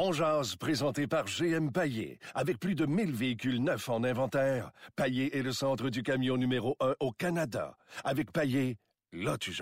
On 0.00 0.12
jase, 0.12 0.54
présenté 0.54 1.08
par 1.08 1.24
GM 1.24 1.72
Paillé. 1.72 2.20
Avec 2.36 2.60
plus 2.60 2.76
de 2.76 2.86
1000 2.86 3.12
véhicules 3.12 3.60
neufs 3.60 3.88
en 3.88 4.04
inventaire, 4.04 4.70
Paillé 4.94 5.36
est 5.36 5.42
le 5.42 5.50
centre 5.50 5.90
du 5.90 6.04
camion 6.04 6.36
numéro 6.36 6.76
1 6.78 6.94
au 7.00 7.10
Canada. 7.10 7.76
Avec 8.04 8.30
Paillé, 8.30 8.76
là 9.12 9.36
tu. 9.36 9.52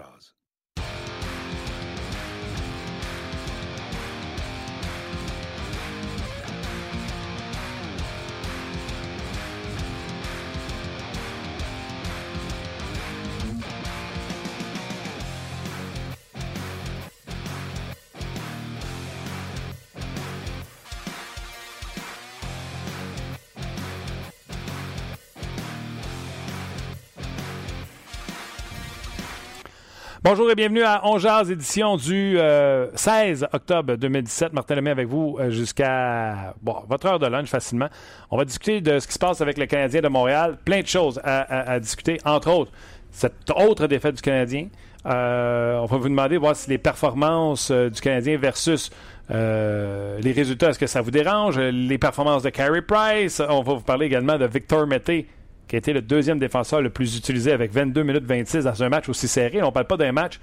Bonjour 30.28 30.50
et 30.50 30.56
bienvenue 30.56 30.82
à 30.82 31.02
On 31.04 31.18
édition 31.48 31.96
du 31.96 32.36
16 32.36 32.36
euh, 32.36 33.46
octobre 33.52 33.94
2017. 33.94 34.54
Martin 34.54 34.74
Lemay 34.74 34.90
avec 34.90 35.06
vous 35.06 35.36
euh, 35.38 35.50
jusqu'à 35.50 36.52
votre 36.64 37.06
heure 37.06 37.20
de 37.20 37.28
lunch 37.28 37.46
facilement. 37.46 37.86
On 38.32 38.36
va 38.36 38.44
discuter 38.44 38.80
de 38.80 38.98
ce 38.98 39.06
qui 39.06 39.12
se 39.12 39.20
passe 39.20 39.40
avec 39.40 39.56
le 39.56 39.66
Canadien 39.66 40.00
de 40.00 40.08
Montréal. 40.08 40.58
Plein 40.64 40.80
de 40.80 40.86
choses 40.88 41.20
à, 41.22 41.78
discuter, 41.78 42.18
entre 42.24 42.50
autres 42.50 42.72
cette 43.12 43.52
autre 43.56 43.86
défaite 43.86 44.16
du 44.16 44.20
Canadien. 44.20 44.66
Euh, 45.06 45.78
on 45.78 45.86
va 45.86 45.96
vous 45.96 46.08
demander 46.08 46.38
voir 46.38 46.56
si 46.56 46.70
les 46.70 46.78
performances 46.78 47.70
du 47.70 48.00
Canadien 48.00 48.36
versus 48.36 48.90
les 49.30 50.32
résultats, 50.32 50.70
est-ce 50.70 50.78
que 50.80 50.88
ça 50.88 51.02
vous 51.02 51.12
dérange? 51.12 51.56
Les 51.56 51.98
performances 51.98 52.42
de 52.42 52.50
Carey 52.50 52.82
Price. 52.82 53.40
On 53.48 53.62
va 53.62 53.74
vous 53.74 53.80
parler 53.80 54.06
également 54.06 54.38
de 54.38 54.46
Victor 54.46 54.88
Mété 54.88 55.28
qui 55.68 55.76
a 55.76 55.78
été 55.78 55.92
le 55.92 56.02
deuxième 56.02 56.38
défenseur 56.38 56.80
le 56.80 56.90
plus 56.90 57.16
utilisé 57.16 57.52
avec 57.52 57.72
22 57.72 58.02
minutes 58.02 58.24
26 58.24 58.64
dans 58.64 58.82
un 58.82 58.88
match 58.88 59.08
aussi 59.08 59.28
serré. 59.28 59.62
On 59.62 59.66
ne 59.66 59.70
parle 59.70 59.86
pas 59.86 59.96
d'un 59.96 60.12
match 60.12 60.38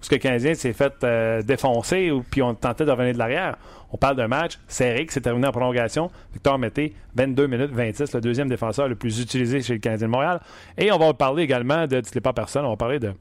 où 0.00 0.04
ce 0.04 0.08
que 0.08 0.14
le 0.14 0.20
Canadien 0.20 0.54
s'est 0.54 0.72
fait 0.72 0.92
euh, 1.02 1.42
défoncer 1.42 2.10
ou 2.10 2.22
puis 2.22 2.42
on 2.42 2.54
tentait 2.54 2.84
de 2.84 2.90
revenir 2.90 3.14
de 3.14 3.18
l'arrière. 3.18 3.56
On 3.90 3.96
parle 3.96 4.16
d'un 4.16 4.28
match 4.28 4.58
serré 4.68 5.06
qui 5.06 5.12
s'est 5.12 5.20
terminé 5.20 5.48
en 5.48 5.50
prolongation. 5.50 6.10
Victor 6.32 6.58
Mété, 6.58 6.94
22 7.16 7.46
minutes 7.46 7.72
26, 7.72 8.14
le 8.14 8.20
deuxième 8.20 8.48
défenseur 8.48 8.88
le 8.88 8.94
plus 8.94 9.20
utilisé 9.20 9.62
chez 9.62 9.72
le 9.72 9.78
Canadien 9.80 10.06
de 10.06 10.12
Montréal. 10.12 10.40
Et 10.76 10.92
on 10.92 10.98
va 10.98 11.12
parler 11.14 11.42
également 11.42 11.86
de, 11.86 12.00
tu 12.00 12.20
pas 12.20 12.32
personne, 12.32 12.64
on 12.64 12.70
va 12.70 12.76
parler 12.76 13.00
de 13.00 13.12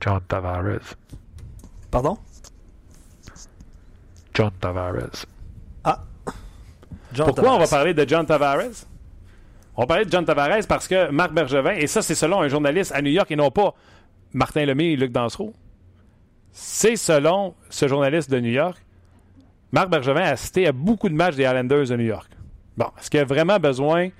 John 0.00 0.20
Tavares. 0.26 0.96
Pardon? 1.90 2.16
John 4.32 4.50
Tavares. 4.58 5.26
Ah. 5.84 6.02
Pourquoi 7.14 7.54
on 7.54 7.58
va 7.58 7.66
parler 7.66 7.92
de 7.92 8.08
John 8.08 8.24
Tavares? 8.24 8.86
On 9.76 9.86
parlait 9.86 10.04
de 10.04 10.10
John 10.10 10.24
Tavares 10.24 10.66
parce 10.68 10.86
que 10.86 11.10
Marc 11.10 11.32
Bergevin, 11.32 11.72
et 11.72 11.86
ça 11.86 12.02
c'est 12.02 12.14
selon 12.14 12.42
un 12.42 12.48
journaliste 12.48 12.92
à 12.92 13.00
New 13.00 13.10
York 13.10 13.30
et 13.30 13.36
non 13.36 13.50
pas 13.50 13.74
Martin 14.32 14.64
Lemay 14.66 14.92
et 14.92 14.96
Luc 14.96 15.12
Dansereau, 15.12 15.54
c'est 16.50 16.96
selon 16.96 17.54
ce 17.70 17.88
journaliste 17.88 18.30
de 18.30 18.38
New 18.40 18.50
York, 18.50 18.76
Marc 19.70 19.88
Bergevin 19.88 20.20
a 20.20 20.30
assisté 20.30 20.66
à 20.66 20.72
beaucoup 20.72 21.08
de 21.08 21.14
matchs 21.14 21.36
des 21.36 21.44
Islanders 21.44 21.86
de 21.88 21.96
New 21.96 22.04
York. 22.04 22.30
Bon, 22.76 22.86
est-ce 22.98 23.10
qu'il 23.10 23.20
a 23.20 23.24
vraiment 23.24 23.58
besoin 23.58 24.10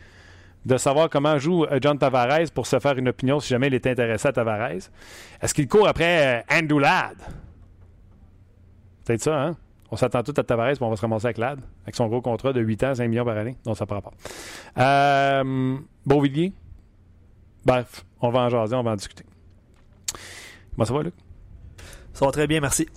de 0.65 0.77
savoir 0.79 1.11
comment 1.11 1.39
joue 1.39 1.65
euh, 1.65 1.79
John 1.81 1.99
Tavares 1.99 2.51
pour 2.55 2.67
se 2.67 2.79
faire 2.79 2.97
une 2.97 3.09
opinion 3.09 3.41
si 3.41 3.49
jamais 3.49 3.67
il 3.67 3.75
est 3.75 3.87
intéressé 3.87 4.29
à 4.29 4.33
Tavares? 4.33 4.89
Est-ce 5.41 5.53
qu'il 5.53 5.69
court 5.69 5.89
après 5.89 6.39
euh, 6.39 6.59
Andrew 6.59 6.79
Ladd? 6.79 7.17
Peut-être 9.05 9.23
ça, 9.23 9.43
hein? 9.43 9.57
On 9.93 9.97
s'attend 9.97 10.23
tout 10.23 10.33
à 10.39 10.43
Tavares, 10.43 10.73
puis 10.73 10.83
on 10.83 10.89
va 10.89 10.97
se 10.97 11.03
ramasser 11.03 11.27
avec 11.27 11.37
Lad, 11.37 11.61
avec 11.83 11.95
son 11.95 12.07
gros 12.07 12.23
contrat 12.23 12.55
de 12.55 12.63
8 12.63 12.85
ans, 12.85 12.95
5 12.95 13.09
millions 13.09 13.27
par 13.27 13.37
année. 13.37 13.59
Donc, 13.67 13.77
ça 13.77 13.85
ne 13.85 13.89
prend 13.89 14.01
pas. 14.01 14.13
Euh, 14.79 15.77
Beauvillier. 16.07 16.55
Bref, 17.67 18.03
on 18.23 18.31
va 18.31 18.41
en 18.41 18.49
jaser, 18.49 18.75
on 18.75 18.83
va 18.83 18.93
en 18.93 18.97
discuter. 18.97 19.27
Comment 20.75 20.87
ça 20.87 20.95
va, 20.95 21.03
Luc? 21.03 21.15
Ça 22.15 22.25
va 22.25 22.33
très 22.33 22.47
bien, 22.47 22.63
merci. 22.63 22.89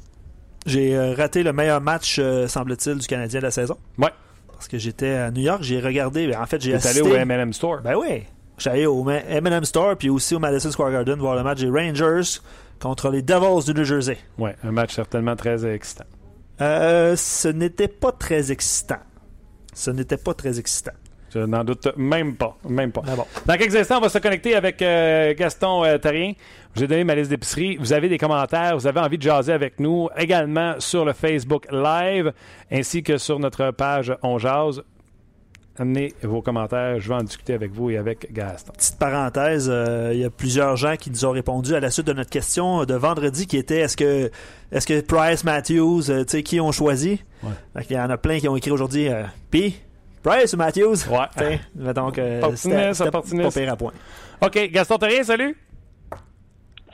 J'ai 0.65 0.95
euh, 0.95 1.13
raté 1.15 1.43
le 1.43 1.51
meilleur 1.51 1.81
match, 1.81 2.15
euh, 2.17 2.47
semble-t-il, 2.47 2.97
du 2.97 3.07
Canadien 3.07 3.41
de 3.41 3.45
la 3.45 3.51
saison. 3.51 3.77
Ouais. 3.97 4.11
Parce 4.53 4.69
que 4.69 4.77
j'étais 4.77 5.15
à 5.15 5.31
New 5.31 5.41
York, 5.41 5.63
j'ai 5.63 5.81
regardé, 5.81 6.27
ben, 6.27 6.41
en 6.41 6.45
fait, 6.45 6.61
j'ai 6.61 6.75
assisté... 6.75 7.01
allé 7.01 7.11
au 7.11 7.13
M&M 7.13 7.51
Store? 7.51 7.81
Ben 7.81 7.95
oui. 7.97 8.23
J'allais 8.57 8.85
au 8.85 9.05
M&M 9.09 9.65
Store, 9.65 9.97
puis 9.97 10.09
aussi 10.09 10.33
au 10.33 10.39
Madison 10.39 10.71
Square 10.71 10.93
Garden 10.93 11.19
voir 11.19 11.35
le 11.35 11.43
match 11.43 11.59
des 11.59 11.69
Rangers 11.69 12.39
contre 12.79 13.09
les 13.09 13.21
Devils 13.21 13.65
du 13.65 13.77
New 13.77 13.83
Jersey. 13.83 14.17
Ouais, 14.37 14.55
un 14.63 14.71
match 14.71 14.93
certainement 14.95 15.35
très 15.35 15.65
excitant. 15.65 16.05
Euh, 16.61 17.15
ce 17.15 17.47
n'était 17.47 17.87
pas 17.87 18.11
très 18.11 18.51
excitant. 18.51 18.99
Ce 19.73 19.91
n'était 19.91 20.17
pas 20.17 20.33
très 20.33 20.59
excitant. 20.59 20.93
Je 21.33 21.39
n'en 21.39 21.65
doute 21.65 21.89
même 21.97 22.35
pas. 22.35 22.57
Même 22.67 22.93
pas. 22.93 23.01
Ah 23.05 23.15
Dans 23.45 23.57
quelques 23.57 23.75
instants, 23.75 23.97
on 23.97 24.01
va 24.01 24.09
se 24.09 24.19
connecter 24.19 24.55
avec 24.55 24.81
euh, 24.81 25.33
Gaston 25.33 25.83
euh, 25.83 25.97
Tarien. 25.97 26.31
J'ai 26.75 26.87
donné 26.87 27.03
ma 27.03 27.13
liste 27.13 27.29
d'épicerie. 27.29 27.75
Vous 27.75 27.91
avez 27.91 28.07
des 28.07 28.17
commentaires, 28.17 28.77
vous 28.77 28.87
avez 28.87 29.01
envie 29.01 29.17
de 29.17 29.23
jaser 29.23 29.51
avec 29.51 29.79
nous 29.79 30.07
également 30.17 30.75
sur 30.79 31.03
le 31.03 31.11
Facebook 31.11 31.67
Live 31.71 32.31
ainsi 32.71 33.03
que 33.03 33.17
sur 33.17 33.37
notre 33.39 33.71
page 33.71 34.15
On 34.23 34.37
Jase 34.37 34.81
amenez 35.77 36.13
vos 36.23 36.41
commentaires. 36.41 36.99
Je 36.99 37.09
vais 37.09 37.15
en 37.15 37.23
discuter 37.23 37.53
avec 37.53 37.71
vous 37.71 37.89
et 37.89 37.97
avec 37.97 38.31
Gaston. 38.31 38.73
Petite 38.73 38.97
parenthèse, 38.97 39.69
euh, 39.71 40.11
il 40.13 40.19
y 40.19 40.25
a 40.25 40.29
plusieurs 40.29 40.75
gens 40.75 40.95
qui 40.95 41.09
nous 41.09 41.25
ont 41.25 41.31
répondu 41.31 41.73
à 41.75 41.79
la 41.79 41.91
suite 41.91 42.07
de 42.07 42.13
notre 42.13 42.29
question 42.29 42.85
de 42.85 42.93
vendredi 42.93 43.47
qui 43.47 43.57
était 43.57 43.79
est-ce 43.79 43.97
que 43.97 44.31
est-ce 44.71 44.87
que 44.87 45.01
Price, 45.01 45.43
Matthews, 45.43 46.09
euh, 46.09 46.23
tu 46.23 46.31
sais, 46.31 46.43
qui 46.43 46.59
ont 46.59 46.71
choisi? 46.71 47.21
Il 47.89 47.95
y 47.95 47.99
en 47.99 48.09
a 48.09 48.17
plein 48.17 48.39
qui 48.39 48.47
ont 48.47 48.55
écrit 48.55 48.71
aujourd'hui 48.71 49.09
euh, 49.09 49.23
P. 49.51 49.73
Price 50.23 50.53
ou 50.53 50.57
Matthews? 50.57 51.07
Ouais. 51.09 51.59
donc, 51.93 52.19
c'était 52.55 53.11
pas 53.11 53.21
pire 53.21 53.71
à 53.71 53.75
point. 53.75 53.93
OK. 54.41 54.69
Gaston 54.71 54.97
rien, 55.01 55.23
salut. 55.23 55.55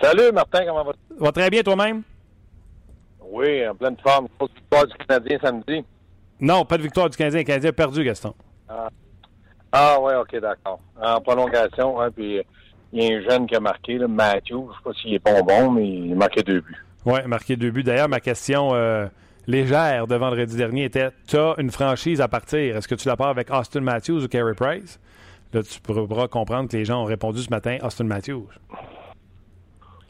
Salut, 0.01 0.31
Martin, 0.33 0.65
comment 0.65 0.83
vas-tu? 0.83 1.23
Va 1.23 1.31
très 1.31 1.49
bien 1.49 1.61
toi-même? 1.61 2.01
Oui, 3.31 3.65
en 3.67 3.75
pleine 3.75 3.95
forme. 4.03 4.27
Victoire 4.41 4.87
du 4.87 4.93
Canadien 5.07 5.37
samedi. 5.41 5.85
Non, 6.41 6.65
pas 6.65 6.77
de 6.77 6.83
victoire 6.83 7.09
du 7.09 7.15
Canadien. 7.15 7.39
Le 7.39 7.45
Canadien 7.45 7.69
a 7.69 7.73
perdu, 7.73 8.03
Gaston. 8.03 8.33
Ah, 8.71 8.89
ah 9.71 9.99
ouais, 9.99 10.15
ok, 10.15 10.39
d'accord. 10.39 10.79
En 11.01 11.19
prolongation, 11.21 11.99
hein, 11.99 12.09
puis 12.11 12.41
il 12.93 13.03
y 13.03 13.13
a 13.13 13.17
un 13.17 13.21
jeune 13.29 13.47
qui 13.47 13.55
a 13.55 13.59
marqué, 13.59 13.97
là, 13.97 14.07
Matthew. 14.07 14.49
Je 14.49 14.55
ne 14.55 14.67
sais 14.67 14.83
pas 14.83 14.93
s'il 14.93 15.13
est 15.13 15.19
pas 15.19 15.41
bon, 15.41 15.71
mais 15.71 15.87
il 15.87 16.13
a 16.13 16.15
marqué 16.15 16.43
deux 16.43 16.61
buts. 16.61 16.85
Oui, 17.05 17.19
marqué 17.25 17.55
deux 17.55 17.71
buts. 17.71 17.83
D'ailleurs, 17.83 18.09
ma 18.09 18.19
question 18.19 18.73
euh, 18.73 19.07
légère 19.47 20.07
de 20.07 20.15
vendredi 20.15 20.55
dernier 20.55 20.85
était 20.85 21.09
Tu 21.27 21.37
as 21.37 21.55
une 21.57 21.71
franchise 21.71 22.21
à 22.21 22.27
partir? 22.27 22.77
Est-ce 22.77 22.87
que 22.87 22.95
tu 22.95 23.07
la 23.07 23.17
pars 23.17 23.29
avec 23.29 23.49
Austin 23.51 23.81
Matthews 23.81 24.23
ou 24.23 24.27
Carey 24.27 24.53
Price? 24.53 24.99
Là, 25.53 25.63
tu 25.63 25.81
pourras 25.81 26.27
comprendre 26.27 26.69
que 26.69 26.77
les 26.77 26.85
gens 26.85 27.01
ont 27.01 27.05
répondu 27.05 27.41
ce 27.41 27.49
matin 27.49 27.77
Austin 27.83 28.05
Matthews. 28.05 28.47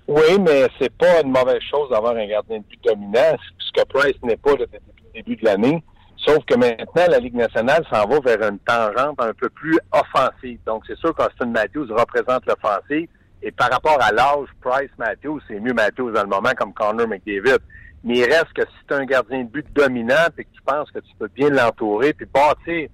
Oui, 0.08 0.38
mais 0.40 0.68
c'est 0.78 0.92
pas 0.94 1.22
une 1.24 1.32
mauvaise 1.32 1.62
chose 1.70 1.90
d'avoir 1.90 2.16
un 2.16 2.28
gardien 2.28 2.58
de 2.60 2.64
but 2.64 2.80
dominant, 2.84 3.38
puisque 3.58 3.88
Price 3.88 4.22
n'est 4.24 4.38
pas 4.38 4.56
depuis 4.56 4.80
le 5.14 5.22
début 5.22 5.36
de 5.38 5.46
l'année. 5.46 5.84
Sauf 6.26 6.46
que 6.46 6.56
maintenant, 6.56 7.06
la 7.10 7.18
Ligue 7.18 7.36
nationale 7.36 7.84
s'en 7.92 8.08
va 8.08 8.20
vers 8.20 8.48
une 8.48 8.60
tangente 8.60 9.20
un 9.20 9.34
peu 9.34 9.50
plus 9.50 9.80
offensive. 9.92 10.60
Donc, 10.66 10.84
c'est 10.86 10.98
sûr 10.98 11.16
qu'Austin 11.16 11.48
Matthews 11.48 11.88
représente 11.90 12.46
l'offensive. 12.46 13.10
Et 13.42 13.52
par 13.52 13.72
rapport 13.72 13.98
à 14.00 14.12
l'âge, 14.12 14.48
Price 14.62 14.92
Matthews, 15.00 15.42
c'est 15.48 15.60
mieux 15.60 15.74
Matthews 15.74 16.12
dans 16.12 16.22
le 16.22 16.30
moment 16.30 16.52
comme 16.56 16.74
Connor 16.74 17.08
McDavid. 17.08 17.58
Mais 18.04 18.20
il 18.20 18.26
reste 18.26 18.54
que 18.54 18.62
si 18.62 18.86
tu 18.88 18.94
un 18.94 19.06
gardien 19.06 19.44
de 19.44 19.50
but 19.50 19.66
dominant 19.74 20.28
et 20.38 20.44
que 20.44 20.50
tu 20.54 20.62
penses 20.64 20.92
que 20.92 21.00
tu 21.00 21.12
peux 21.18 21.28
bien 21.28 21.50
l'entourer 21.50 22.14
puis 22.14 22.28
bâtir 22.28 22.90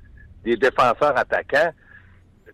des 0.45 0.55
défenseurs 0.55 1.17
attaquants, 1.17 1.71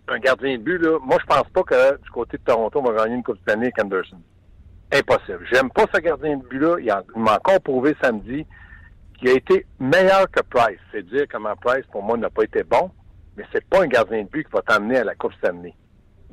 un 0.08 0.20
gardien 0.20 0.58
de 0.58 0.64
but, 0.64 0.80
là, 0.80 0.98
moi, 1.04 1.18
je 1.22 1.26
pense 1.26 1.48
pas 1.54 1.64
que 1.64 2.02
du 2.02 2.10
côté 2.10 2.38
de 2.38 2.44
Toronto, 2.44 2.80
on 2.80 2.92
va 2.92 3.04
gagner 3.04 3.16
une 3.16 3.24
Coupe 3.24 3.38
de 3.46 3.52
avec 3.52 3.80
Anderson. 3.80 4.18
Impossible. 4.92 5.48
J'aime 5.52 5.70
pas 5.70 5.86
ce 5.94 6.00
gardien 6.00 6.38
de 6.38 6.44
but-là. 6.48 6.78
Il 6.80 7.22
m'a 7.22 7.36
encore 7.36 7.62
prouvé 7.62 7.96
samedi 8.02 8.46
il 9.24 9.30
a 9.30 9.34
été 9.34 9.66
meilleur 9.80 10.30
que 10.30 10.42
Price. 10.42 10.80
C'est 10.92 11.06
dire 11.08 11.26
comment 11.32 11.56
Price, 11.56 11.86
pour 11.92 12.04
moi, 12.04 12.18
n'a 12.18 12.30
pas 12.30 12.44
été 12.44 12.64
bon, 12.64 12.92
mais 13.38 13.44
c'est 13.54 13.64
pas 13.66 13.82
un 13.84 13.88
gardien 13.88 14.24
de 14.24 14.28
but 14.28 14.46
qui 14.46 14.52
va 14.52 14.62
t'amener 14.62 14.98
à 14.98 15.04
la 15.04 15.16
Coupe 15.16 15.34
Stanley. 15.36 15.74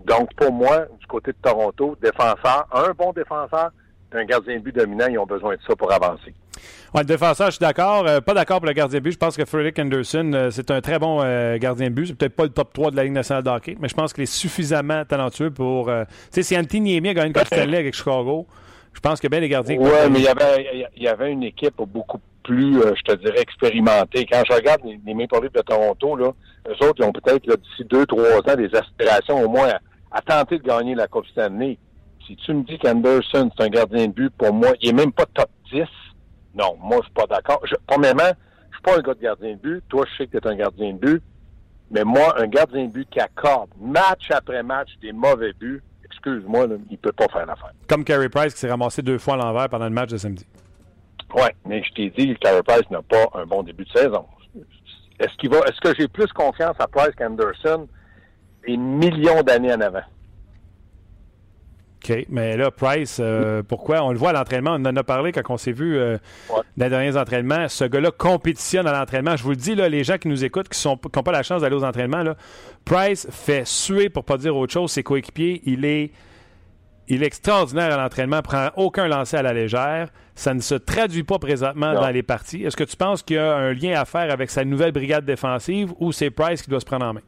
Donc, 0.04 0.34
pour 0.34 0.52
moi, 0.52 0.86
du 0.98 1.06
côté 1.06 1.32
de 1.32 1.36
Toronto, 1.42 1.96
défenseur, 2.02 2.66
un 2.72 2.92
bon 2.92 3.12
défenseur, 3.12 3.70
un 4.12 4.24
gardien 4.24 4.56
de 4.56 4.62
but 4.62 4.74
dominant, 4.74 5.06
ils 5.08 5.18
ont 5.18 5.26
besoin 5.26 5.54
de 5.54 5.60
ça 5.66 5.76
pour 5.76 5.92
avancer. 5.92 6.34
Ouais, 6.92 7.02
le 7.02 7.06
défenseur, 7.06 7.46
je 7.46 7.52
suis 7.52 7.60
d'accord. 7.60 8.06
Euh, 8.08 8.20
pas 8.20 8.34
d'accord 8.34 8.58
pour 8.58 8.66
le 8.66 8.72
gardien 8.72 8.98
de 8.98 9.04
but. 9.04 9.12
Je 9.12 9.18
pense 9.18 9.36
que 9.36 9.44
Frederick 9.44 9.78
Anderson, 9.78 10.32
euh, 10.34 10.50
c'est 10.50 10.70
un 10.72 10.80
très 10.80 10.98
bon 10.98 11.20
euh, 11.22 11.58
gardien 11.58 11.90
de 11.90 11.94
but. 11.94 12.08
C'est 12.08 12.14
peut-être 12.14 12.34
pas 12.34 12.42
le 12.42 12.48
top 12.48 12.72
3 12.72 12.90
de 12.90 12.96
la 12.96 13.04
Ligue 13.04 13.12
nationale 13.12 13.44
de 13.44 13.50
hockey, 13.50 13.76
mais 13.78 13.88
je 13.88 13.94
pense 13.94 14.12
qu'il 14.12 14.24
est 14.24 14.26
suffisamment 14.26 15.04
talentueux 15.04 15.50
pour. 15.50 15.86
tu 15.86 15.92
sais, 16.30 16.42
si 16.42 16.58
Anthony 16.58 16.94
Niemi 16.94 17.10
a 17.10 17.14
gagné 17.14 17.28
une 17.28 17.34
Coupe 17.34 17.46
Stanley 17.46 17.78
avec 17.78 17.94
Chicago, 17.94 18.48
je 18.92 19.00
pense 19.00 19.20
que 19.20 19.28
bien 19.28 19.38
les 19.38 19.48
gardiens. 19.48 19.76
Oui, 19.78 19.90
mais 20.10 20.18
il 20.18 20.24
y, 20.24 20.28
avait, 20.28 20.88
il 20.96 21.02
y 21.04 21.08
avait 21.08 21.30
une 21.30 21.44
équipe 21.44 21.76
beaucoup 21.76 22.18
plus, 22.42 22.80
euh, 22.80 22.94
je 22.96 23.12
te 23.12 23.16
dirais, 23.18 23.40
expérimenté. 23.40 24.26
Quand 24.30 24.42
je 24.48 24.54
regarde 24.54 24.80
les, 24.84 25.00
les 25.04 25.14
Maple 25.14 25.50
de 25.52 25.60
Toronto, 25.60 26.16
là, 26.16 26.32
eux 26.68 26.86
autres, 26.86 26.96
ils 26.98 27.04
ont 27.04 27.12
peut-être 27.12 27.42
d'ici 27.42 27.84
deux, 27.84 28.06
trois 28.06 28.38
ans 28.38 28.56
des 28.56 28.74
aspirations 28.74 29.42
au 29.42 29.48
moins 29.48 29.72
à, 30.10 30.22
tenter 30.22 30.58
de 30.58 30.64
gagner 30.64 30.94
la 30.94 31.06
Coupe 31.06 31.26
Stanley. 31.26 31.78
Si 32.26 32.36
tu 32.36 32.52
me 32.52 32.62
dis 32.62 32.78
qu'Anderson, 32.78 33.50
c'est 33.56 33.64
un 33.64 33.68
gardien 33.68 34.08
de 34.08 34.12
but, 34.12 34.30
pour 34.36 34.52
moi, 34.52 34.70
il 34.80 34.90
est 34.90 34.92
même 34.92 35.12
pas 35.12 35.26
top 35.26 35.50
10. 35.72 35.84
Non, 36.54 36.76
moi, 36.80 36.98
je 37.00 37.04
suis 37.04 37.14
pas 37.14 37.26
d'accord. 37.26 37.62
Premièrement, 37.86 38.30
je 38.70 38.76
suis 38.76 38.82
pas 38.82 38.98
un 38.98 39.02
gars 39.02 39.14
de 39.14 39.20
gardien 39.20 39.52
de 39.52 39.58
but. 39.58 39.84
Toi, 39.88 40.04
je 40.10 40.16
sais 40.16 40.26
que 40.26 40.38
tu 40.38 40.48
es 40.48 40.50
un 40.50 40.56
gardien 40.56 40.92
de 40.92 40.98
but. 40.98 41.22
Mais 41.90 42.04
moi, 42.04 42.40
un 42.40 42.46
gardien 42.46 42.86
de 42.86 42.92
but 42.92 43.08
qui 43.10 43.20
accorde 43.20 43.70
match 43.80 44.30
après 44.30 44.62
match 44.62 44.90
des 45.02 45.12
mauvais 45.12 45.52
buts, 45.52 45.82
excuse-moi, 46.04 46.66
il 46.90 46.98
peut 46.98 47.12
pas 47.12 47.26
faire 47.28 47.46
l'affaire. 47.46 47.72
Comme 47.88 48.04
Carey 48.04 48.28
Price 48.28 48.54
qui 48.54 48.60
s'est 48.60 48.70
ramassé 48.70 49.02
deux 49.02 49.18
fois 49.18 49.34
à 49.34 49.36
l'envers 49.38 49.68
pendant 49.68 49.86
le 49.86 49.94
match 49.94 50.10
de 50.10 50.16
samedi. 50.16 50.46
Oui, 51.34 51.48
mais 51.66 51.82
je 51.82 51.92
t'ai 51.92 52.10
dit, 52.10 52.34
Carey 52.40 52.62
Price 52.62 52.90
n'a 52.90 53.02
pas 53.02 53.28
un 53.34 53.46
bon 53.46 53.62
début 53.62 53.84
de 53.84 53.90
saison. 53.90 54.26
Est-ce 55.18 55.36
qu'il 55.36 55.50
va 55.50 55.58
est-ce 55.60 55.80
que 55.80 55.94
j'ai 55.98 56.08
plus 56.08 56.32
confiance 56.32 56.76
à 56.78 56.86
Price 56.86 57.14
qu'Anderson 57.16 57.86
des 58.66 58.76
millions 58.76 59.42
d'années 59.42 59.72
en 59.72 59.80
avant? 59.80 60.02
OK. 62.02 62.26
Mais 62.30 62.56
là, 62.56 62.70
Price, 62.70 63.18
euh, 63.20 63.62
pourquoi? 63.62 64.02
On 64.02 64.12
le 64.12 64.18
voit 64.18 64.30
à 64.30 64.32
l'entraînement. 64.32 64.76
On 64.78 64.84
en 64.86 64.96
a 64.96 65.04
parlé 65.04 65.32
quand 65.32 65.42
on 65.50 65.56
s'est 65.58 65.72
vu 65.72 65.98
euh, 65.98 66.16
dans 66.48 66.86
les 66.86 66.88
derniers 66.88 67.16
entraînements. 67.16 67.68
Ce 67.68 67.84
gars-là 67.84 68.10
compétitionne 68.10 68.86
à 68.86 68.98
l'entraînement. 68.98 69.36
Je 69.36 69.42
vous 69.42 69.50
le 69.50 69.56
dis, 69.56 69.74
là, 69.74 69.88
les 69.88 70.02
gens 70.02 70.16
qui 70.16 70.28
nous 70.28 70.44
écoutent, 70.44 70.68
qui 70.68 70.88
n'ont 70.88 70.96
pas 70.96 71.32
la 71.32 71.42
chance 71.42 71.60
d'aller 71.60 71.76
aux 71.76 71.84
entraînements, 71.84 72.22
là, 72.22 72.36
Price 72.86 73.26
fait 73.30 73.66
suer, 73.66 74.08
pour 74.08 74.24
pas 74.24 74.38
dire 74.38 74.56
autre 74.56 74.72
chose, 74.72 74.90
ses 74.90 75.02
coéquipiers. 75.02 75.60
Il 75.66 75.84
est, 75.84 76.12
il 77.10 77.24
est 77.24 77.26
extraordinaire 77.26 77.92
à 77.92 78.00
l'entraînement, 78.00 78.40
prend 78.40 78.68
aucun 78.76 79.08
lancer 79.08 79.36
à 79.36 79.42
la 79.42 79.52
légère. 79.52 80.08
Ça 80.36 80.54
ne 80.54 80.60
se 80.60 80.76
traduit 80.76 81.24
pas 81.24 81.40
présentement 81.40 81.92
dans 81.92 82.08
les 82.08 82.22
parties. 82.22 82.62
Est-ce 82.62 82.76
que 82.76 82.84
tu 82.84 82.96
penses 82.96 83.24
qu'il 83.24 83.36
y 83.36 83.38
a 83.40 83.56
un 83.56 83.72
lien 83.74 84.00
à 84.00 84.04
faire 84.04 84.30
avec 84.32 84.48
sa 84.48 84.64
nouvelle 84.64 84.92
brigade 84.92 85.24
défensive 85.24 85.92
ou 85.98 86.12
c'est 86.12 86.30
Price 86.30 86.62
qui 86.62 86.70
doit 86.70 86.78
se 86.78 86.86
prendre 86.86 87.04
en 87.04 87.14
main? 87.14 87.20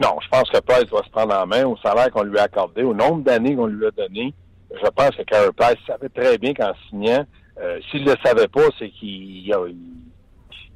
Non, 0.00 0.16
je 0.22 0.28
pense 0.28 0.48
que 0.50 0.60
Price 0.60 0.84
doit 0.84 1.02
se 1.02 1.10
prendre 1.10 1.34
en 1.34 1.46
main 1.46 1.64
au 1.64 1.76
salaire 1.78 2.10
qu'on 2.12 2.22
lui 2.22 2.38
a 2.38 2.44
accordé, 2.44 2.84
au 2.84 2.94
nombre 2.94 3.24
d'années 3.24 3.56
qu'on 3.56 3.66
lui 3.66 3.86
a 3.86 3.90
donné. 3.90 4.32
Je 4.70 4.88
pense 4.88 5.10
que 5.10 5.22
Carey 5.22 5.50
Price 5.56 5.76
savait 5.86 6.08
très 6.08 6.38
bien 6.38 6.54
qu'en 6.54 6.72
signant, 6.88 7.26
euh, 7.60 7.80
s'il 7.90 8.04
ne 8.04 8.10
le 8.10 8.16
savait 8.24 8.48
pas, 8.48 8.68
c'est 8.78 8.90
qu'il 8.90 9.48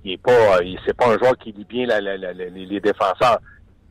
il, 0.02 0.12
est 0.12 0.16
pas, 0.22 0.58
c'est 0.84 0.96
pas 0.96 1.08
un 1.08 1.18
joueur 1.18 1.36
qui 1.38 1.52
lit 1.52 1.64
bien 1.64 1.86
les 1.86 2.80
défenseurs. 2.80 3.38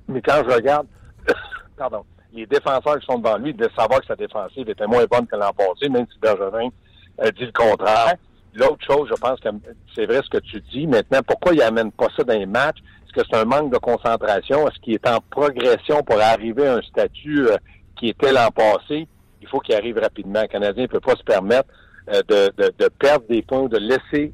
Mais 0.10 0.22
quand 0.22 0.44
je 0.46 0.56
regarde, 0.56 0.88
pardon, 1.78 2.04
les 2.34 2.46
défenseurs 2.46 3.00
qui 3.00 3.06
sont 3.06 3.20
devant 3.20 3.38
lui, 3.38 3.54
de 3.54 3.70
savoir 3.78 4.02
que 4.02 4.08
sa 4.08 4.16
défensive 4.16 4.70
était 4.70 4.88
moins 4.88 5.06
bonne 5.06 5.28
que 5.28 5.36
l'an 5.36 5.52
passé, 5.54 5.90
même 5.90 6.06
si 6.12 6.20
Bergevin 6.20 6.70
a 7.18 7.32
dit 7.32 7.46
le 7.46 7.52
contraire. 7.52 8.16
L'autre 8.54 8.84
chose, 8.86 9.08
je 9.10 9.16
pense 9.20 9.40
que 9.40 9.50
c'est 9.96 10.06
vrai 10.06 10.22
ce 10.24 10.30
que 10.30 10.44
tu 10.44 10.62
dis. 10.72 10.88
Maintenant, 10.88 11.22
pourquoi 11.26 11.54
il 11.54 11.62
amène 11.62 11.92
pas 11.92 12.08
ça 12.16 12.24
dans 12.24 12.38
les 12.38 12.46
matchs? 12.46 12.80
Est-ce 13.06 13.22
que 13.22 13.28
c'est 13.30 13.38
un 13.38 13.46
manque 13.46 13.72
de 13.72 13.78
concentration? 13.78 14.68
Est-ce 14.68 14.80
qu'il 14.82 14.94
est 14.94 15.08
en 15.08 15.20
progression 15.30 16.04
pour 16.04 16.20
arriver 16.20 16.68
à 16.68 16.76
un 16.76 16.82
statut 16.82 17.48
euh, 17.48 17.58
qui 17.96 18.10
était 18.10 18.32
l'an 18.32 18.50
passé? 18.52 19.08
Il 19.42 19.48
faut 19.48 19.60
qu'il 19.60 19.76
arrive 19.76 19.98
rapidement. 19.98 20.42
Le 20.42 20.48
Canadien 20.48 20.84
ne 20.84 20.88
peut 20.88 21.00
pas 21.00 21.16
se 21.16 21.24
permettre 21.24 21.70
euh, 22.12 22.22
de, 22.28 22.88
perdre 23.00 23.26
des 23.30 23.42
points 23.42 23.62
ou 23.62 23.70
de 23.70 23.78
laisser 23.78 24.32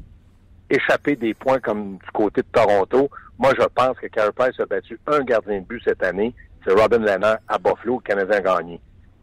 échapper 0.69 1.15
des 1.15 1.33
points 1.33 1.59
comme 1.59 1.97
du 1.97 2.11
côté 2.13 2.41
de 2.41 2.47
Toronto. 2.51 3.09
Moi, 3.37 3.51
je 3.57 3.65
pense 3.65 3.97
que 3.97 4.07
Carey 4.07 4.31
Price 4.35 4.59
a 4.59 4.65
battu 4.65 4.99
un 5.07 5.19
gardien 5.21 5.59
de 5.59 5.65
but 5.65 5.81
cette 5.85 6.03
année. 6.03 6.33
C'est 6.65 6.73
Robin 6.73 6.99
Leonard 6.99 7.37
à 7.47 7.57
Buffalo. 7.57 8.01
Le 8.03 8.07
Canadien 8.07 8.37
a 8.37 8.41
gagné. 8.41 8.81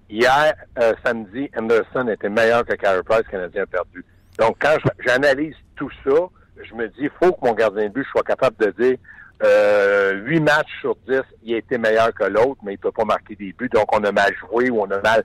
Hier, 0.08 0.54
euh, 0.78 0.92
samedi, 1.04 1.50
Anderson 1.56 2.06
était 2.08 2.28
meilleur 2.28 2.64
que 2.64 2.74
Carey 2.74 3.02
Price. 3.02 3.24
Le 3.26 3.30
Canadien 3.30 3.62
a 3.64 3.66
perdu. 3.66 4.04
Donc, 4.38 4.56
quand 4.60 4.76
j'analyse 5.04 5.56
tout 5.74 5.90
ça, 6.04 6.28
je 6.62 6.74
me 6.74 6.86
dis, 6.88 7.00
il 7.00 7.10
faut 7.20 7.32
que 7.32 7.44
mon 7.44 7.54
gardien 7.54 7.88
de 7.88 7.92
but 7.92 8.06
soit 8.06 8.22
capable 8.22 8.56
de 8.58 8.70
dire 8.82 8.98
euh, 9.42 10.12
8 10.24 10.40
matchs 10.40 10.80
sur 10.80 10.96
10, 11.08 11.22
il 11.42 11.54
a 11.54 11.58
été 11.58 11.78
meilleur 11.78 12.14
que 12.14 12.24
l'autre, 12.24 12.60
mais 12.62 12.74
il 12.74 12.78
peut 12.78 12.92
pas 12.92 13.04
marquer 13.04 13.34
des 13.34 13.52
buts. 13.52 13.70
Donc, 13.72 13.86
on 13.92 14.04
a 14.04 14.12
mal 14.12 14.32
joué 14.36 14.70
ou 14.70 14.80
on 14.80 14.90
a 14.90 15.00
mal, 15.00 15.24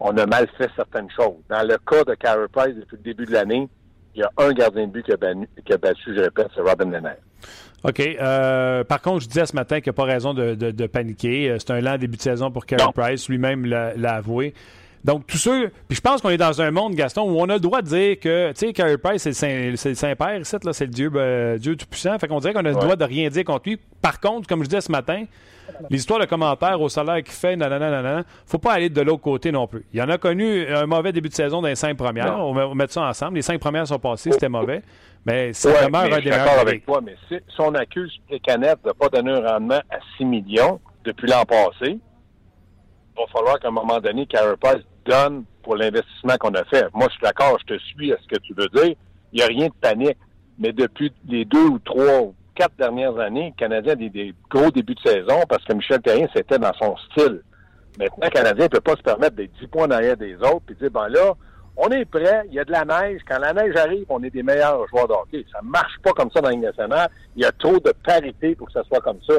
on 0.00 0.16
a 0.18 0.26
mal 0.26 0.46
fait 0.58 0.70
certaines 0.76 1.10
choses. 1.10 1.40
Dans 1.48 1.66
le 1.66 1.78
cas 1.78 2.04
de 2.04 2.14
Carey 2.14 2.46
Price, 2.52 2.74
depuis 2.74 2.96
le 2.96 3.02
début 3.02 3.24
de 3.24 3.32
l'année, 3.32 3.68
il 4.14 4.20
y 4.20 4.22
a 4.22 4.30
un 4.36 4.52
gardien 4.52 4.86
de 4.86 4.92
but 4.92 5.04
qui 5.04 5.12
a, 5.12 5.78
battu, 5.78 6.14
je 6.14 6.20
répète, 6.20 6.48
c'est 6.54 6.60
Robin 6.60 6.90
Lennart. 6.90 7.16
OK. 7.84 8.00
Euh, 8.00 8.82
par 8.82 9.02
contre, 9.02 9.20
je 9.20 9.28
disais 9.28 9.46
ce 9.46 9.54
matin 9.54 9.76
qu'il 9.80 9.90
n'y 9.90 9.94
a 9.94 10.00
pas 10.04 10.04
raison 10.04 10.32
de, 10.34 10.86
paniquer. 10.86 11.50
Euh, 11.50 11.56
c'est 11.58 11.70
un 11.70 11.80
lent 11.80 11.98
début 11.98 12.16
de 12.16 12.22
saison 12.22 12.50
pour 12.50 12.66
Carey 12.66 12.84
Price. 12.94 13.28
Lui-même 13.28 13.66
l'a 13.66 14.14
avoué. 14.14 14.54
Donc, 15.04 15.26
tous 15.26 15.36
ceux. 15.36 15.68
Puis 15.86 15.96
je 15.96 16.00
pense 16.00 16.22
qu'on 16.22 16.30
est 16.30 16.38
dans 16.38 16.62
un 16.62 16.70
monde, 16.70 16.94
Gaston, 16.94 17.30
où 17.30 17.38
on 17.38 17.48
a 17.50 17.54
le 17.54 17.60
droit 17.60 17.82
de 17.82 17.88
dire 17.88 18.18
que, 18.18 18.52
tu 18.52 18.66
sais, 18.66 18.72
Carey 18.72 18.96
Price, 18.96 19.30
c'est 19.30 19.70
le 19.70 19.76
Saint-Père, 19.76 20.40
c'est 20.44 20.64
le 20.64 20.86
Dieu, 20.86 21.10
ben, 21.10 21.58
Dieu 21.58 21.76
Tout-Puissant. 21.76 22.18
Fait 22.18 22.26
qu'on 22.26 22.38
dirait 22.38 22.54
qu'on 22.54 22.60
a 22.60 22.70
le 22.70 22.74
droit 22.74 22.96
de 22.96 23.04
rien 23.04 23.28
dire 23.28 23.44
contre 23.44 23.68
lui. 23.68 23.78
Par 24.00 24.18
contre, 24.18 24.48
comme 24.48 24.62
je 24.62 24.68
disais 24.68 24.80
ce 24.80 24.90
matin, 24.90 25.24
l'histoire 25.90 26.20
de 26.20 26.24
commentaires 26.24 26.80
au 26.80 26.88
salaire 26.88 27.22
qu'il 27.22 27.34
fait, 27.34 27.54
nanana, 27.54 27.90
nanana, 27.90 28.22
faut 28.46 28.58
pas 28.58 28.72
aller 28.72 28.88
de 28.88 29.00
l'autre 29.02 29.22
côté 29.22 29.52
non 29.52 29.66
plus. 29.66 29.84
Il 29.92 29.98
y 29.98 30.02
en 30.02 30.08
a 30.08 30.16
connu 30.16 30.66
un 30.68 30.86
mauvais 30.86 31.12
début 31.12 31.28
de 31.28 31.34
saison 31.34 31.60
dans 31.60 31.68
les 31.68 31.74
cinq 31.74 31.98
premières. 31.98 32.38
On 32.38 32.54
va 32.54 32.74
mettre 32.74 32.94
ça 32.94 33.02
ensemble. 33.02 33.36
Les 33.36 33.42
cinq 33.42 33.60
premières 33.60 33.86
sont 33.86 33.98
passées, 33.98 34.32
c'était 34.32 34.48
mauvais. 34.48 34.82
Mais 35.26 35.52
c'est 35.52 35.70
vraiment 35.70 35.98
un 35.98 36.18
des 36.18 36.30
d'accord 36.30 36.60
avec 36.60 36.84
toi, 36.84 37.00
mais 37.02 37.16
si, 37.28 37.38
on 37.58 37.74
accuse 37.74 38.12
les 38.30 38.40
canettes 38.40 38.80
de 38.84 38.88
ne 38.88 38.92
pas 38.92 39.08
donner 39.08 39.32
un 39.32 39.52
rendement 39.52 39.80
à 39.90 39.98
6 40.18 40.24
millions 40.26 40.80
depuis 41.02 41.28
l'an 41.28 41.44
passé, 41.46 41.98
il 43.16 43.16
va 43.16 43.26
falloir 43.32 43.58
qu'à 43.58 43.68
un 43.68 43.70
moment 43.70 44.00
donné, 44.00 44.26
Carey 44.26 44.54
Price 44.60 44.84
donne 45.04 45.44
pour 45.62 45.76
l'investissement 45.76 46.36
qu'on 46.38 46.54
a 46.54 46.64
fait. 46.64 46.86
Moi, 46.92 47.06
je 47.08 47.14
suis 47.14 47.22
d'accord, 47.22 47.58
je 47.60 47.74
te 47.74 47.80
suis 47.80 48.12
à 48.12 48.16
ce 48.22 48.26
que 48.28 48.40
tu 48.40 48.54
veux 48.54 48.68
dire. 48.68 48.94
Il 49.32 49.36
n'y 49.36 49.42
a 49.42 49.46
rien 49.46 49.66
de 49.66 49.74
panique. 49.80 50.18
Mais 50.58 50.72
depuis 50.72 51.12
les 51.28 51.44
deux 51.44 51.66
ou 51.66 51.78
trois 51.80 52.20
ou 52.20 52.34
quatre 52.54 52.76
dernières 52.76 53.18
années, 53.18 53.52
le 53.56 53.58
Canadien 53.58 53.92
a 53.92 53.96
des, 53.96 54.34
gros 54.48 54.70
débuts 54.70 54.94
de 54.94 55.00
saison 55.00 55.40
parce 55.48 55.64
que 55.64 55.72
Michel 55.72 56.00
Terrien, 56.00 56.28
c'était 56.34 56.58
dans 56.58 56.72
son 56.74 56.96
style. 57.10 57.42
Maintenant, 57.98 58.24
le 58.26 58.30
Canadien 58.30 58.64
ne 58.64 58.68
peut 58.68 58.80
pas 58.80 58.96
se 58.96 59.02
permettre 59.02 59.36
des 59.36 59.48
10 59.60 59.66
points 59.68 59.88
derrière 59.88 60.16
des 60.16 60.36
autres 60.36 60.62
puis 60.66 60.76
dire, 60.76 60.90
ben 60.90 61.08
là, 61.08 61.34
on 61.76 61.88
est 61.88 62.04
prêt, 62.04 62.42
il 62.48 62.54
y 62.54 62.60
a 62.60 62.64
de 62.64 62.70
la 62.70 62.84
neige. 62.84 63.20
Quand 63.28 63.38
la 63.38 63.52
neige 63.52 63.74
arrive, 63.76 64.06
on 64.08 64.22
est 64.22 64.30
des 64.30 64.44
meilleurs 64.44 64.86
joueurs 64.88 65.08
de 65.08 65.12
hockey. 65.12 65.44
Ça 65.50 65.58
marche 65.62 65.98
pas 66.02 66.12
comme 66.12 66.30
ça 66.30 66.40
dans 66.40 66.50
la 66.50 66.56
nationale. 66.56 67.10
Il 67.34 67.42
y 67.42 67.46
a 67.46 67.52
trop 67.52 67.78
de 67.80 67.92
parité 68.04 68.54
pour 68.54 68.68
que 68.68 68.72
ça 68.72 68.84
soit 68.84 69.00
comme 69.00 69.18
ça. 69.26 69.34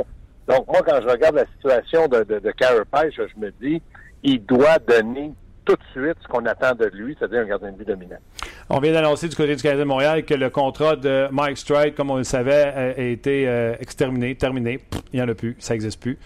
Donc, 0.48 0.68
moi, 0.68 0.82
quand 0.86 1.00
je 1.02 1.08
regarde 1.08 1.36
la 1.36 1.46
situation 1.56 2.08
de, 2.08 2.24
de, 2.24 2.40
de 2.40 2.54
je 2.60 3.40
me 3.40 3.52
dis, 3.62 3.82
il 4.24 4.46
doit 4.46 4.78
donner 4.80 5.34
tout 5.66 5.74
de 5.76 5.84
suite 5.92 6.18
ce 6.22 6.28
qu'on 6.28 6.46
attend 6.46 6.74
de 6.76 6.86
lui, 6.86 7.16
c'est-à-dire 7.18 7.40
un 7.40 7.46
gardien 7.46 7.72
de 7.72 7.78
but 7.78 7.88
dominant. 7.88 8.18
On 8.70 8.80
vient 8.80 8.94
d'annoncer 8.94 9.28
du 9.28 9.36
côté 9.36 9.56
du 9.56 9.62
Canadien 9.62 9.84
de 9.84 9.90
Montréal 9.90 10.26
que 10.26 10.34
le 10.34 10.50
contrat 10.50 10.96
de 10.96 11.28
Mike 11.32 11.58
Stride, 11.58 11.96
comme 11.96 12.12
on 12.12 12.18
le 12.18 12.24
savait, 12.24 12.96
a 12.98 13.02
été 13.02 13.48
euh, 13.48 13.76
exterminé, 13.80 14.36
terminé. 14.36 14.80
il 15.12 15.20
n'y 15.20 15.26
en 15.26 15.30
a 15.30 15.36
plus, 15.36 15.56
ça 15.60 15.74
n'existe 15.74 16.02
plus. 16.02 16.18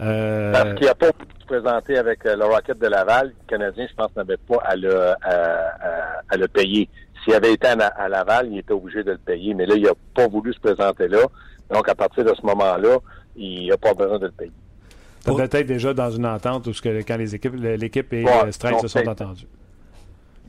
Euh... 0.00 0.52
Parce 0.52 0.74
qu'il 0.74 0.86
n'a 0.86 0.94
pas 0.94 1.12
pu 1.12 1.24
se 1.40 1.46
présenter 1.46 1.98
avec 1.98 2.26
euh, 2.26 2.36
le 2.36 2.44
Rocket 2.44 2.78
de 2.78 2.86
Laval. 2.86 3.28
Le 3.28 3.48
Canadien, 3.48 3.86
je 3.88 3.94
pense, 3.94 4.08
n'avait 4.16 4.36
pas 4.36 4.58
à 4.64 4.76
le, 4.76 5.10
à, 5.22 6.36
le 6.36 6.48
payer. 6.48 6.88
S'il 7.22 7.34
avait 7.34 7.52
été 7.52 7.66
à, 7.66 8.08
Laval, 8.08 8.48
il 8.50 8.58
était 8.58 8.72
obligé 8.72 9.04
de 9.04 9.12
le 9.12 9.18
payer. 9.18 9.54
Mais 9.54 9.66
là, 9.66 9.74
il 9.76 9.84
n'a 9.84 9.92
pas 10.14 10.26
voulu 10.26 10.52
se 10.52 10.60
présenter 10.60 11.08
là. 11.08 11.22
Donc, 11.70 11.88
à 11.88 11.94
partir 11.94 12.24
de 12.24 12.34
ce 12.34 12.44
moment-là, 12.44 12.98
il 13.36 13.68
n'a 13.68 13.76
pas 13.76 13.94
besoin 13.94 14.18
de 14.18 14.26
le 14.26 14.32
payer. 14.32 14.52
Peut-être 15.24 15.66
déjà 15.66 15.94
dans 15.94 16.10
une 16.10 16.26
entente 16.26 16.66
où 16.66 16.72
que, 16.72 17.02
quand 17.02 17.16
les 17.16 17.34
équipes, 17.34 17.54
l'équipe 17.56 18.12
et 18.12 18.24
ouais, 18.24 18.52
se 18.52 18.88
sont 18.88 19.08
entendus. 19.08 19.46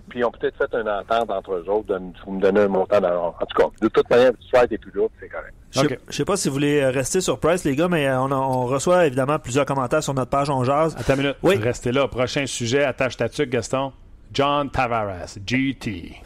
Puis 0.10 0.20
ils 0.20 0.26
ont 0.26 0.32
peut-être 0.32 0.58
fait 0.58 0.78
une 0.78 0.88
entente 0.88 1.32
entre 1.32 1.54
eux 1.54 1.66
autres 1.68 1.88
de 1.88 1.98
me 1.98 2.40
donner 2.40 2.62
un 2.62 2.68
montant 2.68 3.02
d'argent. 3.02 3.36
En 3.40 3.46
tout 3.46 3.58
cas, 3.58 3.70
de 3.82 3.88
toute 3.88 4.10
manière, 4.10 4.32
Strike 4.48 4.72
est 4.72 4.78
plus 4.78 4.92
lourd, 4.92 5.10
c'est 5.20 5.28
correct. 5.28 5.54
Je 5.72 5.82
ne 5.82 6.14
sais 6.14 6.26
pas 6.26 6.38
si 6.38 6.48
vous 6.48 6.54
voulez 6.54 6.82
euh, 6.82 6.90
rester 6.90 7.22
sur 7.22 7.40
Price, 7.40 7.66
les 7.66 7.76
gars, 7.76 7.88
mais 7.88 8.08
euh, 8.08 8.20
on, 8.20 8.66
reçoit 8.66 9.08
évidemment 9.08 9.40
plusieurs 9.40 9.66
commentaires 9.66 10.04
sur 10.04 10.14
notre 10.14 10.30
page 10.30 10.50
On 10.50 10.64
Jazz. 10.64 10.96
Attends 10.98 11.16
une 11.16 11.22
minute. 11.22 11.38
Oui. 11.44 11.58
Restez 11.58 11.92
là. 11.92 12.08
Prochain 12.08 12.46
sujet, 12.46 12.84
attache 12.84 13.18
ta 13.18 13.28
tuque, 13.28 13.50
Gaston. 13.50 13.92
John 14.32 14.70
Tavares, 14.70 15.38
GT. 15.46 16.22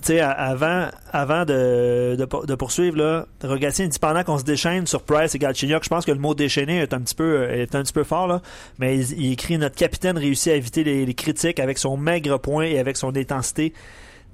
Ben, 0.00 0.06
sais, 0.06 0.20
avant, 0.20 0.88
avant 1.12 1.44
de, 1.44 2.16
de, 2.16 2.54
poursuivre, 2.54 2.96
là, 2.96 3.26
Rogatien 3.42 3.86
dit 3.86 3.98
pendant 3.98 4.24
qu'on 4.24 4.38
se 4.38 4.44
déchaîne 4.44 4.86
sur 4.86 5.02
Price 5.02 5.34
et 5.34 5.38
Galchenyuk, 5.38 5.84
je 5.84 5.88
pense 5.88 6.06
que 6.06 6.12
le 6.12 6.18
mot 6.18 6.34
déchaîner 6.34 6.78
est 6.78 6.94
un 6.94 7.00
petit 7.00 7.14
peu, 7.14 7.50
est 7.50 7.74
un 7.74 7.82
petit 7.82 7.92
peu 7.92 8.04
fort, 8.04 8.26
là, 8.26 8.40
mais 8.78 8.98
il, 8.98 9.32
écrit 9.32 9.58
Notre 9.58 9.76
capitaine 9.76 10.16
réussit 10.16 10.52
à 10.52 10.56
éviter 10.56 10.84
les, 10.84 11.14
critiques 11.14 11.60
avec 11.60 11.78
son 11.78 11.96
maigre 11.96 12.38
point 12.38 12.64
et 12.64 12.78
avec 12.78 12.96
son 12.96 13.14
intensité 13.16 13.74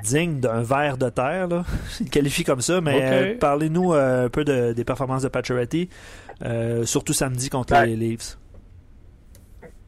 digne 0.02 0.40
d'un 0.40 0.62
verre 0.62 0.98
de 0.98 1.08
terre. 1.08 1.48
Là. 1.48 1.64
Il 2.00 2.10
qualifie 2.10 2.44
comme 2.44 2.60
ça, 2.60 2.80
mais 2.80 3.00
euh, 3.02 3.38
parlez-nous 3.38 3.94
euh, 3.94 4.26
un 4.26 4.28
peu 4.28 4.44
des 4.44 4.84
performances 4.84 5.22
de 5.22 5.28
Pacioretty, 5.28 5.88
euh, 6.44 6.84
surtout 6.84 7.12
samedi 7.12 7.48
contre 7.48 7.72
ben, 7.72 7.86
les 7.86 7.96
Leafs. 7.96 8.38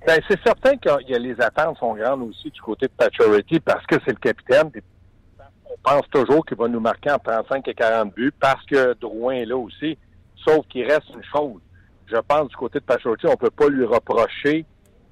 Ben, 0.06 0.18
c'est 0.28 0.40
certain 0.42 0.76
que 0.76 0.88
les 1.06 1.40
attentes 1.40 1.76
sont 1.78 1.94
grandes 1.94 2.23
aussi 2.23 2.50
du 2.50 2.61
côté 2.61 2.87
de 2.87 2.92
Pacioretty 2.97 3.61
parce 3.61 3.85
que 3.87 3.97
c'est 4.04 4.12
le 4.12 4.20
capitaine 4.20 4.70
pense 5.83 6.09
toujours 6.11 6.45
qu'il 6.45 6.57
va 6.57 6.69
nous 6.69 6.81
marquer 6.81 7.11
en 7.11 7.19
35 7.19 7.67
et 7.69 7.75
40 7.75 8.15
buts 8.15 8.33
parce 8.39 8.65
que 8.67 8.95
Drouin 8.95 9.35
est 9.35 9.47
là 9.47 9.57
aussi. 9.57 9.99
Sauf 10.45 10.67
qu'il 10.69 10.85
reste 10.85 11.09
une 11.15 11.25
chose. 11.25 11.61
Je 12.07 12.17
pense 12.17 12.49
du 12.49 12.57
côté 12.57 12.79
de 12.79 12.85
Pachotti, 12.85 13.27
on 13.27 13.37
peut 13.37 13.51
pas 13.51 13.69
lui 13.69 13.85
reprocher 13.85 14.65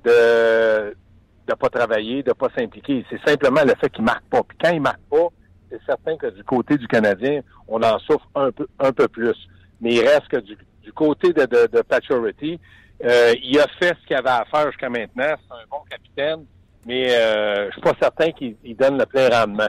de 0.05 0.95
ne 1.49 1.55
pas 1.55 1.69
travailler, 1.69 2.23
de 2.23 2.33
pas 2.33 2.49
s'impliquer. 2.57 3.05
C'est 3.11 3.21
simplement 3.29 3.63
le 3.65 3.75
fait 3.81 3.91
qu'il 3.91 4.05
marque 4.05 4.25
pas. 4.31 4.43
Puis 4.43 4.57
quand 4.63 4.71
il 4.71 4.81
marque 4.81 5.03
pas, 5.11 5.29
c'est 5.71 5.81
certain 5.85 6.17
que 6.17 6.29
du 6.29 6.45
côté 6.45 6.79
du 6.79 6.87
Canadien, 6.87 7.41
on 7.69 7.83
en 7.83 7.99
souffre 7.99 8.27
un 8.35 8.51
peu, 8.51 8.67
un 8.79 8.93
peu 8.93 9.09
plus. 9.09 9.37
Mais 9.81 9.95
il 9.95 10.01
reste 10.01 10.29
que 10.29 10.39
du, 10.39 10.57
côté 10.95 11.33
de, 11.33 11.45
de, 11.45 11.67
de 11.67 11.83
euh, 13.05 13.35
il 13.43 13.59
a 13.59 13.67
fait 13.79 13.95
ce 14.01 14.07
qu'il 14.07 14.17
avait 14.17 14.31
à 14.31 14.45
faire 14.51 14.71
jusqu'à 14.71 14.89
maintenant. 14.89 15.35
C'est 15.37 15.55
un 15.55 15.67
bon 15.71 15.83
capitaine, 15.91 16.47
mais 16.87 17.15
euh, 17.15 17.67
je 17.67 17.73
suis 17.73 17.83
pas 17.83 17.93
certain 18.01 18.31
qu'il 18.31 18.57
donne 18.77 18.99
le 18.99 19.05
plein 19.05 19.29
rendement. 19.29 19.69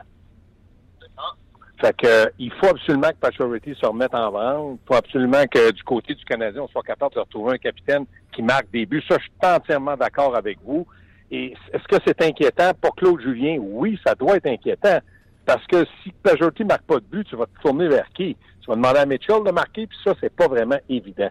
Fait 1.79 1.95
que 1.95 2.31
il 2.39 2.51
faut 2.53 2.67
absolument 2.67 3.09
que 3.09 3.17
Pacioretty 3.17 3.75
se 3.75 3.85
remette 3.85 4.15
en 4.15 4.31
vente. 4.31 4.79
Il 4.83 4.87
faut 4.87 4.95
absolument 4.95 5.43
que 5.45 5.71
du 5.71 5.83
côté 5.83 6.15
du 6.15 6.25
Canadien, 6.25 6.63
on 6.63 6.67
soit 6.67 6.81
capable 6.81 7.13
de 7.13 7.19
retrouver 7.19 7.53
un 7.53 7.57
capitaine 7.57 8.05
qui 8.33 8.41
marque 8.41 8.69
des 8.71 8.85
buts. 8.85 9.03
Ça, 9.07 9.17
je 9.17 9.23
suis 9.23 9.31
entièrement 9.43 9.95
d'accord 9.95 10.35
avec 10.35 10.57
vous. 10.63 10.87
Et 11.29 11.53
est-ce 11.73 11.83
que 11.87 12.01
c'est 12.05 12.21
inquiétant? 12.23 12.71
Pour 12.81 12.95
Claude 12.95 13.21
Julien? 13.21 13.57
Oui, 13.59 13.99
ça 14.05 14.15
doit 14.15 14.37
être 14.37 14.47
inquiétant. 14.47 14.99
Parce 15.45 15.65
que 15.67 15.85
si 16.03 16.11
Pajorty 16.23 16.63
ne 16.63 16.69
marque 16.69 16.83
pas 16.83 16.95
de 16.95 17.05
but, 17.05 17.27
tu 17.27 17.35
vas 17.35 17.45
te 17.45 17.61
tourner 17.61 17.87
vers 17.87 18.09
qui? 18.13 18.35
Tu 18.61 18.67
vas 18.67 18.75
demander 18.75 18.99
à 18.99 19.05
Mitchell 19.05 19.43
de 19.45 19.51
marquer, 19.51 19.87
puis 19.87 19.97
ça, 20.03 20.13
c'est 20.19 20.33
pas 20.33 20.47
vraiment 20.47 20.77
évident. 20.89 21.29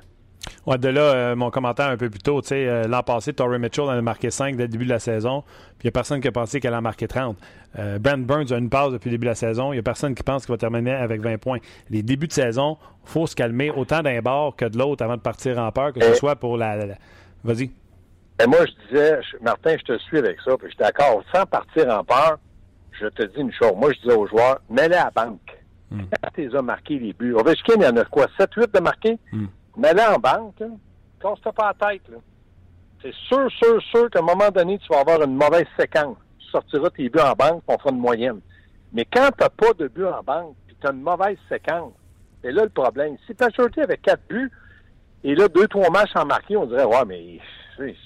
Ouais, 0.66 0.78
de 0.78 0.88
là, 0.88 1.00
euh, 1.00 1.36
mon 1.36 1.50
commentaire 1.50 1.86
un 1.86 1.96
peu 1.96 2.10
plus 2.10 2.20
tôt, 2.20 2.40
tu 2.42 2.48
sais, 2.48 2.66
euh, 2.66 2.88
l'an 2.88 3.02
passé, 3.02 3.32
Torrey 3.32 3.58
Mitchell 3.58 3.84
en 3.84 3.90
a 3.90 4.02
marqué 4.02 4.30
5 4.30 4.56
dès 4.56 4.64
le 4.64 4.68
début 4.68 4.84
de 4.84 4.90
la 4.90 4.98
saison, 4.98 5.42
puis 5.78 5.84
il 5.84 5.86
n'y 5.86 5.88
a 5.88 5.92
personne 5.92 6.20
qui 6.20 6.28
a 6.28 6.32
pensé 6.32 6.60
qu'elle 6.60 6.74
en 6.74 6.82
marqué 6.82 7.06
30. 7.06 7.36
Euh, 7.78 7.98
Brent 7.98 8.26
Burns 8.26 8.52
a 8.52 8.58
une 8.58 8.68
passe 8.68 8.92
depuis 8.92 9.10
le 9.10 9.14
début 9.14 9.26
de 9.26 9.30
la 9.30 9.36
saison, 9.36 9.72
il 9.72 9.76
n'y 9.76 9.80
a 9.80 9.84
personne 9.84 10.14
qui 10.14 10.22
pense 10.22 10.44
qu'il 10.44 10.52
va 10.52 10.58
terminer 10.58 10.92
avec 10.92 11.20
20 11.20 11.38
points. 11.38 11.58
Les 11.90 12.02
débuts 12.02 12.26
de 12.26 12.32
saison, 12.32 12.78
il 13.04 13.10
faut 13.10 13.26
se 13.26 13.36
calmer 13.36 13.70
autant 13.70 14.02
d'un 14.02 14.20
bord 14.20 14.56
que 14.56 14.64
de 14.64 14.78
l'autre 14.78 15.04
avant 15.04 15.16
de 15.16 15.22
partir 15.22 15.58
en 15.58 15.70
peur, 15.70 15.92
que 15.92 16.02
ce 16.02 16.14
soit 16.14 16.36
pour 16.36 16.56
la... 16.56 16.76
Vas-y. 17.44 17.70
Et 18.42 18.46
moi, 18.46 18.58
je 18.66 18.88
disais, 18.88 19.18
Martin, 19.40 19.76
je 19.78 19.94
te 19.94 19.98
suis 19.98 20.18
avec 20.18 20.38
ça, 20.44 20.56
puis 20.56 20.66
je 20.66 20.74
suis 20.74 20.78
d'accord, 20.78 21.22
sans 21.32 21.46
partir 21.46 21.88
en 21.88 22.04
peur, 22.04 22.38
je 23.00 23.06
te 23.06 23.22
dis 23.22 23.40
une 23.40 23.52
chose. 23.52 23.72
Moi, 23.76 23.92
je 23.92 24.00
disais 24.00 24.14
aux 24.14 24.26
joueurs, 24.26 24.60
mets-les 24.68 24.96
à 24.96 25.04
la 25.04 25.24
banque. 25.24 25.56
Mm. 25.90 26.00
Quand 26.10 26.30
tu 26.34 26.48
les 26.48 26.56
as 26.56 26.62
marqués, 26.62 26.98
les 26.98 27.12
buts. 27.12 27.34
Ovechkin, 27.34 27.74
il 27.76 27.82
y 27.82 27.86
en 27.86 27.96
a 27.96 28.04
quoi? 28.04 28.26
7, 28.38 28.50
8 28.56 28.74
de 28.74 28.80
marqués? 28.80 29.18
Mm. 29.32 29.46
Mets-les 29.76 30.02
en 30.02 30.18
banque. 30.18 30.62
Casse-toi 31.20 31.52
pas 31.52 31.74
la 31.80 31.88
tête. 31.88 32.10
C'est 33.02 33.14
sûr, 33.14 33.50
sûr, 33.50 33.82
sûr 33.82 34.10
qu'à 34.10 34.20
un 34.20 34.22
moment 34.22 34.50
donné, 34.50 34.78
tu 34.78 34.88
vas 34.88 35.00
avoir 35.00 35.22
une 35.22 35.36
mauvaise 35.36 35.66
séquence. 35.78 36.16
Tu 36.38 36.46
sortiras 36.48 36.90
tes 36.90 37.08
buts 37.08 37.20
en 37.20 37.32
banque, 37.32 37.62
on 37.68 37.78
fera 37.78 37.90
une 37.90 38.00
moyenne. 38.00 38.40
Mais 38.92 39.04
quand 39.04 39.28
tu 39.36 39.42
n'as 39.42 39.50
pas 39.50 39.72
de 39.74 39.88
buts 39.88 40.04
en 40.04 40.22
banque, 40.22 40.54
puis 40.66 40.76
tu 40.80 40.86
as 40.86 40.92
une 40.92 41.02
mauvaise 41.02 41.36
séquence, 41.48 41.92
c'est 42.42 42.52
là 42.52 42.62
le 42.62 42.70
problème. 42.70 43.16
Si 43.26 43.34
Pachorty 43.34 43.80
avec 43.80 44.02
4 44.02 44.20
buts, 44.28 44.50
et 45.24 45.34
là, 45.34 45.48
deux, 45.48 45.66
trois 45.66 45.90
matchs 45.90 46.14
en 46.14 46.24
marqué, 46.24 46.56
on 46.56 46.66
dirait, 46.66 46.84
ouais, 46.84 47.04
mais 47.04 47.40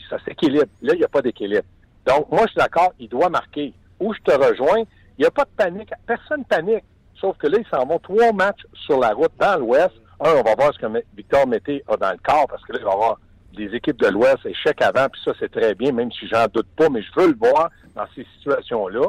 ça 0.08 0.18
s'équilibre. 0.24 0.70
Là, 0.80 0.94
il 0.94 0.98
n'y 0.98 1.04
a 1.04 1.08
pas 1.08 1.20
d'équilibre. 1.20 1.66
Donc, 2.06 2.30
moi, 2.30 2.42
je 2.42 2.52
suis 2.52 2.56
d'accord, 2.56 2.92
il 2.98 3.08
doit 3.08 3.28
marquer 3.28 3.74
où 4.00 4.14
je 4.14 4.20
te 4.20 4.32
rejoins, 4.32 4.84
il 5.18 5.20
n'y 5.20 5.26
a 5.26 5.30
pas 5.30 5.44
de 5.44 5.50
panique. 5.56 5.90
Personne 6.06 6.44
panique. 6.46 6.84
Sauf 7.20 7.36
que 7.36 7.46
là, 7.46 7.58
ils 7.58 7.66
s'en 7.66 7.84
vont 7.84 7.98
trois 7.98 8.32
matchs 8.32 8.62
sur 8.72 8.98
la 8.98 9.12
route 9.12 9.32
dans 9.38 9.60
l'Ouest. 9.60 9.92
Un, 10.20 10.34
on 10.34 10.42
va 10.42 10.54
voir 10.54 10.72
ce 10.74 10.78
que 10.78 10.86
Victor 11.16 11.46
Mété 11.46 11.82
a 11.88 11.96
dans 11.96 12.10
le 12.10 12.18
corps, 12.18 12.46
parce 12.48 12.62
que 12.64 12.72
là, 12.72 12.78
il 12.80 12.84
va 12.84 12.90
y 12.90 12.94
avoir 12.94 13.18
des 13.56 13.74
équipes 13.74 13.98
de 13.98 14.08
l'Ouest, 14.08 14.44
échec 14.44 14.80
avant, 14.82 15.08
puis 15.08 15.20
ça, 15.24 15.32
c'est 15.40 15.50
très 15.50 15.74
bien, 15.74 15.92
même 15.92 16.12
si 16.12 16.28
j'en 16.28 16.46
doute 16.52 16.68
pas, 16.76 16.88
mais 16.88 17.02
je 17.02 17.10
veux 17.16 17.28
le 17.28 17.36
voir 17.36 17.70
dans 17.94 18.06
ces 18.14 18.26
situations-là. 18.36 19.08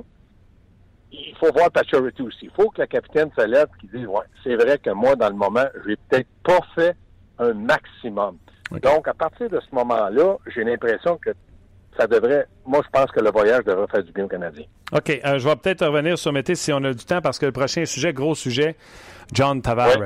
Il 1.11 1.35
faut 1.37 1.51
voir 1.51 1.69
Paturity 1.69 2.21
aussi. 2.21 2.45
Il 2.45 2.51
faut 2.51 2.69
que 2.69 2.79
la 2.79 2.87
capitaine 2.87 3.29
se 3.37 3.45
lève 3.45 3.67
et 3.83 3.97
dise, 3.97 4.07
ouais, 4.07 4.25
c'est 4.43 4.55
vrai 4.55 4.77
que 4.77 4.91
moi, 4.91 5.15
dans 5.15 5.27
le 5.27 5.35
moment, 5.35 5.65
j'ai 5.85 5.97
peut-être 5.97 6.29
pas 6.43 6.59
fait 6.73 6.95
un 7.37 7.53
maximum. 7.53 8.37
Donc, 8.81 9.07
à 9.09 9.13
partir 9.13 9.49
de 9.49 9.59
ce 9.59 9.75
moment-là, 9.75 10.37
j'ai 10.47 10.63
l'impression 10.63 11.17
que 11.17 11.31
ça 11.97 12.07
devrait, 12.07 12.47
moi, 12.65 12.81
je 12.83 12.89
pense 12.91 13.11
que 13.11 13.19
le 13.19 13.31
voyage 13.31 13.63
devrait 13.65 13.87
faire 13.87 14.03
du 14.03 14.11
bien 14.11 14.25
aux 14.25 14.29
Canadiens. 14.29 14.65
OK. 14.91 15.09
Euh, 15.09 15.39
je 15.39 15.47
vais 15.47 15.55
peut-être 15.55 15.85
revenir 15.85 16.17
sur 16.17 16.31
Mété 16.31 16.55
si 16.55 16.71
on 16.71 16.83
a 16.83 16.93
du 16.93 17.03
temps, 17.03 17.21
parce 17.21 17.37
que 17.37 17.45
le 17.45 17.51
prochain 17.51 17.85
sujet, 17.85 18.13
gros 18.13 18.35
sujet, 18.35 18.75
John 19.33 19.61
Tavares. 19.61 19.97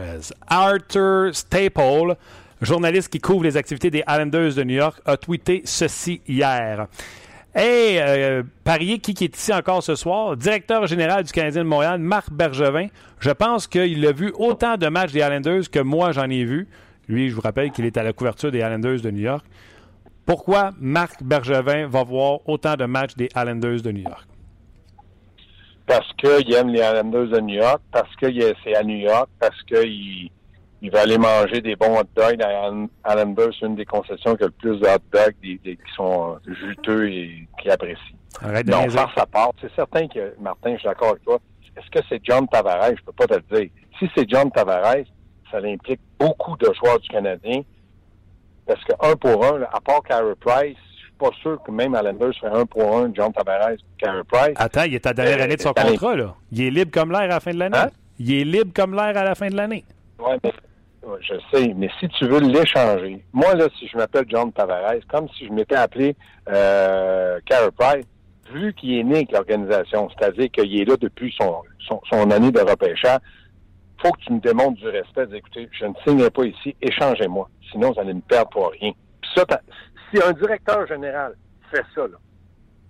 Arthur 0.48 1.36
Staple, 1.36 2.16
journaliste 2.62 3.10
qui 3.10 3.20
couvre 3.20 3.44
les 3.44 3.58
activités 3.58 3.90
des 3.90 4.04
Islanders 4.08 4.54
de 4.54 4.64
New 4.64 4.76
York, 4.76 5.00
a 5.06 5.18
tweeté 5.18 5.62
ceci 5.66 6.22
hier. 6.28 6.88
Hey, 7.54 8.00
euh, 8.00 8.44
parier 8.66 9.00
qui, 9.00 9.14
qui 9.14 9.24
est 9.24 9.38
ici 9.38 9.54
encore 9.54 9.82
ce 9.82 9.96
soir, 9.96 10.36
directeur 10.36 10.88
général 10.88 11.24
du 11.24 11.32
Canadien 11.32 11.64
de 11.64 11.70
Montréal, 11.70 12.00
Marc 12.00 12.30
Bergevin. 12.30 12.88
Je 13.20 13.32
pense 13.32 13.66
qu'il 13.66 14.06
a 14.06 14.12
vu 14.12 14.34
autant 14.38 14.76
de 14.76 14.88
matchs 14.88 15.14
des 15.14 15.20
Islanders 15.20 15.70
que 15.72 15.80
moi 15.80 16.12
j'en 16.12 16.30
ai 16.30 16.44
vu. 16.44 16.68
Lui, 17.08 17.30
je 17.30 17.36
vous 17.36 17.42
rappelle 17.42 17.72
qu'il 17.72 17.86
est 17.86 17.96
à 17.96 18.04
la 18.04 18.12
couverture 18.12 18.52
des 18.52 18.58
Islanders 18.58 19.00
de 19.00 19.10
New 19.10 19.22
York. 19.22 19.46
Pourquoi 20.26 20.72
Marc 20.80 21.22
Bergevin 21.24 21.88
va 21.88 22.04
voir 22.04 22.40
autant 22.48 22.76
de 22.76 22.86
matchs 22.86 23.16
des 23.16 23.30
Islanders 23.36 23.82
de 23.82 23.92
New 23.92 24.04
York? 24.04 24.28
Parce 25.86 26.12
qu'il 26.14 26.54
aime 26.54 26.70
les 26.70 26.80
Islanders 26.80 27.28
de 27.28 27.40
New 27.42 27.56
York, 27.56 27.82
parce 27.92 28.16
que 28.16 28.26
c'est 28.64 28.76
à 28.76 28.84
New 28.84 28.98
York, 28.98 29.30
parce 29.40 29.62
qu'il 29.64 30.32
il 30.82 30.92
va 30.92 31.02
aller 31.02 31.18
manger 31.18 31.62
des 31.62 31.76
bons 31.76 32.00
hot 32.00 32.04
dogs 32.16 32.38
dans 32.38 32.88
Islanders, 33.08 33.52
c'est 33.60 33.66
une 33.66 33.76
des 33.76 33.86
concessions 33.86 34.36
qui 34.36 34.44
a 34.44 34.48
le 34.48 34.52
plus 34.52 34.80
de 34.80 34.86
hot 34.86 35.00
dogs 35.12 35.36
qui 35.42 35.78
sont 35.96 36.38
juteux 36.46 37.10
et 37.10 37.48
qui 37.62 37.70
apprécient. 37.70 38.18
Arrête 38.42 38.68
non, 38.68 38.90
faire 38.90 39.12
sa 39.16 39.26
part. 39.26 39.52
C'est 39.62 39.74
certain 39.74 40.08
que, 40.08 40.36
Martin, 40.40 40.74
je 40.74 40.80
suis 40.80 40.88
d'accord 40.88 41.12
avec 41.12 41.24
toi. 41.24 41.40
Est-ce 41.78 41.90
que 41.90 42.06
c'est 42.10 42.20
John 42.24 42.48
Tavares? 42.48 42.96
Je 42.98 43.04
peux 43.04 43.14
pas 43.14 43.28
te 43.28 43.34
le 43.34 43.60
dire. 43.60 43.70
Si 43.98 44.10
c'est 44.16 44.30
John 44.30 44.52
Tavares, 44.52 45.06
ça 45.50 45.58
implique 45.58 46.02
beaucoup 46.20 46.58
de 46.58 46.68
joueurs 46.74 47.00
du 47.00 47.08
Canadien 47.08 47.62
parce 48.66 48.84
que 48.84 48.94
un 49.02 49.16
pour 49.16 49.46
un, 49.46 49.62
à 49.64 49.80
part 49.80 50.02
Carey 50.04 50.34
Price, 50.40 50.78
je 50.96 51.04
suis 51.04 51.14
pas 51.18 51.30
sûr 51.42 51.62
que 51.64 51.72
même 51.72 51.96
Allender 51.96 52.30
serait 52.40 52.58
un 52.58 52.66
pour 52.66 52.98
un, 52.98 53.12
John 53.14 53.32
Tavares, 53.32 53.78
Carey 53.98 54.24
Price. 54.28 54.54
Attends, 54.56 54.84
il 54.84 54.96
est 54.96 55.06
à 55.06 55.10
la 55.10 55.14
dernière 55.14 55.40
euh, 55.40 55.44
année 55.44 55.56
de 55.56 55.62
son 55.62 55.74
contrat, 55.74 56.16
là. 56.16 56.36
Il 56.52 56.62
est 56.62 56.70
libre 56.70 56.92
comme 56.92 57.12
l'air 57.12 57.22
à 57.22 57.28
la 57.28 57.40
fin 57.40 57.52
de 57.52 57.60
l'année. 57.60 57.78
Hein? 57.78 57.90
Il 58.20 58.34
est 58.34 58.44
libre 58.44 58.72
comme 58.74 58.94
l'air 58.94 59.18
à 59.18 59.24
la 59.24 59.36
fin 59.36 59.50
de 59.50 59.56
l'année. 59.56 59.84
Oui, 60.20 60.36
mais 60.44 60.52
je 61.22 61.36
sais, 61.52 61.74
mais 61.76 61.90
si 62.00 62.08
tu 62.10 62.26
veux 62.26 62.40
l'échanger, 62.40 63.24
moi, 63.32 63.54
là, 63.54 63.68
si 63.78 63.88
je 63.88 63.98
m'appelle 63.98 64.26
John 64.28 64.52
Tavares, 64.52 65.06
comme 65.08 65.28
si 65.38 65.48
je 65.48 65.54
m'étais 65.54 65.76
appelé 65.76 66.16
euh, 66.50 67.40
Carey 67.46 67.70
Price, 67.78 68.06
vu 68.52 68.74
qu'il 68.74 68.98
est 68.98 69.04
né 69.04 69.16
avec 69.18 69.32
l'organisation, 69.32 70.10
c'est-à-dire 70.10 70.50
qu'il 70.52 70.80
est 70.80 70.86
là 70.86 70.96
depuis 71.00 71.34
son, 71.40 71.62
son, 71.88 72.02
son 72.10 72.32
année 72.32 72.52
de 72.52 72.60
repêchage, 72.60 73.20
faut 74.02 74.12
que 74.12 74.20
tu 74.22 74.34
me 74.34 74.40
démontres 74.40 74.80
du 74.80 74.88
respect. 74.88 75.28
Écoutez, 75.34 75.70
je 75.72 75.86
ne 75.86 75.94
signerai 76.06 76.30
pas 76.30 76.46
ici, 76.46 76.76
échangez-moi. 76.82 77.50
Sinon, 77.72 77.92
vous 77.92 78.00
allez 78.00 78.14
me 78.14 78.22
perdre 78.22 78.50
pour 78.50 78.72
rien. 78.72 78.92
Puis 79.22 79.32
ça, 79.36 79.46
si 80.12 80.22
un 80.22 80.34
directeur 80.34 80.86
général 80.88 81.36
fait 81.72 81.84
ça, 81.94 82.04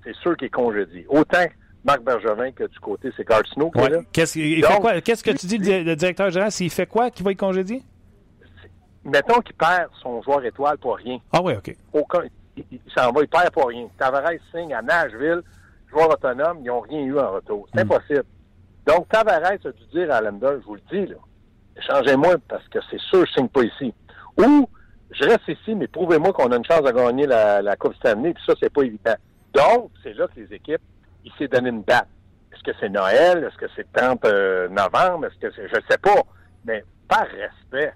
c'est 0.03 0.15
sûr 0.17 0.35
qu'il 0.37 0.47
est 0.47 0.51
congédié. 0.51 1.05
Autant 1.09 1.45
Marc 1.83 2.01
Bergevin 2.01 2.51
que 2.51 2.63
du 2.65 2.79
côté, 2.79 3.11
c'est 3.15 3.25
Carl 3.25 3.45
Snow 3.47 3.71
qui 3.71 3.79
Qu'est-ce 4.11 5.23
que 5.23 5.31
tu 5.31 5.45
dis, 5.45 5.57
le 5.57 5.95
directeur 5.95 6.29
général, 6.29 6.51
s'il 6.51 6.71
fait 6.71 6.87
quoi 6.87 7.09
qu'il 7.09 7.23
va 7.23 7.31
être 7.31 7.39
congédié? 7.39 7.83
Mettons 9.03 9.39
qu'il 9.41 9.55
perd 9.55 9.89
son 10.01 10.21
joueur 10.23 10.43
étoile 10.43 10.79
pour 10.79 10.97
rien. 10.97 11.19
Ah 11.31 11.39
oui, 11.43 11.53
OK. 11.55 11.75
Aucun, 11.93 12.21
il, 12.57 12.79
s'en 12.95 13.11
va, 13.11 13.21
il 13.21 13.27
perd 13.27 13.51
pour 13.51 13.67
rien. 13.67 13.87
Tavares 13.99 14.31
signe 14.51 14.73
à 14.73 14.81
Nashville, 14.81 15.43
joueur 15.91 16.09
autonome, 16.09 16.57
ils 16.61 16.67
n'ont 16.67 16.79
rien 16.81 17.01
eu 17.01 17.19
en 17.19 17.33
retour. 17.33 17.67
C'est 17.73 17.83
hmm. 17.83 17.91
impossible. 17.91 18.25
Donc, 18.85 19.09
Tavares 19.09 19.45
a 19.45 19.57
dû 19.57 19.85
dire 19.93 20.11
à 20.11 20.21
Lander, 20.21 20.57
je 20.61 20.65
vous 20.65 20.75
le 20.75 20.81
dis, 20.91 21.07
là, 21.07 21.17
échangez-moi 21.77 22.35
parce 22.47 22.67
que 22.69 22.79
c'est 22.89 22.99
sûr 22.99 23.25
je 23.25 23.31
signe 23.33 23.49
pas 23.49 23.63
ici. 23.63 23.93
Ou, 24.37 24.69
je 25.11 25.23
reste 25.23 25.47
ici, 25.47 25.75
mais 25.75 25.87
prouvez-moi 25.87 26.33
qu'on 26.33 26.51
a 26.51 26.57
une 26.57 26.65
chance 26.65 26.81
de 26.81 26.91
gagner 26.91 27.25
la, 27.25 27.61
la 27.61 27.75
Coupe 27.75 27.93
année, 28.05 28.33
puis 28.33 28.43
ça, 28.45 28.53
c'est 28.59 28.71
pas 28.71 28.83
évident. 28.83 29.15
Donc, 29.53 29.91
c'est 30.03 30.13
là 30.13 30.27
que 30.27 30.39
les 30.39 30.53
équipes, 30.53 30.81
il 31.23 31.31
s'est 31.37 31.47
donné 31.47 31.69
une 31.69 31.83
date. 31.83 32.07
Est-ce 32.53 32.63
que 32.63 32.77
c'est 32.79 32.89
Noël? 32.89 33.43
Est-ce 33.43 33.57
que 33.57 33.71
c'est 33.75 33.91
30 33.91 34.23
euh, 34.25 34.67
novembre? 34.69 35.25
Est-ce 35.25 35.39
que 35.39 35.53
c'est, 35.55 35.67
je 35.67 35.75
sais 35.89 35.97
pas. 35.97 36.21
Mais 36.65 36.83
par 37.07 37.25
respect, 37.27 37.93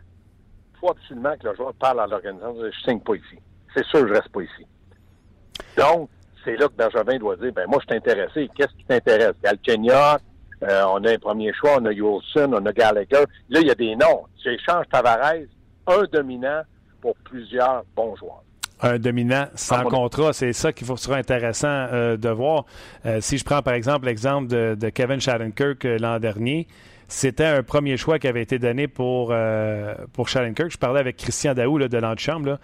il 0.73 0.79
faut 0.79 0.91
absolument 0.91 1.35
que 1.37 1.47
le 1.47 1.55
joueur 1.55 1.73
parle 1.73 1.99
à 1.99 2.07
l'organisation, 2.07 2.55
je 2.63 2.79
signe 2.81 2.99
pas 2.99 3.15
ici. 3.15 3.39
C'est 3.75 3.85
sûr, 3.85 4.07
je 4.07 4.13
reste 4.13 4.29
pas 4.29 4.41
ici. 4.41 4.65
Donc, 5.77 6.09
c'est 6.43 6.55
là 6.55 6.67
que 6.67 6.73
Benjamin 6.73 7.17
doit 7.17 7.35
dire, 7.35 7.51
ben 7.53 7.67
moi, 7.67 7.79
je 7.81 7.87
suis 7.87 7.97
intéressé. 7.97 8.49
Qu'est-ce 8.55 8.73
qui 8.75 8.85
t'intéresse? 8.85 9.33
Galchenyuk, 9.43 10.21
euh, 10.63 10.83
on 10.87 11.03
a 11.03 11.13
un 11.13 11.17
premier 11.17 11.53
choix, 11.53 11.77
on 11.79 11.85
a 11.85 11.91
Wilson, 11.91 12.51
on 12.53 12.65
a 12.65 12.73
Gallagher. 12.73 13.23
Là, 13.49 13.59
il 13.61 13.67
y 13.67 13.71
a 13.71 13.75
des 13.75 13.95
noms. 13.95 14.23
J'échange 14.43 14.85
Tavares, 14.91 15.45
un 15.87 16.03
dominant 16.11 16.61
pour 17.01 17.15
plusieurs 17.23 17.83
bons 17.95 18.15
joueurs. 18.17 18.43
Un 18.81 18.97
dominant 18.97 19.47
sans 19.55 19.83
contrat, 19.83 20.31
c'est 20.31 20.53
ça 20.53 20.71
qui 20.71 20.85
sera 20.85 21.17
intéressant 21.17 21.67
euh, 21.67 22.15
de 22.15 22.29
voir. 22.29 22.65
Euh, 23.05 23.19
si 23.19 23.37
je 23.37 23.43
prends 23.43 23.61
par 23.61 23.73
exemple 23.73 24.05
l'exemple 24.05 24.47
de, 24.47 24.89
Kevin 24.89 25.19
Shattenkirk 25.19 25.83
l'an 25.83 26.19
dernier, 26.19 26.67
c'était 27.09 27.45
un 27.45 27.63
premier 27.63 27.97
choix 27.97 28.19
qui 28.19 28.27
avait 28.27 28.41
été 28.41 28.57
donné 28.59 28.87
pour, 28.87 29.33
pour 30.13 30.29
Shattenkirk. 30.29 30.71
Je 30.71 30.77
parlais 30.77 30.99
avec 30.99 31.17
Christian 31.17 31.55
Daou 31.55 31.77
là, 31.77 31.87
de 31.87 31.97
l'antichambre. 31.97 32.59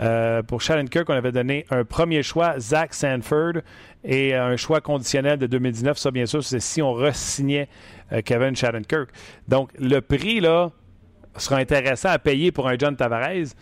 Euh, 0.00 0.42
pour 0.42 0.60
Kirk, 0.60 1.08
on 1.08 1.14
avait 1.14 1.32
donné 1.32 1.64
un 1.70 1.84
premier 1.84 2.22
choix, 2.22 2.58
Zach 2.58 2.94
Sanford, 2.94 3.62
et 4.04 4.34
un 4.34 4.56
choix 4.56 4.80
conditionnel 4.80 5.38
de 5.38 5.46
2019. 5.46 5.96
Ça, 5.98 6.10
bien 6.10 6.26
sûr, 6.26 6.44
c'est 6.44 6.60
si 6.60 6.82
on 6.82 6.92
re-signait 6.92 7.68
euh, 8.12 8.20
Kevin 8.22 8.54
Kirk. 8.54 9.10
Donc, 9.48 9.70
le 9.78 10.00
prix, 10.00 10.40
là, 10.40 10.70
sera 11.36 11.56
intéressant 11.56 12.10
à 12.10 12.18
payer 12.18 12.52
pour 12.52 12.68
un 12.68 12.76
John 12.78 12.96
Tavares 12.96 13.54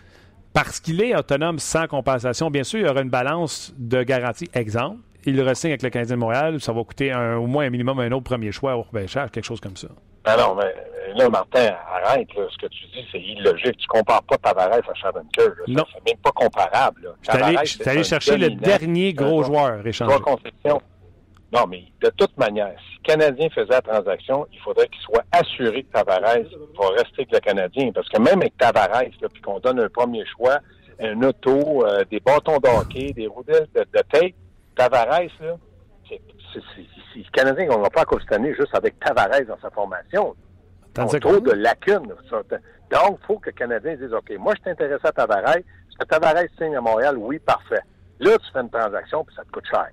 parce 0.52 0.78
qu'il 0.80 1.02
est 1.02 1.16
autonome 1.16 1.58
sans 1.58 1.86
compensation. 1.86 2.50
Bien 2.50 2.62
sûr, 2.62 2.80
il 2.80 2.86
y 2.86 2.88
aura 2.88 3.00
une 3.00 3.10
balance 3.10 3.74
de 3.76 4.02
garantie. 4.02 4.48
Exemple, 4.54 5.00
il 5.24 5.36
le 5.36 5.54
signe 5.54 5.70
avec 5.70 5.82
le 5.82 5.90
Canadien 5.90 6.16
de 6.16 6.20
Montréal, 6.20 6.60
ça 6.60 6.72
va 6.72 6.84
coûter 6.84 7.12
au 7.14 7.46
moins 7.46 7.64
un 7.66 7.70
minimum 7.70 7.98
un 7.98 8.12
autre 8.12 8.24
premier 8.24 8.52
choix 8.52 8.76
au 8.76 8.82
repêchage, 8.82 9.30
quelque 9.30 9.44
chose 9.44 9.60
comme 9.60 9.76
ça. 9.76 9.88
Ben 10.24 10.38
non, 10.38 10.54
mais 10.54 10.74
là, 11.14 11.28
Martin, 11.28 11.74
arrête, 11.86 12.28
ce 12.34 12.56
que 12.56 12.66
tu 12.66 12.86
dis, 12.86 13.06
c'est 13.12 13.20
illogique. 13.20 13.76
Tu 13.76 13.86
compares 13.86 14.22
pas 14.22 14.38
Tavares 14.38 14.72
à 14.72 14.94
Shattenkirk. 14.94 15.68
Non. 15.68 15.84
C'est 15.92 16.04
même 16.06 16.20
pas 16.22 16.32
comparable. 16.32 17.14
Je 17.22 17.66
suis 17.66 17.88
allé, 17.88 18.04
chercher 18.04 18.38
le 18.38 18.50
dernier 18.50 19.12
gros 19.12 19.42
joueur 19.42 19.86
échangé. 19.86 20.14
Non, 21.52 21.66
mais 21.68 21.84
de 22.02 22.10
toute 22.16 22.36
manière, 22.36 22.74
si 22.80 22.96
le 22.96 23.12
Canadien 23.12 23.48
faisait 23.50 23.70
la 23.70 23.82
transaction, 23.82 24.46
il 24.52 24.58
faudrait 24.58 24.88
qu'il 24.88 25.00
soit 25.02 25.24
assuré 25.30 25.84
que 25.84 25.92
Tavares 25.92 26.20
va 26.20 26.88
rester 26.88 27.18
avec 27.18 27.32
le 27.32 27.38
Canadien. 27.38 27.92
Parce 27.94 28.08
que 28.08 28.18
même 28.18 28.40
avec 28.40 28.56
Tavares, 28.56 29.04
puis 29.32 29.42
qu'on 29.42 29.60
donne 29.60 29.78
un 29.78 29.88
premier 29.88 30.24
choix, 30.26 30.58
un 31.00 31.22
auto, 31.22 31.86
euh, 31.86 32.04
des 32.10 32.18
bâtons 32.18 32.58
d'hockey, 32.58 33.12
des 33.12 33.28
roulettes 33.28 33.72
de, 33.74 33.80
de 33.80 34.02
tête, 34.10 34.34
Tavares, 34.74 35.28
là, 35.40 35.56
c'est, 36.08 36.20
c'est, 36.52 36.60
c'est, 37.12 37.18
le 37.18 37.30
Canadien 37.32 37.66
qu'on 37.66 37.80
va 37.80 37.90
pas 37.90 38.02
à 38.02 38.20
cette 38.20 38.32
année 38.32 38.54
juste 38.54 38.74
avec 38.74 38.98
Tavares 39.00 39.44
dans 39.46 39.58
sa 39.60 39.70
formation. 39.70 40.34
Ils 40.96 41.20
trop 41.20 41.40
de 41.40 41.52
lacunes. 41.52 42.06
Donc, 42.06 43.18
il 43.20 43.26
faut 43.26 43.38
que 43.38 43.50
le 43.50 43.52
Canadien 43.52 43.96
dise, 43.96 44.12
OK, 44.12 44.32
moi, 44.38 44.54
je 44.56 44.62
suis 44.62 44.70
intéressé 44.70 45.04
à 45.04 45.12
Tavares. 45.12 45.56
Est-ce 45.56 45.98
que 45.98 46.04
Tavares 46.04 46.44
signe 46.56 46.76
à 46.76 46.80
Montréal? 46.80 47.16
Oui, 47.18 47.38
parfait. 47.38 47.82
Là, 48.20 48.38
tu 48.38 48.52
fais 48.52 48.60
une 48.60 48.70
transaction, 48.70 49.24
puis 49.24 49.34
ça 49.34 49.42
te 49.42 49.50
coûte 49.50 49.66
cher. 49.68 49.88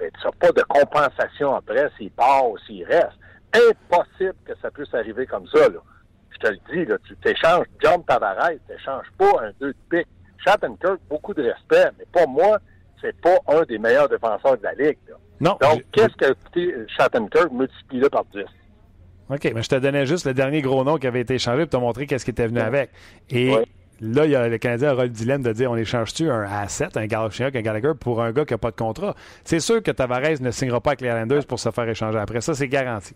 Mais 0.00 0.10
tu 0.10 0.26
n'as 0.26 0.32
pas 0.32 0.50
de 0.52 0.62
compensation 0.62 1.54
après 1.54 1.88
s'il 1.96 2.10
part 2.10 2.48
ou 2.48 2.58
s'il 2.66 2.84
reste. 2.84 3.18
Impossible 3.54 4.34
que 4.44 4.52
ça 4.60 4.70
puisse 4.70 4.92
arriver 4.94 5.26
comme 5.26 5.46
ça. 5.48 5.68
Là. 5.68 5.78
Je 6.30 6.38
te 6.38 6.48
le 6.48 6.58
dis, 6.72 6.84
là, 6.84 6.96
tu 7.06 7.16
t'échanges 7.16 7.66
John 7.80 8.04
Tavares, 8.04 8.50
tu 8.66 8.72
n'échanges 8.72 9.10
pas 9.18 9.42
un 9.42 9.52
deux 9.60 9.72
de 9.72 9.76
pique. 9.88 10.08
Shattenkirk, 10.44 11.00
beaucoup 11.08 11.34
de 11.34 11.42
respect, 11.42 11.90
mais 11.98 12.06
pas 12.12 12.26
moi, 12.26 12.58
c'est 13.00 13.14
pas 13.20 13.36
un 13.46 13.62
des 13.62 13.78
meilleurs 13.78 14.08
défenseurs 14.08 14.56
de 14.56 14.62
la 14.62 14.72
Ligue. 14.72 14.98
Là. 15.08 15.16
Non. 15.40 15.56
Donc, 15.60 15.82
qu'est-ce 15.92 16.14
que 16.16 16.32
coûté 16.32 16.74
Shattenkirk 16.96 17.50
multiplié 17.52 18.08
par 18.10 18.24
10? 18.26 18.40
OK, 19.30 19.52
mais 19.54 19.62
je 19.62 19.68
te 19.68 19.76
donnais 19.76 20.06
juste 20.06 20.26
le 20.26 20.34
dernier 20.34 20.60
gros 20.60 20.82
nom 20.84 20.98
qui 20.98 21.06
avait 21.06 21.20
été 21.20 21.34
échangé 21.34 21.60
pour 21.66 21.70
te 21.70 21.76
montrer 21.76 22.06
qu'est-ce 22.06 22.24
qui 22.24 22.32
était 22.32 22.46
venu 22.48 22.60
avec. 22.60 22.90
Et 23.30 23.54
Ouais. 23.54 23.64
là, 24.00 24.24
il 24.26 24.32
y 24.32 24.34
a, 24.36 24.48
le 24.48 24.58
Canadien 24.58 24.92
aura 24.92 25.04
le 25.04 25.08
dilemme 25.10 25.42
de 25.42 25.52
dire 25.52 25.70
on 25.70 25.76
échange-tu 25.76 26.28
un 26.28 26.44
A7, 26.44 26.98
un 26.98 27.06
Galchenyuk, 27.06 27.54
un 27.54 27.60
Gallagher 27.62 27.92
pour 27.98 28.20
un 28.22 28.32
gars 28.32 28.44
qui 28.44 28.54
n'a 28.54 28.58
pas 28.58 28.72
de 28.72 28.76
contrat? 28.76 29.14
C'est 29.44 29.60
sûr 29.60 29.82
que 29.82 29.92
Tavares 29.92 30.40
ne 30.40 30.50
signera 30.50 30.80
pas 30.80 30.90
avec 30.90 31.00
les 31.02 31.08
Islanders 31.08 31.46
pour 31.46 31.58
se 31.60 31.70
faire 31.70 31.88
échanger 31.88 32.18
après. 32.18 32.40
Ça, 32.40 32.54
c'est 32.54 32.66
garanti. 32.68 33.14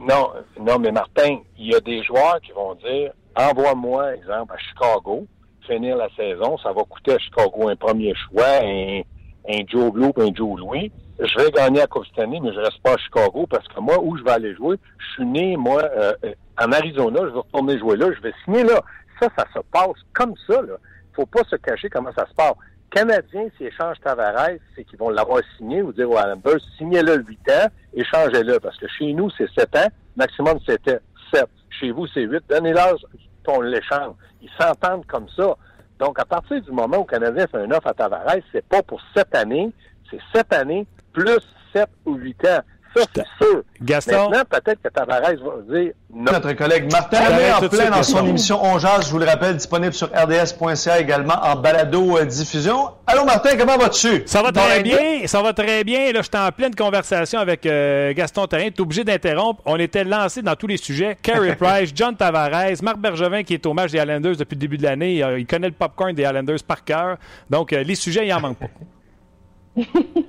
Non, 0.00 0.30
non, 0.58 0.78
mais 0.78 0.90
Martin, 0.92 1.40
il 1.58 1.66
y 1.66 1.74
a 1.74 1.80
des 1.80 2.02
joueurs 2.04 2.40
qui 2.42 2.52
vont 2.52 2.74
dire 2.76 3.12
envoie-moi, 3.36 4.14
exemple, 4.16 4.54
à 4.54 4.58
Chicago, 4.58 5.26
finir 5.66 5.96
la 5.96 6.08
saison, 6.16 6.56
ça 6.58 6.72
va 6.72 6.82
coûter 6.84 7.12
à 7.12 7.18
Chicago 7.18 7.68
un 7.68 7.76
premier 7.76 8.14
choix, 8.14 8.46
un, 8.62 9.02
un 9.48 9.58
Joe 9.68 9.92
Blue 9.92 10.10
un 10.16 10.34
Joe 10.34 10.58
Louis. 10.58 10.90
Je 11.22 11.38
vais 11.38 11.50
gagner 11.50 11.82
à 11.82 11.86
Coupe 11.86 12.06
cette 12.06 12.18
année, 12.18 12.40
mais 12.40 12.52
je 12.54 12.58
reste 12.60 12.82
pas 12.82 12.94
à 12.94 12.96
Chicago 12.96 13.46
parce 13.46 13.68
que 13.68 13.78
moi, 13.78 13.98
où 14.02 14.16
je 14.16 14.22
vais 14.22 14.30
aller 14.30 14.54
jouer, 14.54 14.76
je 14.96 15.06
suis 15.12 15.26
né, 15.26 15.54
moi, 15.54 15.82
euh, 15.82 16.14
euh, 16.24 16.32
en 16.58 16.72
Arizona, 16.72 17.20
je 17.20 17.26
vais 17.26 17.38
retourner 17.38 17.78
jouer 17.78 17.96
là, 17.98 18.06
je 18.16 18.22
vais 18.22 18.32
signer 18.44 18.64
là. 18.64 18.80
Ça, 19.20 19.28
ça 19.36 19.44
se 19.54 19.58
passe 19.70 20.00
comme 20.14 20.34
ça, 20.46 20.62
là. 20.62 20.74
Faut 21.12 21.26
pas 21.26 21.42
se 21.44 21.56
cacher 21.56 21.90
comment 21.90 22.12
ça 22.16 22.26
se 22.26 22.34
passe. 22.34 22.54
Canadiens, 22.90 23.48
s'ils 23.56 23.66
échangent 23.66 24.00
Tavares, 24.02 24.56
c'est 24.74 24.84
qu'ils 24.84 24.98
vont 24.98 25.10
l'avoir 25.10 25.42
signé 25.58 25.82
ou 25.82 25.92
dire 25.92 26.10
aux 26.10 26.18
Islanders, 26.18 26.58
signez-le 26.78 27.22
8 27.22 27.38
ans, 27.50 27.68
échangez-le. 27.92 28.58
Parce 28.58 28.78
que 28.78 28.88
chez 28.88 29.12
nous, 29.12 29.28
c'est 29.36 29.48
7 29.58 29.76
ans, 29.76 29.88
maximum 30.16 30.58
c'était 30.66 31.00
7. 31.34 31.44
Chez 31.78 31.90
vous, 31.90 32.06
c'est 32.08 32.22
8. 32.22 32.44
Donnez-leur 32.48 32.96
qu'on 33.44 33.60
l'échange. 33.60 34.14
Ils 34.40 34.50
s'entendent 34.58 35.06
comme 35.06 35.28
ça. 35.36 35.54
Donc, 35.98 36.18
à 36.18 36.24
partir 36.24 36.62
du 36.62 36.70
moment 36.70 36.96
où 36.96 37.06
le 37.06 37.06
Canadien 37.06 37.46
fait 37.46 37.58
un 37.58 37.70
offre 37.72 37.88
à 37.88 37.94
Tavares, 37.94 38.36
c'est 38.52 38.64
pas 38.66 38.82
pour 38.82 39.02
7 39.14 39.34
années, 39.34 39.70
c'est 40.10 40.20
7 40.34 40.52
années 40.54 40.86
plus 41.12 41.40
7 41.72 41.88
ou 42.06 42.14
8 42.14 42.44
ans. 42.46 42.60
Ça, 42.96 43.04
c'est 43.14 43.24
sûr. 43.40 43.62
Gaston? 43.80 44.30
Maintenant, 44.30 44.44
peut-être 44.50 44.82
que 44.82 44.88
Tavares 44.88 45.20
va 45.20 45.78
dire 45.78 45.92
non. 46.12 46.32
Notre 46.32 46.52
collègue 46.54 46.90
Martin 46.90 47.18
tout 47.60 47.64
en 47.64 47.68
plein 47.68 47.90
dans 47.90 48.02
son 48.02 48.26
émission 48.26 48.58
On 48.60 48.80
Jase, 48.80 49.06
je 49.06 49.12
vous 49.12 49.20
le 49.20 49.26
rappelle, 49.26 49.56
disponible 49.56 49.92
sur 49.92 50.08
rds.ca 50.08 50.98
également 50.98 51.34
en 51.40 51.54
balado-diffusion. 51.54 52.88
Allô 53.06 53.24
Martin, 53.24 53.56
comment 53.56 53.76
vas-tu? 53.76 54.24
Ça 54.26 54.42
va 54.42 54.50
très 54.50 54.82
ben, 54.82 54.82
bien, 54.82 55.26
ça 55.26 55.40
va 55.40 55.52
très 55.52 55.84
bien. 55.84 56.12
Là, 56.12 56.22
j'étais 56.22 56.38
en 56.38 56.50
pleine 56.50 56.74
conversation 56.74 57.38
avec 57.38 57.64
euh, 57.64 58.12
Gaston 58.12 58.46
Terrain. 58.48 58.70
Tu 58.74 58.82
obligé 58.82 59.04
d'interrompre. 59.04 59.62
On 59.66 59.76
était 59.76 60.02
lancé 60.02 60.42
dans 60.42 60.56
tous 60.56 60.66
les 60.66 60.76
sujets. 60.76 61.16
Carey 61.22 61.54
Price, 61.60 61.92
John 61.94 62.16
Tavares, 62.16 62.82
Marc 62.82 62.98
Bergevin 62.98 63.44
qui 63.44 63.54
est 63.54 63.66
au 63.66 63.72
match 63.72 63.92
des 63.92 63.98
Islanders 63.98 64.36
depuis 64.36 64.56
le 64.56 64.60
début 64.60 64.78
de 64.78 64.82
l'année. 64.82 65.22
Euh, 65.22 65.38
il 65.38 65.46
connaît 65.46 65.68
le 65.68 65.74
popcorn 65.74 66.12
des 66.12 66.24
Islanders 66.24 66.58
par 66.66 66.82
cœur. 66.84 67.18
Donc, 67.48 67.72
euh, 67.72 67.84
les 67.84 67.94
sujets, 67.94 68.26
il 68.26 68.34
en 68.34 68.40
manque 68.40 68.58
pas. 68.58 68.66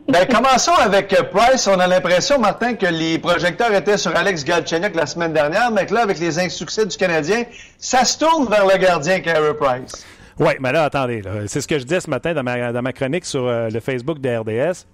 Ben, 0.08 0.26
commençons 0.28 0.74
avec 0.74 1.14
euh, 1.14 1.24
Price. 1.24 1.68
On 1.68 1.80
a 1.80 1.88
l'impression, 1.88 2.40
Martin, 2.40 2.74
que 2.74 2.86
les 2.86 3.18
projecteurs 3.20 3.74
étaient 3.74 3.98
sur 3.98 4.16
Alex 4.16 4.44
Galchenyuk 4.44 4.96
la 4.96 5.06
semaine 5.06 5.34
dernière, 5.34 5.72
mais 5.72 5.86
que 5.86 5.94
là, 5.94 6.02
avec 6.04 6.20
les 6.20 6.38
insuccès 6.40 6.86
du 6.86 6.98
Canadien, 6.98 7.44
ça 7.78 8.04
se 8.06 8.20
tourne 8.20 8.48
vers 8.50 8.66
le 8.66 8.78
gardien 8.78 9.20
Carey 9.22 9.54
Price. 9.60 10.06
Oui, 10.40 10.54
mais 10.60 10.72
là, 10.72 10.84
attendez. 10.86 11.22
là. 11.22 11.32
C'est 11.48 11.62
ce 11.62 11.68
que 11.68 11.78
je 11.80 11.84
disais 11.84 12.00
ce 12.00 12.10
matin 12.10 12.34
dans 12.34 12.44
ma, 12.44 12.72
dans 12.72 12.82
ma 12.82 12.94
chronique 12.94 13.26
sur 13.26 13.46
euh, 13.48 13.70
le 13.70 13.80
Facebook 13.80 14.20
de 14.20 14.30
RDS. 14.38 14.86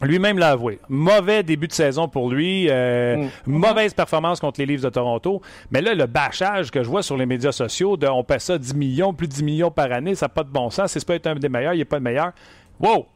Lui-même 0.00 0.38
l'a 0.38 0.50
avoué. 0.50 0.78
Mauvais 0.88 1.42
début 1.42 1.66
de 1.66 1.72
saison 1.72 2.06
pour 2.06 2.30
lui. 2.30 2.68
euh, 2.70 3.26
Mauvaise 3.46 3.92
performance 3.94 4.38
contre 4.38 4.60
les 4.60 4.66
Leafs 4.66 4.82
de 4.82 4.88
Toronto. 4.90 5.42
Mais 5.72 5.82
là, 5.82 5.92
le 5.94 6.06
bâchage 6.06 6.70
que 6.70 6.84
je 6.84 6.88
vois 6.88 7.02
sur 7.02 7.16
les 7.16 7.26
médias 7.26 7.50
sociaux, 7.50 7.96
de, 7.96 8.06
on 8.06 8.22
paie 8.22 8.38
ça 8.38 8.58
10 8.58 8.74
millions, 8.74 9.12
plus 9.12 9.26
de 9.26 9.32
10 9.32 9.42
millions 9.42 9.70
par 9.72 9.90
année, 9.90 10.14
ça 10.14 10.26
n'a 10.26 10.30
pas 10.30 10.44
de 10.44 10.50
bon 10.50 10.70
sens. 10.70 10.92
C'est 10.92 11.04
pas 11.04 11.16
être 11.16 11.26
un 11.26 11.34
des 11.34 11.48
meilleurs, 11.48 11.74
il 11.74 11.78
n'est 11.78 11.84
pas 11.84 11.96
le 11.96 12.02
meilleur. 12.04 12.30
Wow! 12.78 13.06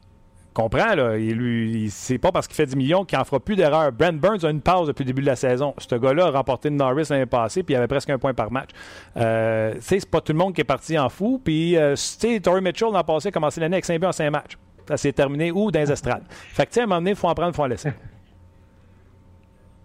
Comprends, 0.55 0.95
là. 0.95 1.17
Il, 1.17 1.35
lui, 1.35 1.89
c'est 1.91 2.19
pas 2.19 2.31
parce 2.31 2.47
qu'il 2.47 2.57
fait 2.57 2.67
10 2.67 2.77
millions 2.77 3.05
qu'il 3.05 3.19
en 3.19 3.25
fera 3.25 3.41
plus 3.41 3.57
d'erreurs. 3.57 3.91
Brent 3.91 4.19
Burns 4.19 4.45
a 4.45 4.51
une 4.51 4.61
pause 4.61 4.89
depuis 4.89 5.05
le 5.05 5.09
début 5.09 5.23
de 5.23 5.27
la 5.27 5.37
saison. 5.37 5.75
Ce 5.79 5.95
gars-là 5.95 6.27
a 6.27 6.31
remporté 6.31 6.69
le 6.69 6.77
Norris 6.77 7.07
l'année 7.09 7.27
passée, 7.27 7.63
puis 7.63 7.75
il 7.75 7.77
avait 7.79 7.87
presque 7.87 8.11
un 8.11 8.19
point 8.19 8.35
par 8.35 8.51
match. 8.51 8.71
Euh, 9.17 9.75
c'est 9.81 10.05
pas 10.09 10.21
tout 10.21 10.33
le 10.33 10.39
monde 10.39 10.55
qui 10.55 10.61
est 10.61 10.65
parti 10.65 10.99
en 10.99 11.09
fou. 11.09 11.41
Puis, 11.43 11.77
euh, 11.77 11.95
Torrey 12.43 12.61
Mitchell 12.61 12.93
l'an 12.93 13.03
passé 13.03 13.29
a 13.29 13.33
commencé 13.33 13.61
l'année 13.61 13.77
avec 13.77 13.87
5 13.87 13.99
buts 13.99 14.07
en 14.07 14.13
5 14.13 14.31
matchs. 14.31 14.59
Ça 14.87 14.97
s'est 14.97 15.13
terminé 15.13 15.51
où? 15.51 15.71
Dans 15.71 15.81
les 15.81 15.91
estrades. 15.91 16.25
Fait 16.29 16.67
que, 16.67 16.71
tu 16.71 16.75
sais, 16.75 16.81
à 16.81 16.85
un 16.85 16.87
moment 16.87 17.01
donné, 17.01 17.11
il 17.11 17.17
faut 17.17 17.29
en 17.29 17.35
prendre, 17.35 17.53
il 17.53 17.57
faut 17.57 17.63
en 17.63 17.67
laisser. 17.67 17.93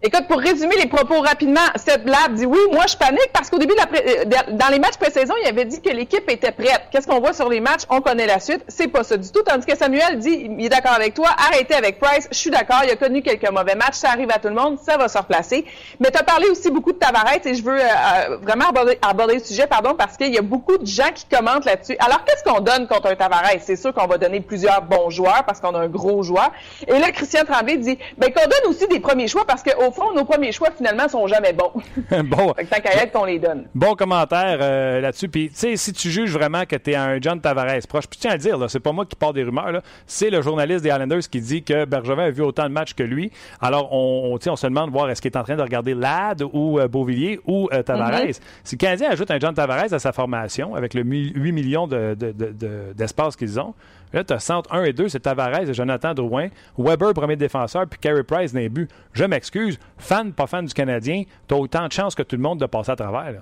Écoute, 0.04 0.28
pour 0.30 0.38
résumer 0.40 0.76
les 0.76 0.86
propos 0.86 1.22
rapidement, 1.22 1.60
Seth 1.76 2.04
Blab 2.04 2.36
dit 2.36 2.46
oui, 2.46 2.60
moi 2.72 2.84
je 2.88 2.96
panique 2.96 3.32
parce 3.34 3.50
qu'au 3.50 3.58
début, 3.58 3.74
de 3.74 3.80
la 3.80 3.88
pré- 3.88 4.06
euh, 4.06 4.26
dans 4.52 4.68
les 4.68 4.78
matchs 4.78 4.98
pré-saison, 4.98 5.34
il 5.42 5.48
avait 5.48 5.66
dit 5.66 5.82
que 5.82 5.90
l'équipe 5.90 6.30
était 6.30 6.52
prête. 6.52 6.84
Qu'est-ce 6.92 7.08
qu'on 7.08 7.20
voit 7.20 7.34
sur 7.34 7.50
les 7.50 7.60
matchs? 7.62 7.82
On 7.90 8.00
connaît 8.00 8.28
la 8.28 8.40
suite. 8.40 8.64
C'est 8.68 8.90
pas 8.90 9.04
ça 9.04 9.18
du 9.18 9.32
tout. 9.32 9.42
Tandis 9.42 9.66
que 9.66 9.76
Samuel 9.76 10.20
dit, 10.20 10.52
il 10.56 10.64
est 10.64 10.70
d'accord 10.70 10.92
avec 10.92 11.16
toi, 11.16 11.30
arrêtez 11.36 11.74
avec 11.74 12.00
Price. 12.00 12.28
Je 12.32 12.38
suis 12.38 12.52
d'accord, 12.52 12.82
il 12.84 12.92
a 12.92 12.96
connu 12.96 13.24
quelques 13.24 13.50
mauvais 13.50 13.74
matchs, 13.74 13.96
ça 13.96 14.10
arrive 14.10 14.30
à 14.30 14.38
tout 14.38 14.50
le 14.50 14.54
monde, 14.54 14.78
ça 14.86 14.98
va 14.98 15.08
se 15.08 15.18
replacer. 15.18 15.66
Mais 16.00 16.12
tu 16.12 16.20
as 16.20 16.24
parlé 16.24 16.48
aussi 16.50 16.70
beaucoup 16.70 16.92
de 16.92 17.00
Tavares 17.00 17.40
et 17.44 17.56
je 17.56 17.64
veux 17.64 17.80
euh, 17.82 17.84
euh, 18.30 18.38
vraiment 18.44 18.66
aborder, 19.02 19.34
le 19.34 19.40
sujet, 19.44 19.66
pardon, 19.66 19.96
parce 19.96 20.16
qu'il 20.16 20.32
y 20.32 20.38
a 20.38 20.44
beaucoup 20.44 20.78
de 20.78 20.86
gens 20.86 21.10
qui 21.16 21.26
commentent 21.26 21.66
là-dessus. 21.66 21.98
Alors, 21.98 22.24
qu'est-ce 22.24 22.44
qu'on 22.44 22.60
donne 22.60 22.88
contre 22.88 23.08
un 23.08 23.16
Tavares? 23.16 23.50
C'est 23.62 23.76
sûr 23.76 23.96
qu'on 23.96 24.06
va 24.06 24.20
donner 24.20 24.42
plusieurs 24.42 24.84
bons 24.84 25.10
joueurs 25.10 25.44
parce 25.48 25.60
qu'on 25.60 25.74
a 25.74 25.80
un 25.80 25.88
gros 25.88 26.22
joueur. 26.22 26.52
Et 26.88 27.00
là, 27.00 27.10
Christian 27.12 27.46
Tremblay 27.46 27.78
dit, 27.78 27.98
ben, 28.20 28.32
qu'on 28.32 28.44
donne 28.48 28.70
aussi 28.70 28.88
des 28.88 29.00
premiers 29.00 29.28
choix 29.28 29.44
parce 29.48 29.64
qu'au 29.88 29.92
fond, 29.94 30.14
nos 30.14 30.26
premiers 30.26 30.52
choix, 30.52 30.70
finalement, 30.76 31.08
sont 31.08 31.26
jamais 31.28 31.54
bons. 31.54 31.72
bon, 32.24 32.54
fait 32.54 32.66
que 32.66 32.70
tant 32.70 32.82
qu'à 32.82 33.04
être 33.04 33.12
qu'on 33.12 33.26
les 33.26 33.40
donne. 33.40 33.66
Bon 33.76 33.96
commentaire 33.96 34.60
euh, 34.62 35.02
là-dessus. 35.02 35.30
Puis, 35.30 35.50
tu 35.50 35.56
sais, 35.56 35.76
si 35.78 35.94
tu 35.94 36.10
juges 36.10 36.32
vraiment 36.32 36.66
que 36.66 36.76
tu 36.76 36.92
es 36.92 36.96
un 36.96 37.18
John 37.22 37.40
Tavares 37.42 37.80
proche, 37.88 38.08
puis 38.08 38.20
tiens 38.20 38.32
à 38.32 38.34
le 38.36 38.40
dire, 38.40 38.58
là, 38.58 38.68
c'est 38.70 38.80
pas 38.80 38.92
moi 38.92 39.06
qui 39.06 39.16
parle 39.16 39.34
des 39.34 39.44
rumeurs, 39.44 39.82
c'est 40.06 40.30
le 40.30 40.42
journaliste 40.42 40.84
des 40.84 40.90
Islanders 40.90 41.20
qui 41.30 41.42
dit 41.42 41.64
que 41.64 41.86
Bergevin 41.86 42.24
a 42.26 42.30
vu 42.30 42.42
autant 42.44 42.64
de 42.66 42.74
matchs 42.74 42.94
que 42.94 43.04
lui. 43.04 43.32
Alors, 43.62 43.94
on, 43.94 44.38
on, 44.44 44.50
on 44.52 44.56
se 44.56 44.68
demande 44.68 44.92
voir 44.92 45.10
est-ce 45.10 45.22
qu'il 45.22 45.32
est 45.32 45.38
en 45.38 45.44
train 45.44 45.56
de 45.56 45.62
regarder 45.62 45.94
Ladd 45.94 46.44
ou 46.54 46.80
euh, 46.80 46.88
Beauvillier 46.88 47.40
ou 47.46 47.70
euh, 47.74 47.84
Tavares. 47.84 48.22
Si 48.64 48.76
le 48.76 48.78
Canadien 48.80 49.10
ajoute 49.12 49.32
un 49.32 49.40
John 49.40 49.54
Tavares 49.54 49.94
à 49.94 50.00
sa 50.00 50.12
formation 50.12 50.76
avec 50.76 50.94
le 50.94 51.04
mi- 51.04 51.32
8 51.36 51.52
millions 51.52 51.88
de- 51.88 52.16
de- 52.18 52.32
de- 52.32 52.52
de- 52.52 52.94
d'espace 52.96 53.36
qu'ils 53.36 53.60
ont, 53.60 53.74
là, 54.14 54.24
tu 54.24 54.34
as 54.34 54.40
centre 54.40 54.74
1 54.74 54.84
et 54.84 54.94
2, 54.94 55.10
c'est 55.10 55.20
Tavares 55.22 55.62
et 55.62 55.74
Jonathan 55.74 56.14
Drouin, 56.14 56.48
Weber, 56.78 57.14
premier 57.14 57.36
défenseur, 57.36 57.86
puis 57.88 58.00
Carey 58.00 58.24
Price 58.24 58.54
d'un 58.54 58.68
but. 58.68 58.90
Je 59.14 59.24
m'excuse, 59.26 59.80
fan, 59.98 60.34
pas 60.34 60.48
fan 60.48 60.66
du 60.66 60.74
Canadien, 60.74 61.24
tu 61.48 61.56
as 61.56 61.58
autant 61.58 61.88
de 61.88 61.92
chances 61.92 62.16
que 62.16 62.24
tout 62.24 62.36
le 62.36 62.42
monde 62.42 62.60
de 62.60 62.66
passer 62.66 62.92
à 62.92 62.96
travers. 62.96 63.32
là. 63.32 63.40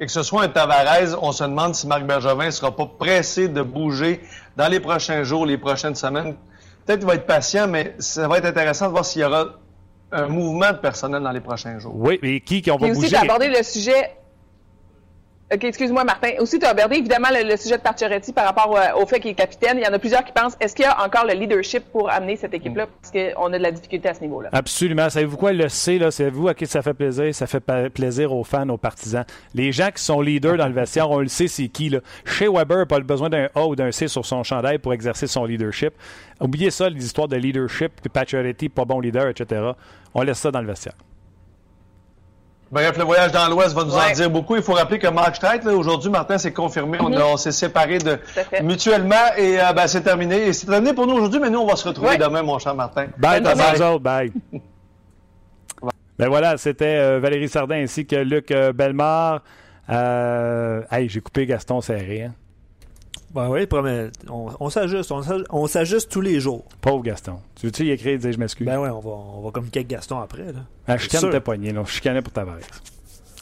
Et 0.00 0.06
que 0.06 0.12
ce 0.12 0.22
soit 0.24 0.42
un 0.42 0.48
Tavares, 0.48 1.16
on 1.22 1.30
se 1.32 1.44
demande 1.44 1.74
si 1.74 1.86
Marc 1.86 2.04
Bergevin 2.04 2.46
ne 2.46 2.50
sera 2.50 2.74
pas 2.74 2.86
pressé 2.86 3.48
de 3.48 3.62
bouger 3.62 4.20
dans 4.56 4.66
les 4.68 4.80
prochains 4.80 5.22
jours, 5.22 5.46
les 5.46 5.56
prochaines 5.58 5.94
semaines. 5.94 6.34
Peut-être 6.84 6.98
qu'il 6.98 7.08
va 7.08 7.14
être 7.14 7.26
patient, 7.26 7.68
mais 7.68 7.94
ça 8.00 8.26
va 8.26 8.38
être 8.38 8.44
intéressant 8.44 8.86
de 8.86 8.90
voir 8.90 9.04
s'il 9.04 9.22
y 9.22 9.24
aura 9.24 9.46
un 10.10 10.26
mouvement 10.26 10.72
de 10.72 10.78
personnel 10.78 11.22
dans 11.22 11.30
les 11.30 11.40
prochains 11.40 11.78
jours. 11.78 11.94
Oui, 11.96 12.18
mais 12.22 12.40
qui 12.40 12.60
qu'on 12.60 12.72
va 12.76 12.78
Puis 12.88 12.90
aussi, 12.90 13.00
bouger? 13.02 13.16
abordé 13.16 13.48
le 13.48 13.62
sujet. 13.62 14.16
OK, 15.52 15.62
excuse-moi, 15.62 16.04
Martin. 16.04 16.30
Aussi, 16.38 16.58
tu 16.58 16.64
as 16.64 16.70
abordé 16.70 16.96
évidemment 16.96 17.28
le, 17.30 17.56
sujet 17.58 17.76
de 17.76 17.82
Pacioretty 17.82 18.32
par 18.32 18.46
rapport 18.46 18.74
euh, 18.76 19.00
au 19.00 19.04
fait 19.04 19.20
qu'il 19.20 19.30
est 19.30 19.34
capitaine. 19.34 19.76
Il 19.76 19.84
y 19.84 19.86
en 19.86 19.92
a 19.92 19.98
plusieurs 19.98 20.24
qui 20.24 20.32
pensent 20.32 20.56
est-ce 20.58 20.74
qu'il 20.74 20.86
y 20.86 20.88
a 20.88 21.04
encore 21.04 21.26
le 21.26 21.34
leadership 21.34 21.84
pour 21.92 22.10
amener 22.10 22.36
cette 22.36 22.54
équipe-là? 22.54 22.86
Parce 22.86 23.12
qu'on 23.12 23.52
a 23.52 23.58
de 23.58 23.62
la 23.62 23.70
difficulté 23.70 24.08
à 24.08 24.14
ce 24.14 24.22
niveau-là. 24.22 24.48
Absolument. 24.52 25.10
Savez-vous 25.10 25.36
quoi? 25.36 25.52
Le 25.52 25.68
C, 25.68 25.98
là, 25.98 26.10
c'est 26.10 26.30
vous 26.30 26.48
à 26.48 26.54
qui 26.54 26.66
ça 26.66 26.80
fait 26.80 26.94
plaisir? 26.94 27.34
Ça 27.34 27.46
fait 27.46 27.62
plaisir 27.90 28.32
aux 28.32 28.42
fans, 28.42 28.68
aux 28.70 28.78
partisans. 28.78 29.24
Les 29.54 29.70
gens 29.70 29.90
qui 29.94 30.02
sont 30.02 30.22
leaders 30.22 30.56
dans 30.56 30.66
le 30.66 30.72
vestiaire, 30.72 31.10
on 31.10 31.20
le 31.20 31.28
sait, 31.28 31.46
c'est 31.46 31.68
qui. 31.68 31.90
Là. 31.90 32.00
Chez 32.24 32.48
Weber 32.48 32.78
n'a 32.78 32.86
pas 32.86 33.00
besoin 33.00 33.28
d'un 33.28 33.48
A 33.54 33.66
ou 33.66 33.76
d'un 33.76 33.92
C 33.92 34.08
sur 34.08 34.24
son 34.24 34.44
chandail 34.44 34.78
pour 34.78 34.94
exercer 34.94 35.26
son 35.26 35.44
leadership. 35.44 35.92
Oubliez 36.40 36.70
ça, 36.70 36.88
les 36.88 37.04
histoires 37.04 37.28
de 37.28 37.36
leadership, 37.36 37.92
puis 38.00 38.08
Pacioretty, 38.08 38.70
pas 38.70 38.86
bon 38.86 38.98
leader, 38.98 39.28
etc. 39.28 39.60
On 40.14 40.22
laisse 40.22 40.38
ça 40.38 40.50
dans 40.50 40.62
le 40.62 40.68
vestiaire. 40.68 40.94
Bref, 42.72 42.96
le 42.98 43.04
voyage 43.04 43.30
dans 43.30 43.48
l'Ouest 43.48 43.72
va 43.74 43.84
nous 43.84 43.94
en 43.94 44.10
dire 44.12 44.30
beaucoup. 44.30 44.56
Il 44.56 44.62
faut 44.62 44.72
rappeler 44.72 44.98
que 44.98 45.06
Mark 45.06 45.36
Streit, 45.36 45.64
aujourd'hui, 45.66 46.10
Martin, 46.10 46.38
c'est 46.38 46.52
confirmé. 46.52 46.98
On, 47.00 47.12
a- 47.12 47.24
on 47.24 47.36
s'est 47.36 47.52
séparés 47.52 47.98
de, 47.98 48.18
mutuellement 48.62 49.14
et 49.36 49.60
euh, 49.60 49.72
ben, 49.72 49.86
c'est 49.86 50.00
terminé. 50.00 50.48
Et 50.48 50.52
c'est 50.52 50.66
terminé 50.66 50.92
pour 50.92 51.06
nous 51.06 51.14
aujourd'hui, 51.14 51.38
mais 51.40 51.50
nous, 51.50 51.60
on 51.60 51.66
va 51.66 51.76
se 51.76 51.86
retrouver 51.86 52.10
Ouais. 52.10 52.18
demain, 52.18 52.42
mon 52.42 52.58
cher 52.58 52.74
Martin. 52.74 53.06
Bye, 53.18 53.42
vous 53.42 53.82
autres, 53.82 54.00
bye. 54.00 54.32
ben 56.18 56.28
voilà, 56.28 56.56
c'était 56.56 56.96
euh, 56.98 57.20
Valérie 57.20 57.48
Sardin 57.48 57.76
ainsi 57.82 58.06
que 58.06 58.16
Luc 58.16 58.50
euh, 58.50 58.72
Bellemare. 58.72 59.42
Euh, 59.90 60.82
hey, 60.90 61.08
j'ai 61.08 61.20
coupé 61.20 61.46
Gaston 61.46 61.80
Serré. 61.80 62.22
hein. 62.24 62.34
Ben 63.34 63.48
oui, 63.48 63.66
promet. 63.66 64.10
On, 64.30 64.48
on 64.60 64.70
s'ajuste. 64.70 65.10
On 65.10 65.20
s'aj- 65.22 65.44
on 65.50 65.66
s'ajuste 65.66 66.10
tous 66.10 66.20
les 66.20 66.38
jours. 66.38 66.64
Pauvre 66.80 67.02
Gaston. 67.02 67.38
Tu 67.56 67.66
veux-tu 67.66 67.84
y 67.84 67.90
écrire 67.90 68.14
et 68.14 68.18
dire 68.18 68.32
je 68.32 68.38
m'excuse? 68.38 68.66
Ben 68.66 68.78
ouais, 68.78 68.90
on 68.90 69.00
va, 69.00 69.10
on 69.10 69.40
va 69.42 69.50
communiquer 69.50 69.80
avec 69.80 69.88
Gaston 69.88 70.20
après. 70.20 70.44
Là. 70.44 70.60
Ah, 70.86 70.96
je 70.96 71.02
chicane 71.02 71.30
tes 71.30 71.40
poignets, 71.40 71.72
là. 71.72 71.82
Je 71.84 71.90
chicanais 71.92 72.22
pour 72.22 72.32
Tavares. 72.32 72.58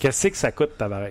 Qu'est-ce 0.01 0.29
que 0.29 0.37
ça 0.37 0.51
coûte, 0.51 0.71
Tavares? 0.79 1.09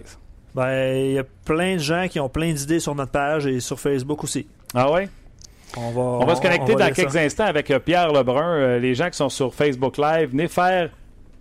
Ben, 0.55 0.95
il 0.97 1.11
y 1.13 1.19
a 1.19 1.23
plein 1.45 1.75
de 1.75 1.79
gens 1.81 2.07
qui 2.09 2.19
ont 2.19 2.27
plein 2.27 2.51
d'idées 2.51 2.79
sur 2.79 2.95
notre 2.95 3.11
page 3.11 3.45
et 3.45 3.59
sur 3.59 3.79
Facebook 3.79 4.23
aussi. 4.23 4.47
Ah 4.73 4.91
ouais? 4.91 5.07
On 5.77 5.91
va, 5.91 6.01
On 6.01 6.25
va 6.25 6.35
se 6.35 6.41
connecter 6.41 6.73
va 6.73 6.79
dans 6.79 6.85
ça. 6.87 6.91
quelques 6.91 7.15
instants 7.15 7.45
avec 7.45 7.71
euh, 7.71 7.79
Pierre 7.79 8.11
Lebrun. 8.11 8.55
Euh, 8.57 8.79
les 8.79 8.93
gens 8.95 9.09
qui 9.09 9.15
sont 9.15 9.29
sur 9.29 9.53
Facebook 9.53 9.97
Live, 9.97 10.31
venez 10.31 10.49
faire, 10.49 10.89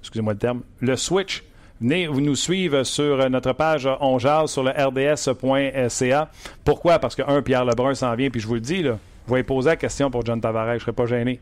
excusez-moi 0.00 0.35
le 0.35 0.38
terme, 0.38 0.61
le 0.81 0.94
switch. 0.94 1.42
Venez 1.81 2.07
vous 2.09 2.21
nous 2.21 2.37
suivre 2.37 2.83
sur 2.83 3.21
euh, 3.21 3.31
notre 3.31 3.55
page 3.55 3.88
On 4.01 4.19
sur 4.19 4.62
le 4.62 4.71
rds.ca. 4.71 6.29
Pourquoi? 6.62 6.99
Parce 6.99 7.14
que, 7.14 7.23
un, 7.27 7.40
Pierre 7.40 7.64
Lebrun 7.64 7.95
s'en 7.95 8.14
vient, 8.14 8.29
puis 8.29 8.38
je 8.38 8.47
vous 8.47 8.55
le 8.55 8.61
dis, 8.61 8.83
là, 8.83 8.99
je 9.27 9.35
vais 9.35 9.43
poser 9.43 9.71
la 9.71 9.77
question 9.77 10.11
pour 10.11 10.25
John 10.27 10.43
Tavares, 10.43 10.69
je 10.69 10.75
ne 10.75 10.79
serai 10.81 10.93
pas 10.93 11.07
gêné. 11.07 11.40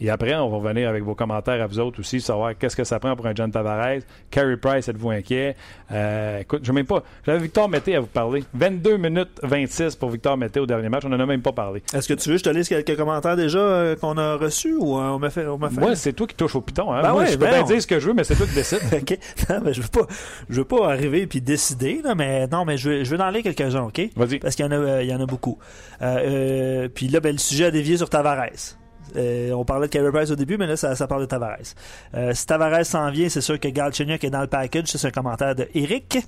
Et 0.00 0.10
après, 0.10 0.34
on 0.34 0.48
va 0.48 0.56
revenir 0.56 0.88
avec 0.88 1.04
vos 1.04 1.14
commentaires 1.14 1.62
à 1.62 1.66
vous 1.66 1.78
autres 1.78 2.00
aussi, 2.00 2.20
savoir 2.20 2.56
qu'est-ce 2.58 2.74
que 2.74 2.84
ça 2.84 2.98
prend 2.98 3.14
pour 3.14 3.26
un 3.26 3.34
John 3.34 3.50
Tavares. 3.50 4.00
Carey 4.30 4.56
Price, 4.56 4.88
êtes-vous 4.88 5.10
inquiet? 5.10 5.54
Euh, 5.92 6.40
écoute, 6.40 6.60
je 6.64 6.72
même 6.72 6.86
pas. 6.86 7.04
J'avais 7.24 7.38
Victor 7.38 7.68
Mété 7.68 7.94
à 7.94 8.00
vous 8.00 8.06
parler. 8.06 8.42
22 8.54 8.96
minutes 8.96 9.38
26 9.42 9.94
pour 9.94 10.10
Victor 10.10 10.36
Mété 10.36 10.58
au 10.58 10.66
dernier 10.66 10.88
match. 10.88 11.04
On 11.04 11.10
n'en 11.10 11.20
a 11.20 11.26
même 11.26 11.42
pas 11.42 11.52
parlé. 11.52 11.82
Est-ce 11.94 12.08
que 12.08 12.14
tu 12.14 12.28
veux 12.28 12.34
que 12.34 12.40
je 12.40 12.44
te 12.44 12.50
lise 12.50 12.68
quelques 12.68 12.96
commentaires 12.96 13.36
déjà 13.36 13.58
euh, 13.58 13.96
qu'on 13.96 14.18
a 14.18 14.34
reçus 14.34 14.74
ou 14.74 14.98
euh, 14.98 15.10
on 15.10 15.18
m'a 15.18 15.30
fait, 15.30 15.46
on 15.46 15.58
m'a 15.58 15.70
fait... 15.70 15.80
Moi, 15.80 15.94
c'est 15.94 16.12
toi 16.12 16.26
qui 16.26 16.34
touches 16.34 16.56
au 16.56 16.60
piton. 16.60 16.92
Hein? 16.92 17.02
Ben 17.02 17.12
Moi, 17.12 17.22
ouais, 17.22 17.26
je 17.28 17.38
peux 17.38 17.44
ben 17.44 17.62
dire 17.62 17.80
ce 17.80 17.86
que 17.86 18.00
je 18.00 18.08
veux, 18.08 18.14
mais 18.14 18.24
c'est 18.24 18.34
toi 18.34 18.46
qui 18.46 18.54
décides. 18.54 18.80
OK. 18.92 19.18
Non, 19.48 19.60
mais 19.64 19.72
je 19.72 19.80
veux 19.80 19.88
pas, 19.88 20.06
je 20.50 20.56
veux 20.56 20.64
pas 20.64 20.90
arriver 20.90 21.26
puis 21.26 21.40
décider, 21.40 22.00
là, 22.02 22.14
mais 22.16 22.48
non, 22.48 22.64
mais 22.64 22.76
je 22.76 22.90
veux, 22.90 23.04
je 23.04 23.14
veux 23.14 23.22
en 23.22 23.30
lire 23.30 23.42
quelques-uns, 23.42 23.84
OK? 23.84 24.00
Vas-y. 24.16 24.40
Parce 24.40 24.56
qu'il 24.56 24.64
y 24.64 24.68
en 24.68 24.72
a, 24.72 25.02
il 25.02 25.08
y 25.08 25.14
en 25.14 25.20
a 25.20 25.26
beaucoup. 25.26 25.58
Puis 25.98 27.08
là, 27.08 27.20
ben, 27.20 27.32
le 27.32 27.38
sujet 27.38 27.66
a 27.66 27.70
dévié 27.70 27.96
sur 27.96 28.10
Tavares. 28.10 28.74
Euh, 29.16 29.52
on 29.52 29.64
parlait 29.64 29.86
de 29.86 29.92
Carey 29.92 30.10
Price 30.10 30.30
au 30.30 30.36
début, 30.36 30.56
mais 30.56 30.66
là, 30.66 30.76
ça, 30.76 30.94
ça 30.94 31.06
parle 31.06 31.22
de 31.22 31.26
Tavares. 31.26 31.58
Euh, 32.14 32.32
si 32.34 32.46
Tavares 32.46 32.84
s'en 32.84 33.10
vient, 33.10 33.28
c'est 33.28 33.40
sûr 33.40 33.58
que 33.58 33.68
Galchenyuk 33.68 34.22
est 34.24 34.30
dans 34.30 34.40
le 34.40 34.46
package. 34.46 34.86
C'est 34.86 35.06
un 35.06 35.10
commentaire 35.10 35.54
de 35.54 35.68
Eric. 35.74 36.18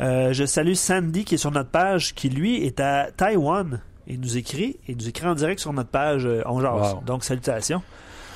Euh, 0.00 0.32
je 0.32 0.44
salue 0.44 0.74
Sandy 0.74 1.24
qui 1.24 1.34
est 1.34 1.38
sur 1.38 1.50
notre 1.50 1.70
page, 1.70 2.14
qui 2.14 2.28
lui 2.28 2.64
est 2.64 2.80
à 2.80 3.08
Taïwan. 3.16 3.80
Il 4.06 4.20
nous 4.20 4.36
écrit, 4.36 4.78
il 4.88 4.96
nous 4.96 5.08
écrit 5.08 5.26
en 5.26 5.34
direct 5.34 5.60
sur 5.60 5.72
notre 5.72 5.90
page 5.90 6.28
On 6.46 6.60
Jase. 6.60 6.94
Wow. 6.94 7.02
Donc, 7.06 7.24
salutations. 7.24 7.82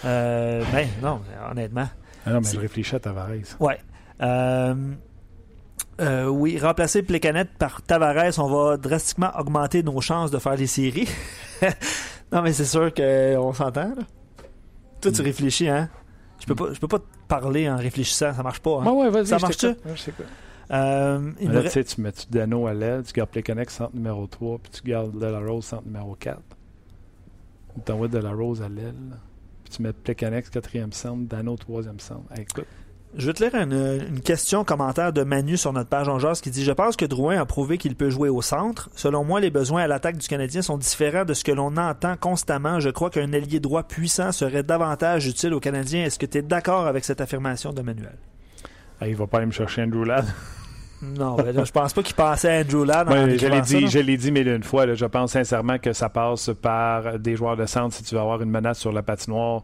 Euh, 0.04 0.62
ben, 0.72 0.86
non, 1.02 1.20
honnêtement. 1.50 1.88
Ah 2.24 2.30
non, 2.30 2.40
mais 2.40 2.50
je 2.52 2.60
réfléchis 2.60 2.94
à 2.94 3.00
Tavares. 3.00 3.30
Ouais. 3.58 3.78
Euh, 6.00 6.26
oui, 6.26 6.58
remplacer 6.58 7.02
Plecanet 7.02 7.48
par 7.58 7.80
Tavares, 7.82 8.38
on 8.38 8.48
va 8.48 8.76
drastiquement 8.76 9.30
augmenter 9.38 9.82
nos 9.82 10.00
chances 10.00 10.30
de 10.30 10.38
faire 10.38 10.56
les 10.56 10.66
séries. 10.66 11.08
non, 12.32 12.42
mais 12.42 12.52
c'est 12.52 12.64
sûr 12.64 12.92
qu'on 12.94 13.52
s'entend. 13.52 13.88
là. 13.94 14.02
Toi, 15.00 15.10
Mm. 15.10 15.14
tu 15.14 15.22
réfléchis, 15.22 15.68
hein? 15.68 15.88
Je 16.40 16.46
peux 16.46 16.54
pas, 16.54 16.72
je 16.72 16.78
peux 16.80 16.88
pas 16.88 16.98
te 16.98 17.04
parler 17.28 17.68
en 17.68 17.76
réfléchissant, 17.76 18.32
ça 18.34 18.42
marche 18.42 18.60
pas. 18.60 18.80
Hein? 18.82 18.90
Ouais, 18.90 19.04
ouais, 19.04 19.10
vas-y. 19.10 19.26
Ça 19.26 19.38
marche-tu? 19.38 19.66
Euh, 20.72 21.30
il 21.40 21.50
Là, 21.52 21.62
tu 21.62 21.68
sais, 21.70 21.84
tu 21.84 22.00
mets 22.00 22.10
tu 22.12 22.26
Dano 22.28 22.66
à 22.66 22.74
l'aile, 22.74 23.02
tu 23.04 23.12
gardes 23.12 23.30
Plekanec 23.30 23.70
centre 23.70 23.94
numéro 23.94 24.26
3, 24.26 24.58
puis 24.58 24.72
tu 24.72 24.82
gardes 24.82 25.16
De 25.16 25.24
La 25.26 25.38
Rose 25.38 25.64
centre 25.64 25.84
numéro 25.86 26.14
4. 26.16 26.40
Tu 27.76 27.80
t'envoies 27.82 28.08
De 28.08 28.18
La 28.18 28.32
Rose 28.32 28.62
à 28.62 28.68
l'aile, 28.68 28.94
puis 29.64 29.74
tu 29.76 29.82
mets 29.82 29.92
Plekanec 29.92 30.50
quatrième 30.50 30.92
centre, 30.92 31.22
Dano 31.28 31.56
troisième 31.56 32.00
centre. 32.00 32.24
Hey, 32.34 32.42
écoute, 32.42 32.66
Je 33.18 33.26
vais 33.26 33.32
te 33.32 33.42
lire 33.42 33.54
une, 33.54 34.02
une 34.10 34.20
question, 34.20 34.62
commentaire 34.62 35.10
de 35.10 35.22
Manu 35.22 35.56
sur 35.56 35.72
notre 35.72 35.88
page 35.88 36.06
en 36.06 36.18
jazz 36.18 36.42
qui 36.42 36.50
dit 36.50 36.64
Je 36.64 36.72
pense 36.72 36.96
que 36.96 37.06
Drouin 37.06 37.40
a 37.40 37.46
prouvé 37.46 37.78
qu'il 37.78 37.96
peut 37.96 38.10
jouer 38.10 38.28
au 38.28 38.42
centre. 38.42 38.90
Selon 38.94 39.24
moi, 39.24 39.40
les 39.40 39.48
besoins 39.50 39.82
à 39.82 39.86
l'attaque 39.86 40.18
du 40.18 40.28
Canadien 40.28 40.60
sont 40.60 40.76
différents 40.76 41.24
de 41.24 41.32
ce 41.32 41.42
que 41.42 41.52
l'on 41.52 41.78
entend 41.78 42.16
constamment. 42.18 42.78
Je 42.78 42.90
crois 42.90 43.08
qu'un 43.08 43.32
ailier 43.32 43.58
droit 43.58 43.84
puissant 43.84 44.32
serait 44.32 44.62
davantage 44.62 45.26
utile 45.26 45.54
aux 45.54 45.60
Canadiens. 45.60 46.04
Est-ce 46.04 46.18
que 46.18 46.26
tu 46.26 46.38
es 46.38 46.42
d'accord 46.42 46.86
avec 46.86 47.06
cette 47.06 47.22
affirmation 47.22 47.72
de 47.72 47.80
Manuel 47.80 48.18
hey, 49.00 49.10
il 49.10 49.16
va 49.16 49.26
pas 49.26 49.38
aller 49.38 49.46
me 49.46 49.52
chercher 49.52 49.82
Andrew 49.82 50.04
Ladd. 50.04 50.26
Non, 51.02 51.36
ben 51.36 51.62
je 51.62 51.72
pense 51.72 51.92
pas 51.92 52.02
qu'il 52.02 52.14
pensait 52.14 52.56
à 52.56 52.60
Andrew 52.62 52.86
Ladd. 52.86 53.08
en 53.08 53.28
je 53.28 53.46
l'ai 53.46 53.60
dit, 53.60 53.86
je 53.86 53.98
l'ai 53.98 54.16
dit 54.16 54.32
mille 54.32 54.48
une 54.48 54.62
fois. 54.62 54.86
là, 54.86 54.94
je 54.94 55.04
pense 55.04 55.32
sincèrement 55.32 55.78
que 55.78 55.92
ça 55.92 56.08
passe 56.08 56.50
par 56.62 57.18
des 57.18 57.36
joueurs 57.36 57.56
de 57.56 57.66
centre 57.66 57.94
si 57.94 58.02
tu 58.02 58.14
veux 58.14 58.20
avoir 58.20 58.40
une 58.40 58.48
menace 58.48 58.78
sur 58.78 58.92
la 58.92 59.02
patinoire. 59.02 59.62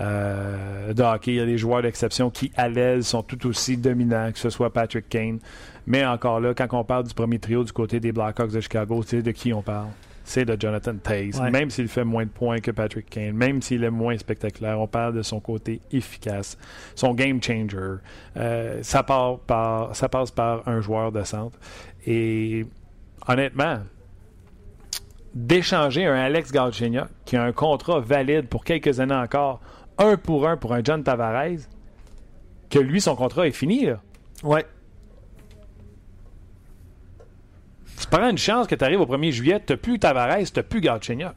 Euh, 0.00 0.92
de 0.92 1.02
hockey, 1.02 1.32
il 1.32 1.36
y 1.36 1.40
a 1.40 1.46
des 1.46 1.58
joueurs 1.58 1.82
d'exception 1.82 2.30
qui, 2.30 2.50
à 2.56 2.68
l'aile, 2.68 3.04
sont 3.04 3.22
tout 3.22 3.46
aussi 3.46 3.76
dominants, 3.76 4.32
que 4.32 4.38
ce 4.38 4.50
soit 4.50 4.72
Patrick 4.72 5.08
Kane. 5.08 5.38
Mais 5.86 6.04
encore 6.04 6.40
là, 6.40 6.54
quand 6.54 6.68
on 6.72 6.84
parle 6.84 7.04
du 7.04 7.14
premier 7.14 7.38
trio 7.38 7.64
du 7.64 7.72
côté 7.72 8.00
des 8.00 8.12
Blackhawks 8.12 8.52
de 8.52 8.60
Chicago, 8.60 9.02
tu 9.02 9.10
sais 9.10 9.22
de 9.22 9.30
qui 9.30 9.52
on 9.52 9.62
parle? 9.62 9.88
C'est 10.26 10.46
de 10.46 10.56
Jonathan 10.58 10.94
Taze. 10.96 11.38
Ouais. 11.38 11.50
Même 11.50 11.68
s'il 11.68 11.86
fait 11.86 12.02
moins 12.04 12.24
de 12.24 12.30
points 12.30 12.60
que 12.60 12.70
Patrick 12.70 13.10
Kane, 13.10 13.32
même 13.32 13.60
s'il 13.60 13.84
est 13.84 13.90
moins 13.90 14.16
spectaculaire, 14.16 14.80
on 14.80 14.86
parle 14.86 15.12
de 15.14 15.22
son 15.22 15.38
côté 15.38 15.82
efficace, 15.92 16.56
son 16.94 17.12
game 17.12 17.42
changer. 17.42 17.96
Euh, 18.38 18.78
ça, 18.82 19.02
part 19.02 19.38
par, 19.40 19.94
ça 19.94 20.08
passe 20.08 20.30
par 20.30 20.66
un 20.66 20.80
joueur 20.80 21.12
de 21.12 21.22
centre. 21.24 21.58
Et 22.06 22.64
honnêtement, 23.28 23.80
d'échanger 25.34 26.06
un 26.06 26.14
Alex 26.14 26.52
Galchenyuk 26.52 27.08
qui 27.26 27.36
a 27.36 27.42
un 27.42 27.52
contrat 27.52 28.00
valide 28.00 28.48
pour 28.48 28.64
quelques 28.64 29.00
années 29.00 29.14
encore, 29.14 29.60
un 29.98 30.16
pour 30.16 30.48
un 30.48 30.56
pour 30.56 30.72
un 30.74 30.80
John 30.82 31.02
Tavares, 31.04 31.58
que 32.70 32.78
lui, 32.78 33.00
son 33.00 33.14
contrat 33.16 33.46
est 33.46 33.52
fini. 33.52 33.86
Là. 33.86 34.00
Ouais. 34.42 34.64
Tu 38.00 38.06
prends 38.08 38.28
une 38.28 38.38
chance 38.38 38.66
que 38.66 38.74
tu 38.74 38.84
arrives 38.84 39.00
au 39.00 39.06
1er 39.06 39.30
juillet, 39.30 39.62
tu 39.64 39.76
plus 39.76 39.98
Tavares, 39.98 40.50
tu 40.52 40.62
plus 40.62 40.80
Galchenyuk. 40.80 41.34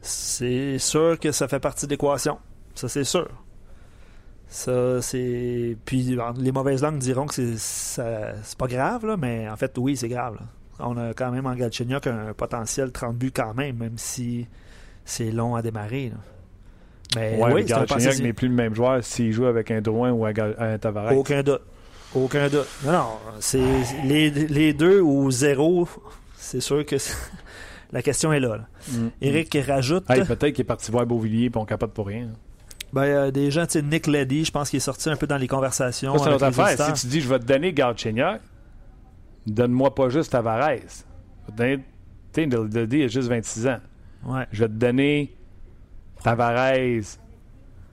C'est 0.00 0.78
sûr 0.78 1.18
que 1.18 1.32
ça 1.32 1.48
fait 1.48 1.60
partie 1.60 1.86
de 1.86 1.90
l'équation. 1.92 2.38
Ça, 2.74 2.88
c'est 2.88 3.04
sûr. 3.04 3.28
Ça, 4.48 5.00
c'est. 5.02 5.76
Puis 5.84 6.16
les 6.36 6.52
mauvaises 6.52 6.82
langues 6.82 6.98
diront 6.98 7.26
que 7.26 7.34
c'est 7.34 7.56
ça- 7.58 8.34
c'est 8.42 8.58
pas 8.58 8.66
grave, 8.66 9.06
là, 9.06 9.16
mais 9.16 9.48
en 9.48 9.56
fait, 9.56 9.76
oui, 9.78 9.96
c'est 9.96 10.08
grave. 10.08 10.34
là. 10.34 10.42
On 10.80 10.96
a 10.96 11.14
quand 11.14 11.30
même 11.30 11.46
en 11.46 11.54
Galchenyuk 11.54 12.06
un 12.06 12.32
potentiel 12.34 12.90
30 12.92 13.16
buts 13.16 13.32
quand 13.32 13.54
même, 13.54 13.76
même 13.78 13.96
si 13.96 14.46
c'est 15.04 15.30
long 15.30 15.54
à 15.54 15.62
démarrer. 15.62 16.10
là. 16.10 16.16
Mais 17.16 17.36
ouais, 17.36 17.52
oui, 17.52 17.64
Galchenyuk 17.64 18.18
n'est 18.20 18.32
plus 18.32 18.48
le 18.48 18.54
même 18.54 18.74
joueur 18.74 19.02
s'il 19.04 19.32
joue 19.32 19.46
avec 19.46 19.70
un 19.70 19.80
Drouin 19.80 20.12
ou 20.12 20.24
un, 20.26 20.78
Tavares. 20.78 21.16
Aucun 21.16 21.42
doute. 21.42 21.62
Aucun 22.14 22.48
doute. 22.48 22.66
Non, 22.84 22.92
non, 22.92 23.08
c'est 23.40 23.62
les, 24.04 24.30
les 24.30 24.72
deux 24.72 25.00
ou 25.00 25.30
zéro, 25.30 25.88
c'est 26.36 26.60
sûr 26.60 26.84
que 26.86 26.96
la 27.92 28.02
question 28.02 28.32
est 28.32 28.40
là. 28.40 28.56
là. 28.56 28.68
Mm. 28.92 29.08
Eric 29.20 29.58
rajoute. 29.66 30.08
Hey, 30.10 30.24
peut-être 30.24 30.52
qu'il 30.52 30.60
est 30.60 30.64
parti 30.64 30.90
voir 30.90 31.06
Beauvillier 31.06 31.46
et 31.46 31.56
on 31.56 31.64
capote 31.64 31.92
pour 31.92 32.06
rien. 32.06 32.28
Ben, 32.92 33.02
euh, 33.02 33.30
des 33.32 33.50
gens, 33.50 33.66
tu 33.66 33.72
sais, 33.72 33.82
Nick 33.82 34.06
Leddy, 34.06 34.44
je 34.44 34.52
pense 34.52 34.70
qu'il 34.70 34.76
est 34.76 34.80
sorti 34.80 35.10
un 35.10 35.16
peu 35.16 35.26
dans 35.26 35.36
les 35.36 35.48
conversations. 35.48 36.16
C'est 36.18 36.30
notre 36.30 36.44
affaire. 36.44 36.96
Si 36.96 37.02
tu 37.02 37.06
dis 37.08 37.20
je 37.20 37.28
vais 37.28 37.40
te 37.40 37.44
donner 37.44 37.72
Galchenyuk, 37.72 38.40
donne-moi 39.46 39.94
pas 39.94 40.08
juste 40.10 40.30
Tavares. 40.30 40.76
Je 41.48 41.62
vais 41.62 41.78
te 42.32 42.42
donner. 42.76 43.04
A 43.04 43.08
juste 43.08 43.28
26 43.28 43.66
ans. 43.66 43.78
Ouais. 44.26 44.46
Je 44.52 44.60
vais 44.60 44.68
te 44.68 44.74
donner 44.74 45.36
Tavares 46.24 47.18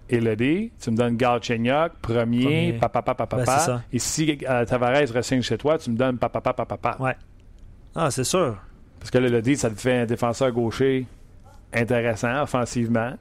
D. 0.10 0.72
Tu 0.80 0.92
me 0.92 0.96
donnes 0.96 1.18
Galchenyuk, 1.18 1.94
premier, 2.02 2.74
papa, 2.80 3.02
papa, 3.02 3.28
papa. 3.28 3.84
Et 3.92 4.00
si 4.00 4.38
euh, 4.50 4.66
Tavares 4.66 5.12
ressigne 5.12 5.42
chez 5.42 5.58
toi, 5.58 5.78
tu 5.78 5.92
me 5.92 5.98
donnes 5.98 6.18
papa, 6.18 6.40
papa, 6.42 6.66
papa. 6.66 6.96
Ouais. 7.00 7.16
Ah, 7.94 8.10
c'est 8.10 8.24
sûr. 8.24 8.58
Parce 9.00 9.12
que 9.12 9.56
ça 9.56 9.70
te 9.70 9.80
fait 9.80 10.00
un 10.00 10.06
défenseur 10.06 10.52
gaucher 10.52 11.06
intéressant 11.74 12.42
offensivement. 12.42 13.14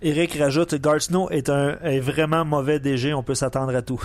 Eric 0.00 0.34
rajoute 0.34 0.76
Gartsnow 0.76 1.28
est 1.30 1.48
un 1.48 1.76
est 1.80 1.98
vraiment 1.98 2.44
mauvais 2.44 2.78
DG, 2.78 3.12
on 3.14 3.24
peut 3.24 3.34
s'attendre 3.34 3.74
à 3.74 3.82
tout. 3.82 4.00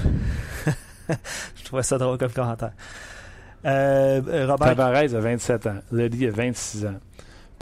je 1.07 1.63
trouvais 1.65 1.83
ça 1.83 1.99
drôle 1.99 2.17
comme 2.17 2.31
commentaire. 2.31 2.73
Euh, 3.65 4.21
Robert, 4.47 4.75
Tavares 4.75 5.15
a 5.15 5.19
27 5.19 5.67
ans. 5.67 5.77
A 5.91 6.31
26 6.31 6.85
ans. 6.87 6.95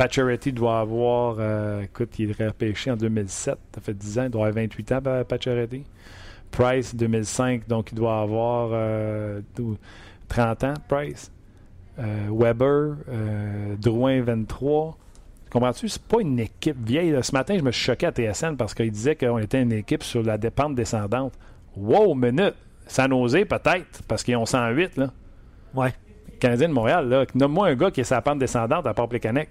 Pacioretty 0.01 0.51
doit 0.51 0.79
avoir. 0.79 1.35
euh, 1.39 1.81
écoute, 1.83 2.17
il 2.17 2.31
est 2.31 2.43
repêché 2.47 2.89
en 2.91 2.95
2007. 2.95 3.55
Ça 3.75 3.81
fait 3.81 3.93
10 3.93 4.17
ans. 4.19 4.23
Il 4.23 4.29
doit 4.31 4.47
avoir 4.47 4.63
28 4.63 4.91
ans, 4.93 5.01
Pa- 5.01 5.23
Pacioretty. 5.23 5.83
Price, 6.49 6.95
2005. 6.95 7.67
Donc, 7.67 7.91
il 7.91 7.95
doit 7.95 8.19
avoir 8.21 8.69
euh, 8.73 9.41
dou- 9.55 9.77
30 10.27 10.63
ans, 10.63 10.73
Price. 10.87 11.31
Euh, 11.99 12.27
Weber. 12.31 12.95
euh, 13.09 13.75
Drouin, 13.79 14.21
23. 14.23 14.97
Comprends-tu? 15.51 15.87
C'est 15.87 16.01
pas 16.01 16.21
une 16.21 16.39
équipe 16.39 16.77
vieille. 16.83 17.15
Ce 17.21 17.31
matin, 17.33 17.55
je 17.57 17.63
me 17.63 17.71
suis 17.71 17.83
choqué 17.83 18.07
à 18.07 18.11
TSN 18.11 18.55
parce 18.57 18.73
qu'il 18.73 18.89
disait 18.91 19.15
qu'on 19.15 19.37
était 19.37 19.61
une 19.61 19.71
équipe 19.73 20.01
sur 20.03 20.23
la 20.23 20.37
dépente 20.39 20.73
descendante. 20.73 21.33
Wow, 21.77 22.15
minute! 22.15 22.55
San 22.87 23.11
Jose, 23.11 23.45
peut-être, 23.47 24.01
parce 24.07 24.23
qu'ils 24.23 24.35
ont 24.35 24.45
108, 24.47 24.97
là. 24.97 25.11
Ouais. 25.75 25.93
Canadien 26.39 26.69
de 26.69 26.73
Montréal, 26.73 27.07
là. 27.07 27.25
Nomme-moi 27.35 27.67
un 27.67 27.75
gars 27.75 27.91
qui 27.91 28.01
est 28.01 28.09
la 28.09 28.21
pente 28.21 28.39
descendante 28.39 28.87
à 28.87 28.93
part 28.95 29.07
Plekanec. 29.07 29.49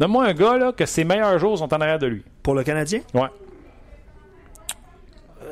Nomme-moi 0.00 0.24
un 0.28 0.32
gars, 0.34 0.56
là, 0.58 0.72
que 0.72 0.86
ses 0.86 1.04
meilleurs 1.04 1.38
jours 1.38 1.58
sont 1.58 1.72
en 1.72 1.80
arrière 1.80 1.98
de 1.98 2.06
lui. 2.06 2.24
Pour 2.42 2.54
le 2.54 2.64
Canadien, 2.64 3.00
Ouais. 3.14 3.28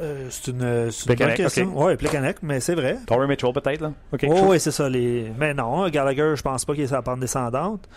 euh, 0.00 0.26
c'est 0.30 0.48
une, 0.50 0.90
c'est 0.90 1.11
une 1.11 1.16
bonne 1.16 1.34
question. 1.34 1.76
ok. 1.76 1.84
Oui, 1.87 1.96
Plekanec, 1.96 2.38
mais 2.42 2.61
c'est 2.61 2.74
vrai. 2.74 2.96
Torrey 3.06 3.26
Mitchell, 3.26 3.52
peut-être, 3.52 3.80
là. 3.80 3.92
OK. 4.12 4.24
Oui, 4.28 4.58
c'est 4.61 4.70
ça. 4.70 4.88
Les... 4.88 5.30
Mais 5.38 5.54
non, 5.54 5.88
Gallagher, 5.88 6.32
je 6.37 6.42
pense 6.42 6.64
pas 6.64 6.74
qu'il 6.74 6.84
est 6.84 6.87
sur 6.88 6.96
la 6.96 7.02
pente 7.02 7.20
descendante. 7.20 7.88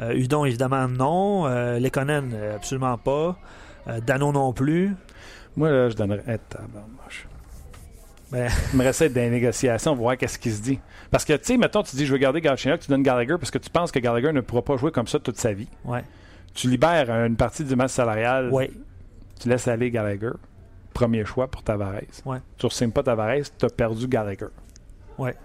Euh, 0.00 0.12
Udon, 0.14 0.44
évidemment, 0.44 0.88
non. 0.88 1.46
Euh, 1.46 1.78
Lekonen, 1.78 2.32
euh, 2.34 2.56
absolument 2.56 2.96
pas. 2.98 3.36
Euh, 3.88 4.00
Dano 4.00 4.32
non 4.32 4.52
plus. 4.52 4.94
Moi, 5.56 5.70
là, 5.70 5.88
je 5.90 5.94
donnerais. 5.96 6.22
Eh, 6.26 6.38
tabarnouche. 6.48 7.26
Ben, 8.32 8.50
Il 8.72 8.78
me 8.78 8.84
reste 8.84 9.02
des 9.04 9.28
négociations, 9.30 9.94
voir 9.94 10.16
qu'est-ce 10.16 10.38
qu'il 10.38 10.52
se 10.52 10.62
dit. 10.62 10.78
Parce 11.10 11.24
que, 11.24 11.32
tu 11.34 11.44
sais, 11.44 11.56
mettons, 11.56 11.82
tu 11.82 11.96
dis, 11.96 12.06
je 12.06 12.12
veux 12.12 12.18
garder 12.18 12.40
Galchenyuk, 12.40 12.80
tu 12.80 12.88
donnes 12.88 13.02
Gallagher 13.02 13.36
parce 13.38 13.50
que 13.50 13.58
tu 13.58 13.70
penses 13.70 13.90
que 13.90 13.98
Gallagher 13.98 14.32
ne 14.32 14.40
pourra 14.40 14.62
pas 14.62 14.76
jouer 14.76 14.92
comme 14.92 15.06
ça 15.08 15.18
toute 15.18 15.36
sa 15.38 15.52
vie. 15.52 15.68
ouais. 15.84 16.04
Tu 16.52 16.68
libères 16.68 17.08
une 17.24 17.36
partie 17.36 17.62
du 17.64 17.76
masse 17.76 17.92
salarial, 17.92 18.50
Ouais. 18.50 18.72
tu 19.40 19.48
laisses 19.48 19.68
aller 19.68 19.88
Gallagher. 19.92 20.32
Premier 20.92 21.24
choix 21.24 21.48
pour 21.48 21.62
Tavares. 21.62 22.00
Ouais. 22.24 22.38
Tu 22.58 22.66
ne 22.66 22.70
signes 22.70 22.90
pas 22.90 23.04
Tavares, 23.04 23.44
tu 23.56 23.66
as 23.66 23.68
perdu 23.68 24.08
Gallagher. 24.08 24.48
Ouais. 25.16 25.36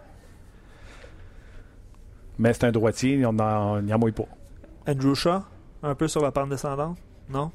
Mais 2.39 2.53
c'est 2.53 2.63
un 2.65 2.71
droitier, 2.71 3.23
on 3.25 3.33
n'en 3.33 3.77
en 3.87 3.99
mouille 3.99 4.11
pas. 4.13 4.25
Andrew 4.87 5.13
Shaw, 5.13 5.41
un 5.83 5.93
peu 5.93 6.07
sur 6.07 6.23
la 6.23 6.31
pente 6.31 6.49
descendante. 6.49 6.97
Non? 7.29 7.51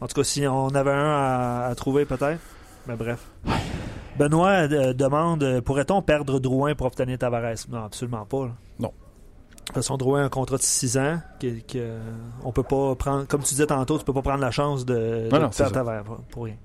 En 0.00 0.06
tout 0.06 0.14
cas, 0.16 0.24
si 0.24 0.46
on 0.46 0.68
avait 0.68 0.90
un 0.92 1.10
à, 1.10 1.66
à 1.70 1.74
trouver, 1.74 2.04
peut-être. 2.04 2.40
Mais 2.86 2.96
bref. 2.96 3.26
Benoît 4.18 4.68
euh, 4.70 4.92
demande 4.92 5.42
euh, 5.42 5.60
pourrait-on 5.60 6.02
perdre 6.02 6.38
Drouin 6.38 6.74
pour 6.74 6.86
obtenir 6.86 7.18
Tavares? 7.18 7.54
Non, 7.68 7.84
absolument 7.84 8.24
pas. 8.24 8.46
là. 8.46 8.52
Non. 8.78 8.88
De 8.88 9.64
toute 9.66 9.74
façon, 9.74 9.96
Drouin 9.96 10.22
a 10.22 10.24
un 10.24 10.28
contrat 10.28 10.56
de 10.56 10.62
6 10.62 10.98
ans. 10.98 11.20
Que, 11.40 11.60
que- 11.60 11.98
on 12.44 12.52
peut 12.52 12.62
pas 12.62 12.94
prendre, 12.94 13.26
comme 13.26 13.42
tu 13.42 13.48
disais 13.50 13.66
tantôt, 13.66 13.98
tu 13.98 14.04
peux 14.04 14.12
pas 14.12 14.22
prendre 14.22 14.40
la 14.40 14.50
chance 14.50 14.84
de, 14.84 15.28
Non, 15.32 15.50
ça. 15.50 15.70
Tavares 15.70 16.04
pour, 16.04 16.16
pour 16.30 16.44
rien. 16.44 16.56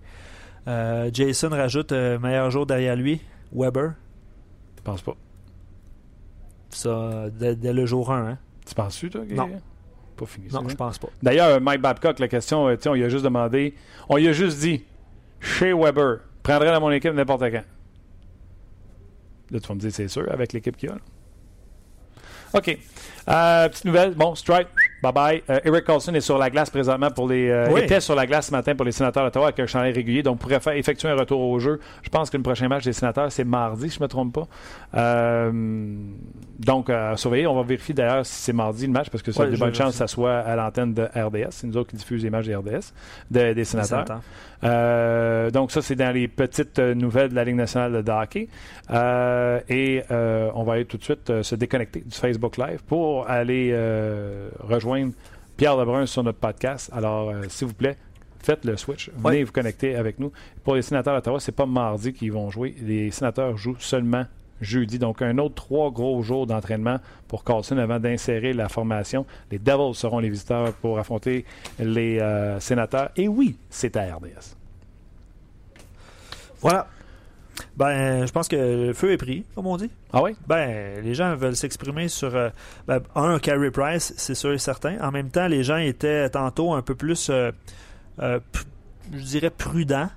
Euh, 0.68 1.10
Jason 1.12 1.50
rajoute 1.50 1.92
euh, 1.92 2.20
meilleur 2.20 2.52
jour 2.52 2.66
derrière 2.66 2.96
lui, 2.96 3.22
Weber. 3.52 3.94
Tu 4.76 4.84
penses 4.84 5.02
pas? 5.02 5.16
Ça, 6.70 7.30
dès, 7.32 7.56
dès 7.56 7.74
le 7.74 7.86
jour 7.86 8.12
1. 8.12 8.32
Hein? 8.32 8.38
Tu 8.68 8.76
penses-tu, 8.76 9.10
toi? 9.10 9.22
Non. 9.28 9.50
Pas 10.16 10.26
fini. 10.26 10.48
Non, 10.52 10.68
je 10.68 10.76
pense 10.76 11.00
pas. 11.00 11.08
D'ailleurs, 11.24 11.60
Mike 11.62 11.82
Babcock, 11.82 12.20
la 12.20 12.28
question, 12.28 12.66
on 12.66 12.94
lui 12.94 13.04
a 13.06 13.10
juste 13.10 13.24
demandé, 13.24 13.74
on 14.10 14.18
lui 14.18 14.28
a 14.28 14.34
juste 14.34 14.60
dit, 14.60 14.84
chez 15.40 15.74
Weber, 15.74 16.20
prendrait 16.50 16.72
dans 16.72 16.82
mon 16.82 16.92
équipe 16.92 17.14
n'importe 17.14 17.42
quand. 17.52 17.64
Là, 19.52 19.60
tu 19.60 19.68
vas 19.68 19.74
me 19.76 19.80
dire, 19.80 19.92
c'est 19.92 20.08
sûr, 20.08 20.26
avec 20.32 20.54
l'équipe 20.54 20.76
qu'il 20.78 20.90
y 20.90 20.92
a. 20.92 20.96
là. 20.96 21.02
OK. 22.52 22.78
Euh, 23.30 23.70
petite 23.70 23.86
nouvelle. 23.86 24.16
Bon, 24.16 24.34
strike. 24.34 24.68
Bye 25.04 25.14
bye. 25.14 25.44
Euh, 25.52 25.60
Eric 25.66 25.86
Carlson 25.86 26.14
est 26.16 26.22
sur 26.22 26.40
la 26.40 26.50
glace 26.50 26.72
présentement 26.72 27.12
pour 27.12 27.28
les. 27.30 27.48
euh, 27.48 27.68
Oui. 27.72 27.82
était 27.82 28.00
sur 28.00 28.16
la 28.16 28.26
glace 28.26 28.48
ce 28.48 28.52
matin 28.52 28.74
pour 28.76 28.86
les 28.86 28.92
sénateurs 28.92 29.24
d'Ottawa 29.24 29.46
avec 29.48 29.60
un 29.60 29.68
chandail 29.68 29.92
régulier, 29.94 30.24
donc 30.24 30.40
pourrait 30.40 30.60
faire 30.60 30.74
effectuer 30.74 31.10
un 31.10 31.16
retour 31.16 31.40
au 31.40 31.60
jeu. 31.60 31.80
Je 32.02 32.10
pense 32.10 32.32
que 32.32 32.38
le 32.38 32.44
prochain 32.44 32.68
match 32.68 32.86
des 32.86 32.94
sénateurs, 32.94 33.32
c'est 33.32 33.44
mardi, 33.44 33.90
si 33.92 33.98
je 33.98 34.00
ne 34.00 34.06
me 34.06 34.08
trompe 34.08 34.34
pas. 34.34 34.48
Donc, 36.60 36.90
à 36.90 37.16
surveiller. 37.18 37.46
On 37.48 37.56
va 37.56 37.62
vérifier 37.64 37.94
d'ailleurs 37.94 38.26
si 38.26 38.34
c'est 38.34 38.54
mardi 38.54 38.88
le 38.88 38.94
match, 38.94 39.10
parce 39.12 39.22
que 39.22 39.32
ça 39.32 39.44
a 39.44 39.46
Ouais, 39.46 39.52
de 39.52 39.58
bonnes 39.58 39.74
chances 39.76 39.92
que 39.92 39.98
ça 39.98 40.08
soit 40.08 40.38
à 40.40 40.56
l'antenne 40.56 40.94
de 40.96 41.04
RDS. 41.04 41.52
C'est 41.52 41.68
nous 41.68 41.78
autres 41.78 41.92
qui 41.92 41.98
diffusent 41.98 42.24
les 42.24 42.30
matchs 42.32 42.46
des 42.48 42.56
RDS, 42.56 42.94
de- 43.30 43.54
des 43.54 43.64
sénateurs. 43.66 44.22
Euh, 44.64 45.52
donc 45.52 45.72
ça, 45.72 45.82
c'est 45.82 45.96
dans 45.96 46.14
les 46.14 46.28
petites 46.28 46.80
nouvelles 46.80 47.30
de 47.30 47.36
la 47.36 47.44
Ligue 47.44 47.56
nationale 47.56 48.04
de 48.04 48.12
hockey. 48.12 48.48
Euh, 48.92 49.60
et 49.70 50.04
euh, 50.12 50.52
on 50.56 50.64
va 50.64 50.74
aller 50.74 50.86
tout 50.86 50.98
de 50.98 51.04
suite 51.04 51.42
se 51.42 51.56
déconnecter 51.56 52.02
du 52.02 52.16
Facebook 52.16 52.58
Live 52.58 52.84
pour 52.86 53.30
aller 53.30 53.76
rejoindre 54.60 55.14
Pierre 55.58 55.78
Lebrun 55.78 56.06
sur 56.06 56.24
notre 56.24 56.40
podcast. 56.40 56.90
Alors, 56.94 57.34
s'il 57.50 57.68
vous 57.68 57.74
plaît, 57.74 57.98
faites 58.42 58.66
le 58.66 58.78
switch. 58.78 59.12
Venez 59.18 59.44
vous 59.44 59.52
connecter 59.52 59.96
avec 59.96 60.20
nous. 60.20 60.32
Pour 60.64 60.76
les 60.76 60.82
sénateurs 60.82 61.16
d'Ottawa, 61.16 61.40
c'est 61.40 61.56
pas 61.56 61.66
mardi 61.66 62.14
qu'ils 62.14 62.32
vont 62.32 62.50
jouer. 62.50 62.76
Les 62.82 63.12
sénateurs 63.12 63.58
jouent 63.58 63.80
seulement 63.80 64.26
jeudi. 64.62 65.00
Donc, 65.00 65.22
un 65.22 65.38
autre 65.38 65.56
trois 65.56 65.92
gros 65.92 66.22
jours 66.22 66.48
d'entraînement 66.48 66.98
pour 67.28 67.44
Carlson 67.44 67.78
avant 67.78 68.00
d'insérer 68.00 68.54
la 68.54 68.70
formation. 68.70 69.26
Les 69.52 69.60
Devils 69.60 69.96
seront 69.96 70.20
les 70.20 70.30
visiteurs 70.30 70.74
pour 70.74 71.00
affronter 71.00 71.46
les 71.80 72.20
euh, 72.20 72.60
sénateurs. 72.60 73.10
Et 73.16 73.28
oui, 73.28 73.58
c'est 73.70 73.96
à 73.98 74.16
RDS. 74.16 74.56
Voilà. 76.62 76.88
Ben, 77.78 78.26
je 78.26 78.32
pense 78.32 78.48
que 78.48 78.56
le 78.56 78.94
feu 78.94 79.12
est 79.12 79.18
pris, 79.18 79.46
comme 79.56 79.68
on 79.68 79.78
dit. 79.78 79.90
Ah 80.14 80.22
oui? 80.22 80.36
Ben, 80.48 81.04
les 81.04 81.14
gens 81.14 81.36
veulent 81.36 81.56
s'exprimer 81.56 82.08
sur 82.08 82.36
euh, 82.36 82.50
ben, 82.88 83.02
un 83.16 83.40
Carey 83.40 83.72
Price, 83.72 84.14
c'est 84.18 84.36
sûr 84.36 84.54
et 84.54 84.58
certain. 84.58 84.98
En 85.02 85.12
même 85.12 85.30
temps, 85.30 85.48
les 85.48 85.64
gens 85.64 85.78
étaient 85.78 86.30
tantôt 86.30 86.74
un 86.74 86.82
peu 86.82 86.96
plus, 86.96 87.30
euh, 87.30 87.52
euh, 88.20 88.40
je 89.14 89.24
dirais, 89.24 89.50
prudents. 89.50 90.10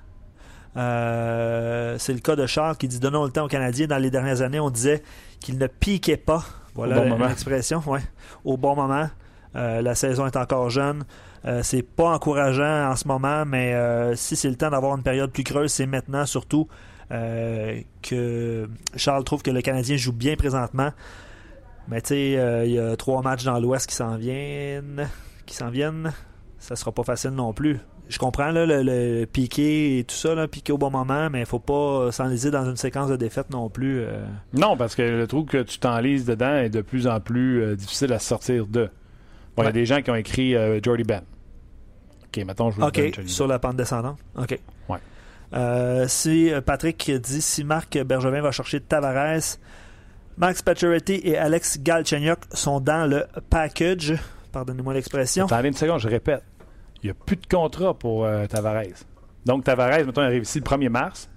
Euh, 0.77 1.97
c'est 1.99 2.13
le 2.13 2.21
cas 2.21 2.37
de 2.37 2.47
Charles 2.47 2.77
qui 2.77 2.89
dit 2.89 2.99
donnons 2.99 3.25
le 3.25 3.31
temps 3.31 3.45
aux 3.45 3.49
Canadiens. 3.49 3.87
Dans 3.87 3.99
les 3.99 4.11
dernières 4.11 4.43
années, 4.43 4.61
on 4.61 4.71
disait 4.71 5.03
qu'il 5.41 5.59
ne 5.59 5.67
piquait 5.67 6.17
pas. 6.17 6.45
Voilà 6.75 7.01
bon 7.01 7.19
l'expression, 7.19 7.83
ouais. 7.87 8.01
Au 8.45 8.57
bon 8.57 8.75
moment. 8.75 9.09
Euh, 9.55 9.83
la 9.83 9.95
saison 9.95 10.27
est 10.27 10.37
encore 10.37 10.71
jeune. 10.71 11.05
Euh, 11.45 11.61
c'est 11.63 11.83
pas 11.83 12.15
encourageant 12.15 12.91
en 12.91 12.97
ce 12.97 13.07
moment, 13.07 13.45
mais 13.45 13.75
si 14.17 14.37
c'est 14.37 14.49
le 14.49 14.57
temps 14.57 14.71
d'avoir 14.71 14.97
une 14.97 15.03
période 15.03 15.31
plus 15.31 15.45
creuse, 15.45 15.73
c'est 15.73 15.87
maintenant 15.87 16.27
surtout 16.27 16.69
que 17.11 18.67
Charles 18.97 19.25
trouve 19.25 19.43
que 19.43 19.51
le 19.51 19.61
Canadien 19.61 19.97
joue 19.97 20.15
bien 20.15 20.35
présentement. 20.35 20.93
Mais 21.89 22.01
tu 22.01 22.09
sais, 22.09 22.65
il 22.65 22.73
y 22.73 22.79
a 22.79 22.97
trois 22.97 23.21
matchs 23.21 23.45
dans 23.45 23.61
l'Ouest 23.61 23.87
qui 23.87 23.95
s'en 23.95 24.17
viennent. 24.17 25.07
Qui 25.45 25.55
s'en 25.55 25.69
viennent. 25.69 26.13
Ça 26.59 26.75
sera 26.77 26.93
pas 26.93 27.03
facile 27.03 27.33
non 27.33 27.53
plus. 27.53 27.81
Je 28.12 28.18
comprends 28.18 28.51
là, 28.51 28.66
le, 28.66 28.83
le 28.83 29.25
piqué 29.27 29.98
et 29.98 30.05
tout 30.05 30.14
ça, 30.14 30.35
là, 30.35 30.46
piqué 30.46 30.72
au 30.72 30.79
bon 30.79 30.90
moment, 30.90 31.31
mais 31.31 31.40
il 31.40 31.46
faut 31.46 31.59
pas 31.59 32.12
s'enliser 32.12 32.51
dans 32.51 32.64
une 32.68 32.77
séquence 32.77 33.09
de 33.09 33.16
défaites 33.16 33.51
non 33.51 33.68
plus. 33.70 34.01
euh. 34.01 34.25
Non, 34.53 34.77
parce 34.77 34.94
que 34.94 35.03
le 35.03 35.27
trou 35.27 35.44
que 35.44 35.62
tu 35.62 35.79
t'enlises 35.79 36.27
dedans 36.27 36.55
est 36.57 36.68
de 36.68 36.83
plus 36.83 37.07
en 37.07 37.20
plus 37.20 37.62
euh, 37.62 37.75
difficile 37.75 38.12
à 38.12 38.18
sortir 38.18 38.66
de. 38.66 38.90
Bon, 39.57 39.62
il 39.62 39.66
y 39.66 39.68
a 39.68 39.72
des 39.72 39.87
gens 39.87 40.03
qui 40.03 40.11
ont 40.11 40.14
écrit 40.14 40.55
euh, 40.55 40.79
Jordy 40.83 41.05
Ben. 41.05 41.22
OK, 42.27 42.44
mettons, 42.44 42.70
je 42.70 42.77
vous 42.77 42.83
OK, 42.87 42.94
donne 42.94 43.14
Jordy 43.14 43.33
sur 43.33 43.46
la 43.46 43.59
pente 43.59 43.77
descendante. 43.77 44.18
OK. 44.37 44.59
Ouais. 44.88 44.98
Euh, 45.55 46.07
si 46.09 46.51
Patrick 46.64 47.11
dit 47.11 47.42
si 47.42 47.64
Marc 47.64 47.98
Bergevin 48.05 48.40
va 48.40 48.53
chercher 48.53 48.81
Tavares, 48.81 49.57
Max 50.38 50.62
Pacioretty 50.62 51.20
et 51.25 51.37
Alex 51.37 51.79
Galchenyuk 51.83 52.38
sont 52.53 52.81
dans 52.81 53.07
le 53.09 53.25
package. 53.51 54.14
Pardonnez-moi 54.51 54.94
l'expression. 54.94 55.46
Attendez 55.46 55.68
une 55.68 55.75
seconde, 55.75 56.01
je 56.01 56.09
répète. 56.09 56.42
Il 57.03 57.07
n'y 57.07 57.11
a 57.11 57.15
plus 57.15 57.37
de 57.37 57.47
contrat 57.47 57.95
pour 57.95 58.25
euh, 58.25 58.47
Tavares. 58.47 58.85
Donc, 59.45 59.65
Tavares, 59.65 60.05
mettons, 60.07 60.23
arrive 60.23 60.43
ici 60.43 60.59
le 60.61 60.65
1er 60.65 60.88
mars. 60.88 61.29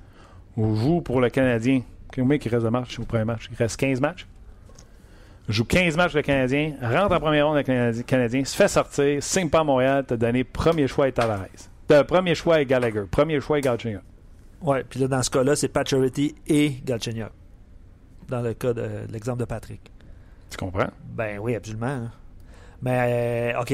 On 0.57 0.75
joue 0.75 1.01
pour 1.01 1.19
le 1.21 1.29
Canadien. 1.29 1.81
Combien 2.13 2.37
il 2.43 2.47
reste 2.49 2.63
de 2.63 2.69
matchs 2.69 2.99
au 2.99 3.03
premier 3.03 3.25
match? 3.25 3.47
Il 3.51 3.55
reste 3.57 3.77
15 3.79 3.99
matchs. 3.99 4.27
Joue 5.49 5.65
15 5.65 5.95
matchs 5.97 6.13
le 6.13 6.21
Canadien, 6.23 6.73
rentre 6.81 7.15
en 7.15 7.19
première 7.19 7.45
ronde 7.45 7.57
avec 7.57 7.67
le 7.67 8.01
Canadien, 8.01 8.43
se 8.45 8.55
fait 8.55 8.67
sortir, 8.67 9.21
signe 9.21 9.47
pas 9.47 9.59
à 9.59 9.63
Montréal, 9.63 10.03
t'as 10.07 10.17
donné 10.17 10.43
premier 10.43 10.87
choix 10.87 11.05
à 11.05 11.11
Tavares. 11.11 11.45
T'as 11.87 12.03
premier 12.03 12.33
choix 12.33 12.55
à 12.55 12.63
Gallagher, 12.65 13.03
premier 13.11 13.39
choix 13.39 13.57
à 13.57 13.61
Galchenyuk. 13.61 14.01
Ouais, 14.61 14.83
puis 14.83 14.99
là, 14.99 15.07
dans 15.07 15.21
ce 15.21 15.29
cas-là, 15.29 15.55
c'est 15.55 15.67
Pacioretty 15.67 16.33
et 16.47 16.71
Galchenyuk. 16.83 17.29
Dans 18.27 18.41
le 18.41 18.55
cas 18.55 18.73
de, 18.73 18.81
de 18.81 19.11
l'exemple 19.11 19.39
de 19.39 19.45
Patrick. 19.45 19.81
Tu 20.49 20.57
comprends? 20.57 20.89
Ben 21.13 21.37
oui, 21.37 21.53
absolument. 21.53 21.85
hein. 21.85 22.11
Mais, 22.81 23.53
euh, 23.55 23.61
OK, 23.61 23.71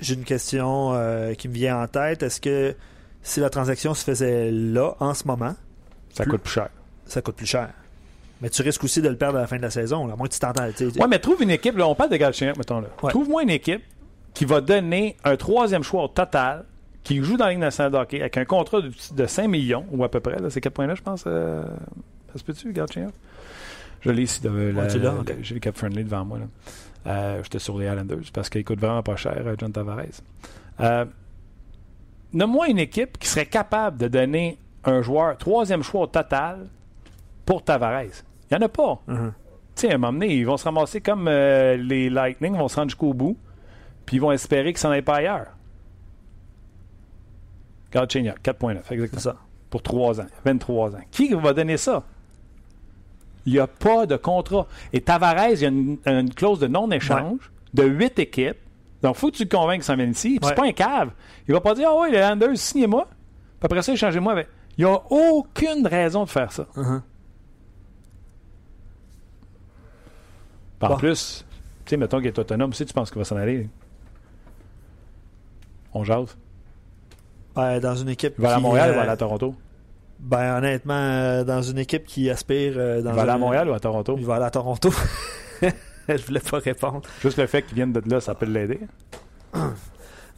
j'ai 0.00 0.14
une 0.14 0.24
question 0.24 0.92
euh, 0.94 1.34
qui 1.34 1.48
me 1.48 1.54
vient 1.54 1.80
en 1.82 1.86
tête. 1.86 2.22
Est-ce 2.22 2.40
que 2.40 2.74
si 3.22 3.40
la 3.40 3.50
transaction 3.50 3.94
se 3.94 4.04
faisait 4.04 4.50
là, 4.50 4.94
en 5.00 5.14
ce 5.14 5.26
moment, 5.26 5.54
Ça 6.12 6.22
Plus- 6.24 6.32
coûte 6.32 6.42
plus 6.42 6.52
cher. 6.52 6.68
ça 7.06 7.22
coûte 7.22 7.36
plus 7.36 7.46
cher? 7.46 7.70
Mais 8.42 8.50
tu 8.50 8.60
risques 8.62 8.84
aussi 8.84 9.00
de 9.00 9.08
le 9.08 9.16
perdre 9.16 9.38
à 9.38 9.42
la 9.42 9.46
fin 9.46 9.56
de 9.56 9.62
la 9.62 9.70
saison, 9.70 10.10
à 10.12 10.16
moins 10.16 10.28
que 10.28 10.32
tu 10.34 10.38
t'entends. 10.40 10.64
Ouais, 10.66 11.08
mais 11.08 11.18
trouve 11.18 11.42
une 11.42 11.50
équipe, 11.50 11.76
là, 11.78 11.88
on 11.88 11.94
parle 11.94 12.10
de 12.10 12.16
Galchenyuk, 12.16 12.56
mettons 12.58 12.80
là. 12.80 12.88
Ouais. 13.02 13.10
Trouve-moi 13.10 13.42
une 13.42 13.50
équipe 13.50 13.82
qui 14.34 14.44
va 14.44 14.60
donner 14.60 15.16
un 15.24 15.36
troisième 15.36 15.82
choix 15.82 16.04
au 16.04 16.08
total, 16.08 16.64
qui 17.02 17.22
joue 17.24 17.36
dans 17.38 17.46
la 17.46 17.52
Ligue 17.52 17.60
nationale 17.60 17.92
de 17.92 17.96
hockey 17.96 18.20
avec 18.20 18.36
un 18.36 18.44
contrat 18.44 18.82
de, 18.82 18.90
de 19.14 19.26
5 19.26 19.48
millions, 19.48 19.86
ou 19.90 20.04
à 20.04 20.10
peu 20.10 20.20
près, 20.20 20.38
là, 20.38 20.50
c'est 20.50 20.60
4 20.60 20.72
points 20.74 20.86
là, 20.86 20.94
je 20.94 21.02
pense. 21.02 21.24
euh, 21.26 21.62
ça 22.32 22.38
se 22.38 22.44
peut-tu, 22.44 22.72
Galchenyuk? 22.72 23.14
Je 24.02 24.10
l'ai 24.10 24.22
ici, 24.24 24.42
de, 24.42 24.50
la- 24.50 25.14
ok. 25.14 25.34
j'ai 25.40 25.54
le 25.54 25.60
Cap 25.60 25.74
Friendly 25.76 26.04
devant 26.04 26.24
moi. 26.26 26.38
là. 26.38 26.44
Euh, 27.06 27.40
J'étais 27.42 27.58
sur 27.58 27.78
les 27.78 27.86
Islanders 27.86 28.30
parce 28.32 28.48
qu'il 28.48 28.64
coûte 28.64 28.80
vraiment 28.80 29.02
pas 29.02 29.16
cher, 29.16 29.42
euh, 29.46 29.54
John 29.58 29.72
Tavares. 29.72 30.04
Euh, 30.80 31.04
Nomme-moi 32.32 32.68
une 32.68 32.78
équipe 32.78 33.18
qui 33.18 33.28
serait 33.28 33.46
capable 33.46 33.96
de 33.98 34.08
donner 34.08 34.58
un 34.84 35.00
joueur, 35.02 35.36
troisième 35.38 35.82
choix 35.82 36.02
au 36.02 36.06
total, 36.06 36.66
pour 37.44 37.62
Tavares. 37.64 38.02
Il 38.50 38.56
n'y 38.56 38.62
en 38.62 38.66
a 38.66 38.68
pas. 38.68 39.00
Mhm. 39.06 39.32
Tu 39.74 39.80
sais, 39.82 39.90
à 39.92 39.94
un 39.94 39.98
moment 39.98 40.12
donné, 40.14 40.34
ils 40.34 40.44
vont 40.46 40.56
se 40.56 40.64
ramasser 40.64 41.00
comme 41.00 41.28
euh, 41.28 41.76
les 41.76 42.08
Lightning, 42.10 42.56
vont 42.56 42.68
se 42.68 42.76
rendre 42.76 42.90
jusqu'au 42.90 43.12
bout. 43.14 43.36
puis 44.04 44.16
ils 44.16 44.20
vont 44.20 44.32
espérer 44.32 44.72
que 44.72 44.78
ça 44.80 44.88
n'aille 44.88 45.02
pas 45.02 45.16
ailleurs. 45.16 45.48
Galchenyuk, 47.92 48.40
4.9, 48.42 48.78
exactement. 48.90 49.20
ça. 49.20 49.36
Pour 49.70 49.82
3 49.82 50.20
ans, 50.20 50.26
23 50.44 50.96
ans. 50.96 51.00
Qui 51.10 51.32
va 51.34 51.52
donner 51.52 51.76
ça? 51.76 52.02
Il 53.46 53.52
n'y 53.52 53.58
a 53.58 53.66
pas 53.66 54.06
de 54.06 54.16
contrat. 54.16 54.66
Et 54.92 55.00
Tavares, 55.00 55.50
il 55.50 55.60
y 55.60 55.64
a 55.64 55.68
une, 55.68 55.98
une 56.04 56.34
clause 56.34 56.58
de 56.58 56.66
non-échange 56.66 57.50
de 57.74 57.84
8 57.84 58.18
équipes. 58.18 58.56
Donc, 59.02 59.16
il 59.16 59.18
faut 59.20 59.30
que 59.30 59.36
tu 59.36 59.44
le 59.44 59.48
convainques 59.48 59.76
qu'il 59.76 59.84
s'en 59.84 59.96
vient 59.96 60.06
ici. 60.06 60.30
Puis 60.30 60.38
Ouais. 60.42 60.48
c'est 60.48 60.54
pas 60.54 60.66
un 60.66 60.72
cave. 60.72 61.10
Il 61.46 61.54
va 61.54 61.60
pas 61.60 61.74
dire, 61.74 61.88
ah 61.90 61.96
oui, 62.00 62.10
les 62.10 62.18
Landers, 62.18 62.56
signez-moi. 62.56 63.06
Puis 63.06 63.64
après 63.66 63.82
ça, 63.82 63.92
échangez-moi 63.92 64.32
avec. 64.32 64.48
Il 64.78 64.84
n'y 64.84 64.90
a 64.90 65.00
aucune 65.10 65.86
raison 65.86 66.24
de 66.24 66.28
faire 66.28 66.50
ça. 66.52 66.66
En 70.80 70.88
Bon. 70.88 70.96
plus, 70.96 71.44
tu 71.84 71.90
sais, 71.90 71.96
mettons 71.96 72.18
qu'il 72.18 72.26
est 72.26 72.38
autonome, 72.38 72.72
si 72.74 72.84
tu 72.84 72.92
penses 72.92 73.10
qu'il 73.10 73.18
va 73.18 73.24
s'en 73.24 73.36
aller. 73.36 73.68
On 75.94 76.04
jase. 76.04 76.36
Ben, 77.54 77.80
dans 77.80 77.94
une 77.94 78.10
équipe 78.10 78.34
Il 78.38 78.42
va 78.42 78.56
à 78.56 78.60
Montréal 78.60 78.90
ou 78.90 78.92
il 78.92 78.94
va 78.96 79.00
euh, 79.00 79.02
aller 79.04 79.12
à 79.12 79.16
Toronto? 79.16 79.54
Ben, 80.18 80.58
honnêtement, 80.58 80.94
euh, 80.94 81.44
dans 81.44 81.62
une 81.62 81.78
équipe 81.78 82.06
qui 82.06 82.30
aspire 82.30 82.74
euh, 82.76 83.02
dans 83.02 83.10
Il 83.10 83.16
va 83.16 83.22
aller 83.22 83.30
à 83.32 83.38
Montréal 83.38 83.68
ou 83.68 83.74
à 83.74 83.80
Toronto? 83.80 84.16
Il 84.18 84.26
va 84.26 84.36
aller 84.36 84.44
à 84.46 84.50
Toronto. 84.50 84.90
Je 86.08 86.26
voulais 86.26 86.40
pas 86.40 86.58
répondre. 86.58 87.02
Juste 87.20 87.38
le 87.38 87.46
fait 87.46 87.62
qu'il 87.62 87.74
vienne 87.74 87.92
de 87.92 88.02
là, 88.08 88.20
ça 88.20 88.34
peut 88.34 88.46
l'aider? 88.46 88.80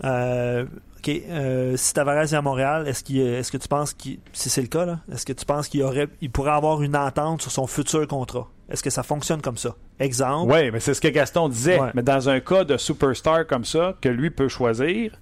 Euh, 0.04 0.64
OK. 0.98 1.10
euh, 1.28 1.76
si 1.76 1.92
Tavares 1.92 2.32
est 2.32 2.36
à 2.36 2.40
Montréal, 2.40 2.86
est-ce, 2.86 3.02
que 3.50 3.56
tu 3.56 3.66
penses 3.66 3.92
qu'il, 3.94 4.20
si 4.32 4.48
c'est 4.48 4.60
le 4.60 4.68
cas, 4.68 4.84
là, 4.84 5.00
est-ce 5.12 5.26
que 5.26 5.32
tu 5.32 5.44
penses 5.44 5.66
qu'il 5.66 5.82
aurait, 5.82 6.06
il 6.20 6.30
pourrait 6.30 6.52
avoir 6.52 6.82
une 6.82 6.96
entente 6.96 7.42
sur 7.42 7.50
son 7.50 7.66
futur 7.66 8.06
contrat? 8.06 8.46
Est-ce 8.70 8.82
que 8.82 8.90
ça 8.90 9.02
fonctionne 9.02 9.42
comme 9.42 9.56
ça? 9.56 9.74
Exemple. 9.98 10.52
Oui, 10.52 10.70
mais 10.70 10.78
c'est 10.78 10.94
ce 10.94 11.00
que 11.00 11.08
Gaston 11.08 11.48
disait. 11.48 11.80
Ouais. 11.80 11.90
Mais 11.94 12.02
dans 12.02 12.28
un 12.28 12.38
cas 12.40 12.64
de 12.64 12.76
superstar 12.76 13.46
comme 13.46 13.64
ça, 13.64 13.94
que 14.00 14.08
lui 14.08 14.30
peut 14.30 14.48
choisir, 14.48 15.18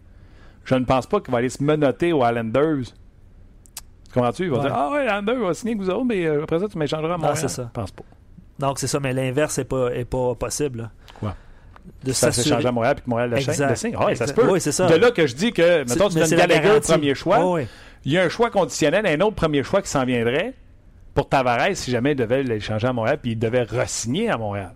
je 0.64 0.74
ne 0.74 0.84
pense 0.84 1.06
pas 1.06 1.20
qu'il 1.20 1.32
va 1.32 1.38
aller 1.38 1.48
se 1.48 1.62
menotter 1.62 2.12
aux 2.12 2.26
Islanders. 2.26 2.92
Tu 4.08 4.12
comprends-tu? 4.14 4.44
Il 4.44 4.50
va 4.50 4.56
Ouais. 4.58 4.62
dire 4.64 4.72
Ah 4.74 4.90
ouais, 4.92 5.04
Islanders 5.04 5.38
va 5.46 5.54
signer 5.54 5.72
avec 5.74 5.82
vous 5.84 5.90
autres, 5.90 6.04
mais 6.04 6.24
euh, 6.26 6.42
après 6.44 6.58
ça, 6.58 6.68
tu 6.68 6.78
m'échangeras 6.78 7.14
à 7.14 7.16
Montréal. 7.18 7.36
c'est 7.36 7.48
ça. 7.48 7.62
Je 7.64 7.80
pense 7.80 7.90
pas. 7.92 8.04
Donc, 8.58 8.78
c'est 8.78 8.86
ça, 8.86 9.00
mais 9.00 9.12
l'inverse 9.12 9.58
n'est 9.58 9.64
pas, 9.64 9.90
est 9.94 10.04
pas 10.04 10.34
possible. 10.34 10.78
là. 10.78 10.90
Quoi? 11.20 11.34
De 12.02 12.12
Ça 12.12 12.32
changé 12.32 12.66
à 12.66 12.72
Montréal 12.72 12.94
puis 12.96 13.04
que 13.04 13.10
Montréal 13.10 13.30
le 13.30 13.36
le 13.68 13.74
signe. 13.76 13.94
Ah 13.98 14.06
ouais, 14.06 14.14
ça 14.14 14.26
se 14.26 14.32
peut. 14.32 14.48
Oui, 14.50 14.60
c'est 14.60 14.72
ça. 14.72 14.86
De 14.86 14.94
là 14.96 15.10
que 15.10 15.26
je 15.26 15.34
dis 15.34 15.52
que, 15.52 15.80
mettons, 15.88 16.08
tu 16.08 16.16
donnes 16.18 16.30
Gallagher 16.30 16.80
premier 16.80 17.14
choix. 17.14 17.38
Oh, 17.40 17.54
oui. 17.56 17.66
Il 18.04 18.12
y 18.12 18.18
a 18.18 18.22
un 18.22 18.28
choix 18.28 18.50
conditionnel, 18.50 19.06
un 19.06 19.20
autre 19.20 19.34
premier 19.36 19.62
choix 19.62 19.82
qui 19.82 19.88
s'en 19.88 20.04
viendrait 20.04 20.54
pour 21.14 21.28
Tavares 21.28 21.74
si 21.74 21.90
jamais 21.90 22.12
il 22.12 22.16
devait 22.16 22.42
l'échanger 22.42 22.86
à 22.86 22.92
Montréal 22.92 23.18
puis 23.20 23.32
il 23.32 23.38
devait 23.38 23.62
re-signer 23.62 24.30
à 24.30 24.36
Montréal. 24.38 24.72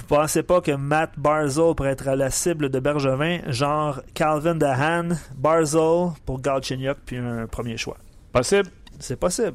Vous 0.00 0.16
pensez 0.16 0.42
pas 0.42 0.60
que 0.60 0.72
Matt 0.72 1.12
Barzell 1.18 1.74
pourrait 1.76 1.90
être 1.92 2.08
à 2.08 2.16
la 2.16 2.30
cible 2.30 2.68
de 2.70 2.80
Bergevin, 2.80 3.38
genre 3.48 4.00
Calvin 4.14 4.54
Dahan, 4.54 5.10
Barzell 5.36 6.10
pour 6.26 6.40
Galchenyuk, 6.40 6.96
puis 7.06 7.16
un 7.18 7.46
premier 7.46 7.76
choix? 7.76 7.96
Possible. 8.32 8.68
C'est 8.98 9.18
possible. 9.18 9.54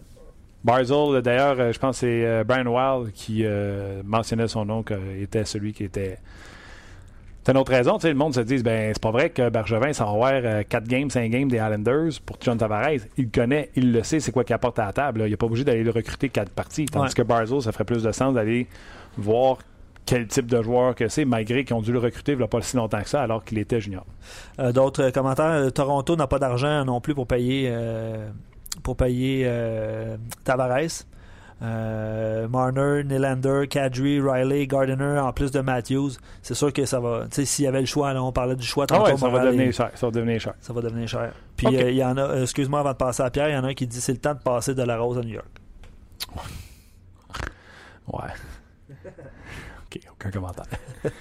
Barzell, 0.64 1.22
d'ailleurs, 1.22 1.60
euh, 1.60 1.72
je 1.72 1.80
pense 1.80 1.98
que 1.98 2.08
c'est 2.08 2.26
euh, 2.26 2.44
Brian 2.44 2.66
Wild 2.68 3.12
qui 3.14 3.42
euh, 3.44 4.02
mentionnait 4.04 4.48
son 4.48 4.66
nom, 4.66 4.82
qu'il 4.84 5.22
était 5.22 5.46
celui 5.46 5.74
qui 5.74 5.84
était. 5.84 6.18
C'est 7.44 7.52
une 7.52 7.58
autre 7.60 7.72
raison, 7.74 7.96
tu 7.98 8.02
sais, 8.04 8.10
le 8.10 8.16
monde 8.16 8.34
se 8.34 8.40
dit, 8.40 8.64
ben, 8.64 8.92
c'est 8.94 9.02
pas 9.02 9.12
vrai 9.12 9.30
que 9.30 9.50
Bergevin 9.50 9.94
s'en 9.94 10.06
va 10.18 10.40
voir 10.42 10.64
4 10.68 10.88
games, 10.88 11.10
5 11.12 11.30
games 11.30 11.48
des 11.48 11.58
Islanders 11.58 12.14
pour 12.26 12.38
John 12.42 12.58
Tavares. 12.58 13.02
Il 13.18 13.30
connaît, 13.30 13.70
il 13.76 13.92
le 13.92 14.02
sait, 14.04 14.20
c'est 14.20 14.32
quoi 14.32 14.44
qu'il 14.44 14.56
apporte 14.56 14.80
à 14.80 14.86
la 14.88 14.94
table. 14.94 15.20
là. 15.20 15.28
Il 15.28 15.32
n'est 15.32 15.38
pas 15.38 15.46
obligé 15.46 15.64
d'aller 15.64 15.84
le 15.84 15.92
recruter 15.92 16.30
4 16.30 16.50
parties. 16.50 16.86
Tandis 16.86 17.10
Ouais. 17.10 17.14
que 17.14 17.22
Barzell, 17.22 17.62
ça 17.62 17.72
ferait 17.72 17.84
plus 17.84 18.02
de 18.02 18.12
sens 18.12 18.34
d'aller 18.34 18.68
voir 19.18 19.60
quel 20.06 20.28
type 20.28 20.48
de 20.48 20.62
joueur 20.62 20.96
que 20.96 21.08
c'est, 21.08 21.26
malgré 21.26 21.64
qu'ils 21.66 21.76
ont 21.76 21.82
dû 21.82 21.92
le 21.92 22.00
recruter 22.00 22.34
il 22.34 22.38
n'y 22.38 22.44
a 22.44 22.48
pas 22.48 22.62
si 22.62 22.78
longtemps 22.78 23.02
que 23.02 23.10
ça, 23.10 23.22
alors 23.22 23.44
qu'il 23.44 23.58
était 23.58 23.82
junior. 23.82 24.06
Euh, 24.60 24.72
D'autres 24.72 25.04
euh, 25.04 25.12
commentaires? 25.12 25.46
Euh, 25.46 25.70
Toronto 25.70 26.16
n'a 26.16 26.28
pas 26.28 26.40
d'argent 26.40 26.86
non 26.86 27.02
plus 27.02 27.16
pour 27.16 27.28
payer, 27.28 27.70
euh, 27.72 28.30
pour 28.84 28.96
payer 28.96 29.44
euh, 29.46 30.18
Tavares. 30.44 31.06
Euh, 31.62 32.50
Marner, 32.50 33.04
Nylander, 33.06 33.68
Kadri, 33.70 34.20
Riley, 34.20 34.68
Gardiner, 34.68 35.20
en 35.20 35.32
plus 35.32 35.52
de 35.52 35.62
Matthews. 35.62 36.12
C'est 36.42 36.54
sûr 36.54 36.74
que 36.74 36.86
ça 36.86 37.00
va. 37.00 37.26
Tu 37.30 37.36
sais, 37.36 37.46
s'il 37.46 37.66
y 37.66 37.68
avait 37.68 37.80
le 37.80 37.86
choix, 37.86 38.12
là, 38.14 38.22
on 38.22 38.34
parlait 38.34 38.58
du 38.58 38.66
choix. 38.66 38.86
Ah 38.92 39.02
ouais, 39.04 39.18
ça 39.18 39.30
va 39.30 39.46
devenir 39.46 39.72
cher. 39.72 39.92
Ça 39.96 40.08
va 40.08 40.12
devenir 40.12 40.40
cher. 40.40 40.54
ça 40.60 40.74
va 40.74 40.82
devenir 40.82 41.08
cher. 41.08 41.32
Puis 41.56 41.68
euh, 41.68 41.92
il 41.92 41.96
y 41.96 42.04
en 42.04 42.18
a, 42.18 42.42
excuse-moi 42.42 42.82
avant 42.82 42.92
de 42.92 42.98
passer 42.98 43.24
à 43.24 43.30
Pierre, 43.30 43.50
il 43.50 43.54
y 43.54 43.58
en 43.58 43.64
a 43.64 43.68
un 43.68 43.74
qui 43.74 43.88
dit 43.88 44.02
c'est 44.02 44.12
le 44.12 44.20
temps 44.20 44.34
de 44.34 44.40
passer 44.40 44.76
de 44.76 44.84
la 44.84 44.98
rose 44.98 45.18
à 45.18 45.22
New 45.22 45.34
York. 45.36 45.48
Ouais. 48.12 48.30
OK, 49.96 50.12
aucun 50.14 50.32
commentaire. 50.32 50.66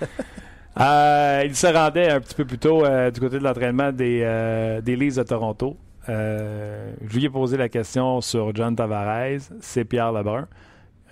Euh, 0.80 1.42
il 1.44 1.54
se 1.54 1.68
rendait 1.68 2.10
un 2.10 2.18
petit 2.18 2.34
peu 2.34 2.44
plus 2.44 2.58
tôt 2.58 2.84
euh, 2.84 3.08
du 3.12 3.20
côté 3.20 3.38
de 3.38 3.44
l'entraînement 3.44 3.92
des, 3.92 4.22
euh, 4.24 4.80
des 4.80 4.96
Leafs 4.96 5.14
de 5.14 5.22
Toronto. 5.22 5.76
Euh, 6.08 6.92
je 7.00 7.16
lui 7.16 7.26
ai 7.26 7.30
posé 7.30 7.56
la 7.56 7.68
question 7.68 8.20
sur 8.20 8.52
John 8.56 8.74
Tavares. 8.74 9.38
C'est 9.60 9.84
Pierre 9.84 10.10
Lebrun. 10.10 10.48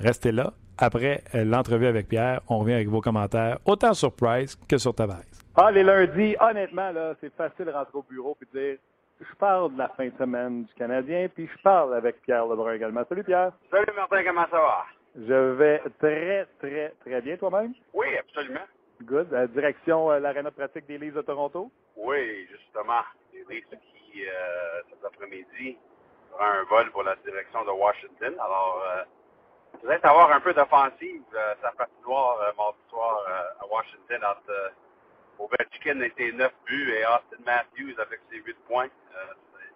Restez 0.01 0.33
là. 0.33 0.53
Après 0.79 1.22
euh, 1.37 1.44
l'entrevue 1.44 1.87
avec 1.87 2.09
Pierre, 2.09 2.40
on 2.48 2.59
revient 2.59 2.72
avec 2.75 2.88
vos 2.88 3.01
commentaires, 3.01 3.59
autant 3.64 3.94
sur 3.94 4.12
Price 4.12 4.57
que 4.68 4.79
sur 4.79 4.92
Tavares. 4.96 5.22
Ah, 5.55 5.70
les 5.70 5.85
lundis, 5.85 6.35
honnêtement, 6.40 6.90
là, 6.90 7.14
c'est 7.20 7.33
facile 7.35 7.66
de 7.66 7.70
rentrer 7.70 7.98
au 7.98 8.05
bureau 8.11 8.37
et 8.42 8.57
de 8.57 8.61
dire 8.61 8.79
je 9.20 9.37
parle 9.37 9.72
de 9.75 9.79
la 9.79 9.88
fin 9.90 10.07
de 10.07 10.12
semaine 10.18 10.64
du 10.64 10.75
Canadien, 10.75 11.29
puis 11.33 11.46
je 11.46 11.62
parle 11.62 11.94
avec 11.94 12.20
Pierre 12.22 12.46
Lebrun 12.46 12.72
également. 12.72 13.03
Salut 13.09 13.22
Pierre. 13.22 13.53
Salut 13.70 13.87
Martin, 13.94 14.25
comment 14.27 14.46
ça 14.51 14.57
va? 14.57 14.85
Je 15.14 15.53
vais 15.53 15.83
très, 15.98 16.46
très, 16.59 16.90
très 17.01 17.20
bien 17.20 17.37
toi-même? 17.37 17.75
Oui, 17.92 18.07
absolument. 18.16 18.64
Good. 19.03 19.33
Euh, 19.33 19.46
direction 19.48 20.11
euh, 20.11 20.18
l'aréna 20.20 20.51
de 20.51 20.55
pratique 20.55 20.87
des 20.87 20.96
Leafs 20.96 21.14
de 21.14 21.22
Toronto? 21.22 21.70
Oui, 21.96 22.46
justement. 22.51 23.03
Les 23.33 23.44
Leafs 23.48 23.68
qui, 23.68 24.25
euh, 24.27 24.83
cet 24.88 25.05
après-midi, 25.05 25.77
aura 26.33 26.48
un 26.48 26.64
vol 26.64 26.90
pour 26.92 27.03
la 27.03 27.16
direction 27.16 27.64
de 27.64 27.70
Washington. 27.70 28.35
Alors, 28.40 28.83
euh, 28.87 29.05
voudrais 29.81 30.01
savoir 30.01 30.33
un 30.33 30.40
peu 30.40 30.55
d'offensive. 30.55 31.22
Sa 31.61 31.72
patinoire 31.72 32.40
euh, 32.40 32.53
mardi 32.57 32.79
soir 32.88 33.20
à 33.61 33.66
Washington 33.66 34.20
entre 34.25 34.72
Ovechkin 35.38 36.01
et 36.01 36.12
ses 36.16 36.33
9 36.33 36.53
buts 36.64 36.92
et 36.94 37.05
Austin 37.05 37.42
Matthews 37.44 38.01
avec 38.01 38.20
ses 38.31 38.38
8 38.38 38.57
points. 38.66 38.88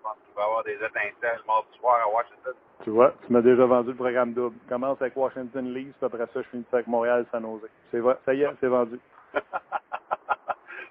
Euh, 0.06 0.10
pense 0.10 0.16
qu'il 0.24 0.34
va 0.34 0.42
y 0.42 0.44
avoir 0.44 0.64
des 0.64 0.74
étincelles 0.74 1.40
mardi 1.46 1.78
soir 1.78 1.98
à 2.04 2.08
Washington. 2.08 2.54
Tu 2.84 2.90
vois, 2.90 3.14
tu 3.26 3.32
m'as 3.32 3.40
déjà 3.40 3.66
vendu 3.66 3.90
le 3.90 3.96
programme 3.96 4.32
double. 4.32 4.56
Commence 4.68 5.00
avec 5.00 5.16
Washington 5.16 5.72
Leafs, 5.74 5.94
puis 5.96 6.06
après 6.06 6.26
ça, 6.26 6.42
je 6.42 6.48
finis 6.48 6.64
avec 6.72 6.86
Montréal 6.86 7.26
San 7.30 7.42
Jose. 7.42 7.68
C'est 7.90 7.98
vrai, 7.98 8.16
ça 8.24 8.34
y 8.34 8.42
est, 8.42 8.50
c'est 8.60 8.68
vendu. 8.68 9.00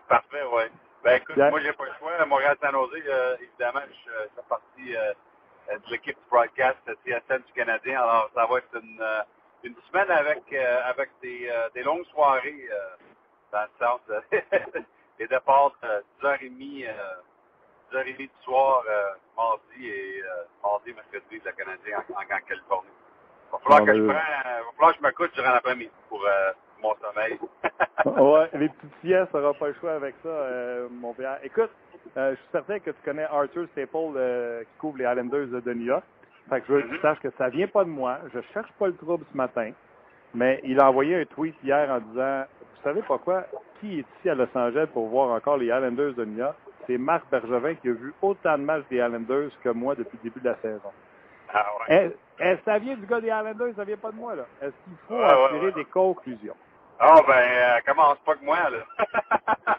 Parfait, 0.07 0.43
oui. 0.53 0.63
Ben 1.03 1.17
écoute, 1.17 1.35
Bien. 1.35 1.49
moi 1.51 1.59
j'ai 1.61 1.73
pas 1.73 1.85
le 1.85 1.91
choix. 1.99 2.25
Montréal 2.25 2.57
San 2.61 2.71
Jose, 2.71 2.91
euh, 3.07 3.37
évidemment, 3.39 3.81
je, 3.87 4.11
je 4.11 4.35
fais 4.35 4.47
partie 4.49 4.95
euh, 4.95 5.13
de 5.77 5.91
l'équipe 5.91 6.17
du 6.17 6.29
broadcast 6.29 6.79
TSN 7.05 7.43
du 7.45 7.53
Canadien. 7.53 8.01
Alors 8.01 8.29
ça 8.33 8.45
va 8.45 8.57
être 8.57 8.75
une, 8.81 8.99
euh, 9.01 9.21
une 9.63 9.75
semaine 9.89 10.09
avec 10.09 10.41
euh, 10.53 10.81
avec 10.85 11.09
des, 11.21 11.47
euh, 11.49 11.69
des 11.75 11.83
longues 11.83 12.05
soirées 12.07 12.67
euh, 12.71 12.95
dans 13.51 13.61
le 13.61 13.85
sens 13.85 13.99
de 14.07 14.21
des 15.19 15.27
départs 15.27 15.73
de 15.83 16.03
10h30, 16.23 16.87
euh, 16.87 16.91
10h30 17.91 18.17
du 18.17 18.29
soir, 18.43 18.83
euh, 18.89 19.13
mardi 19.35 19.87
et 19.87 20.21
euh, 20.21 20.43
mardi, 20.63 20.93
mercredi 20.93 21.39
de 21.39 21.45
la 21.45 21.51
Canadien 21.53 21.97
en, 22.09 22.21
en 22.21 22.39
Californie. 22.47 22.89
Il 23.47 23.51
va 23.51 23.59
falloir 23.59 23.79
Ah, 23.79 23.79
que 23.81 23.85
ben, 23.85 23.95
je 23.95 24.01
euh, 24.01 24.07
prenne, 24.07 24.17
va 24.43 24.71
falloir 24.75 24.91
que 24.91 24.97
je 24.99 25.03
me 25.07 25.11
couche 25.11 25.31
durant 25.33 25.51
l'après-midi 25.51 25.91
pour 26.09 26.25
euh, 26.25 26.51
mon 26.81 26.95
sommeil. 26.95 27.39
ouais, 28.05 28.49
les 28.59 28.69
petites 28.69 28.99
siestes, 29.01 29.33
n'aura 29.33 29.53
pas 29.53 29.67
le 29.67 29.73
choix 29.75 29.93
avec 29.93 30.15
ça, 30.23 30.29
euh, 30.29 30.87
mon 30.91 31.13
Pierre. 31.13 31.39
Écoute, 31.43 31.71
euh, 32.17 32.31
je 32.31 32.35
suis 32.35 32.49
certain 32.51 32.79
que 32.79 32.91
tu 32.91 33.01
connais 33.03 33.23
Arthur 33.23 33.67
Staple 33.71 34.13
euh, 34.15 34.63
qui 34.63 34.77
couvre 34.79 34.97
les 34.97 35.05
Islanders 35.05 35.61
de 35.61 35.73
New 35.73 35.85
York. 35.85 36.03
Fait 36.49 36.61
que 36.61 36.67
je 36.67 36.73
veux 36.73 36.81
que 36.83 36.95
tu 36.95 37.01
saches 37.01 37.19
que 37.19 37.31
ça 37.37 37.49
vient 37.49 37.67
pas 37.67 37.83
de 37.83 37.89
moi. 37.89 38.19
Je 38.33 38.39
cherche 38.53 38.71
pas 38.73 38.87
le 38.87 38.95
trouble 38.95 39.25
ce 39.31 39.37
matin. 39.37 39.71
Mais 40.35 40.59
il 40.63 40.79
a 40.79 40.89
envoyé 40.89 41.15
un 41.15 41.25
tweet 41.25 41.55
hier 41.63 41.89
en 41.89 41.99
disant 41.99 42.43
Vous 42.59 42.83
savez 42.83 43.01
pas 43.01 43.17
quoi? 43.17 43.45
Qui 43.79 43.99
est 43.99 44.05
ici 44.19 44.29
à 44.29 44.35
Los 44.35 44.47
Angeles 44.53 44.87
pour 44.93 45.07
voir 45.07 45.29
encore 45.31 45.57
les 45.57 45.67
Islanders 45.67 46.13
de 46.13 46.25
New 46.25 46.37
York? 46.37 46.55
C'est 46.87 46.97
Marc 46.97 47.29
Bergevin 47.29 47.75
qui 47.75 47.89
a 47.89 47.93
vu 47.93 48.13
autant 48.21 48.57
de 48.57 48.63
matchs 48.63 48.85
des 48.89 48.97
Islanders 48.97 49.49
que 49.63 49.69
moi 49.69 49.95
depuis 49.95 50.17
le 50.23 50.29
début 50.29 50.39
de 50.41 50.49
la 50.49 50.55
saison. 50.57 50.91
Ah 51.53 51.65
ouais. 51.89 51.95
Est- 51.95 52.17
est-ce 52.39 52.57
que 52.59 52.65
ça 52.65 52.77
vient 52.79 52.95
du 52.95 53.05
gars 53.05 53.21
des 53.21 53.27
Islanders? 53.27 53.73
Ça 53.75 53.83
vient 53.83 53.97
pas 53.97 54.11
de 54.11 54.15
moi, 54.17 54.35
là. 54.35 54.45
Est-ce 54.61 54.71
qu'il 54.83 54.97
faut 55.07 55.15
Ouais, 55.15 55.23
en 55.33 55.47
tirer 55.49 55.65
ouais. 55.67 55.71
des 55.71 55.85
conclusions? 55.85 56.55
Ah 56.99 57.15
ben, 57.27 57.33
euh, 57.33 57.79
commence 57.85 58.17
pas 58.19 58.35
que 58.35 58.45
moi, 58.45 58.57
là. 58.69 58.79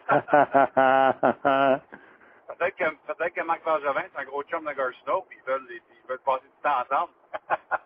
peut-être 2.59 3.35
que 3.35 3.43
Marc 3.43 3.65
Bergevin, 3.65 4.03
c'est 4.15 4.21
un 4.21 4.25
gros 4.25 4.43
chum 4.45 4.65
de 4.65 4.73
Garceau, 4.73 5.25
puis 5.29 5.39
ils 5.43 5.51
veulent, 5.51 5.67
ils 5.71 6.09
veulent 6.09 6.19
passer 6.25 6.45
du 6.45 6.63
temps 6.63 6.81
ensemble. 6.91 7.13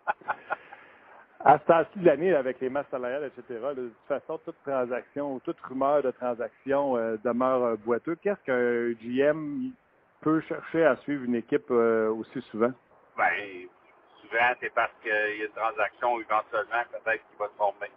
À 1.43 1.57
ce 1.57 1.65
temps-ci 1.65 1.99
de 1.99 2.05
l'année, 2.05 2.35
avec 2.35 2.59
les 2.59 2.69
masses 2.69 2.89
salariales, 2.91 3.23
etc., 3.25 3.59
de 3.75 3.87
toute 3.87 4.07
façon, 4.07 4.37
toute 4.45 4.61
transaction, 4.63 5.39
toute 5.39 5.59
rumeur 5.61 6.03
de 6.03 6.11
transaction 6.11 6.97
euh, 6.97 7.17
demeure 7.23 7.63
euh, 7.63 7.75
boiteux. 7.77 8.15
Qu'est-ce 8.21 8.43
qu'un 8.43 8.93
GM 9.01 9.71
peut 10.21 10.41
chercher 10.41 10.85
à 10.85 10.95
suivre 10.97 11.23
une 11.23 11.35
équipe 11.35 11.71
euh, 11.71 12.09
aussi 12.09 12.41
souvent? 12.51 12.71
ben, 13.17 13.67
souvent, 14.21 14.53
c'est 14.59 14.73
parce 14.73 14.91
qu'il 15.01 15.11
y 15.11 15.41
a 15.41 15.45
une 15.45 15.51
transaction 15.53 16.19
éventuellement, 16.19 16.83
peut-être 16.91 17.27
qu'il 17.27 17.39
va 17.39 17.47
se 17.47 17.55
former. 17.57 17.91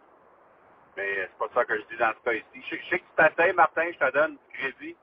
Mais 0.97 1.29
c'est 1.29 1.39
pas 1.39 1.49
ça 1.55 1.65
que 1.67 1.77
je 1.77 1.83
dis 1.83 1.97
dans 1.99 2.13
ce 2.13 2.25
cas 2.25 2.33
ici. 2.33 2.65
Je, 2.71 2.77
sais 2.89 2.99
que 2.99 3.05
tu 3.05 3.17
t'essayes, 3.17 3.53
Martin, 3.53 3.91
je 3.93 3.99
te 3.99 4.13
donne 4.13 4.37
du 4.37 4.59
crédit. 4.59 4.97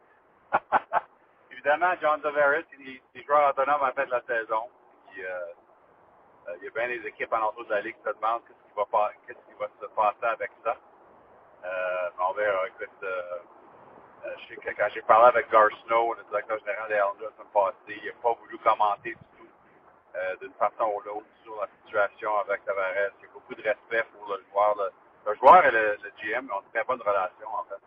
Évidemment, 1.51 1.93
John 2.01 2.21
Tavares, 2.21 2.63
il, 2.79 3.01
il 3.13 3.21
est 3.21 3.23
joueur 3.23 3.51
autonome 3.51 3.83
en 3.83 3.91
fait 3.91 4.05
de 4.05 4.11
la 4.11 4.21
saison. 4.21 4.63
Euh, 6.49 6.55
il 6.59 6.65
y 6.65 6.67
a 6.67 6.71
bien 6.71 6.87
des 6.89 7.07
équipes 7.07 7.33
en 7.33 7.41
entour 7.43 7.65
de 7.65 7.71
la 7.71 7.81
Ligue 7.81 7.95
qui 7.97 8.03
se 8.03 8.15
demandent 8.15 8.41
qu'est-ce 8.47 8.59
qui 8.69 8.75
va, 8.77 8.85
pas- 8.85 9.11
qui 9.27 9.53
va 9.59 9.67
se 9.81 9.85
passer 9.95 10.25
avec 10.25 10.51
ça. 10.63 10.77
Euh, 11.65 12.09
on 12.19 12.33
verra. 12.33 12.67
Écoute, 12.69 12.89
euh, 13.03 13.39
euh, 14.25 14.35
sais 14.49 14.55
que 14.57 14.69
quand 14.77 14.89
j'ai 14.93 15.01
parlé 15.03 15.27
avec 15.29 15.49
Gar 15.51 15.69
Snow, 15.85 16.13
le 16.15 16.23
directeur 16.25 16.59
général 16.59 16.89
des 16.89 16.95
Islanders, 16.95 17.29
la 17.31 17.37
semaine 17.37 17.53
passée, 17.53 17.99
il 18.01 18.07
n'a 18.07 18.13
pas 18.21 18.33
voulu 18.33 18.57
commenter 18.59 19.11
du 19.11 19.15
tout 19.37 19.49
euh, 20.15 20.35
d'une 20.37 20.53
façon 20.53 20.85
ou 20.95 21.01
l'autre 21.01 21.27
sur 21.43 21.55
la 21.61 21.67
situation 21.83 22.37
avec 22.39 22.65
Tavares. 22.65 23.11
Il 23.19 23.25
y 23.25 23.29
a 23.29 23.33
beaucoup 23.33 23.55
de 23.55 23.63
respect 23.63 24.05
pour 24.13 24.27
le 24.35 24.43
joueur. 24.51 24.75
Le, 25.25 25.35
joueur 25.35 25.65
et 25.65 25.71
le, 25.71 25.97
GM 26.21 26.49
ont 26.51 26.61
une 26.61 26.71
très 26.73 26.83
bonne 26.85 27.01
relation, 27.01 27.47
en 27.49 27.63
fait. 27.65 27.81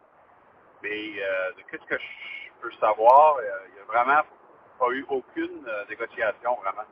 Mais 0.83 1.23
euh, 1.23 1.53
de 1.55 1.63
qu'est-ce 1.71 1.87
que 1.87 1.99
je 1.99 2.53
peux 2.63 2.73
savoir, 2.75 3.37
euh, 3.39 3.43
il 3.69 3.75
n'y 3.75 3.81
a 3.81 3.85
vraiment 3.85 4.23
pas 4.79 4.91
eu 4.91 5.05
aucune 5.11 5.67
euh, 5.69 5.85
négociation, 5.89 6.57
vraiment. 6.57 6.85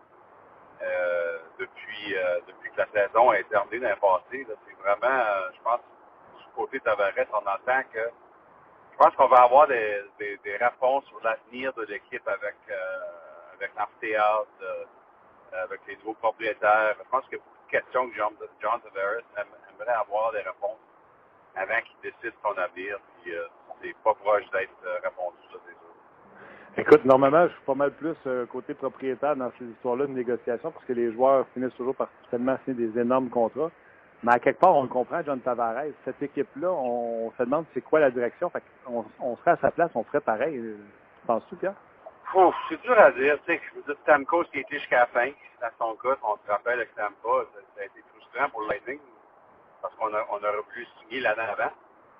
Euh, 0.82 1.38
depuis, 1.58 2.16
euh, 2.16 2.40
depuis 2.48 2.70
que 2.72 2.78
la 2.78 2.88
saison 2.88 3.32
est 3.32 3.44
terminée 3.44 3.86
l'année 3.86 4.00
passée. 4.00 4.46
C'est 4.66 4.76
vraiment, 4.82 5.06
euh, 5.06 5.50
je 5.54 5.62
pense, 5.62 5.80
du 6.38 6.44
côté 6.56 6.80
Tavares, 6.80 7.12
on 7.32 7.36
entend 7.38 7.82
que 7.92 8.10
je 8.92 8.96
pense 8.98 9.14
qu'on 9.14 9.28
va 9.28 9.42
avoir 9.44 9.68
des, 9.68 10.04
réponses 10.60 11.04
sur 11.06 11.20
l'avenir 11.22 11.72
de 11.74 11.84
l'équipe 11.84 12.26
avec, 12.28 12.56
avec 13.54 13.72
l'amphithéâtre, 13.76 14.48
avec 15.52 15.80
les 15.86 15.96
nouveaux 15.98 16.14
propriétaires. 16.14 16.96
Je 16.98 17.10
pense 17.10 17.24
qu'il 17.24 17.38
y 17.38 17.40
a 17.40 17.44
beaucoup 17.44 17.66
de 17.66 17.70
questions 17.70 18.10
que 18.10 18.16
John, 18.16 18.34
John 18.60 18.80
Tavares 18.82 19.22
aime- 19.38 19.56
aimerait 19.70 19.94
avoir 19.94 20.32
des 20.32 20.40
réponses 20.42 20.78
avant 21.56 21.80
qu'il 21.82 22.10
décide 22.10 22.34
son 22.42 22.58
avenir. 22.58 22.98
Puis, 23.22 23.34
c'est 23.82 23.96
pas 24.04 24.14
proche 24.14 24.48
d'être 24.50 25.02
répondu. 25.02 25.41
Écoute, 26.76 27.04
normalement, 27.04 27.46
je 27.48 27.52
suis 27.52 27.64
pas 27.66 27.74
mal 27.74 27.92
plus 27.92 28.16
euh, 28.26 28.46
côté 28.46 28.72
propriétaire 28.74 29.36
dans 29.36 29.52
ces 29.58 29.64
histoires-là 29.64 30.06
de 30.06 30.12
négociation 30.12 30.70
parce 30.70 30.84
que 30.86 30.94
les 30.94 31.12
joueurs 31.12 31.46
finissent 31.52 31.74
toujours 31.74 31.94
par 31.94 32.08
tellement 32.30 32.56
signer 32.64 32.86
des 32.86 33.00
énormes 33.00 33.28
contrats. 33.28 33.70
Mais 34.22 34.32
à 34.32 34.38
quelque 34.38 34.60
part, 34.60 34.74
on 34.74 34.82
le 34.82 34.88
comprend, 34.88 35.22
John 35.24 35.40
Tavares. 35.40 35.84
Cette 36.04 36.22
équipe-là, 36.22 36.70
on, 36.70 37.32
se 37.36 37.42
demande 37.42 37.66
c'est 37.74 37.82
quoi 37.82 38.00
la 38.00 38.10
direction. 38.10 38.48
Fait 38.50 38.62
on, 38.86 39.04
on 39.20 39.36
serait 39.36 39.52
à 39.52 39.56
sa 39.56 39.70
place, 39.70 39.90
on 39.94 40.04
ferait 40.04 40.20
pareil. 40.20 40.60
Penses-tu, 41.26 41.56
Pierre? 41.56 41.74
C'est 42.68 42.80
dur 42.82 42.98
à 42.98 43.10
dire. 43.12 43.36
Tu 43.44 43.52
sais, 43.52 43.60
je 43.68 43.76
veux 43.76 43.82
dire, 43.82 43.96
Stamkos 44.02 44.44
qui 44.44 44.60
été 44.60 44.78
jusqu'à 44.78 45.00
la 45.00 45.06
fin, 45.06 45.28
à 45.60 45.70
son 45.78 45.94
cas, 45.96 46.16
on 46.22 46.36
se 46.36 46.50
rappelle 46.50 46.78
avec 46.78 46.90
Stamkos, 46.92 47.44
ça, 47.52 47.60
ça 47.76 47.82
a 47.82 47.84
été 47.84 48.02
frustrant 48.10 48.48
pour 48.48 48.62
Lightning 48.62 48.98
parce 49.82 49.94
qu'on 49.96 50.06
on 50.06 50.36
aurait 50.36 50.64
voulu 50.72 50.86
signer 51.00 51.20
l'année 51.20 51.42
avant. 51.42 51.72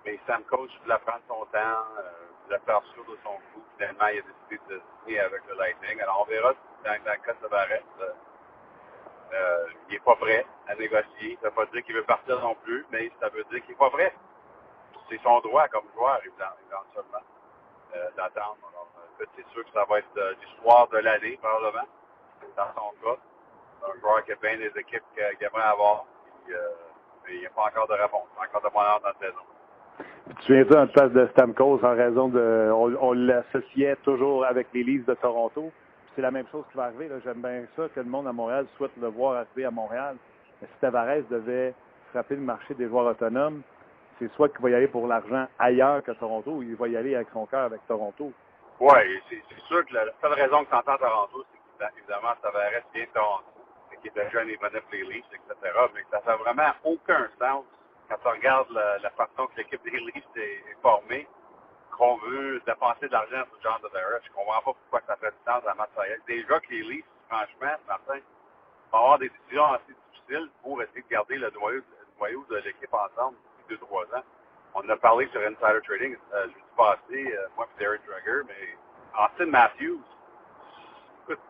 Mais 0.05 0.19
Stamkos 0.25 0.69
voulait 0.83 0.99
prendre 1.07 1.23
son 1.29 1.47
temps, 1.47 1.79
euh, 1.99 2.29
voulait 2.53 2.65
faire 2.67 2.81
de 2.81 3.17
son 3.23 3.31
coup. 3.31 3.65
Finalement, 3.77 4.07
il 4.09 4.19
a 4.19 4.23
décidé 4.23 4.61
de 4.69 4.83
signer 5.05 5.21
avec 5.21 5.43
le 5.49 5.55
Lightning. 5.55 6.01
Alors, 6.01 6.23
on 6.23 6.31
verra 6.31 6.53
dans, 6.85 6.93
le 6.93 6.99
cas 6.99 7.33
de 7.33 7.39
Tavares, 7.41 7.69
euh, 8.01 8.13
euh, 9.33 9.67
il 9.89 9.95
n'est 9.95 10.01
pas 10.01 10.17
prêt 10.17 10.47
à 10.69 10.75
négocier. 10.75 11.39
Ça 11.41 11.49
ne 11.49 11.51
veut 11.51 11.57
pas 11.57 11.67
dire 11.67 11.85
qu'il 11.85 11.95
veut 11.95 12.05
partir 12.05 12.41
non 12.41 12.55
plus, 12.57 12.87
mais 12.91 13.11
ça 13.21 13.29
veut 13.29 13.45
dire 13.45 13.61
qu'il 13.63 13.71
n'est 13.71 13.79
pas 13.79 13.91
prêt. 13.91 14.15
C'est 15.09 15.21
son 15.23 15.41
droit 15.41 15.69
comme 15.69 15.85
joueur, 15.95 16.21
éventuellement, 16.25 17.19
euh, 17.95 18.11
d'attendre. 18.17 18.57
C'est 19.19 19.47
sûr 19.53 19.65
que 19.65 19.71
ça 19.73 19.85
va 19.85 19.99
être 19.99 20.37
l'histoire 20.41 20.89
de 20.89 20.99
l'année, 20.99 21.39
probablement, 21.41 21.87
dans 22.57 22.75
son 22.75 22.93
cas. 23.03 23.19
Un 23.89 24.01
joueur 24.01 24.25
qui 24.25 24.33
a 24.33 24.37
bien 24.37 24.57
des 24.57 24.73
équipes 24.77 25.05
qu'il 25.15 25.47
aimerait 25.47 25.63
avoir. 25.63 26.05
Mais 26.49 27.35
il 27.35 27.41
n'y 27.41 27.47
a 27.47 27.51
pas 27.51 27.67
encore 27.67 27.87
de 27.87 27.95
réponse. 27.95 28.29
Encore 28.37 28.63
de 28.63 28.69
bonheur 28.69 29.01
dans 29.01 29.09
la 29.09 29.15
saison. 29.15 29.43
Tu 30.29 30.35
te 30.35 30.43
souviens-tu 30.43 30.77
en 30.77 30.87
place 30.87 31.11
de 31.12 31.27
Stamkos 31.33 31.85
en 31.85 31.97
raison 31.97 32.29
de. 32.29 32.70
On, 32.73 33.12
l'associait 33.12 33.97
toujours 34.05 34.45
avec 34.45 34.68
les 34.73 34.85
Leafs 34.85 35.05
de 35.05 35.14
Toronto. 35.14 35.73
C'est 36.14 36.23
la 36.23 36.31
même 36.31 36.47
chose 36.53 36.64
qui 36.70 36.77
va 36.77 36.85
arriver. 36.85 37.09
J'aime 37.25 37.43
bien 37.43 37.64
ça 37.77 37.89
que 37.89 37.99
le 37.99 38.07
monde 38.07 38.29
à 38.29 38.33
Montréal 38.33 38.66
souhaite 38.77 38.93
le 39.01 39.09
voir 39.09 39.39
arriver 39.39 39.64
à 39.64 39.73
Montréal. 39.73 40.16
Mais 40.61 40.68
si 40.68 40.81
Tavares 40.81 41.25
devait 41.29 41.75
frapper 42.11 42.37
le 42.37 42.43
marché 42.43 42.75
des 42.75 42.87
joueurs 42.87 43.07
autonomes, 43.07 43.62
c'est 44.18 44.31
soit 44.35 44.49
qu'il 44.51 44.61
va 44.61 44.70
y 44.70 44.75
aller 44.75 44.87
pour 44.87 45.09
l'argent 45.09 45.47
ailleurs 45.59 46.05
que 46.05 46.12
Toronto 46.12 46.53
ou 46.53 46.62
il 46.62 46.77
va 46.77 46.87
y 46.87 46.97
aller 46.97 47.16
avec 47.16 47.29
son 47.33 47.47
cœur 47.47 47.64
avec 47.64 47.85
Toronto. 47.89 48.33
Oui, 48.79 49.20
c'est 49.29 49.43
c'est 49.49 49.62
sûr 49.62 49.85
que 49.87 49.95
la, 49.95 50.05
seule 50.20 50.35
raison 50.35 50.64
que 50.64 50.70
tu 50.70 50.77
entends 50.77 50.99
Toronto, 50.99 51.45
c'est 51.79 51.87
qu'évidemment, 51.95 52.35
Tavares 52.41 52.70
vient 52.95 53.05
de 53.05 53.09
Toronto, 53.12 53.45
et 53.93 53.97
qu'il 53.97 54.11
était 54.11 54.31
jeune 54.31 54.51
et 54.51 54.57
venait 54.57 54.81
pour 54.83 54.93
les 54.93 55.05
Leafs, 55.05 55.25
etc. 55.33 55.75
Mais 55.95 56.05
ça 56.12 56.20
fait 56.20 56.37
vraiment 56.37 56.70
aucun 56.85 57.27
sens 57.41 57.64
quand 58.13 58.31
tu 58.31 58.37
regardes 58.37 58.71
la, 58.71 58.99
la 58.99 59.11
façon 59.11 59.47
que 59.47 59.57
l'équipe 59.57 59.83
des 59.85 59.91
Leafs 59.91 60.37
est, 60.37 60.77
formée, 60.83 61.27
qu'on 61.97 62.17
veut 62.17 62.61
dépenser 62.67 63.07
de 63.07 63.13
l'argent 63.13 63.45
sur 63.49 63.63
John 63.63 63.81
Tavares. 63.81 64.21
Je 64.25 64.33
comprends 64.33 64.61
pas 64.61 64.73
pourquoi 64.91 65.01
ça 65.07 65.17
fait 65.17 65.31
du 65.31 65.37
sens 65.47 65.63
à 65.67 65.75
Mathieu. 65.75 66.21
Déjà 66.27 66.61
que 66.61 66.71
les 66.71 66.83
Leafs, 66.83 67.05
franchement, 67.29 67.75
Martin, 67.89 68.19
vont 68.93 68.99
avoir 68.99 69.19
des 69.19 69.31
décisions 69.31 69.65
assez 69.73 69.95
difficiles 70.13 70.51
pour 70.63 70.83
essayer 70.83 71.03
de 71.03 71.09
garder 71.09 71.37
le 71.37 71.51
noyau, 71.51 72.45
de 72.51 72.57
l'équipe 72.57 72.93
ensemble 72.93 73.37
depuis 73.59 73.77
deux, 73.77 73.87
trois 73.87 74.05
ans. 74.15 74.25
On 74.75 74.89
a 74.89 74.97
parlé 74.97 75.29
sur 75.29 75.41
Insider 75.41 75.81
Trading 75.85 76.17
euh, 76.35 76.45
jeudi 76.45 76.65
passé, 76.77 77.35
euh, 77.37 77.49
moi 77.57 77.67
et 77.77 77.79
Derek 77.79 78.01
Drugger, 78.07 78.43
mais 78.47 78.77
Austin 79.19 79.47
Matthews, 79.47 80.01
écoute, 81.23 81.41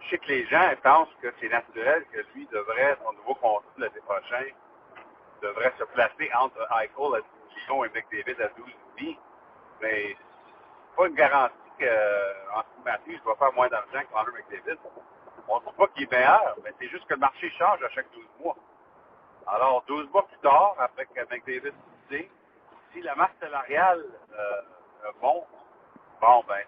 je 0.00 0.10
sais 0.10 0.18
que 0.18 0.28
les 0.28 0.46
gens 0.46 0.70
pensent 0.82 1.08
que 1.22 1.32
c'est 1.40 1.48
naturel 1.48 2.04
que 2.12 2.18
lui 2.34 2.46
devrait, 2.52 2.96
son 3.04 3.12
nouveau 3.14 3.34
contrat 3.34 3.62
l'été 3.78 4.00
prochain, 4.00 4.44
devrait 5.42 5.72
se 5.78 5.84
placer 5.84 6.30
entre 6.34 6.60
Eichel 6.80 7.14
à 7.14 7.20
10 7.20 7.56
millions 7.56 7.84
et 7.84 7.88
McDavid 7.90 8.42
à 8.42 8.48
12,5, 8.48 9.18
mais 9.80 10.16
c'est 10.16 10.96
pas 10.96 11.06
une 11.06 11.14
garantie 11.14 11.54
Austin 11.78 12.82
Matthews 12.84 13.20
va 13.24 13.34
faire 13.36 13.52
moins 13.52 13.68
d'argent 13.68 14.00
que 14.00 14.12
Connor 14.12 14.34
McDavid. 14.34 14.78
On 15.48 15.60
ne 15.60 15.64
dit 15.64 15.76
pas 15.76 15.86
qu'il 15.88 16.02
est 16.04 16.10
meilleur, 16.10 16.56
mais 16.64 16.72
c'est 16.78 16.88
juste 16.88 17.06
que 17.06 17.14
le 17.14 17.20
marché 17.20 17.50
change 17.58 17.82
à 17.82 17.88
chaque 17.90 18.10
12 18.12 18.24
mois. 18.40 18.56
Alors, 19.46 19.82
12 19.86 20.10
mois 20.10 20.26
plus 20.26 20.38
tard, 20.38 20.74
après 20.78 21.06
que 21.06 21.20
McDavid 21.30 21.72
si 22.92 23.02
la 23.02 23.14
masse 23.14 23.30
salariale 23.38 24.02
euh, 24.32 25.12
monte, 25.20 25.46
bon, 26.20 26.44
ben, 26.48 26.64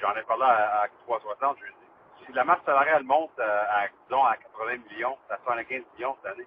j'en 0.00 0.14
ai 0.14 0.22
parlé 0.22 0.44
à, 0.44 0.82
à 0.82 0.88
360 1.06 1.58
jeudi. 1.58 1.72
Si 2.24 2.32
la 2.32 2.44
masse 2.44 2.62
salariale 2.64 3.02
monte 3.02 3.32
euh, 3.40 3.62
à, 3.68 3.88
disons, 4.04 4.24
à 4.24 4.36
80 4.36 4.76
millions, 4.90 5.18
à 5.28 5.36
75 5.38 5.82
millions 5.94 6.16
cette 6.22 6.32
année, 6.32 6.46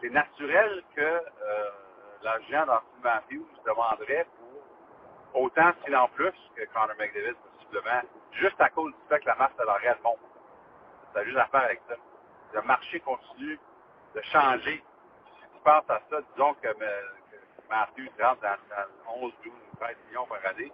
c'est 0.00 0.10
naturel 0.10 0.82
que 0.94 1.00
euh, 1.00 1.70
l'agent 2.22 2.66
d'Anthony 2.66 3.02
Matthews 3.02 3.48
demanderait 3.64 4.26
pour 5.32 5.44
autant 5.44 5.72
s'il 5.84 5.96
en 5.96 6.08
plus 6.08 6.32
que 6.56 6.64
Connor 6.66 6.96
McDavid, 6.98 7.34
possiblement, 7.56 8.02
juste 8.32 8.60
à 8.60 8.68
cause 8.70 8.92
du 8.92 9.08
fait 9.08 9.20
que 9.20 9.26
la 9.26 9.34
masse 9.36 9.52
salariale 9.56 9.98
monte. 10.02 10.18
Ça 11.12 11.20
a 11.20 11.24
juste 11.24 11.36
à 11.38 11.46
faire 11.46 11.62
avec 11.62 11.80
ça. 11.88 11.94
Le 12.54 12.62
marché 12.62 13.00
continue 13.00 13.58
de 14.14 14.20
changer. 14.22 14.82
Si 15.40 15.48
tu 15.52 15.58
penses 15.64 15.88
à 15.88 16.00
ça, 16.10 16.20
disons 16.32 16.54
que, 16.54 16.68
euh, 16.68 17.02
Matthews 17.68 18.08
rentre 18.18 18.40
dans, 18.40 18.56
dans 19.06 19.24
11, 19.24 19.32
12, 19.44 19.52
13 19.78 19.96
millions 20.08 20.26
par 20.26 20.38
année. 20.46 20.72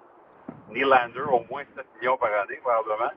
Nylander, 0.68 1.20
au 1.20 1.45
moins 1.51 1.64
7 1.75 1.87
millions 1.97 2.16
par 2.16 2.33
année, 2.33 2.57
probablement. 2.59 3.11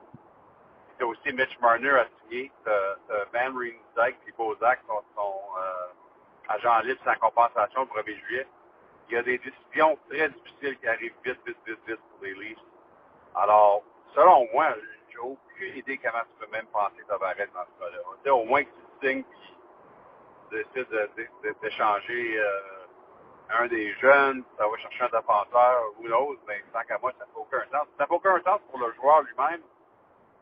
Tu 0.98 1.04
as 1.04 1.06
aussi 1.06 1.32
Mitch 1.32 1.58
Marner 1.60 1.90
à 1.90 2.06
signer. 2.22 2.50
Tu 2.64 2.70
as 2.70 3.24
Van 3.32 3.56
Riemsdyk 3.56 4.16
et 4.26 4.32
Bozak 4.36 4.80
sont, 4.88 5.02
sont 5.14 5.40
euh, 5.58 5.67
agents 6.48 6.80
libres 6.80 7.02
sans 7.04 7.16
compensation 7.16 7.82
le 7.82 8.02
1er 8.02 8.18
juillet. 8.26 8.48
Il 9.08 9.14
y 9.14 9.18
a 9.18 9.22
des 9.24 9.38
décisions 9.38 9.98
très 10.10 10.30
difficiles 10.30 10.78
qui 10.78 10.88
arrivent 10.88 11.14
vite, 11.24 11.40
vite, 11.46 11.58
vite, 11.66 11.80
vite 11.86 12.00
pour 12.10 12.24
les 12.24 12.34
Leafs. 12.34 12.58
Alors, 13.36 13.82
selon 14.14 14.48
moi, 14.52 14.74
j'ai 15.10 15.18
aucune 15.18 15.76
idée 15.76 15.98
comment 15.98 16.22
tu 16.24 16.46
peux 16.46 16.52
même 16.52 16.66
penser 16.68 17.04
Tavares 17.08 17.36
dans 17.54 17.64
ce 17.66 17.80
cas-là. 17.80 17.98
On 18.10 18.22
dit 18.22 18.30
au 18.30 18.44
moins 18.44 18.64
que 18.64 18.70
tu 18.70 19.08
signes 19.08 19.24
puis 19.24 19.54
tu 20.50 20.56
décides 20.56 20.90
de- 20.90 21.10
de- 21.44 21.56
d'échanger 21.62 22.38
euh, 22.40 22.86
un 23.50 23.68
des 23.68 23.92
jeunes, 23.96 24.44
ça 24.58 24.68
va 24.68 24.76
chercher 24.78 25.04
un 25.04 25.18
défenseur, 25.20 25.84
ou 25.98 26.06
l'autre, 26.06 26.42
mais 26.48 26.62
tant 26.72 26.82
qu'à 26.84 26.98
moi, 26.98 27.12
ça 27.18 27.26
n'a 27.26 27.32
aucun 27.38 27.62
sens. 27.66 27.88
Ça 27.98 28.06
n'a 28.06 28.12
aucun 28.12 28.40
sens 28.42 28.60
pour 28.70 28.78
le 28.80 28.92
joueur 28.94 29.22
lui-même 29.22 29.62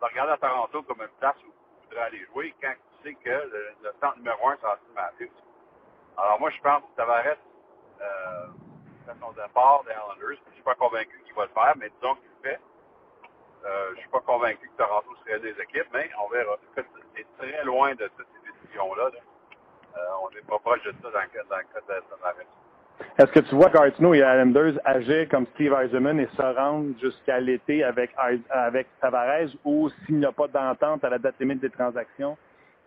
de 0.00 0.06
regarder 0.06 0.32
à 0.34 0.38
Toronto 0.38 0.82
comme 0.84 1.02
une 1.02 1.08
place 1.20 1.36
où 1.44 1.52
il 1.52 1.84
voudrait 1.88 2.02
aller 2.06 2.26
jouer 2.26 2.54
quand 2.62 2.74
tu 3.02 3.10
sais 3.10 3.14
que 3.16 3.30
le, 3.30 3.74
centre 4.00 4.18
numéro 4.18 4.48
un, 4.50 4.56
c'est 4.60 4.66
Austin 4.66 4.94
Matthews. 4.94 5.32
Alors 6.16 6.40
moi, 6.40 6.50
je 6.50 6.60
pense 6.62 6.82
que 6.82 6.96
Tavares 6.96 7.36
euh, 8.00 8.46
fait 9.04 9.12
son 9.20 9.32
départ 9.32 9.84
des 9.84 9.92
Islanders. 9.92 10.38
Je 10.48 10.54
suis 10.54 10.62
pas 10.62 10.74
convaincu 10.74 11.20
qu'il 11.24 11.34
va 11.34 11.44
le 11.44 11.50
faire, 11.50 11.74
mais 11.76 11.90
disons 11.90 12.14
qu'il 12.16 12.30
le 12.42 12.50
fait. 12.50 12.60
Euh, 13.66 13.90
je 13.94 14.00
suis 14.00 14.08
pas 14.08 14.20
convaincu 14.20 14.68
que 14.68 14.82
Toronto 14.82 15.08
serait 15.24 15.40
des 15.40 15.60
équipes, 15.60 15.88
mais 15.92 16.08
on 16.24 16.28
verra. 16.28 16.56
C'est 16.74 17.26
très 17.38 17.64
loin 17.64 17.94
de 17.94 18.08
toutes 18.16 18.28
ces 18.32 18.52
décisions-là. 18.52 19.10
là. 19.12 19.20
Euh, 19.96 20.24
on 20.24 20.34
n'est 20.34 20.42
pas 20.42 20.58
proche 20.58 20.82
de 20.84 20.92
ça 21.02 21.10
dans 21.10 21.20
le 21.20 21.48
dans 21.48 21.56
le 21.56 21.62
cas 21.62 21.80
de 21.80 22.00
Tavares. 22.10 22.46
Est-ce 23.18 23.32
que 23.32 23.40
tu 23.40 23.54
vois 23.54 23.68
Gartino 23.68 24.14
et 24.14 24.18
Islanders 24.18 24.80
agir 24.84 25.28
comme 25.28 25.46
Steve 25.48 25.74
Eisenman 25.74 26.18
et 26.18 26.28
se 26.28 26.42
rendre 26.42 26.98
jusqu'à 26.98 27.40
l'été 27.40 27.84
avec, 27.84 28.10
avec 28.48 28.86
Tavares 29.00 29.50
ou 29.64 29.90
s'il 29.90 30.18
n'y 30.18 30.24
a 30.24 30.32
pas 30.32 30.48
d'entente 30.48 31.04
à 31.04 31.10
la 31.10 31.18
date 31.18 31.34
limite 31.38 31.60
des 31.60 31.68
transactions, 31.68 32.38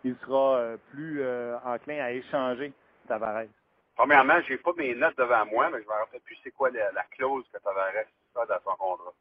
il 0.03 0.15
sera 0.17 0.57
euh, 0.57 0.77
plus 0.91 1.23
enclin 1.63 2.03
à 2.03 2.11
échanger 2.11 2.73
Tavares? 3.09 3.49
premièrement, 3.95 4.39
j'ai 4.47 4.57
pas 4.57 4.71
mes 4.77 4.95
notes 4.95 5.17
devant 5.17 5.45
moi, 5.47 5.69
mais 5.69 5.81
je 5.81 5.87
me 5.87 5.91
rappelle 5.91 6.21
plus 6.21 6.37
c'est 6.41 6.51
quoi 6.51 6.69
la, 6.69 6.91
la 6.93 7.03
clause 7.11 7.43
que 7.51 7.57
Tavares 7.59 8.05
a 8.35 8.45
dans 8.45 8.61
son 8.63 8.77
contrat. 8.77 9.13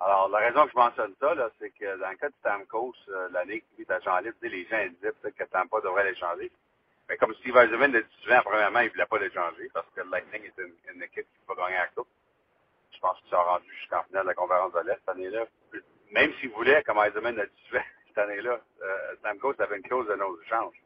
Alors, 0.00 0.28
la 0.28 0.38
raison 0.38 0.64
que 0.64 0.72
je 0.72 0.76
mentionne 0.76 1.14
ça, 1.20 1.34
c'est 1.58 1.70
que 1.70 1.96
dans 1.98 2.10
le 2.10 2.16
cas 2.16 2.28
de 2.28 2.34
Stamkos, 2.40 2.94
euh, 3.08 3.28
la 3.30 3.44
Ligue 3.44 3.64
est 3.78 3.90
agent 3.90 4.18
libre, 4.18 4.36
les 4.42 4.66
gens 4.66 4.84
disaient 4.88 5.12
peut-être 5.12 5.36
que 5.36 5.44
Tampa 5.44 5.80
devrait 5.80 6.10
l'échanger. 6.10 6.50
Mais 7.08 7.16
comme 7.16 7.34
Steve 7.34 7.56
Eisenman 7.56 7.92
l'a 7.92 8.02
dit 8.02 8.16
souvent, 8.22 8.40
premièrement, 8.44 8.80
il 8.80 8.86
ne 8.86 8.90
voulait 8.90 9.06
pas 9.06 9.18
l'échanger 9.18 9.70
parce 9.72 9.86
que 9.94 10.00
le 10.00 10.10
Lightning 10.10 10.42
est 10.44 10.62
une, 10.92 11.02
équipe 11.02 11.26
qui 11.26 11.46
peut 11.46 11.54
gagner 11.54 11.76
la 11.76 11.86
coupe. 11.88 12.08
Je 12.92 12.98
pense 12.98 13.18
qu'ils 13.20 13.30
sont 13.30 13.44
rendus 13.44 13.72
jusqu'en 13.78 14.02
finale 14.04 14.24
de 14.24 14.28
la 14.28 14.34
conférence 14.34 14.72
de 14.72 14.80
l'Est 14.80 14.98
cette 14.98 15.08
année-là. 15.10 15.44
Même 16.10 16.32
s'il 16.40 16.50
voulait, 16.50 16.82
comme 16.82 16.98
Eisenman 16.98 17.36
l'a 17.36 17.46
dit 17.46 17.62
souvent, 17.68 17.84
cette 18.08 18.18
année-là, 18.18 18.58
euh, 18.82 19.16
Stamkos 19.20 19.54
avait 19.60 19.76
une 19.76 19.82
clause 19.82 20.08
de 20.08 20.16
nos 20.16 20.40
échanges. 20.42 20.83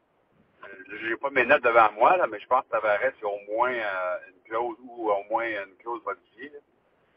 J'ai 1.01 1.17
pas 1.17 1.31
mes 1.31 1.45
notes 1.45 1.63
devant 1.63 1.93
moi, 1.93 2.17
là, 2.17 2.27
mais 2.27 2.41
je 2.41 2.47
pense 2.47 2.65
que 2.65 2.71
Tavares 2.71 3.01
a 3.01 3.27
au 3.27 3.39
moins 3.49 3.73
euh, 3.73 4.17
une 4.29 4.51
clause 4.51 4.77
ou 4.83 5.11
au 5.11 5.25
moins 5.31 5.47
une 5.47 5.77
clause 5.77 6.03
modifiée. 6.05 6.53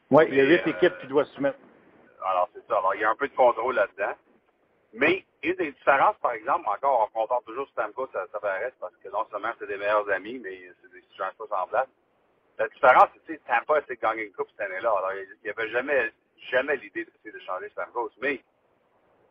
Oui, 0.10 0.26
il 0.28 0.36
y 0.36 0.42
a 0.42 0.44
huit 0.44 0.62
euh, 0.68 0.72
équipes 0.72 1.00
qui 1.00 1.08
doivent 1.08 1.28
soumettre. 1.28 1.60
Alors, 2.26 2.50
c'est 2.54 2.66
ça. 2.68 2.78
Alors, 2.78 2.94
il 2.96 3.02
y 3.02 3.04
a 3.04 3.10
un 3.10 3.16
peu 3.16 3.28
de 3.28 3.36
contrôle 3.36 3.76
là-dedans. 3.76 4.14
Mais 4.94 5.26
une 5.42 5.56
des 5.56 5.72
différences, 5.72 6.18
par 6.22 6.34
exemple, 6.34 6.68
encore, 6.68 7.10
on 7.16 7.20
compare 7.20 7.42
toujours 7.44 7.68
Stamkos 7.70 8.10
à 8.14 8.28
Tavares 8.28 8.72
parce 8.80 8.94
que 9.02 9.10
non 9.10 9.26
seulement 9.32 9.52
c'est 9.58 9.68
des 9.68 9.78
meilleurs 9.78 10.10
amis, 10.10 10.38
mais 10.40 10.70
c'est 10.82 10.92
des 10.92 11.02
situations 11.02 11.48
semblables. 11.48 11.90
La 12.60 12.68
différence, 12.68 13.08
c'est 13.26 13.38
que 13.38 13.48
Tampa 13.48 13.76
a 13.76 13.80
essayé 13.80 13.96
de 13.96 14.02
gagner 14.02 14.24
une 14.26 14.34
coupe 14.34 14.50
cette 14.52 14.70
année-là. 14.70 14.90
Alors, 14.90 15.14
il 15.14 15.28
n'y 15.44 15.50
avait 15.50 15.70
jamais, 15.70 16.12
jamais 16.52 16.76
l'idée 16.76 17.06
d'essayer 17.06 17.32
de 17.32 17.40
changer 17.40 17.70
Stamkos. 17.70 18.12
Mais, 18.22 18.44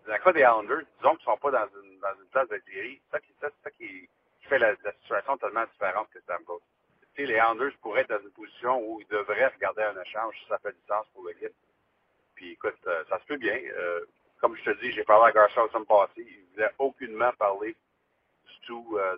dans 0.07 0.13
le 0.15 0.19
cas 0.19 0.33
des 0.33 0.41
Islanders, 0.41 0.83
disons 0.99 1.17
qu'ils 1.17 1.29
ne 1.29 1.33
sont 1.35 1.39
pas 1.39 1.51
dans 1.51 1.69
une, 1.83 1.99
dans 2.01 2.15
une 2.21 2.29
place 2.31 2.49
de 2.49 2.63
série, 2.73 3.01
c'est 3.05 3.11
ça 3.13 3.21
qui, 3.21 3.33
ça, 3.41 3.71
qui, 3.71 4.09
fait 4.51 4.59
la, 4.59 4.75
situation 5.03 5.37
tellement 5.39 5.65
différente 5.73 6.09
que 6.13 6.21
Stamkos. 6.21 6.61
Tu 7.15 7.23
sais, 7.23 7.27
les 7.27 7.35
Islanders 7.35 7.73
pourraient 7.81 8.03
être 8.03 8.11
dans 8.11 8.23
une 8.23 8.33
position 8.33 8.83
où 8.83 9.01
ils 9.01 9.07
devraient 9.07 9.47
regarder 9.47 9.83
un 9.83 10.03
échange 10.03 10.35
si 10.43 10.49
ça 10.49 10.59
fait 10.59 10.73
du 10.73 10.83
sens 10.89 11.07
pour 11.15 11.27
l'équipe. 11.27 11.55
Puis 12.35 12.53
écoute, 12.53 12.77
euh, 12.87 13.05
ça 13.09 13.19
se 13.21 13.27
peut 13.27 13.37
bien. 13.37 13.57
Euh, 13.57 14.01
comme 14.41 14.57
je 14.57 14.65
te 14.65 14.81
dis, 14.81 14.91
j'ai 14.93 15.05
parlé 15.05 15.29
à 15.29 15.33
Garcia 15.33 15.63
la 15.63 15.69
semaine 15.69 15.87
passée. 15.87 16.27
Il 16.27 16.45
ne 16.47 16.53
voulait 16.53 16.71
aucunement 16.79 17.31
parler 17.39 17.77
du 18.47 18.67
tout 18.67 18.99
euh, 18.99 19.17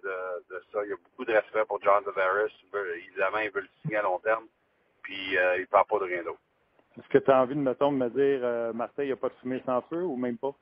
de, 0.51 0.63
ça. 0.73 0.85
Il 0.85 0.91
y 0.91 0.93
a 0.93 0.97
beaucoup 0.97 1.25
de 1.25 1.33
respect 1.33 1.65
pour 1.67 1.81
John 1.83 2.05
veut- 2.05 2.97
Évidemment, 2.97 3.39
il 3.39 3.51
veut 3.51 3.63
le 3.63 3.69
signer 3.81 3.97
à 3.97 4.03
long 4.03 4.19
terme. 4.19 4.47
Puis 5.03 5.35
il 5.35 5.61
ne 5.61 5.67
parle 5.67 5.87
pas 5.87 5.99
de 6.01 6.05
rien 6.05 6.23
d'autre. 6.23 6.41
Est-ce 6.99 7.09
que 7.09 7.19
tu 7.19 7.31
as 7.31 7.41
envie 7.41 7.55
de, 7.55 7.61
mettons, 7.61 7.91
de 7.91 7.97
me 7.97 8.11
dire, 8.11 8.75
Marseille 8.75 9.09
n'a 9.09 9.17
pas 9.17 9.29
de 9.29 9.35
fumée 9.41 9.63
sans 9.65 9.81
feu 9.83 10.03
ou 10.03 10.17
même 10.17 10.37
pas? 10.37 10.55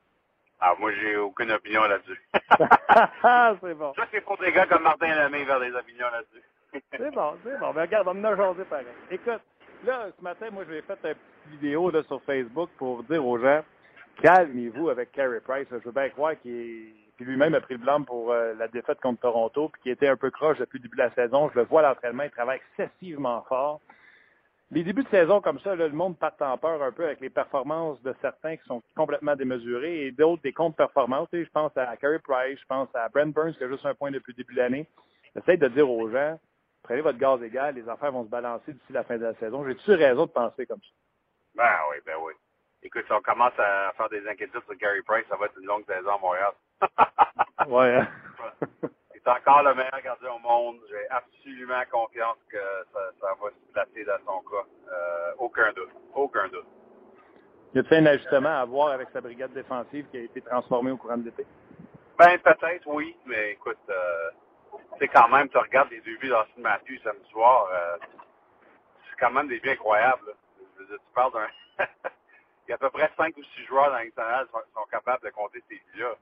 Alors 0.61 0.79
moi, 0.79 0.91
j'ai 0.93 1.17
aucune 1.17 1.51
opinion 1.51 1.81
là-dessus. 1.83 2.21
c'est 3.61 3.73
bon. 3.73 3.93
ça, 3.95 4.03
c'est 4.11 4.21
pour 4.21 4.37
des 4.37 4.51
gars 4.51 4.65
comme 4.67 4.83
Martin 4.83 5.07
Lemay 5.23 5.43
vers 5.43 5.59
des 5.59 5.73
opinions 5.73 6.07
là-dessus. 6.11 6.43
C'est 6.97 7.11
bon, 7.13 7.33
c'est 7.43 7.59
bon. 7.59 7.73
Mais 7.73 7.81
regarde, 7.81 8.07
on 8.07 8.23
a 8.23 8.33
jasé 8.33 8.63
pareil. 8.63 8.85
Écoute, 9.09 9.41
là, 9.85 10.05
ce 10.17 10.23
matin, 10.23 10.45
moi, 10.51 10.63
j'ai 10.69 10.81
fait 10.81 10.93
une 10.93 10.99
petite 11.15 11.17
vidéo 11.47 11.89
là, 11.91 12.01
sur 12.03 12.21
Facebook 12.23 12.69
pour 12.77 13.03
dire 13.03 13.25
aux 13.25 13.37
gens, 13.37 13.61
calmez-vous 14.21 14.87
avec 14.89 15.11
Carey 15.11 15.41
Price. 15.45 15.67
Je 15.69 15.75
veux 15.83 15.91
bien 15.91 16.07
croire 16.09 16.39
qu'il 16.41 16.55
est- 16.55 17.23
lui-même 17.25 17.53
a 17.55 17.59
pris 17.61 17.73
le 17.75 17.79
blanc 17.81 18.01
pour 18.03 18.31
euh, 18.31 18.53
la 18.57 18.67
défaite 18.69 18.99
contre 19.01 19.19
Toronto, 19.21 19.67
puis 19.69 19.81
qu'il 19.81 19.91
était 19.91 20.07
un 20.07 20.15
peu 20.15 20.31
croche 20.31 20.57
depuis 20.59 20.77
le 20.79 20.83
début 20.83 20.95
de 20.97 21.03
la 21.03 21.11
saison. 21.13 21.49
Je 21.53 21.59
le 21.59 21.65
vois 21.65 21.81
à 21.81 21.89
l'entraînement, 21.89 22.23
il 22.23 22.31
travaille 22.31 22.61
excessivement 22.79 23.43
fort. 23.49 23.81
Les 24.73 24.83
débuts 24.83 25.03
de 25.03 25.09
saison 25.09 25.41
comme 25.41 25.59
ça, 25.59 25.75
là, 25.75 25.85
le 25.89 25.93
monde 25.93 26.17
part 26.17 26.31
en 26.39 26.57
peur 26.57 26.81
un 26.81 26.93
peu 26.93 27.03
avec 27.03 27.19
les 27.19 27.29
performances 27.29 28.01
de 28.03 28.15
certains 28.21 28.55
qui 28.55 28.65
sont 28.67 28.81
complètement 28.95 29.35
démesurées 29.35 30.05
et 30.05 30.11
d'autres 30.11 30.41
des 30.43 30.53
contre-performances. 30.53 31.27
Je 31.33 31.43
pense 31.49 31.75
à 31.75 31.97
Carey 31.97 32.19
Price, 32.19 32.57
je 32.57 32.65
pense 32.67 32.87
à 32.95 33.09
Brent 33.09 33.33
Burns 33.33 33.53
qui 33.53 33.65
a 33.65 33.67
juste 33.67 33.85
un 33.85 33.93
point 33.93 34.11
depuis 34.11 34.31
le 34.31 34.37
début 34.37 34.53
de 34.53 34.59
l'année. 34.59 34.87
J'essaie 35.35 35.57
de 35.57 35.67
dire 35.67 35.89
aux 35.89 36.09
gens, 36.09 36.39
prenez 36.83 37.01
votre 37.01 37.17
gaz 37.17 37.43
égal, 37.43 37.75
les 37.75 37.87
affaires 37.89 38.13
vont 38.13 38.23
se 38.23 38.29
balancer 38.29 38.71
d'ici 38.71 38.93
la 38.93 39.03
fin 39.03 39.17
de 39.17 39.23
la 39.23 39.33
saison. 39.35 39.65
J'ai-tu 39.67 39.91
raison 39.91 40.25
de 40.25 40.31
penser 40.31 40.65
comme 40.65 40.79
ça? 40.79 40.89
Ben 41.55 41.77
oui, 41.91 41.97
ben 42.05 42.15
oui. 42.23 42.33
Écoute, 42.81 43.03
si 43.05 43.11
on 43.11 43.21
commence 43.21 43.53
à 43.59 43.91
faire 43.97 44.07
des 44.09 44.25
inquiétudes 44.25 44.63
sur 44.63 44.75
Gary 44.75 45.01
Price, 45.01 45.25
ça 45.29 45.35
va 45.35 45.47
être 45.47 45.59
une 45.59 45.67
longue 45.67 45.85
saison 45.85 46.11
à 46.11 46.17
Montréal. 46.17 46.51
Ouais. 47.67 47.95
hein? 47.97 48.07
Il 49.23 49.29
est 49.29 49.33
encore 49.33 49.63
le 49.63 49.75
meilleur 49.75 50.01
gardien 50.03 50.31
au 50.31 50.39
monde. 50.39 50.79
J'ai 50.89 51.07
absolument 51.09 51.81
confiance 51.91 52.37
que 52.49 52.57
ça, 52.91 52.99
ça 53.19 53.27
va 53.41 53.49
se 53.49 53.73
placer 53.73 54.03
dans 54.05 54.17
son 54.25 54.41
cas. 54.49 54.65
Euh, 54.91 55.33
aucun 55.37 55.71
doute. 55.73 55.91
Aucun 56.15 56.47
doute. 56.47 56.65
Y 57.73 57.79
a-t-il 57.79 57.97
un 57.99 58.05
ajustement 58.07 58.49
à 58.49 58.61
avoir 58.61 58.89
avec 58.89 59.09
sa 59.11 59.21
brigade 59.21 59.53
défensive 59.53 60.07
qui 60.09 60.17
a 60.17 60.21
été 60.21 60.41
transformée 60.41 60.91
au 60.91 60.97
courant 60.97 61.17
de 61.17 61.25
l'été? 61.25 61.45
Ben, 62.17 62.37
peut-être, 62.39 62.85
oui, 62.87 63.15
mais 63.25 63.51
écoute, 63.51 63.77
euh, 63.89 64.31
tu 64.93 64.99
sais, 64.99 65.07
quand 65.07 65.29
même, 65.29 65.49
tu 65.49 65.57
regardes 65.57 65.89
les 65.91 66.01
deux 66.01 66.17
buts 66.17 66.29
d'Austin 66.29 66.61
Matthews 66.61 66.99
samedi 67.03 67.29
soir, 67.29 67.67
euh, 67.71 67.97
c'est 69.09 69.19
quand 69.19 69.31
même 69.31 69.47
des 69.47 69.59
buts 69.59 69.69
incroyables. 69.69 70.25
là. 70.27 70.33
Je 70.75 70.81
veux 70.81 70.87
dire, 70.87 70.97
tu 70.97 71.13
parles 71.13 71.31
d'un... 71.33 71.47
Il 72.67 72.69
y 72.69 72.73
a 72.73 72.75
à 72.75 72.77
peu 72.77 72.89
près 72.89 73.09
cinq 73.17 73.35
ou 73.37 73.43
six 73.43 73.65
joueurs 73.65 73.89
dans 73.89 73.97
l'international 73.97 74.45
qui 74.47 74.51
sont, 74.51 74.81
sont 74.81 74.87
capables 74.91 75.23
de 75.23 75.29
compter 75.29 75.63
ces 75.69 75.75
buts-là. 75.75 76.15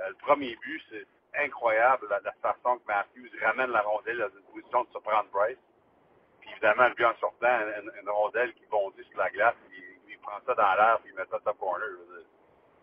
Euh, 0.00 0.08
le 0.08 0.14
premier 0.16 0.56
but, 0.56 0.82
c'est 0.90 1.06
incroyable, 1.38 2.06
la, 2.10 2.32
façon 2.42 2.78
que 2.78 2.86
Matthews 2.86 3.30
ramène 3.42 3.70
la 3.70 3.82
rondelle 3.82 4.18
dans 4.18 4.38
une 4.38 4.44
position 4.52 4.84
de 4.84 4.90
surprendre 4.90 5.28
Bryce. 5.32 5.58
Puis 6.40 6.50
évidemment, 6.50 6.90
but 6.96 7.04
en 7.04 7.16
sortant, 7.20 7.58
une, 7.80 7.90
une 8.00 8.08
rondelle 8.08 8.52
qui 8.54 8.66
bondit 8.70 9.04
sur 9.10 9.18
la 9.18 9.30
glace, 9.30 9.54
il, 9.72 9.94
il 10.10 10.18
prend 10.18 10.38
ça 10.46 10.54
dans 10.54 10.74
l'air, 10.74 10.98
puis 11.02 11.12
il 11.12 11.16
met 11.16 11.26
ça 11.30 11.38
top 11.44 11.58
corner. 11.58 11.88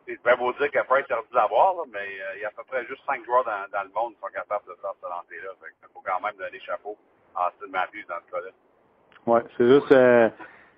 C'est 0.05 0.21
bien 0.23 0.35
beau 0.35 0.51
dire 0.53 0.71
que 0.71 0.83
Price 0.87 1.05
a 1.09 1.21
dû 1.21 1.33
l'avoir, 1.33 1.75
mais 1.87 1.99
euh, 1.99 2.35
il 2.35 2.41
y 2.41 2.45
a 2.45 2.47
à 2.47 2.51
peu 2.51 2.63
près 2.63 2.85
juste 2.85 3.01
cinq 3.05 3.23
joueurs 3.23 3.45
dans, 3.45 3.83
le 3.83 3.89
monde 3.93 4.13
qui 4.15 4.19
sont 4.19 4.33
capables 4.33 4.65
de 4.67 4.75
faire 4.81 4.93
ce 5.01 5.07
lancer-là. 5.07 5.51
Qu'il 5.79 5.89
faut 5.93 6.01
quand 6.03 6.19
même 6.19 6.35
donner 6.37 6.59
chapeau 6.59 6.97
à 7.35 7.47
Austin 7.47 7.71
Matthews 7.71 8.05
dans 8.09 8.19
ce 8.25 8.31
cas-là. 8.31 9.43
C'est 9.57 9.67
juste, 9.67 9.91
euh, 9.91 10.29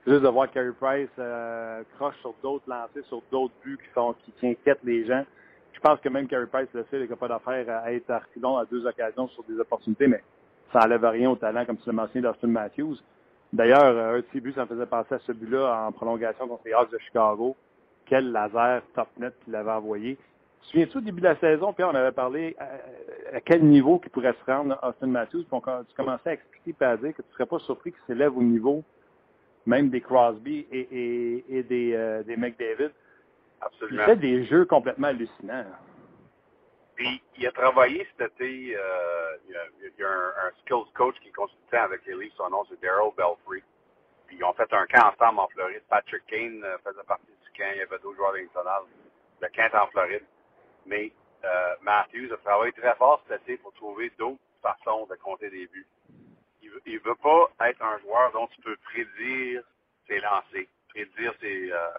juste 0.05 0.21
de 0.21 0.27
voir 0.27 0.51
Carey 0.51 0.73
Price 0.79 1.09
euh, 1.17 1.83
croche 1.95 2.17
sur 2.19 2.33
d'autres 2.43 2.69
lancers, 2.69 3.05
sur 3.05 3.21
d'autres 3.31 3.53
buts 3.63 3.77
qui 3.77 3.93
sont 3.93 4.13
qui, 4.25 4.31
qui 4.33 4.47
inquiètent 4.49 4.83
les 4.83 5.05
gens. 5.05 5.25
Je 5.83 5.89
pense 5.89 5.99
que 5.99 6.07
même 6.07 6.27
Carey 6.27 6.45
Price 6.45 6.69
le 6.73 6.85
sait, 6.89 7.01
il 7.01 7.09
n'a 7.09 7.15
pas 7.17 7.27
d'affaire 7.27 7.83
à 7.83 7.91
être 7.91 8.09
à 8.09 8.15
à 8.15 8.65
deux 8.71 8.87
occasions 8.87 9.27
sur 9.27 9.43
des 9.43 9.59
opportunités, 9.59 10.07
mais 10.07 10.23
ça 10.71 10.79
enlève 10.85 11.03
rien 11.03 11.29
au 11.29 11.35
talent, 11.35 11.65
comme 11.65 11.75
tu 11.75 11.87
l'as 11.87 11.93
mentionné, 11.93 12.21
d'Austin 12.25 12.47
Matthews. 12.47 12.95
D'ailleurs, 13.51 13.83
euh, 13.83 14.15
un 14.15 14.19
de 14.19 14.25
ses 14.31 14.39
buts, 14.39 14.53
ça 14.55 14.65
faisait 14.65 14.85
penser 14.85 15.15
à 15.15 15.19
ce 15.19 15.33
but-là 15.33 15.85
en 15.85 15.91
prolongation 15.91 16.47
contre 16.47 16.61
les 16.63 16.71
Hawks 16.71 16.89
de 16.89 16.97
Chicago. 16.99 17.57
Quel 18.05 18.31
laser 18.31 18.81
top 18.95 19.09
net 19.17 19.33
qu'il 19.43 19.53
avait 19.57 19.71
envoyé. 19.71 20.17
Souviens-tu 20.61 20.99
au 20.99 21.01
début 21.01 21.19
de 21.19 21.27
la 21.27 21.35
saison, 21.35 21.73
puis 21.73 21.83
on 21.83 21.93
avait 21.93 22.13
parlé 22.13 22.55
à, 22.57 23.35
à 23.35 23.41
quel 23.41 23.65
niveau 23.65 23.99
qu'il 23.99 24.11
pourrait 24.11 24.35
se 24.39 24.49
rendre 24.49 24.79
Austin 24.81 25.07
Matthews, 25.07 25.43
puis 25.43 25.59
tu 25.89 25.95
commençais 25.97 26.29
à 26.29 26.33
expliquer 26.33 26.75
et 26.79 26.85
à 26.85 26.95
dire 26.95 27.11
que 27.11 27.21
tu 27.21 27.27
ne 27.27 27.33
serais 27.33 27.45
pas 27.45 27.59
surpris 27.59 27.91
qu'il 27.91 28.01
s'élève 28.07 28.37
au 28.37 28.41
niveau 28.41 28.85
même 29.65 29.89
des 29.89 29.99
Crosby 29.99 30.65
et 30.71 31.63
des, 31.67 31.93
euh, 31.93 32.23
des 32.23 32.37
McDavid. 32.37 32.91
Il 33.89 33.99
fait 34.01 34.15
des 34.15 34.45
jeux 34.45 34.65
complètement 34.65 35.07
hallucinants. 35.07 35.65
Puis 36.95 37.21
il 37.37 37.47
a 37.47 37.51
travaillé 37.51 38.07
cet 38.17 38.33
été, 38.33 38.75
euh, 38.75 39.37
il 39.47 39.51
y 39.51 39.55
a, 39.55 39.63
il 39.81 39.99
y 39.99 40.03
a 40.03 40.09
un, 40.09 40.27
un 40.47 40.51
skills 40.61 40.91
coach 40.93 41.15
qui 41.21 41.29
est 41.29 41.31
consultant 41.31 41.83
avec 41.83 42.05
les 42.05 42.15
Leafs, 42.15 42.33
son 42.37 42.49
nom 42.49 42.63
c'est 42.69 42.79
Daryl 42.81 43.11
Belfry. 43.17 43.63
Puis 44.27 44.37
ils 44.37 44.43
ont 44.43 44.53
fait 44.53 44.71
un 44.71 44.85
camp 44.85 45.11
ensemble 45.11 45.39
en 45.39 45.47
Floride. 45.49 45.81
Patrick 45.89 46.25
Kane 46.27 46.63
euh, 46.63 46.77
faisait 46.83 47.03
partie 47.07 47.25
du 47.25 47.51
camp, 47.57 47.69
il 47.73 47.79
y 47.79 47.81
avait 47.81 47.99
d'autres 47.99 48.15
joueurs 48.15 48.35
internationaux. 48.35 48.87
Le 49.41 49.47
camp 49.49 49.63
est 49.63 49.75
en 49.75 49.87
Floride. 49.87 50.25
Mais 50.85 51.11
euh, 51.43 51.75
Matthews 51.81 52.31
a 52.31 52.37
travaillé 52.37 52.71
très 52.73 52.95
fort 52.95 53.23
cet 53.27 53.41
été 53.41 53.57
pour 53.57 53.73
trouver 53.73 54.11
d'autres 54.17 54.39
façons 54.61 55.07
de 55.07 55.15
compter 55.15 55.49
des 55.49 55.67
buts. 55.67 55.87
Il 56.61 56.69
veut, 56.69 56.81
il 56.85 56.99
veut 56.99 57.15
pas 57.15 57.51
être 57.67 57.81
un 57.81 57.97
joueur 57.99 58.31
dont 58.31 58.47
tu 58.47 58.61
peux 58.61 58.77
prédire 58.77 59.63
ses 60.07 60.19
lancers, 60.19 60.67
prédire 60.89 61.33
ses, 61.41 61.71
euh, 61.71 61.89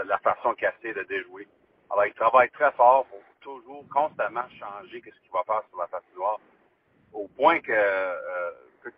la, 0.00 0.04
la 0.04 0.18
façon 0.18 0.54
qu'il 0.54 0.68
essaie 0.68 0.94
de 0.94 1.02
déjouer. 1.04 1.48
Alors, 1.90 2.06
il 2.06 2.14
travaille 2.14 2.50
très 2.50 2.70
fort 2.72 3.06
pour 3.06 3.20
toujours, 3.40 3.84
constamment 3.88 4.48
changer 4.58 5.02
ce 5.04 5.20
qu'il 5.20 5.30
va 5.32 5.42
faire 5.44 5.62
sur 5.68 5.78
la 5.78 5.86
patinoire. 5.88 6.38
Au 7.12 7.26
point 7.28 7.60
que, 7.60 7.72
euh, 7.72 8.50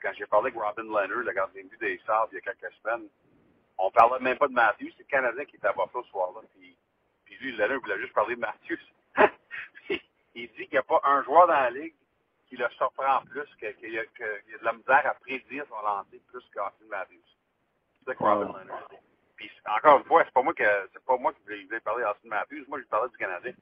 quand 0.03 0.12
j'ai 0.14 0.26
parlé 0.26 0.50
avec 0.50 0.61
Robin 0.62 0.82
Leonard, 0.82 1.09
le 1.09 1.32
gardien 1.32 1.62
de 1.64 1.68
but 1.68 1.80
des 1.80 2.00
Sabres, 2.07 2.28
il 2.32 2.36
y 2.36 2.38
a 2.38 2.40
quelques 2.53 2.72
semaines, 2.82 3.09
on 3.78 3.90
parlait 3.90 4.20
même 4.20 4.36
pas 4.36 4.48
de 4.48 4.53
Matthews, 4.53 4.90
c'est 4.96 5.05
le 5.05 5.09
Canadien 5.09 5.44
qui 5.46 5.57
était 5.57 5.66
à 5.68 5.72
Buffalo 5.72 6.05
ce 6.05 6.11
soir-là. 6.11 6.40
Puis, 6.55 6.76
puis 7.24 7.36
lui, 7.38 7.53
Leonard 7.57 7.80
voulait 7.80 7.98
juste 8.00 8.12
parler 8.12 8.34
de 8.36 8.40
Matthews. 8.40 8.78
Il 10.34 10.48
dit 10.48 10.55
qu'il 10.66 10.72
n'y 10.72 10.78
a 10.78 10.82
pas 10.82 11.00
un 11.05 11.22
joueur 11.24 11.46
dans 11.46 11.53
la 11.55 11.70
ligue 11.70 11.94
qui 12.48 12.57
le 12.57 12.68
surprend 12.70 13.22
plus, 13.30 13.46
que- 13.61 13.72
qu'il 13.72 13.92
y, 13.92 13.98
a- 13.98 14.03
y 14.03 14.59
de 14.59 14.64
la 14.64 14.72
misère 14.74 15.07
à 15.07 15.14
prédire 15.14 15.64
son 15.68 15.80
lancer 15.86 16.20
plus 16.30 16.42
qu'Austin 16.55 16.84
Matthews. 16.88 17.16
C'est 17.98 18.05
ça 18.07 18.14
que 18.14 18.22
Robin. 18.22 18.46
Leonard 18.59 18.88
dit. 18.90 18.96
Encore 19.66 19.99
une 19.99 20.05
fois, 20.05 20.24
c'est 20.24 20.34
pas 20.34 20.43
moi 20.43 20.55
pas 21.07 21.16
moi 21.18 21.32
qui 21.34 21.43
voulais, 21.43 21.64
voulais 21.64 21.80
parler 21.80 22.05
d'Austin 22.05 22.28
Matthews, 22.28 22.64
moi 22.68 22.80
je 22.80 22.84
parlais 22.86 23.11
du 23.11 23.16
Canadien. 23.18 23.53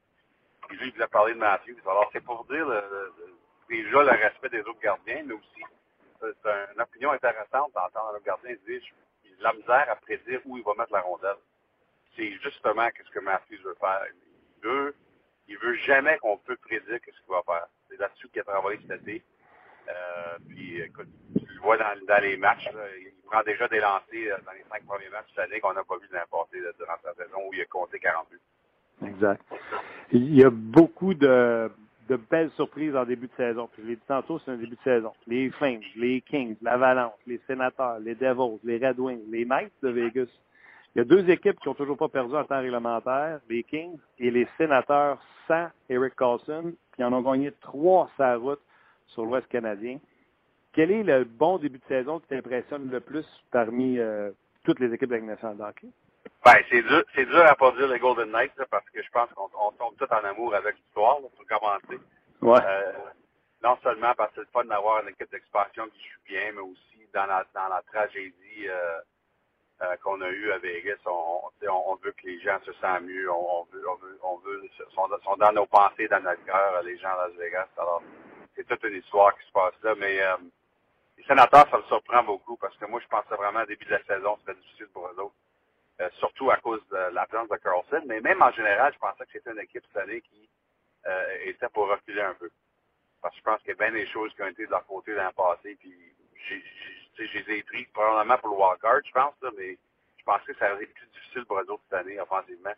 Puis 0.68 0.78
lui, 0.78 0.88
il 0.88 0.92
voulait 0.94 1.08
parler 1.08 1.34
de 1.34 1.38
Matthews. 1.38 1.78
Alors 1.86 2.10
c'est 2.12 2.24
pour 2.24 2.44
dire 2.46 2.66
le, 2.66 2.74
le- 2.80 3.12
le- 3.18 3.34
déjà 3.68 4.02
le 4.02 4.10
respect 4.10 4.48
des 4.50 4.60
autres 4.62 4.80
gardiens, 4.80 5.22
mais 5.26 5.34
aussi 5.34 5.62
c'est 6.20 6.50
une 6.74 6.80
opinion 6.80 7.12
intéressante 7.12 7.72
d'entendre 7.74 8.16
un 8.16 8.20
gardien 8.20 8.54
dire 8.66 8.82
la 9.40 9.52
misère 9.54 9.86
à 9.90 9.96
prédire 9.96 10.40
où 10.46 10.56
il 10.58 10.64
va 10.64 10.74
mettre 10.76 10.92
la 10.92 11.00
rondelle. 11.00 11.36
C'est 12.16 12.32
justement 12.42 12.88
ce 13.04 13.10
que 13.10 13.20
Matthews 13.20 13.62
veut 13.64 13.76
faire. 13.80 14.06
Il 14.58 14.68
veut, 14.68 14.94
il 15.48 15.58
veut 15.58 15.74
jamais 15.78 16.18
qu'on 16.18 16.38
peut 16.38 16.56
prédire 16.56 16.98
ce 17.04 17.10
qu'il 17.10 17.28
va 17.30 17.42
faire. 17.46 17.66
C'est 17.88 17.98
là-dessus 17.98 18.28
qu'il 18.30 18.40
a 18.42 18.44
travaillé 18.44 18.80
cet 18.88 19.02
été. 19.02 19.24
Euh, 19.88 20.38
puis 20.48 20.82
écoute, 20.82 21.08
tu 21.38 21.46
le 21.46 21.54
le 21.54 21.60
vois 21.60 21.78
dans, 21.78 22.22
les 22.22 22.36
matchs. 22.36 22.68
Prend 23.30 23.42
déjà 23.44 23.68
des 23.68 23.78
lancers 23.78 24.38
dans 24.44 24.52
les 24.52 24.64
cinq 24.70 24.84
premiers 24.86 25.08
matchs 25.08 25.28
cette 25.34 25.44
année 25.44 25.60
qu'on 25.60 25.72
n'a 25.72 25.84
pas 25.84 25.96
vu 25.98 26.08
l'an 26.12 26.20
passé 26.30 26.58
durant 26.78 26.96
sa 27.02 27.14
saison 27.14 27.38
où 27.48 27.54
il 27.54 27.60
a 27.60 27.64
compté 27.66 27.98
40 27.98 28.26
buts. 28.30 28.40
Exact. 29.06 29.42
Il 30.12 30.34
y 30.34 30.44
a 30.44 30.50
beaucoup 30.50 31.14
de, 31.14 31.70
belles 32.28 32.50
surprises 32.56 32.96
en 32.96 33.04
début 33.04 33.28
de 33.28 33.36
saison. 33.36 33.68
Puis 33.72 33.82
je 33.82 33.88
l'ai 33.88 33.96
dit 33.96 34.02
tantôt, 34.06 34.40
c'est 34.40 34.50
un 34.50 34.56
début 34.56 34.76
de 34.76 34.82
saison. 34.82 35.12
Les 35.26 35.50
Flames, 35.50 35.80
les 35.96 36.20
Kings, 36.22 36.56
l'Avalanche, 36.60 37.14
les 37.26 37.40
Sénateurs, 37.46 38.00
les 38.00 38.16
Devils, 38.16 38.58
les 38.64 38.84
Red 38.84 38.98
Wings, 38.98 39.22
les 39.30 39.44
Knights 39.44 39.72
de 39.82 39.90
Vegas. 39.90 40.28
Il 40.94 40.98
y 40.98 41.00
a 41.02 41.04
deux 41.04 41.30
équipes 41.30 41.58
qui 41.60 41.68
ont 41.68 41.74
toujours 41.74 41.96
pas 41.96 42.08
perdu 42.08 42.34
en 42.34 42.44
temps 42.44 42.60
réglementaire, 42.60 43.38
les 43.48 43.62
Kings 43.62 43.96
et 44.18 44.30
les 44.30 44.48
Sénateurs 44.58 45.22
sans 45.46 45.68
Eric 45.88 46.16
Carlson, 46.16 46.74
puis 46.92 47.04
en 47.04 47.12
ont 47.12 47.22
gagné 47.22 47.52
trois 47.60 48.10
sa 48.16 48.36
route 48.36 48.60
sur 49.06 49.24
l'Ouest 49.24 49.46
canadien. 49.48 49.98
Quel 50.72 50.90
est 50.90 51.02
le 51.02 51.24
bon 51.24 51.58
début 51.58 51.78
de 51.78 51.84
saison 51.86 52.20
qui 52.20 52.28
t'impressionne 52.28 52.90
le 52.90 53.00
plus 53.00 53.26
parmi 53.50 53.98
euh, 53.98 54.30
toutes 54.64 54.78
les 54.78 54.92
équipes 54.92 55.10
de 55.10 55.16
la 55.16 55.22
nationale 55.22 55.56
d'hockey? 55.56 55.88
Ben, 56.44 56.56
c'est 56.70 56.82
dur, 56.82 57.02
c'est 57.14 57.26
dur 57.26 57.44
à 57.44 57.54
pas 57.54 57.72
dire 57.72 57.88
les 57.88 57.98
Golden 57.98 58.30
Knights, 58.30 58.56
là, 58.56 58.66
parce 58.70 58.88
que 58.90 59.02
je 59.02 59.10
pense 59.10 59.28
qu'on 59.32 59.48
on 59.58 59.72
tombe 59.72 59.96
tous 59.98 60.12
en 60.14 60.24
amour 60.24 60.54
avec 60.54 60.76
l'histoire, 60.76 61.18
pour 61.18 61.46
commencer. 61.46 62.00
Ouais. 62.40 62.60
Euh, 62.64 62.92
non 63.62 63.76
seulement 63.82 64.14
parce 64.16 64.30
que 64.30 64.36
c'est 64.36 64.40
le 64.42 64.46
fun 64.52 64.64
d'avoir 64.64 65.02
une 65.02 65.10
équipe 65.10 65.30
d'expansion 65.30 65.86
qui 65.88 66.02
joue 66.08 66.20
bien, 66.26 66.52
mais 66.54 66.60
aussi 66.60 67.08
dans 67.12 67.26
la, 67.26 67.44
dans 67.54 67.68
la 67.68 67.82
tragédie 67.92 68.68
euh, 68.68 69.00
euh, 69.82 69.96
qu'on 70.02 70.20
a 70.22 70.28
eue 70.28 70.52
à 70.52 70.58
Vegas, 70.58 70.96
on, 71.04 71.42
on, 71.62 71.92
on, 71.92 71.96
veut 71.96 72.12
que 72.12 72.26
les 72.26 72.40
gens 72.40 72.58
se 72.64 72.72
sentent 72.74 73.02
mieux, 73.02 73.30
on, 73.30 73.60
on 73.60 73.64
veut, 73.72 73.84
on 73.88 73.96
veut, 73.96 74.18
on 74.22 74.36
veut, 74.38 74.62
sont, 74.94 75.08
sont 75.22 75.36
dans 75.36 75.52
nos 75.52 75.66
pensées, 75.66 76.08
dans 76.08 76.22
notre 76.22 76.44
cœur, 76.44 76.82
les 76.84 76.96
gens 76.98 77.10
à 77.10 77.28
Las 77.28 77.36
Vegas. 77.36 77.68
Alors, 77.76 78.02
c'est 78.56 78.66
toute 78.66 78.82
une 78.84 78.98
histoire 78.98 79.36
qui 79.38 79.46
se 79.46 79.52
passe 79.52 79.74
là, 79.82 79.94
mais 79.98 80.20
les 81.20 81.26
sénateurs, 81.26 81.68
ça 81.70 81.76
me 81.76 81.82
surprend 81.84 82.22
beaucoup 82.22 82.56
parce 82.56 82.76
que 82.78 82.86
moi, 82.86 83.00
je 83.00 83.08
pensais 83.08 83.34
vraiment 83.34 83.62
au 83.62 83.66
début 83.66 83.84
de 83.84 83.90
la 83.90 84.02
saison, 84.04 84.38
c'était 84.40 84.58
difficile 84.58 84.88
pour 84.88 85.06
eux 85.06 85.20
autres. 85.20 85.34
Euh, 86.00 86.08
surtout 86.18 86.50
à 86.50 86.56
cause 86.56 86.80
de 86.88 87.12
l'absence 87.12 87.48
de 87.50 87.56
Carlson, 87.56 88.02
mais 88.06 88.20
même 88.20 88.40
en 88.40 88.50
général, 88.52 88.92
je 88.94 88.98
pensais 88.98 89.24
que 89.26 89.32
c'était 89.32 89.50
une 89.50 89.60
équipe 89.60 89.84
cette 89.92 90.02
année 90.02 90.22
qui 90.22 90.48
euh, 91.06 91.36
était 91.44 91.68
pour 91.68 91.88
reculer 91.88 92.22
un 92.22 92.32
peu. 92.34 92.50
Parce 93.20 93.34
que 93.34 93.40
je 93.40 93.44
pense 93.44 93.60
qu'il 93.60 93.68
y 93.68 93.72
a 93.72 93.74
bien 93.74 93.92
des 93.92 94.06
choses 94.06 94.32
qui 94.34 94.42
ont 94.42 94.46
été 94.46 94.64
de 94.64 94.70
leur 94.70 94.86
côté 94.86 95.14
dans 95.14 95.26
le 95.26 95.32
passé, 95.32 95.76
puis 95.78 95.94
j'ai 97.18 97.42
les 97.42 97.58
ai 97.58 97.62
pris 97.64 97.84
probablement 97.92 98.38
pour 98.38 98.48
le 98.48 98.56
wildcard, 98.56 99.00
je 99.04 99.12
pense, 99.12 99.34
là, 99.42 99.50
mais 99.58 99.76
je 100.16 100.24
pensais 100.24 100.54
que 100.54 100.58
ça 100.58 100.72
aurait 100.72 100.84
été 100.84 100.92
plus 100.94 101.06
difficile 101.08 101.44
pour 101.44 101.58
eux 101.58 101.70
autres 101.70 101.82
cette 101.90 102.00
année, 102.00 102.18
offensivement. 102.18 102.74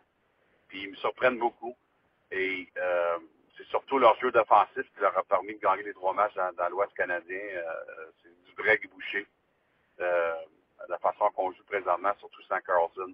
Puis 0.67 0.83
ils 0.83 0.91
me 0.91 0.95
surprennent 0.95 1.39
beaucoup. 1.39 1.77
Et 2.29 2.67
euh, 2.77 3.19
c'est 3.57 3.67
surtout 3.67 3.99
leur 3.99 4.15
jeu 4.19 4.31
d'offensif 4.31 4.83
qui 4.93 5.01
leur 5.01 5.17
a 5.17 5.23
permis 5.23 5.55
de 5.55 5.59
gagner 5.59 5.83
les 5.83 5.93
trois 5.93 6.13
matchs 6.13 6.33
dans, 6.35 6.51
dans 6.53 6.69
l'Ouest 6.69 6.93
canadien. 6.95 7.37
Euh, 7.37 7.63
c'est 8.21 8.43
du 8.45 8.61
vrai 8.61 8.79
boucher. 8.91 9.27
Euh, 9.99 10.33
la 10.89 10.97
façon 10.97 11.29
qu'on 11.35 11.51
joue 11.51 11.63
présentement, 11.65 12.11
surtout 12.19 12.41
sans 12.43 12.59
Carlson. 12.61 13.13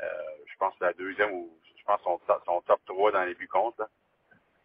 Euh, 0.00 0.06
je 0.46 0.56
pense 0.58 0.72
que 0.72 0.78
c'est 0.80 0.86
la 0.86 0.92
deuxième 0.92 1.32
ou 1.32 1.50
je 1.76 1.84
pense 1.84 2.00
son, 2.02 2.20
son 2.46 2.60
top 2.62 2.80
3 2.86 3.12
dans 3.12 3.24
les 3.24 3.34
buts 3.34 3.48
contre. 3.48 3.80
Là. 3.80 3.88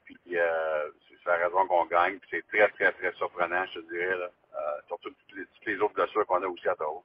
Puis 0.06 0.18
euh, 0.34 0.90
c'est 1.24 1.30
la 1.30 1.38
raison 1.38 1.68
qu'on 1.68 1.86
gagne. 1.86 2.18
Puis 2.20 2.30
c'est 2.32 2.48
très, 2.48 2.68
très, 2.70 2.92
très 2.94 3.12
surprenant, 3.14 3.66
je 3.74 3.80
te 3.80 3.90
dirais. 3.92 4.18
Là. 4.18 4.30
Euh, 4.56 4.60
surtout 4.88 5.10
toutes 5.10 5.38
les, 5.38 5.46
toutes 5.46 5.66
les 5.66 5.78
autres 5.80 5.94
blessures 5.94 6.26
qu'on 6.26 6.42
a 6.42 6.48
aussi 6.48 6.68
à 6.68 6.74
Ottawa. 6.74 7.02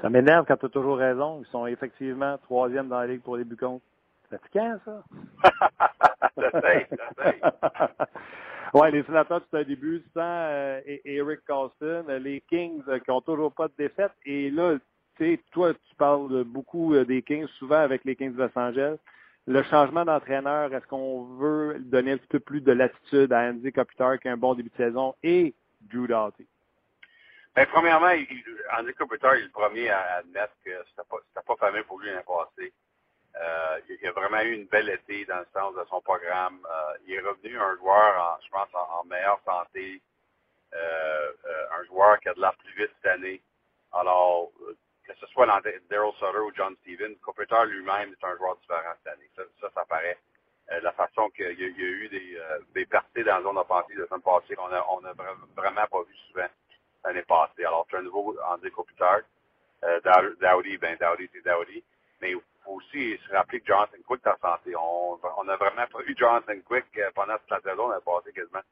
Ça 0.00 0.08
m'énerve 0.08 0.46
quand 0.46 0.56
tu 0.56 0.66
as 0.66 0.70
toujours 0.70 0.98
raison. 0.98 1.42
Ils 1.44 1.50
sont 1.50 1.66
effectivement 1.66 2.38
troisième 2.38 2.88
dans 2.88 3.00
la 3.00 3.06
ligue 3.06 3.22
pour 3.22 3.36
les 3.36 3.44
buts 3.44 3.56
contre. 3.56 3.84
C'est 4.30 4.38
fatigant, 4.38 4.78
ça? 4.84 5.02
Ouais, 8.74 8.90
les 8.90 9.02
sénateurs, 9.04 9.40
c'est 9.50 9.58
un 9.58 9.64
début 9.64 10.02
sans 10.12 10.20
euh, 10.20 10.80
Eric 11.04 11.40
Carlson. 11.46 12.04
Les 12.20 12.42
Kings 12.42 12.82
euh, 12.88 12.98
qui 12.98 13.10
ont 13.10 13.22
toujours 13.22 13.52
pas 13.52 13.68
de 13.68 13.72
défaite. 13.78 14.12
Et 14.26 14.50
là, 14.50 14.76
tu 15.16 15.24
sais, 15.24 15.40
toi, 15.52 15.72
tu 15.72 15.94
parles 15.96 16.44
beaucoup 16.44 16.94
euh, 16.94 17.04
des 17.04 17.22
Kings, 17.22 17.46
souvent 17.58 17.78
avec 17.78 18.04
les 18.04 18.14
Kings 18.14 18.34
de 18.34 18.42
Los 18.42 18.58
Angeles. 18.58 18.98
Le 19.46 19.62
changement 19.62 20.04
d'entraîneur, 20.04 20.74
est-ce 20.74 20.86
qu'on 20.86 21.24
veut 21.38 21.78
donner 21.78 22.12
un 22.12 22.18
petit 22.18 22.28
peu 22.28 22.40
plus 22.40 22.60
de 22.60 22.72
latitude 22.72 23.32
à 23.32 23.48
Andy 23.48 23.72
Kopitar 23.72 24.18
qui 24.18 24.28
a 24.28 24.32
un 24.32 24.36
bon 24.36 24.54
début 24.54 24.68
de 24.68 24.76
saison 24.76 25.14
et 25.22 25.54
Drew 25.80 26.06
Doughty? 26.06 26.46
Ben, 27.56 27.66
premièrement, 27.72 28.10
il, 28.10 28.26
Andy 28.78 28.92
Kopitar 28.92 29.34
est 29.34 29.44
le 29.44 29.48
premier 29.48 29.88
à 29.88 30.16
admettre 30.18 30.52
que 30.62 30.70
c'était 30.90 31.08
pas, 31.08 31.42
pas 31.42 31.56
fameux 31.56 31.84
pour 31.84 31.98
lui 32.00 32.10
l'an 32.10 32.20
passé. 32.26 32.70
Euh, 33.40 33.80
il 33.88 34.06
a 34.08 34.12
vraiment 34.12 34.40
eu 34.40 34.52
une 34.52 34.66
belle 34.66 34.90
été 34.90 35.24
dans 35.26 35.38
le 35.38 35.46
sens 35.52 35.74
de 35.74 35.84
son 35.88 36.00
programme. 36.00 36.58
Euh, 36.68 36.98
il 37.06 37.14
est 37.14 37.20
revenu 37.20 37.58
un 37.58 37.76
joueur, 37.76 38.20
en, 38.20 38.42
je 38.44 38.50
pense, 38.50 38.68
en, 38.74 39.04
meilleure 39.04 39.40
santé, 39.44 40.00
euh, 40.74 41.32
un 41.78 41.84
joueur 41.84 42.18
qui 42.20 42.28
a 42.28 42.34
de 42.34 42.40
l'air 42.40 42.54
plus 42.56 42.74
vite 42.74 42.90
cette 43.00 43.12
année. 43.12 43.40
Alors, 43.92 44.50
que 45.06 45.14
ce 45.20 45.26
soit 45.28 45.46
Daryl 45.46 46.12
Sutter 46.14 46.38
ou 46.38 46.52
John 46.54 46.74
Stevens, 46.82 47.14
Kopitar 47.22 47.64
lui-même 47.66 48.12
est 48.12 48.24
un 48.24 48.36
joueur 48.36 48.56
différent 48.56 48.92
cette 49.02 49.14
année. 49.14 49.30
Ça, 49.36 49.70
ça, 49.72 49.84
paraît. 49.86 50.18
la 50.68 50.92
façon 50.92 51.30
qu'il 51.30 51.58
y, 51.58 51.64
a 51.64 51.68
eu 51.68 52.08
des, 52.08 52.38
des 52.74 53.24
dans 53.24 53.36
la 53.36 53.42
zone 53.42 53.58
offensive 53.58 53.98
la 53.98 54.06
semaine 54.06 54.22
passée 54.22 54.56
qu'on 54.56 54.72
a, 54.72 54.84
on 54.90 55.04
a 55.04 55.12
vraiment 55.12 55.86
pas 55.86 56.02
vu 56.02 56.14
souvent 56.28 56.48
l'année 57.04 57.22
passée. 57.22 57.64
Alors, 57.64 57.86
c'est 57.90 57.96
un 57.96 58.02
nouveau 58.02 58.36
Andy 58.48 58.70
Kopitar. 58.70 59.20
Euh, 59.84 60.00
Dowdy, 60.40 60.76
ben 60.76 60.96
Dowdy, 61.00 61.28
c'est 61.32 61.44
Dowdy. 61.44 61.82
Mais 62.20 62.34
aussi 62.78 63.18
se 63.26 63.32
rappeler 63.32 63.60
que 63.60 63.66
Jonathan 63.66 63.98
Quick 64.06 64.22
est 64.24 64.30
en 64.30 64.38
santé. 64.38 64.74
On 64.76 65.18
on 65.36 65.44
n'a 65.44 65.56
vraiment 65.56 65.86
pas 65.86 66.02
vu 66.02 66.14
Jonathan 66.16 66.54
Quick 66.66 66.86
pendant 67.14 67.36
toute 67.38 67.50
la 67.50 67.60
saison, 67.60 67.88
l'année 67.88 68.02
passée 68.04 68.32
quasiment. 68.32 68.62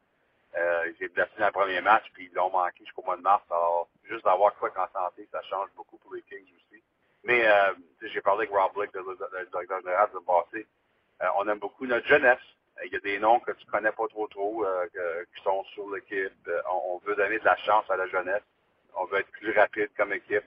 Euh, 0.56 0.88
il 0.88 0.96
s'est 0.96 1.08
blessé 1.08 1.30
dans 1.38 1.46
le 1.46 1.52
premier 1.52 1.80
match, 1.80 2.04
puis 2.14 2.28
ils 2.30 2.34
l'ont 2.34 2.50
manqué 2.50 2.84
jusqu'au 2.84 3.02
mois 3.02 3.16
de 3.16 3.22
mars. 3.22 3.42
Alors, 3.50 3.88
juste 4.04 4.24
d'avoir 4.24 4.54
Quick 4.54 4.76
en 4.78 4.88
santé, 4.92 5.28
ça 5.30 5.42
change 5.42 5.68
beaucoup 5.76 5.98
pour 5.98 6.14
les 6.14 6.22
Kings 6.22 6.42
aussi. 6.56 6.82
Mais 7.24 7.46
euh, 7.46 7.74
j'ai 8.02 8.20
parlé 8.20 8.46
avec 8.46 8.50
Rob 8.50 8.72
Blake, 8.74 8.94
le 8.94 9.46
directeur 9.50 9.80
général 9.80 10.08
de 10.14 10.18
passé. 10.20 10.66
Euh, 11.22 11.26
on 11.36 11.48
aime 11.48 11.58
beaucoup 11.58 11.86
notre 11.86 12.06
jeunesse. 12.06 12.38
Il 12.84 12.92
y 12.92 12.96
a 12.96 13.00
des 13.00 13.18
noms 13.18 13.40
que 13.40 13.52
tu 13.52 13.66
connais 13.66 13.92
pas 13.92 14.06
trop 14.08 14.28
trop 14.28 14.64
euh, 14.64 14.86
qui 15.34 15.42
sont 15.42 15.64
sur 15.74 15.90
l'équipe. 15.90 16.32
On, 16.70 16.94
on 16.94 16.98
veut 16.98 17.16
donner 17.16 17.38
de 17.38 17.44
la 17.44 17.56
chance 17.56 17.88
à 17.90 17.96
la 17.96 18.06
jeunesse. 18.06 18.42
On 18.94 19.04
veut 19.06 19.20
être 19.20 19.30
plus 19.32 19.50
rapide 19.52 19.90
comme 19.96 20.12
équipe. 20.12 20.44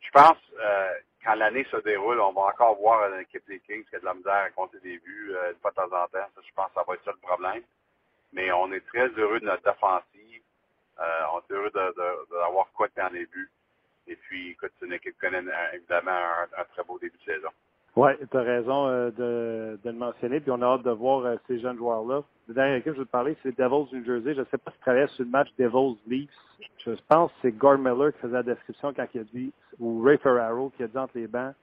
Je 0.00 0.10
pense, 0.10 0.38
euh, 0.58 0.92
quand 1.22 1.34
l'année 1.34 1.66
se 1.70 1.76
déroule, 1.78 2.20
on 2.20 2.32
va 2.32 2.42
encore 2.42 2.76
voir 2.76 3.12
une 3.12 3.20
équipe 3.20 3.46
des 3.46 3.60
Kings 3.60 3.84
qui 3.84 3.96
a 3.96 4.00
de 4.00 4.04
la 4.04 4.14
misère 4.14 4.32
à 4.32 4.50
compter 4.50 4.78
des 4.80 4.98
buts 4.98 5.32
euh, 5.34 5.52
de 5.52 5.70
temps 5.70 5.84
en 5.84 6.06
temps. 6.08 6.08
Ça, 6.12 6.40
je 6.42 6.52
pense 6.54 6.68
que 6.68 6.74
ça 6.74 6.84
va 6.86 6.94
être 6.94 7.04
ça 7.04 7.12
le 7.12 7.18
problème. 7.18 7.62
Mais 8.32 8.50
on 8.52 8.72
est 8.72 8.86
très 8.86 9.08
heureux 9.08 9.40
de 9.40 9.44
notre 9.44 9.68
offensive. 9.68 10.42
Euh, 10.98 11.22
on 11.32 11.40
est 11.40 11.52
heureux 11.52 11.70
d'avoir 11.70 12.66
de, 12.66 12.70
de, 12.70 12.74
quoi 12.74 12.88
dans 12.96 13.12
les 13.12 13.26
buts. 13.26 13.50
Et 14.06 14.16
puis, 14.16 14.50
écoute, 14.50 14.72
c'est 14.78 14.86
une 14.86 14.94
équipe 14.94 15.14
qui 15.14 15.20
connaît 15.20 15.44
évidemment 15.74 16.10
un, 16.10 16.48
un, 16.56 16.64
très 16.64 16.84
beau 16.84 16.98
début 16.98 17.18
de 17.18 17.32
saison. 17.32 17.50
Oui, 17.96 18.10
tu 18.30 18.36
as 18.36 18.42
raison 18.42 18.86
euh, 18.86 19.10
de, 19.10 19.78
de, 19.82 19.90
le 19.90 19.96
mentionner. 19.96 20.40
Puis 20.40 20.50
on 20.50 20.62
a 20.62 20.66
hâte 20.66 20.84
de 20.84 20.90
voir 20.90 21.24
euh, 21.24 21.36
ces 21.48 21.58
jeunes 21.58 21.76
joueurs-là. 21.76 22.22
La 22.48 22.54
dernière 22.54 22.76
équipe 22.76 22.92
que 22.92 22.94
je 22.94 23.00
veux 23.00 23.06
te 23.06 23.10
parler, 23.10 23.36
c'est 23.42 23.56
Devils 23.56 23.88
New 23.92 24.04
Jersey. 24.04 24.34
Je 24.34 24.40
ne 24.40 24.44
sais 24.46 24.58
pas 24.58 24.70
si 24.70 24.76
tu 24.76 24.82
travaillais 24.82 25.06
sur 25.08 25.24
le 25.24 25.30
match 25.30 25.48
Devils 25.58 25.98
Leafs. 26.06 26.30
Je 26.84 26.92
pense 27.08 27.30
que 27.32 27.36
c'est 27.42 27.52
Gord 27.52 27.78
Miller 27.78 28.12
qui 28.12 28.20
faisait 28.20 28.34
la 28.34 28.42
description 28.42 28.92
quand 28.94 29.06
il 29.14 29.20
a 29.20 29.24
dit, 29.24 29.52
ou 29.78 30.02
Ray 30.02 30.18
Ferraro 30.18 30.70
qui 30.76 30.82
a 30.82 30.86
dit 30.86 30.98
entre 30.98 31.16
les 31.16 31.26
bancs, 31.26 31.54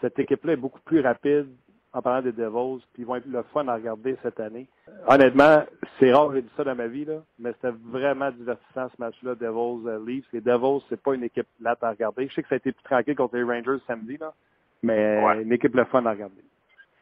cette 0.00 0.18
équipe-là 0.18 0.52
est 0.52 0.56
beaucoup 0.56 0.80
plus 0.80 1.00
rapide 1.00 1.48
en 1.92 2.02
parlant 2.02 2.22
des 2.22 2.32
Devils, 2.32 2.84
puis 2.92 3.02
ils 3.02 3.06
vont 3.06 3.16
être 3.16 3.26
le 3.26 3.42
fun 3.54 3.66
à 3.66 3.74
regarder 3.74 4.16
cette 4.22 4.38
année. 4.40 4.68
Honnêtement, 5.06 5.64
c'est 5.98 6.12
rare 6.12 6.28
que 6.28 6.34
j'ai 6.34 6.42
dit 6.42 6.50
ça 6.56 6.64
dans 6.64 6.74
ma 6.74 6.86
vie, 6.86 7.06
là, 7.06 7.22
mais 7.38 7.52
c'était 7.54 7.74
vraiment 7.84 8.30
divertissant 8.30 8.88
ce 8.88 8.94
match-là, 8.98 9.34
Devils 9.34 9.88
euh. 9.88 10.20
Les 10.32 10.40
Devils, 10.40 10.84
c'est 10.88 11.00
pas 11.00 11.14
une 11.14 11.24
équipe 11.24 11.46
plate 11.58 11.82
à 11.82 11.90
regarder. 11.90 12.28
Je 12.28 12.34
sais 12.34 12.42
que 12.42 12.48
ça 12.48 12.56
a 12.56 12.58
été 12.58 12.72
plus 12.72 12.82
tranquille 12.82 13.16
contre 13.16 13.36
les 13.36 13.42
Rangers 13.42 13.82
samedi, 13.86 14.18
là, 14.18 14.34
mais 14.82 15.24
ouais. 15.24 15.42
une 15.42 15.52
équipe 15.52 15.74
le 15.74 15.84
fun 15.86 16.04
à 16.06 16.10
regarder. 16.10 16.42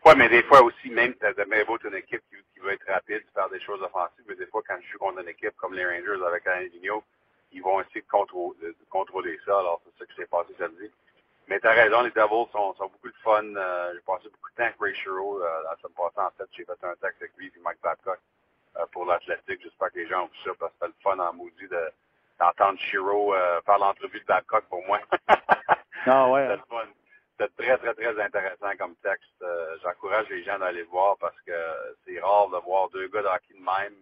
Oui, 0.04 0.12
mais 0.16 0.28
des 0.28 0.42
fois 0.44 0.62
aussi, 0.62 0.90
même 0.90 1.14
tu 1.14 1.26
as 1.26 1.32
une 1.32 1.94
équipe 1.96 2.22
qui, 2.30 2.36
qui, 2.54 2.60
veut 2.60 2.72
être 2.72 2.86
rapide, 2.86 3.22
faire 3.34 3.48
des 3.50 3.60
choses 3.60 3.82
offensives, 3.82 4.24
mais 4.28 4.36
des 4.36 4.46
fois, 4.46 4.62
quand 4.66 4.76
je 4.80 4.86
suis 4.86 4.98
contre 4.98 5.20
une 5.20 5.28
équipe 5.28 5.56
comme 5.56 5.74
les 5.74 5.84
Rangers 5.84 6.24
avec 6.26 6.46
Alain 6.46 6.68
Vigneault, 6.68 7.02
ils 7.52 7.62
vont 7.62 7.80
essayer 7.80 8.02
de 8.02 8.08
contrôler, 8.08 8.56
de 8.60 8.86
contrôler 8.88 9.38
ça. 9.44 9.58
Alors, 9.58 9.80
c'est 9.84 9.98
ça 9.98 10.06
qui 10.06 10.16
s'est 10.16 10.26
passé 10.26 10.54
samedi. 10.58 10.90
Mais 11.48 11.60
tu 11.60 11.66
as 11.66 11.72
raison, 11.72 12.02
les 12.02 12.10
Devils 12.10 12.50
sont, 12.52 12.74
sont 12.74 12.88
beaucoup 12.88 13.08
de 13.08 13.22
fun. 13.22 13.42
Euh, 13.44 13.92
j'ai 13.94 14.00
passé 14.00 14.28
beaucoup 14.30 14.50
de 14.50 14.56
temps 14.56 14.64
avec 14.64 14.76
Ray 14.80 14.94
Shiro. 14.94 15.42
Euh, 15.42 15.62
la 15.64 15.76
semaine 15.76 15.94
passée, 15.96 16.26
en 16.26 16.30
fait, 16.36 16.48
j'ai 16.52 16.64
fait 16.64 16.84
un 16.84 16.94
texte 17.00 17.22
avec 17.22 17.32
lui 17.36 17.46
et 17.46 17.60
Mike 17.64 17.78
Babcock 17.82 18.18
euh, 18.76 18.86
pour 18.92 19.06
l'athlétique. 19.06 19.60
J'espère 19.62 19.90
que 19.92 19.98
les 19.98 20.08
gens 20.08 20.24
ont 20.24 20.26
vu 20.26 20.38
ça 20.44 20.50
parce 20.58 20.72
que 20.72 20.78
c'était 20.80 20.92
le 20.92 21.02
fun 21.02 21.18
en 21.18 21.32
maudit 21.32 21.68
de, 21.68 21.90
d'entendre 22.38 22.78
Shiro 22.78 23.34
euh, 23.34 23.60
faire 23.62 23.78
l'entrevue 23.78 24.20
de 24.20 24.26
Babcock 24.26 24.64
pour 24.68 24.84
moi. 24.86 25.00
ah 26.06 26.30
ouais. 26.30 26.48
C'était 26.50 26.68
fun. 26.68 26.86
C'était 27.38 27.52
très, 27.62 27.78
très, 27.78 27.94
très 27.94 28.20
intéressant 28.22 28.76
comme 28.78 28.96
texte. 28.96 29.42
Euh, 29.42 29.76
j'encourage 29.82 30.28
les 30.30 30.42
gens 30.44 30.58
d'aller 30.58 30.80
le 30.82 30.86
voir 30.88 31.16
parce 31.18 31.38
que 31.42 31.52
c'est 32.06 32.18
rare 32.20 32.48
de 32.48 32.56
voir 32.58 32.88
deux 32.90 33.08
gars 33.08 33.22
d'hockey 33.22 33.54
de 33.54 33.58
même, 33.64 33.94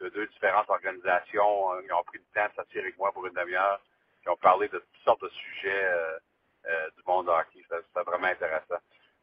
de 0.00 0.08
deux 0.10 0.26
différentes 0.26 0.68
organisations. 0.68 1.80
Ils 1.80 1.92
ont 1.92 2.02
pris 2.04 2.18
le 2.18 2.24
temps 2.34 2.48
de 2.48 2.54
s'attirer 2.56 2.84
avec 2.84 2.98
moi 2.98 3.10
pour 3.12 3.26
une 3.26 3.32
demi-heure. 3.32 3.80
Ils 4.24 4.30
ont 4.30 4.36
parlé 4.36 4.68
de 4.68 4.78
toutes 4.78 5.02
sortes 5.04 5.22
de 5.22 5.28
sujets 5.30 5.84
euh, 5.84 6.18
euh, 6.66 6.90
du 6.96 7.02
monde 7.06 7.28
hockey. 7.28 7.64
C'était 7.70 8.02
vraiment 8.04 8.26
intéressant. 8.26 8.78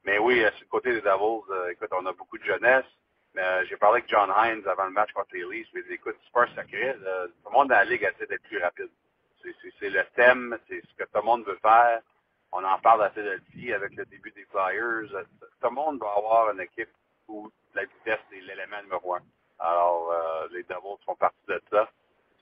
Mais 0.05 0.17
oui, 0.17 0.39
sur 0.55 0.61
le 0.61 0.69
côté 0.69 0.93
des 0.93 1.01
Devils, 1.01 1.71
écoute, 1.71 1.89
on 1.91 2.05
a 2.07 2.13
beaucoup 2.13 2.39
de 2.39 2.43
jeunesse. 2.43 2.85
J'ai 3.69 3.77
parlé 3.77 3.99
avec 3.99 4.09
John 4.09 4.33
Hines 4.35 4.67
avant 4.67 4.85
le 4.85 4.91
match 4.91 5.11
contre 5.13 5.29
les 5.33 5.43
Leafs. 5.45 5.67
Mais 5.73 5.81
écoute, 5.91 6.17
c'est 6.23 6.33
pas 6.33 6.47
secret. 6.47 6.95
tout 6.95 7.49
le 7.49 7.51
monde 7.51 7.69
dans 7.69 7.75
la 7.75 7.85
ligue 7.85 8.03
essaie 8.03 8.25
d'être 8.25 8.43
plus 8.43 8.57
rapide. 8.57 8.89
c'est- 9.43 9.55
c'est 9.61 9.73
c'est 9.79 9.89
le 9.89 10.03
thème, 10.15 10.57
c'est 10.67 10.81
ce 10.81 10.93
que 10.95 11.03
tout 11.03 11.15
le 11.17 11.21
monde 11.21 11.45
veut 11.45 11.57
faire. 11.61 12.01
On 12.51 12.63
en 12.63 12.79
parle 12.79 13.03
à 13.03 13.09
Philadelphie 13.11 13.73
avec 13.73 13.95
le 13.95 14.05
début 14.05 14.31
des 14.31 14.45
Flyers. 14.45 15.13
Euh, 15.15 15.23
Tout 15.61 15.69
le 15.69 15.75
monde 15.75 15.99
va 15.99 16.11
avoir 16.17 16.51
une 16.51 16.61
équipe 16.61 16.89
où 17.27 17.49
la 17.73 17.83
vitesse 17.85 18.19
est 18.33 18.41
l'élément 18.41 18.81
numéro 18.83 19.15
un. 19.15 19.21
Alors, 19.59 20.11
euh, 20.11 20.47
les 20.51 20.63
Devils 20.63 21.03
font 21.05 21.15
partie 21.15 21.45
de 21.47 21.61
ça. 21.71 21.89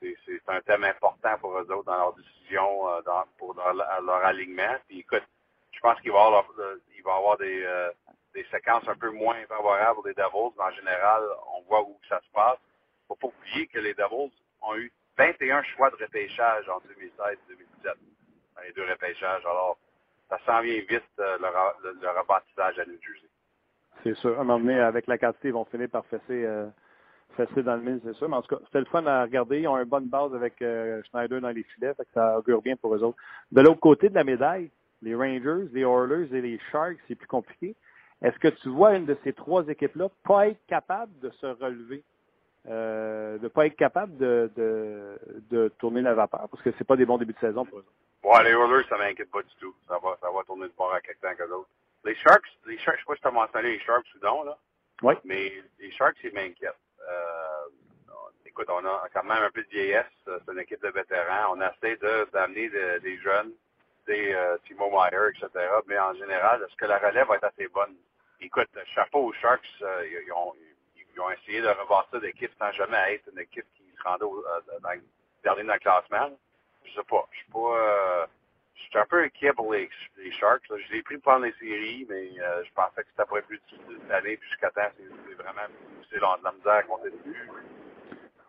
C'est 0.00 0.40
un 0.48 0.60
thème 0.62 0.84
important 0.84 1.36
pour 1.38 1.58
eux 1.58 1.70
autres 1.70 1.84
dans 1.84 1.96
leur 1.96 2.14
décision, 2.14 2.88
euh, 2.88 3.02
dans, 3.02 3.24
pour 3.38 3.54
leur, 3.54 3.74
leur 3.74 4.24
alignement. 4.24 4.76
Puis 4.88 5.00
écoute, 5.00 5.24
je 5.72 5.80
pense 5.80 6.00
qu'il 6.00 6.12
va 6.12 6.18
y 6.18 6.26
avoir, 6.26 6.46
euh, 6.58 6.76
il 6.96 7.02
va 7.02 7.14
avoir 7.16 7.36
des, 7.38 7.62
euh, 7.64 7.90
des 8.34 8.44
séquences 8.50 8.88
un 8.88 8.96
peu 8.96 9.10
moins 9.10 9.36
favorables 9.46 9.96
pour 9.96 10.06
les 10.08 10.14
Devils, 10.14 10.54
mais 10.58 10.64
en 10.64 10.70
général, 10.72 11.22
on 11.56 11.62
voit 11.62 11.82
où 11.82 11.98
ça 12.08 12.20
se 12.20 12.30
passe. 12.32 12.58
faut 13.08 13.16
pas 13.16 13.28
oublier 13.28 13.66
que 13.68 13.78
les 13.78 13.94
Devils 13.94 14.32
ont 14.62 14.76
eu 14.76 14.90
21 15.18 15.62
choix 15.64 15.90
de 15.90 15.96
repêchage 15.96 16.68
en 16.68 16.78
2016-2017, 16.80 17.36
dans 17.84 18.62
les 18.62 18.72
deux 18.72 18.88
repêchages. 18.88 19.44
Alors, 19.44 19.78
ça 20.30 20.38
s'en 20.46 20.62
vient 20.62 20.80
vite, 20.88 21.02
euh, 21.18 21.36
le, 21.38 21.90
le, 21.90 21.98
le 22.00 22.08
rebâtissage 22.08 22.78
à 22.78 22.86
New 22.86 22.98
Jersey. 23.02 23.28
C'est 24.02 24.14
sûr. 24.14 24.38
À 24.38 24.40
un 24.40 24.44
moment 24.44 24.60
donné, 24.60 24.80
avec 24.80 25.06
la 25.06 25.18
quantité, 25.18 25.48
ils 25.48 25.54
vont 25.54 25.66
finir 25.66 25.90
par 25.90 26.06
fesser, 26.06 26.46
euh, 26.46 26.68
fesser 27.36 27.62
dans 27.62 27.76
le 27.76 27.82
mille, 27.82 28.00
c'est 28.02 28.14
sûr. 28.14 28.28
Mais 28.30 28.36
en 28.36 28.42
tout 28.42 28.56
cas, 28.56 28.62
c'était 28.64 28.78
le 28.78 28.86
fun 28.86 29.04
à 29.04 29.24
regarder. 29.24 29.60
Ils 29.60 29.68
ont 29.68 29.76
une 29.76 29.84
bonne 29.84 30.08
base 30.08 30.34
avec 30.34 30.62
euh, 30.62 31.02
Schneider 31.10 31.40
dans 31.42 31.50
les 31.50 31.64
filets, 31.64 31.92
fait 31.94 32.04
que 32.04 32.12
ça 32.14 32.38
augure 32.38 32.62
bien 32.62 32.76
pour 32.76 32.94
eux 32.94 33.02
autres. 33.02 33.18
De 33.52 33.60
l'autre 33.60 33.80
côté 33.80 34.08
de 34.08 34.14
la 34.14 34.24
médaille, 34.24 34.70
les 35.02 35.14
Rangers, 35.14 35.68
les 35.72 35.82
Oilers 35.82 36.34
et 36.34 36.40
les 36.40 36.58
Sharks, 36.70 36.98
c'est 37.08 37.14
plus 37.14 37.26
compliqué. 37.28 37.74
Est-ce 38.22 38.38
que 38.38 38.48
tu 38.48 38.68
vois 38.68 38.94
une 38.96 39.06
de 39.06 39.16
ces 39.24 39.32
trois 39.32 39.66
équipes-là 39.66 40.08
pas 40.24 40.48
être 40.48 40.64
capable 40.66 41.12
de 41.20 41.30
se 41.30 41.46
relever, 41.46 42.04
euh, 42.68 43.38
de 43.38 43.48
pas 43.48 43.66
être 43.66 43.76
capable 43.76 44.16
de, 44.18 44.50
de, 44.56 45.18
de 45.50 45.68
tourner 45.78 46.02
la 46.02 46.14
vapeur, 46.14 46.48
parce 46.50 46.62
que 46.62 46.70
c'est 46.76 46.86
pas 46.86 46.96
des 46.96 47.06
bons 47.06 47.18
débuts 47.18 47.32
de 47.32 47.38
saison 47.38 47.64
pour 47.64 47.78
eux 47.78 47.80
autres. 47.80 47.92
Ouais, 48.22 48.44
les 48.44 48.50
Oilers, 48.50 48.86
ça 48.88 48.96
m'inquiète 48.98 49.30
pas 49.30 49.42
du 49.42 49.54
tout. 49.60 49.74
Ça 49.88 49.98
va, 49.98 50.16
ça 50.20 50.30
va 50.30 50.42
tourner 50.44 50.68
de 50.68 50.72
bord 50.76 50.92
à 50.92 51.00
quelque 51.00 51.20
temps 51.20 51.34
que 51.34 51.48
d'autres. 51.48 51.70
Les 52.04 52.14
Sharks, 52.16 52.46
les 52.66 52.78
Sharks, 52.78 52.98
je 52.98 53.02
sais 53.02 53.06
pas 53.06 53.14
si 53.16 53.20
tu 53.22 53.28
as 53.28 53.30
mentionné 53.30 53.70
les 53.72 53.80
Sharks 53.80 54.06
ou 54.14 54.24
non, 54.24 54.42
là. 54.44 54.58
Oui. 55.02 55.14
Mais 55.24 55.52
les 55.78 55.90
Sharks, 55.92 56.16
ils 56.24 56.32
m'inquiètent. 56.34 56.74
Euh, 57.08 57.66
écoute, 58.46 58.68
on 58.68 58.84
a 58.84 59.08
quand 59.12 59.24
même 59.24 59.42
un 59.42 59.50
peu 59.50 59.62
de 59.62 59.68
vieillesse. 59.68 60.06
C'est 60.24 60.52
une 60.52 60.58
équipe 60.58 60.82
de 60.82 60.88
vétérans. 60.88 61.54
On 61.56 61.60
essaie 61.60 61.96
d'amener 62.32 62.68
de- 62.68 62.98
des 62.98 63.16
jeunes, 63.18 63.52
des 64.06 64.32
euh, 64.34 64.56
Timo 64.66 64.90
Meyer, 64.90 65.28
etc. 65.30 65.48
Mais 65.86 65.98
en 65.98 66.14
général, 66.14 66.62
est-ce 66.62 66.76
que 66.76 66.86
la 66.86 66.98
relève 66.98 67.26
va 67.26 67.36
être 67.36 67.44
assez 67.44 67.68
bonne? 67.68 67.96
Écoute, 68.40 68.68
chapeau 68.94 69.26
aux 69.26 69.32
Sharks, 69.34 69.62
euh, 69.82 70.06
ils, 70.26 70.32
ont, 70.32 70.54
ils 71.14 71.20
ont 71.20 71.30
essayé 71.30 71.60
de 71.62 71.68
rebâtir 71.68 72.20
l'équipe 72.20 72.52
sans 72.58 72.72
jamais 72.72 73.14
être 73.14 73.28
une 73.32 73.38
équipe 73.40 73.66
qui 73.76 73.84
se 73.96 74.02
rendait 74.02 74.24
au, 74.24 74.38
euh, 74.46 74.60
dans, 74.82 75.00
dernier 75.42 75.64
dans 75.64 75.74
le 75.74 75.78
classement. 75.78 76.38
Je 76.84 76.92
sais 76.92 77.06
pas. 77.08 77.26
Je 77.32 77.36
suis 77.38 77.52
pas. 77.52 77.76
Euh, 77.78 78.26
je 78.74 78.80
suis 78.82 78.98
un 78.98 79.06
peu 79.06 79.22
inquiet 79.22 79.52
pour 79.52 79.72
les, 79.72 79.88
les 80.18 80.32
Sharks. 80.32 80.68
là. 80.68 80.76
Je 80.78 80.92
l'ai 80.92 81.02
pris 81.02 81.18
pendant 81.18 81.44
les 81.44 81.52
séries, 81.60 82.06
mais 82.08 82.30
euh, 82.40 82.64
je 82.64 82.72
pensais 82.72 83.02
que 83.02 83.08
c'était 83.10 83.28
pas 83.28 83.42
plus 83.42 83.60
année. 84.10 84.36
Puis 84.36 84.48
jusqu'à 84.48 84.70
temps, 84.70 84.88
c'est 84.96 85.04
c'est 85.28 85.34
vraiment 85.34 85.68
dans 86.20 86.38
de 86.38 86.44
la 86.44 86.52
misère 86.52 86.72
à 86.72 86.82
compter 86.82 87.10
le 87.10 87.18
but. 87.18 87.48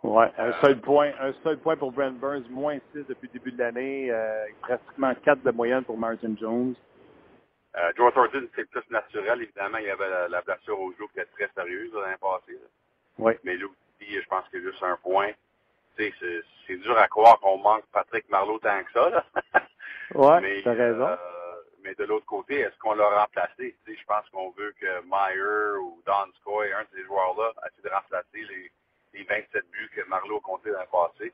Ouais, 0.04 0.32
un 0.38 0.52
seul 0.62 0.82
point, 0.82 1.12
un 1.20 1.32
seul 1.44 1.60
point 1.60 1.78
pour 1.78 1.92
Brent 1.92 2.14
Burns, 2.20 2.46
moins 2.50 2.80
6 2.92 3.06
depuis 3.08 3.28
le 3.28 3.34
début 3.34 3.52
de 3.52 3.60
l'année, 3.60 4.10
euh, 4.10 4.46
pratiquement 4.62 5.14
4 5.14 5.44
de 5.44 5.52
moyenne 5.52 5.84
pour 5.84 5.96
Martin 5.98 6.36
Jones. 6.40 6.74
Euh, 7.76 7.92
Joe 7.96 8.12
Thornton, 8.12 8.48
c'est 8.56 8.68
plus 8.70 8.90
naturel. 8.90 9.44
Évidemment, 9.44 9.78
il 9.78 9.86
y 9.86 9.90
avait 9.92 10.10
la, 10.10 10.28
la 10.28 10.42
blessure 10.42 10.80
au 10.80 10.92
genou 10.94 11.08
qui 11.10 11.20
était 11.20 11.30
très 11.32 11.50
sérieuse 11.54 11.94
l'année 11.94 12.18
passée. 12.20 12.54
là. 12.54 12.68
Oui. 13.20 13.34
Mais 13.44 13.56
là 13.58 13.68
je 14.00 14.28
pense 14.28 14.48
qu'il 14.50 14.64
y 14.64 14.68
a 14.68 14.72
juste 14.72 14.84
un 14.84 14.98
point. 14.98 15.32
Tu 15.98 16.04
sais, 16.10 16.14
c'est- 16.20 16.44
dur 16.78 16.98
à 16.98 17.08
croire 17.10 17.40
qu'on 17.42 17.58
manque 17.58 17.86
Patrick 17.92 18.30
Marleau 18.30 18.58
tant 18.60 18.82
que 18.84 18.92
ça. 18.94 19.10
Là. 19.10 19.26
Ouais, 20.14 20.42
mais, 20.42 20.62
t'as 20.62 20.74
raison. 20.74 21.08
euh, 21.08 21.18
mais 21.84 21.96
de 21.96 22.04
l'autre 22.04 22.26
côté, 22.26 22.60
est-ce 22.60 22.78
qu'on 22.80 22.94
l'a 22.96 23.08
remplacé? 23.22 23.76
Je 23.88 24.04
pense 24.06 24.28
qu'on 24.30 24.50
veut 24.52 24.74
que 24.80 25.02
Meyer 25.06 25.78
ou 25.80 26.02
Don 26.06 26.30
Scoy, 26.42 26.72
un 26.74 26.82
de 26.84 26.88
ces 26.94 27.04
joueurs-là, 27.06 27.52
essaie 27.66 27.88
de 27.90 27.94
remplacer 27.94 28.44
les, 28.44 28.72
les 29.14 29.24
27 29.24 29.70
buts 29.72 29.90
que 29.96 30.02
Marleau 30.10 30.38
a 30.38 30.42
compté 30.42 30.70
dans 30.72 30.82
le 30.82 30.86
passé. 30.88 31.34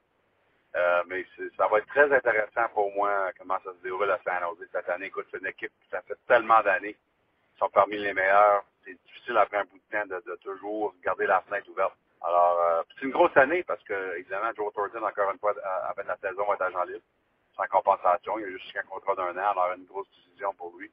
Euh, 0.76 1.04
mais 1.08 1.26
c'est- 1.36 1.50
ça 1.56 1.68
va 1.68 1.80
être 1.80 1.88
très 1.88 2.12
intéressant 2.14 2.68
pour 2.76 2.94
moi 2.94 3.32
comment 3.40 3.58
ça 3.64 3.72
se 3.74 3.82
déroule 3.84 4.12
à 4.12 4.20
San 4.24 4.40
Jose 4.42 4.68
cette 4.72 4.90
année. 4.90 5.08
Écoute, 5.08 5.26
c'est 5.32 5.40
une 5.40 5.48
équipe, 5.48 5.72
ça 5.90 6.02
fait 6.04 6.18
tellement 6.28 6.62
d'années 6.62 6.94
qu'ils 6.94 7.58
sont 7.60 7.70
parmi 7.70 7.98
les 7.98 8.14
meilleurs. 8.14 8.64
C'est 8.86 8.94
difficile 9.06 9.38
après 9.38 9.58
un 9.58 9.66
bout 9.66 9.80
de 9.80 9.98
temps 9.98 10.06
de, 10.06 10.22
de 10.30 10.36
toujours 10.36 10.94
garder 11.04 11.26
la 11.26 11.42
fenêtre 11.42 11.68
ouverte. 11.70 11.96
Alors, 12.22 12.60
euh, 12.60 12.84
c'est 12.96 13.06
une 13.06 13.12
grosse 13.12 13.36
année 13.38 13.64
parce 13.64 13.84
que, 13.84 14.18
évidemment, 14.18 14.52
Joe 14.56 14.74
Thornton, 14.74 15.04
encore 15.06 15.32
une 15.32 15.40
fois, 15.40 15.54
à, 15.64 15.90
à 15.90 16.04
la 16.04 16.18
saison, 16.18 16.46
va 16.48 16.56
être 16.56 16.62
agent 16.64 16.84
libre. 16.86 17.06
Sans 17.56 17.66
compensation. 17.68 18.40
Il 18.40 18.46
a 18.46 18.50
juste 18.50 18.76
un 18.78 18.88
contrat 18.88 19.16
d'un 19.16 19.38
an, 19.38 19.52
alors 19.52 19.74
une 19.78 19.86
grosse 19.86 20.08
décision 20.10 20.54
pour 20.54 20.74
lui. 20.78 20.92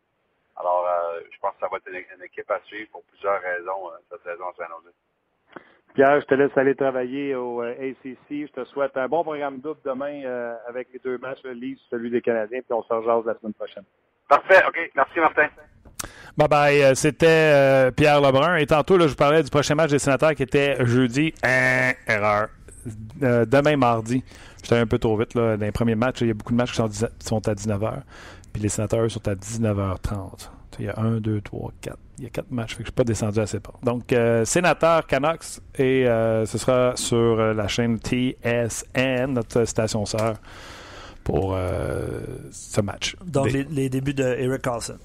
Alors, 0.56 0.86
euh, 0.86 1.20
je 1.30 1.38
pense 1.40 1.54
que 1.54 1.60
ça 1.60 1.68
va 1.68 1.78
être 1.78 1.88
une, 1.88 2.04
une 2.16 2.24
équipe 2.24 2.50
à 2.50 2.60
suivre 2.60 2.90
pour 2.90 3.02
plusieurs 3.04 3.40
raisons 3.40 3.90
euh, 3.90 3.96
cette 4.10 4.22
saison 4.22 4.48
à 4.48 4.54
San 4.56 4.68
Jose. 4.68 4.94
Pierre, 5.94 6.20
je 6.20 6.26
te 6.26 6.34
laisse 6.34 6.56
aller 6.56 6.74
travailler 6.74 7.34
au 7.34 7.62
euh, 7.62 7.72
ACC. 7.72 8.28
Je 8.28 8.52
te 8.52 8.64
souhaite 8.64 8.96
un 8.96 9.06
bon 9.08 9.22
programme 9.22 9.60
double 9.60 9.80
demain 9.84 10.24
euh, 10.24 10.56
avec 10.66 10.88
les 10.92 10.98
deux 10.98 11.18
matchs, 11.18 11.42
le 11.44 11.52
Leafs, 11.52 11.78
celui 11.90 12.10
des 12.10 12.20
Canadiens, 12.20 12.60
puis 12.62 12.72
on 12.72 12.82
se 12.82 12.92
rejase 12.92 13.24
la 13.26 13.38
semaine 13.38 13.54
prochaine. 13.54 13.84
Parfait, 14.28 14.62
OK. 14.66 14.90
Merci, 14.94 15.20
Martin. 15.20 15.48
Bye 16.36 16.48
bye. 16.48 16.82
Euh, 16.82 16.94
C'était 16.94 17.26
euh, 17.28 17.90
Pierre 17.90 18.20
Lebrun. 18.20 18.56
Et 18.56 18.66
tantôt, 18.66 18.96
là, 18.96 19.04
je 19.06 19.10
vous 19.10 19.16
parlais 19.16 19.42
du 19.42 19.50
prochain 19.50 19.74
match 19.74 19.90
des 19.90 19.98
sénateurs 19.98 20.34
qui 20.34 20.42
était 20.42 20.84
jeudi. 20.84 21.32
Hein, 21.42 21.92
erreur. 22.06 22.48
Euh, 23.22 23.44
demain, 23.44 23.76
mardi. 23.76 24.22
J'étais 24.62 24.76
un 24.76 24.86
peu 24.86 24.98
trop 24.98 25.16
vite. 25.16 25.34
Là. 25.34 25.56
Dans 25.56 25.64
les 25.66 25.72
premiers 25.72 25.94
matchs, 25.94 26.22
il 26.22 26.28
y 26.28 26.30
a 26.30 26.34
beaucoup 26.34 26.52
de 26.52 26.56
matchs 26.58 26.72
qui 26.72 26.76
sont, 26.76 27.48
à 27.48 27.54
19h. 27.54 27.92
Puis 28.52 28.62
les 28.62 28.68
sénateurs 28.68 29.10
sont 29.10 29.26
à 29.28 29.34
19h30. 29.34 30.48
Il 30.80 30.86
y 30.86 30.88
a 30.88 30.98
un, 30.98 31.18
deux, 31.20 31.40
trois, 31.40 31.70
quatre. 31.80 31.98
Il 32.18 32.24
y 32.24 32.26
a 32.26 32.30
quatre 32.30 32.50
matchs. 32.50 32.70
Fait 32.72 32.78
que 32.78 32.82
je 32.84 32.88
suis 32.88 32.92
pas 32.94 33.04
descendu 33.04 33.38
assez 33.40 33.58
fort. 33.64 33.78
Donc, 33.82 34.12
euh, 34.12 34.44
sénateur 34.44 35.06
Canucks. 35.06 35.60
Et 35.78 36.04
ce 36.06 36.58
sera 36.58 36.92
sur 36.96 37.36
la 37.36 37.68
chaîne 37.68 37.98
TSN, 37.98 39.26
notre 39.32 39.64
station 39.66 40.04
sœur, 40.04 40.34
pour 41.22 41.56
ce 42.50 42.80
match. 42.80 43.16
Donc, 43.24 43.46
Des- 43.46 43.52
les, 43.52 43.64
les 43.70 43.88
débuts 43.88 44.14
de 44.14 44.24
Eric 44.24 44.62
Carlson. 44.62 44.96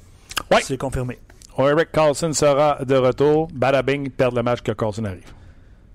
Ouais. 0.51 0.61
C'est 0.61 0.77
confirmé. 0.77 1.19
Eric 1.57 1.91
Carlson 1.91 2.31
sera 2.33 2.83
de 2.85 2.95
retour. 2.95 3.47
Badabing 3.53 4.09
perd 4.11 4.35
le 4.35 4.43
match 4.43 4.61
que 4.61 4.71
Carlson 4.71 5.03
arrive. 5.05 5.31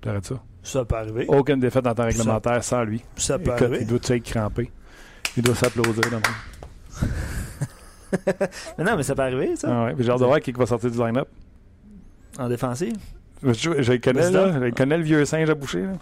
T'arrêtes 0.01 0.25
ça? 0.25 0.35
Ça 0.61 0.85
peut 0.85 0.95
arriver. 0.95 1.25
Aucune 1.27 1.59
défaite 1.59 1.85
en 1.87 1.93
temps 1.95 2.03
Ça- 2.03 2.17
réglementaire 2.17 2.63
sans 2.63 2.83
lui. 2.83 3.03
Ça 3.17 3.37
peut 3.39 3.51
Écoute, 3.51 3.61
arriver. 3.63 3.77
il 3.81 3.87
doit 3.87 3.99
être 4.07 4.23
crampé. 4.23 4.71
Il 5.37 5.43
doit 5.43 5.55
s'applaudir. 5.55 6.03
non, 8.77 8.95
mais 8.95 9.03
ça 9.03 9.15
peut 9.15 9.21
arriver, 9.23 9.55
ça. 9.55 9.67
Ah 9.69 9.85
ouais. 9.85 9.95
J'ai 9.99 10.09
hâte 10.09 10.19
de 10.19 10.25
voir 10.25 10.39
qui 10.39 10.51
va 10.51 10.65
sortir 10.65 10.91
du 10.91 10.97
line-up. 10.97 11.27
En 12.37 12.47
défensive? 12.47 12.95
Je, 13.43 13.97
connais, 13.97 14.31
là. 14.31 14.53
Je 14.53 14.57
le 14.59 14.71
connais, 14.71 14.97
le 14.97 15.03
vieux 15.03 15.25
singe 15.25 15.49
à 15.49 15.55
boucher. 15.55 15.81
Là. 15.81 15.93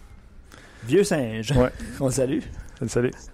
Vieux 0.86 1.04
singe. 1.04 1.52
Ouais. 1.54 1.72
On 2.00 2.06
le 2.06 2.12
salue. 2.12 2.40
Je 2.80 2.84
le 2.84 2.90
salue. 2.90 3.10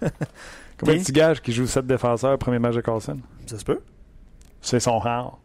Combien 0.78 0.94
de 0.94 0.98
Puis- 0.98 1.00
petits 1.00 1.12
gages 1.12 1.40
qui 1.42 1.52
joue 1.52 1.66
7 1.66 1.86
défenseurs 1.86 2.34
au 2.34 2.38
premier 2.38 2.58
match 2.58 2.74
de 2.74 2.80
Carlson? 2.80 3.18
Ça 3.46 3.58
se 3.58 3.64
peut. 3.64 3.80
C'est 4.60 4.80
son 4.80 4.98
rare 4.98 5.38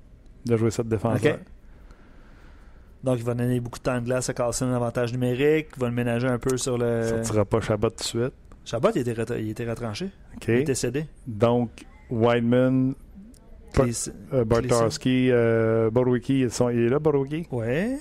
de 0.46 0.58
jouer 0.58 0.72
7 0.72 0.88
défenseurs. 0.88 1.36
OK. 1.36 1.40
Donc, 3.04 3.18
il 3.20 3.24
va 3.24 3.34
donner 3.36 3.60
beaucoup 3.60 3.78
de 3.80 3.84
temps 3.84 4.00
de 4.00 4.06
glace 4.06 4.30
à 4.30 4.34
Carlson, 4.34 4.66
un 4.66 4.74
avantage 4.76 5.12
numérique. 5.14 5.68
Il 5.76 5.80
va 5.80 5.88
le 5.90 5.94
ménager 5.94 6.28
un 6.28 6.40
peu 6.40 6.58
sur 6.58 6.78
le. 6.78 7.04
sortira 7.08 7.46
pas 7.46 7.62
Chabot 7.62 7.90
tout 7.92 7.98
de 7.98 8.04
suite. 8.04 8.34
Chabot, 8.66 8.90
il 8.96 9.08
était, 9.08 9.42
il 9.44 9.50
était 9.52 9.70
retranché. 9.70 10.10
Il 10.48 10.54
était 10.56 10.74
cédé. 10.74 11.06
Donc, 11.28 11.70
Wideman, 12.10 12.96
euh, 14.34 14.44
Bartowski, 14.46 15.30
euh, 15.32 15.92
Borwicki, 15.92 16.40
ils 16.42 16.52
sont- 16.52 16.70
il 16.70 16.80
est 16.80 16.90
là, 16.90 16.98
Borwicki? 16.98 17.48
Ouais. 17.52 17.98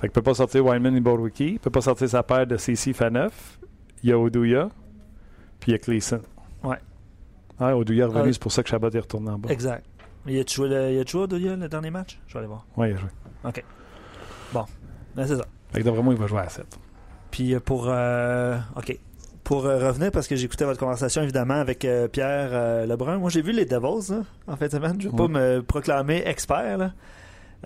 Fait 0.00 0.08
qu'il 0.08 0.10
peut 0.10 0.22
pas 0.22 0.34
sortir 0.34 0.66
Wyman 0.66 0.96
et 0.96 1.00
Borwicki. 1.00 1.50
Il 1.52 1.58
peut 1.60 1.70
pas 1.70 1.80
sortir 1.80 2.08
sa 2.08 2.24
paire 2.24 2.44
de 2.46 2.56
CC 2.56 2.92
Faneuf. 2.92 3.60
Il 4.02 4.10
y 4.10 4.12
a 4.12 4.18
Oduya. 4.18 4.68
Puis 5.60 5.70
il 5.70 5.72
y 5.72 5.74
a 5.76 5.78
Cleason. 5.78 6.20
Ouais. 6.64 6.78
Ah, 7.60 7.76
Oduya 7.76 8.04
est 8.04 8.08
revenu, 8.08 8.30
Ah. 8.30 8.32
c'est 8.32 8.42
pour 8.42 8.50
ça 8.50 8.64
que 8.64 8.68
Chabot 8.68 8.90
est 8.90 8.98
retourné 8.98 9.30
en 9.30 9.38
bas. 9.38 9.50
Exact. 9.52 9.84
Il 10.26 10.38
a 10.38 10.44
joué 10.48 10.68
le, 10.68 10.90
il 10.92 11.00
a 11.00 11.04
joué 11.06 11.26
le 11.28 11.68
dernier 11.68 11.90
match? 11.90 12.18
Je 12.28 12.32
vais 12.34 12.38
aller 12.40 12.48
voir. 12.48 12.64
Ouais, 12.76 12.90
il 12.90 12.94
a 12.96 12.98
joué. 12.98 13.08
Ben, 15.14 15.26
c'est 15.26 15.36
ça. 15.36 15.44
Fait 15.72 15.80
que 15.80 15.84
d'après 15.84 16.02
moi, 16.02 16.14
il 16.14 16.20
va 16.20 16.26
jouer 16.26 16.40
à 16.40 16.48
7. 16.48 16.64
Puis 17.30 17.54
euh, 17.54 17.60
pour 17.60 17.86
euh, 17.88 18.56
OK. 18.76 18.98
Pour 19.44 19.66
euh, 19.66 19.88
revenir, 19.88 20.12
parce 20.12 20.28
que 20.28 20.36
j'écoutais 20.36 20.64
votre 20.64 20.78
conversation 20.78 21.22
évidemment 21.22 21.54
avec 21.54 21.84
euh, 21.84 22.06
Pierre 22.08 22.86
Lebrun. 22.86 23.18
Moi 23.18 23.28
j'ai 23.30 23.42
vu 23.42 23.52
les 23.52 23.64
Devils 23.64 24.10
là, 24.12 24.22
en 24.46 24.54
de 24.56 24.68
semaine. 24.68 25.00
Je 25.00 25.08
ne 25.08 25.12
vais 25.12 25.16
pas 25.18 25.28
me 25.28 25.60
proclamer 25.62 26.22
expert. 26.24 26.78
Là. 26.78 26.92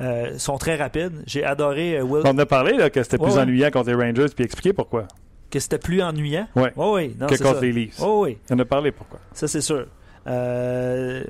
Euh, 0.01 0.31
ils 0.35 0.41
sont 0.41 0.57
très 0.59 0.77
rapides. 0.77 1.23
J'ai 1.27 1.45
adoré 1.45 1.99
euh, 1.99 2.03
Will. 2.03 2.23
On 2.27 2.37
a 2.39 2.47
parlé 2.47 2.77
là, 2.77 2.91
que 2.91 3.03
c'était 3.03 3.19
plus 3.19 3.27
Ouais, 3.29 3.35
ouais. 3.35 3.41
ennuyant 3.43 3.71
contre 3.71 3.91
les 3.91 3.95
Rangers, 3.95 4.27
puis 4.35 4.45
expliquer 4.45 4.73
pourquoi. 4.73 5.07
Que 5.51 5.59
c'était 5.61 5.79
plus 5.79 6.03
ennuyant? 6.03 6.49
Ouais. 6.57 6.73
Oh, 6.77 6.95
oui, 6.97 7.15
non, 7.19 7.27
que 7.27 7.37
contre 7.37 7.57
ça. 7.57 7.61
les 7.61 7.73
Leafs. 7.73 8.01
Oh, 8.03 8.23
oui, 8.25 8.39
On 8.51 8.59
a 8.59 8.65
parlé 8.65 8.91
pourquoi. 8.91 9.21
ça 9.33 9.47
c'est 9.47 9.61
sûr. 9.61 9.87
Euh, 10.27 11.22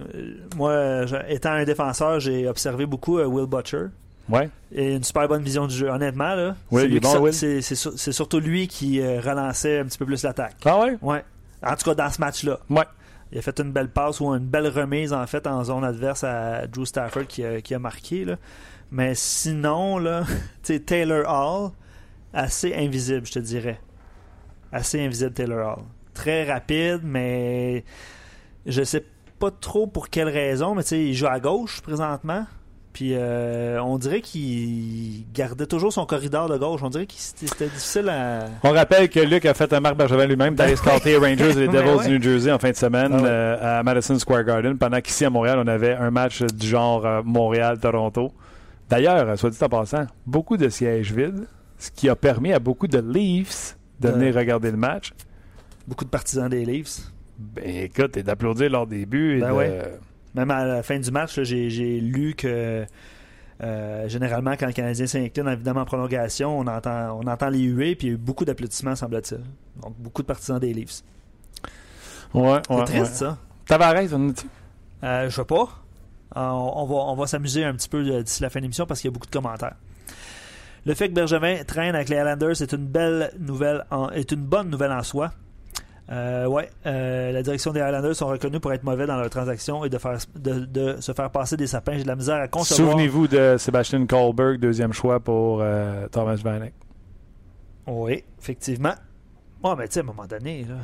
moi, 0.56 1.04
étant 1.28 1.50
un 1.50 1.64
défenseur, 1.64 2.20
j'ai 2.20 2.48
observé 2.48 2.86
beaucoup 2.86 3.18
euh, 3.18 3.26
Will 3.26 3.46
Butcher. 3.46 3.86
Ouais. 4.28 4.48
Et 4.72 4.94
une 4.94 5.04
super 5.04 5.28
bonne 5.28 5.42
vision 5.42 5.66
du 5.66 5.74
jeu. 5.74 5.88
Honnêtement, 5.88 6.34
là, 6.34 6.56
Oui, 6.70 6.82
c'est 7.00 7.00
bon, 7.00 7.30
surtout 7.32 8.40
lui 8.40 8.66
qui 8.66 9.00
euh, 9.00 9.20
relançait 9.20 9.80
un 9.80 9.84
petit 9.84 9.98
peu 9.98 10.06
plus 10.06 10.22
l'attaque. 10.24 10.56
Ah 10.64 10.80
ouais? 10.80 10.96
Ouais. 11.00 11.24
En 11.62 11.76
tout 11.76 11.84
cas, 11.84 11.94
dans 11.94 12.10
ce 12.10 12.20
match-là. 12.20 12.58
Ouais. 12.70 12.84
Il 13.32 13.38
a 13.38 13.42
fait 13.42 13.58
une 13.60 13.72
belle 13.72 13.88
passe 13.88 14.20
ou 14.20 14.26
une 14.28 14.46
belle 14.46 14.68
remise, 14.68 15.12
en 15.12 15.26
fait, 15.26 15.46
en 15.46 15.62
zone 15.64 15.84
adverse 15.84 16.24
à 16.24 16.66
Drew 16.66 16.84
Stafford 16.84 17.26
qui 17.26 17.44
a, 17.44 17.60
qui 17.60 17.74
a 17.74 17.78
marqué. 17.78 18.24
Là. 18.24 18.36
Mais 18.90 19.14
sinon, 19.14 19.98
là, 19.98 20.24
Taylor 20.86 21.24
Hall, 21.28 21.70
assez 22.32 22.74
invisible, 22.74 23.26
je 23.26 23.32
te 23.32 23.38
dirais. 23.40 23.80
Assez 24.72 25.04
invisible, 25.04 25.32
Taylor 25.32 25.78
Hall. 25.78 25.84
Très 26.14 26.50
rapide, 26.50 27.00
mais 27.02 27.84
je 28.66 28.82
sais 28.82 29.04
pas 29.38 29.50
trop 29.50 29.86
pour 29.86 30.08
quelle 30.08 30.28
raison, 30.28 30.74
mais 30.74 30.82
tu 30.82 30.88
sais, 30.90 31.04
il 31.04 31.14
joue 31.14 31.26
à 31.26 31.40
gauche 31.40 31.80
présentement. 31.82 32.46
Puis 32.92 33.10
euh, 33.12 33.78
on 33.82 33.98
dirait 33.98 34.22
qu'il 34.22 35.30
gardait 35.34 35.66
toujours 35.66 35.92
son 35.92 36.06
corridor 36.06 36.48
de 36.48 36.56
gauche. 36.56 36.80
On 36.82 36.88
dirait 36.88 37.04
que 37.04 37.12
c'était 37.16 37.66
difficile 37.66 38.08
à. 38.08 38.46
On 38.62 38.72
rappelle 38.72 39.10
que 39.10 39.20
Luc 39.20 39.44
a 39.44 39.52
fait 39.52 39.70
un 39.74 39.80
Marc 39.80 39.96
Bergevin 39.96 40.24
lui-même 40.26 40.54
d'aller 40.54 40.76
les 41.04 41.16
Rangers 41.18 41.50
et 41.50 41.54
les 41.54 41.68
Ben 41.68 41.84
Devils 41.84 41.96
ouais. 41.98 42.06
du 42.08 42.14
New 42.18 42.22
Jersey 42.22 42.50
en 42.50 42.58
fin 42.58 42.70
de 42.70 42.76
semaine 42.76 43.12
Ah 43.12 43.16
ouais. 43.20 43.28
euh, 43.28 43.80
à 43.80 43.82
Madison 43.82 44.18
Square 44.18 44.44
Garden, 44.44 44.78
pendant 44.78 44.98
qu'ici 45.02 45.26
à 45.26 45.30
Montréal, 45.30 45.58
on 45.62 45.66
avait 45.66 45.92
un 45.94 46.10
match 46.10 46.40
du 46.42 46.66
genre 46.66 47.04
euh, 47.04 47.20
Montréal-Toronto. 47.22 48.32
D'ailleurs, 48.88 49.38
soit 49.38 49.50
dit 49.50 49.58
en 49.62 49.68
passant, 49.68 50.06
beaucoup 50.26 50.56
de 50.56 50.70
sièges 50.70 51.12
vides, 51.12 51.46
ce 51.78 51.90
qui 51.90 52.08
a 52.08 52.16
permis 52.16 52.54
à 52.54 52.58
beaucoup 52.60 52.86
de 52.86 52.98
Leafs 52.98 53.76
de 54.00 54.08
De- 54.08 54.14
venir 54.14 54.34
regarder 54.34 54.70
le 54.70 54.78
match. 54.78 55.12
Beaucoup 55.86 56.04
de 56.06 56.10
partisans 56.10 56.48
des 56.48 56.64
Leafs. 56.64 57.00
Ben 57.38 57.64
écoute, 57.84 58.16
et 58.16 58.22
d'applaudir 58.22 58.70
lors 58.70 58.86
des 58.86 59.04
buts. 59.06 59.36
et 59.38 59.40
Ben 59.40 59.48
de- 59.50 59.54
ouais. 59.54 59.98
Même 60.34 60.50
à 60.50 60.64
la 60.64 60.82
fin 60.82 60.98
du 60.98 61.10
match, 61.10 61.40
j'ai 61.42 62.00
lu 62.00 62.34
que 62.34 62.84
euh, 63.62 64.08
généralement, 64.08 64.54
quand 64.58 64.66
le 64.66 64.72
Canadien 64.72 65.06
s'incline, 65.06 65.48
évidemment 65.48 65.80
en 65.80 65.84
prolongation, 65.86 66.58
on 66.58 66.66
entend, 66.66 67.18
on 67.22 67.26
entend 67.26 67.48
les 67.48 67.62
huées, 67.62 67.94
puis 67.94 68.08
il 68.08 68.10
y 68.10 68.12
a 68.12 68.14
eu 68.16 68.18
beaucoup 68.18 68.44
d'applaudissements, 68.44 68.94
semble-t-il. 68.94 69.40
Donc, 69.82 69.94
beaucoup 69.98 70.20
de 70.22 70.26
partisans 70.26 70.58
des 70.58 70.74
Leafs. 70.74 71.02
Ouais, 72.34 72.60
C'est 72.68 72.74
ouais, 72.74 72.84
triste, 72.84 72.98
ouais. 73.00 73.04
ça. 73.28 73.38
Tavares, 73.66 73.94
on 74.12 74.26
dit. 74.28 74.46
Euh, 75.04 75.30
je 75.30 75.34
sais 75.34 75.44
pas. 75.44 75.68
Euh, 76.36 76.40
on, 76.40 76.82
on 76.82 76.86
va, 76.86 76.94
on 76.94 77.14
va 77.16 77.26
s'amuser 77.26 77.64
un 77.64 77.72
petit 77.74 77.88
peu 77.88 77.98
euh, 77.98 78.22
d'ici 78.22 78.42
la 78.42 78.50
fin 78.50 78.58
de 78.60 78.64
l'émission 78.64 78.84
parce 78.86 79.00
qu'il 79.00 79.08
y 79.08 79.12
a 79.12 79.14
beaucoup 79.14 79.26
de 79.26 79.30
commentaires. 79.32 79.76
Le 80.84 80.94
fait 80.94 81.08
que 81.08 81.14
Bergevin 81.14 81.64
traîne 81.66 81.94
avec 81.94 82.08
les 82.10 82.16
Islanders 82.16 82.60
est 82.62 82.72
une 82.72 82.86
belle 82.86 83.32
nouvelle, 83.38 83.84
en- 83.90 84.10
est 84.10 84.30
une 84.32 84.42
bonne 84.44 84.68
nouvelle 84.68 84.92
en 84.92 85.02
soi. 85.02 85.32
Euh, 86.10 86.46
ouais, 86.46 86.70
euh, 86.86 87.32
la 87.32 87.42
direction 87.42 87.72
des 87.72 87.80
Highlanders 87.80 88.14
sont 88.14 88.28
reconnus 88.28 88.60
pour 88.60 88.72
être 88.72 88.84
mauvais 88.84 89.06
dans 89.06 89.16
leurs 89.16 89.30
transactions 89.30 89.84
et 89.84 89.88
de, 89.88 89.98
faire, 89.98 90.18
de, 90.36 90.64
de 90.64 91.00
se 91.00 91.12
faire 91.12 91.30
passer 91.30 91.56
des 91.56 91.66
sapins. 91.66 91.96
J'ai 91.96 92.04
de 92.04 92.08
la 92.08 92.14
misère 92.16 92.36
à 92.36 92.48
concevoir. 92.48 92.92
Souvenez-vous 92.92 93.26
de 93.26 93.56
Sébastien 93.58 94.06
Kohlberg, 94.06 94.60
deuxième 94.60 94.92
choix 94.92 95.18
pour 95.18 95.58
euh, 95.62 96.06
Thomas 96.08 96.36
Vanek. 96.36 96.74
Oui, 97.88 98.22
effectivement. 98.40 98.94
Ouais, 99.64 99.72
mais 99.76 99.88
tu 99.88 99.94
sais, 99.94 100.00
à 100.00 100.02
un 100.02 100.06
moment 100.06 100.26
donné, 100.26 100.64
là, 100.68 100.76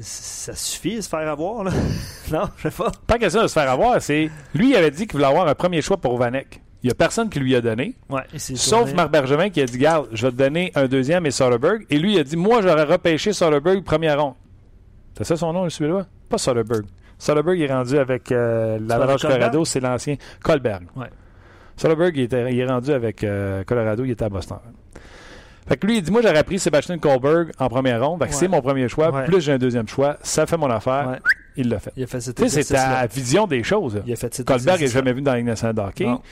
ça 0.00 0.54
suffit 0.54 0.96
de 0.96 1.00
se 1.00 1.08
faire 1.08 1.28
avoir. 1.28 1.64
Là. 1.64 1.72
non, 2.32 2.48
je 2.58 2.68
sais 2.68 2.76
pas. 2.76 2.92
Pas 3.06 3.18
question 3.18 3.42
de 3.42 3.48
se 3.48 3.52
faire 3.52 3.70
avoir, 3.70 4.00
c'est. 4.00 4.30
Lui, 4.54 4.70
il 4.70 4.76
avait 4.76 4.92
dit 4.92 5.06
qu'il 5.06 5.12
voulait 5.14 5.26
avoir 5.26 5.48
un 5.48 5.54
premier 5.54 5.82
choix 5.82 5.96
pour 5.96 6.16
Vanek. 6.18 6.62
Il 6.84 6.86
n'y 6.86 6.92
a 6.92 6.94
personne 6.94 7.28
qui 7.28 7.40
lui 7.40 7.56
a 7.56 7.60
donné. 7.60 7.96
Ouais, 8.08 8.22
Sauf 8.36 8.80
tourné. 8.80 8.94
Marc 8.94 9.10
Bergevin 9.10 9.50
qui 9.50 9.60
a 9.60 9.64
dit 9.64 9.78
Garde, 9.78 10.08
je 10.12 10.26
vais 10.26 10.32
te 10.32 10.36
donner 10.36 10.70
un 10.76 10.86
deuxième 10.86 11.26
et 11.26 11.32
Soderberg. 11.32 11.84
Et 11.90 11.98
lui, 11.98 12.14
il 12.14 12.20
a 12.20 12.24
dit 12.24 12.36
Moi, 12.36 12.62
j'aurais 12.62 12.84
repêché 12.84 13.32
Soderberg 13.32 13.82
première 13.82 14.22
ronde. 14.22 14.34
C'est 15.18 15.24
ça 15.24 15.36
son 15.36 15.52
nom, 15.52 15.64
le 15.64 15.70
suédois? 15.70 16.06
Pas 16.28 16.38
Soderberg. 16.38 16.84
Soderberg 17.18 17.60
est 17.60 17.72
rendu 17.72 17.98
avec 17.98 18.30
euh, 18.32 18.78
Colberg? 18.78 19.18
Colorado, 19.20 19.64
c'est 19.64 19.80
l'ancien 19.80 20.14
Colberg. 20.42 20.84
Ouais. 20.96 21.08
Soderberg, 21.76 22.16
il, 22.16 22.22
était- 22.24 22.52
il 22.52 22.58
est 22.60 22.66
rendu 22.66 22.92
avec 22.92 23.24
euh, 23.24 23.64
Colorado, 23.64 24.04
il 24.04 24.12
était 24.12 24.24
à 24.24 24.28
Boston. 24.28 24.58
Fait 25.68 25.76
que 25.76 25.86
lui, 25.86 25.98
il 25.98 26.02
dit 26.02 26.10
Moi, 26.10 26.22
j'aurais 26.22 26.44
pris 26.44 26.58
Sébastien 26.58 26.96
Kohlberg 26.98 27.50
en 27.58 27.68
première 27.68 28.02
ronde. 28.06 28.20
Fait 28.20 28.26
que 28.28 28.32
Ouais. 28.32 28.36
c'est 28.38 28.48
mon 28.48 28.60
premier 28.62 28.88
choix. 28.88 29.10
Ouais. 29.12 29.24
Plus 29.26 29.40
j'ai 29.40 29.52
un 29.52 29.58
deuxième 29.58 29.86
choix. 29.88 30.16
Ça 30.22 30.46
fait 30.46 30.56
mon 30.56 30.70
affaire. 30.70 31.08
Ouais. 31.10 31.18
Il 31.56 31.68
l'a 31.68 31.78
fait. 31.80 31.92
Il 31.96 32.04
a 32.04 32.06
fait 32.06 32.20
cet 32.20 32.36
Tu 32.36 32.48
sais, 32.48 32.62
c'est 32.62 32.74
ta 32.74 33.06
vision 33.06 33.46
des 33.46 33.62
choses. 33.64 34.00
Il 34.06 34.12
a 34.12 34.16
fait 34.16 34.32
cet 34.32 34.46
Colberg 34.46 34.80
n'est 34.80 34.86
jamais 34.86 35.12
vu 35.12 35.20
dans 35.20 35.32
la 35.32 35.38
Ligue 35.38 35.46
nationale 35.46 35.74
de 35.74 35.80
hockey. 35.82 36.06
Non. 36.06 36.22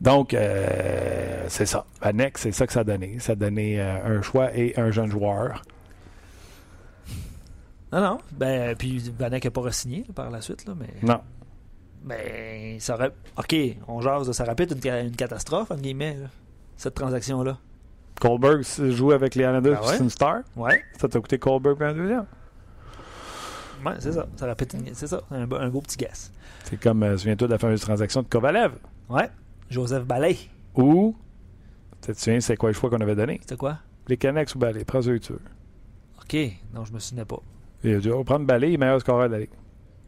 Donc, 0.00 0.32
euh, 0.32 1.44
c'est 1.48 1.66
ça. 1.66 1.84
Vanek, 2.00 2.38
c'est 2.38 2.52
ça 2.52 2.66
que 2.66 2.72
ça 2.72 2.80
a 2.80 2.84
donné. 2.84 3.16
Ça 3.18 3.32
a 3.32 3.34
donné 3.34 3.78
euh, 3.80 4.18
un 4.18 4.22
choix 4.22 4.48
et 4.56 4.72
un 4.78 4.90
jeune 4.90 5.10
joueur. 5.10 5.62
Non, 7.92 8.00
non. 8.00 8.18
Ben, 8.32 8.76
puis 8.76 8.98
Vanek 9.18 9.44
n'a 9.44 9.50
pas 9.50 9.60
re-signé 9.62 10.04
là, 10.06 10.14
par 10.14 10.30
la 10.30 10.40
suite, 10.40 10.64
là, 10.66 10.74
mais. 10.78 10.88
Non. 11.02 11.20
Ben, 12.04 12.78
ça 12.80 12.94
aurait. 12.94 13.12
Ok, 13.36 13.54
on 13.88 14.00
jase, 14.00 14.30
ça 14.32 14.44
aurait 14.44 14.54
pu 14.54 14.62
être 14.62 14.72
une, 14.76 14.82
ca- 14.82 15.00
une 15.00 15.16
catastrophe, 15.16 15.70
entre 15.70 15.82
guillemets, 15.82 16.16
là, 16.16 16.28
cette 16.76 16.94
transaction-là. 16.94 17.58
Colberg 18.20 18.62
joue 18.90 19.12
avec 19.12 19.34
les 19.34 19.44
Islanders, 19.44 19.78
Ah 19.82 19.86
ouais? 19.86 19.96
c'est 19.96 20.02
une 20.04 20.10
star. 20.10 20.40
Ouais. 20.56 20.82
Ça 21.00 21.08
t'a 21.08 21.20
coûté 21.20 21.38
Colberg 21.38 21.82
un 21.82 21.94
deuxième. 21.94 22.26
Ouais, 23.84 23.94
c'est 23.98 24.12
ça. 24.12 24.26
Ça 24.36 24.44
aurait 24.44 24.54
pu 24.54 24.64
être 24.64 24.74
une- 24.74 24.94
C'est 24.94 25.06
ça, 25.06 25.22
un, 25.30 25.50
un 25.50 25.68
beau 25.70 25.80
petit 25.80 25.96
guess. 25.96 26.30
C'est 26.64 26.78
comme, 26.78 27.02
euh, 27.02 27.16
souviens-toi 27.16 27.48
de 27.48 27.52
la 27.52 27.58
fameuse 27.58 27.80
transaction 27.80 28.22
de 28.22 28.28
Kovalev. 28.28 28.72
Ouais. 29.08 29.30
Joseph 29.70 30.04
Ballet. 30.04 30.36
Ou, 30.76 31.16
tu 32.02 32.12
te 32.12 32.18
souviens, 32.18 32.40
c'est 32.40 32.56
quoi 32.56 32.68
le 32.68 32.74
choix 32.74 32.90
qu'on 32.90 33.00
avait 33.00 33.14
donné? 33.16 33.38
C'était 33.40 33.56
quoi? 33.56 33.78
Les 34.08 34.16
Canucks 34.18 34.54
ou 34.54 34.58
Ballet? 34.58 34.84
Prends 34.84 35.00
ceux 35.02 35.18
que 35.18 35.24
tu 35.24 35.32
veux. 35.32 35.40
Ok. 36.22 36.36
Non, 36.74 36.84
je 36.84 36.92
me 36.92 36.98
souvenais 36.98 37.24
pas. 37.24 37.40
Il 37.82 37.94
a 37.94 37.98
dit, 37.98 38.08
va 38.08 38.22
prendre 38.24 38.46
Ballet, 38.46 38.68
il 38.70 38.74
est 38.74 38.78
meilleur 38.78 39.00
scoreur 39.00 39.28
de 39.28 39.34
la 39.34 39.40
Ligue. 39.40 39.50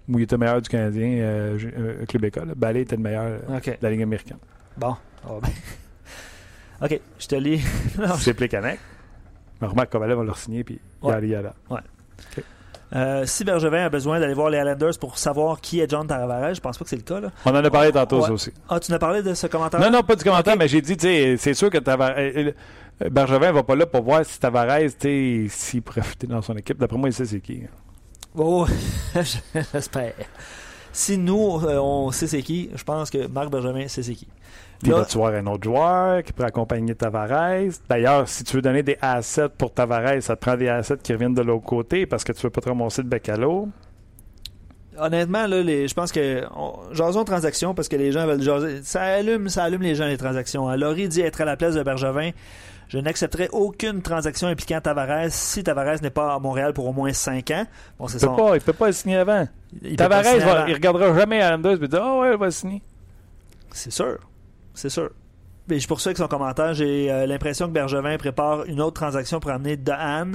Ou 0.08 0.18
il 0.18 0.22
était 0.22 0.36
meilleur 0.36 0.60
du 0.60 0.68
Canadien, 0.68 1.08
euh, 1.20 1.58
euh, 1.78 2.06
Québécois. 2.06 2.44
là. 2.44 2.52
Ballet 2.56 2.82
était 2.82 2.96
le 2.96 3.02
meilleur 3.02 3.24
euh, 3.48 3.60
de 3.60 3.76
la 3.80 3.90
Ligue 3.90 4.02
américaine. 4.02 4.38
Bon. 4.76 4.96
Ah, 5.24 5.30
ben. 5.40 5.48
ok, 6.84 7.00
je 7.18 7.26
te 7.26 7.34
lis. 7.36 7.62
C'est 8.18 8.48
Canucks. 8.48 8.78
Mais 9.60 9.68
remarque, 9.68 9.90
Kovalev 9.92 10.18
va 10.18 10.24
leur 10.24 10.38
signer, 10.38 10.64
puis 10.64 10.80
il 11.02 11.06
Ouais. 11.08 11.14
y 11.14 11.16
a 11.16 11.26
y 11.26 11.34
a 11.36 11.42
là. 11.42 11.54
Euh, 12.94 13.24
si 13.24 13.42
Bergevin 13.44 13.86
a 13.86 13.88
besoin 13.88 14.20
d'aller 14.20 14.34
voir 14.34 14.50
les 14.50 14.58
Islanders 14.58 14.98
pour 15.00 15.16
savoir 15.16 15.62
qui 15.62 15.80
est 15.80 15.88
John 15.88 16.06
Tavares, 16.06 16.52
je 16.52 16.60
pense 16.60 16.76
pas 16.76 16.84
que 16.84 16.90
c'est 16.90 16.96
le 16.96 17.02
cas. 17.02 17.20
Là. 17.20 17.30
On 17.46 17.50
en 17.50 17.64
a 17.64 17.70
parlé 17.70 17.90
tantôt, 17.90 18.22
Ouais. 18.22 18.28
aussi. 18.30 18.52
Ah, 18.68 18.78
tu 18.80 18.90
n'as 18.92 18.98
parlé 18.98 19.22
de 19.22 19.32
ce 19.32 19.46
commentaire? 19.46 19.80
Non, 19.80 19.90
non, 19.90 20.02
pas 20.02 20.14
du 20.14 20.22
commentaire, 20.24 20.56
mais 20.58 20.68
j'ai 20.68 20.82
dit, 20.82 20.96
c'est 21.38 21.54
sûr 21.54 21.70
que 21.70 21.78
Tavares. 21.78 22.14
Bergevin 23.10 23.52
va 23.52 23.62
pas 23.62 23.74
là 23.74 23.86
pour 23.86 24.02
voir 24.02 24.24
si 24.24 24.38
Tavares, 24.38 24.96
tu 24.98 25.48
s'il 25.50 25.82
pourrait 25.82 26.02
fitter 26.02 26.26
dans 26.26 26.42
son 26.42 26.56
équipe. 26.56 26.78
D'après 26.78 26.98
moi, 26.98 27.08
il 27.08 27.12
sait 27.12 27.26
c'est 27.26 27.40
qui. 27.40 27.62
Oh, 28.34 28.66
j'espère. 29.72 30.14
Si 30.92 31.16
nous, 31.16 31.60
euh, 31.64 31.78
on 31.78 32.10
sait 32.10 32.26
c'est 32.26 32.42
qui, 32.42 32.70
je 32.74 32.84
pense 32.84 33.10
que 33.10 33.26
Marc 33.26 33.50
Bergevin 33.50 33.88
sait 33.88 34.02
c'est 34.02 34.14
qui. 34.14 34.28
Va-tu 34.82 35.16
voir 35.16 35.32
un 35.34 35.46
autre 35.46 35.62
joueur 35.64 36.22
qui 36.22 36.32
pourrait 36.32 36.48
accompagner 36.48 36.94
Tavares? 36.94 37.72
D'ailleurs, 37.88 38.28
si 38.28 38.42
tu 38.42 38.56
veux 38.56 38.62
donner 38.62 38.82
des 38.82 38.98
assets 39.00 39.48
pour 39.56 39.72
Tavares, 39.72 40.20
ça 40.22 40.34
te 40.34 40.40
prend 40.40 40.56
des 40.56 40.68
assets 40.68 40.98
qui 40.98 41.12
reviennent 41.12 41.34
de 41.34 41.42
l'autre 41.42 41.64
côté 41.64 42.04
parce 42.04 42.24
que 42.24 42.32
tu 42.32 42.42
veux 42.42 42.50
pas 42.50 42.60
te 42.60 42.68
ramasser 42.68 43.02
de 43.02 43.08
bec 43.08 43.28
à 43.28 43.36
l'eau. 43.36 43.68
Honnêtement, 44.98 45.46
là, 45.46 45.62
les, 45.62 45.88
je 45.88 45.94
pense 45.94 46.12
que 46.12 46.42
on, 46.54 46.92
jasons 46.92 47.24
transactions 47.24 47.74
parce 47.74 47.88
que 47.88 47.96
les 47.96 48.12
gens 48.12 48.26
veulent 48.26 48.42
jaser. 48.42 48.80
Ça 48.82 49.02
allume, 49.02 49.48
ça 49.48 49.64
allume 49.64 49.82
les 49.82 49.94
gens 49.94 50.06
les 50.06 50.18
transactions. 50.18 50.68
Hein. 50.68 50.76
Laurie 50.76 51.08
dit 51.08 51.20
être 51.20 51.40
à 51.40 51.44
la 51.44 51.56
place 51.56 51.74
de 51.74 51.82
Bergevin. 51.82 52.30
Je 52.88 52.98
n'accepterai 52.98 53.48
aucune 53.52 54.02
transaction 54.02 54.48
impliquant 54.48 54.80
Tavares 54.80 55.30
si 55.30 55.64
Tavares 55.64 56.02
n'est 56.02 56.10
pas 56.10 56.34
à 56.34 56.38
Montréal 56.38 56.72
pour 56.74 56.86
au 56.86 56.92
moins 56.92 57.12
5 57.12 57.50
ans. 57.52 57.64
Bon, 57.98 58.06
c'est 58.08 58.18
Il 58.22 58.28
peut 58.28 58.34
son- 58.36 58.54
il 58.54 58.60
peut 58.60 58.72
pas 58.74 58.86
le 58.88 58.92
signer 58.92 59.16
avant. 59.16 59.48
il 59.82 59.90
peut 59.90 59.96
Tavares, 59.96 60.24
signer 60.24 60.38
va- 60.44 60.64
il 60.68 60.74
regardera 60.74 61.14
jamais 61.18 61.38
Islanders 61.38 61.72
et 61.72 61.78
il 61.80 61.88
dire, 61.88 62.02
ah 62.02 62.18
ouais, 62.18 62.32
il 62.32 62.38
va 62.38 62.44
le 62.46 62.50
signer. 62.52 62.82
C'est 63.70 63.90
sûr. 63.92 64.18
C'est 64.74 64.90
sûr. 64.90 65.10
Mais 65.68 65.78
je 65.78 65.86
poursuis 65.88 66.08
avec 66.08 66.18
son 66.18 66.26
commentaire. 66.28 66.74
J'ai 66.74 67.10
euh, 67.10 67.26
l'impression 67.26 67.66
que 67.68 67.72
Bergevin 67.72 68.18
prépare 68.18 68.64
une 68.64 68.80
autre 68.80 69.00
transaction 69.00 69.40
pour 69.40 69.50
amener 69.52 69.76
Dehan. 69.76 70.32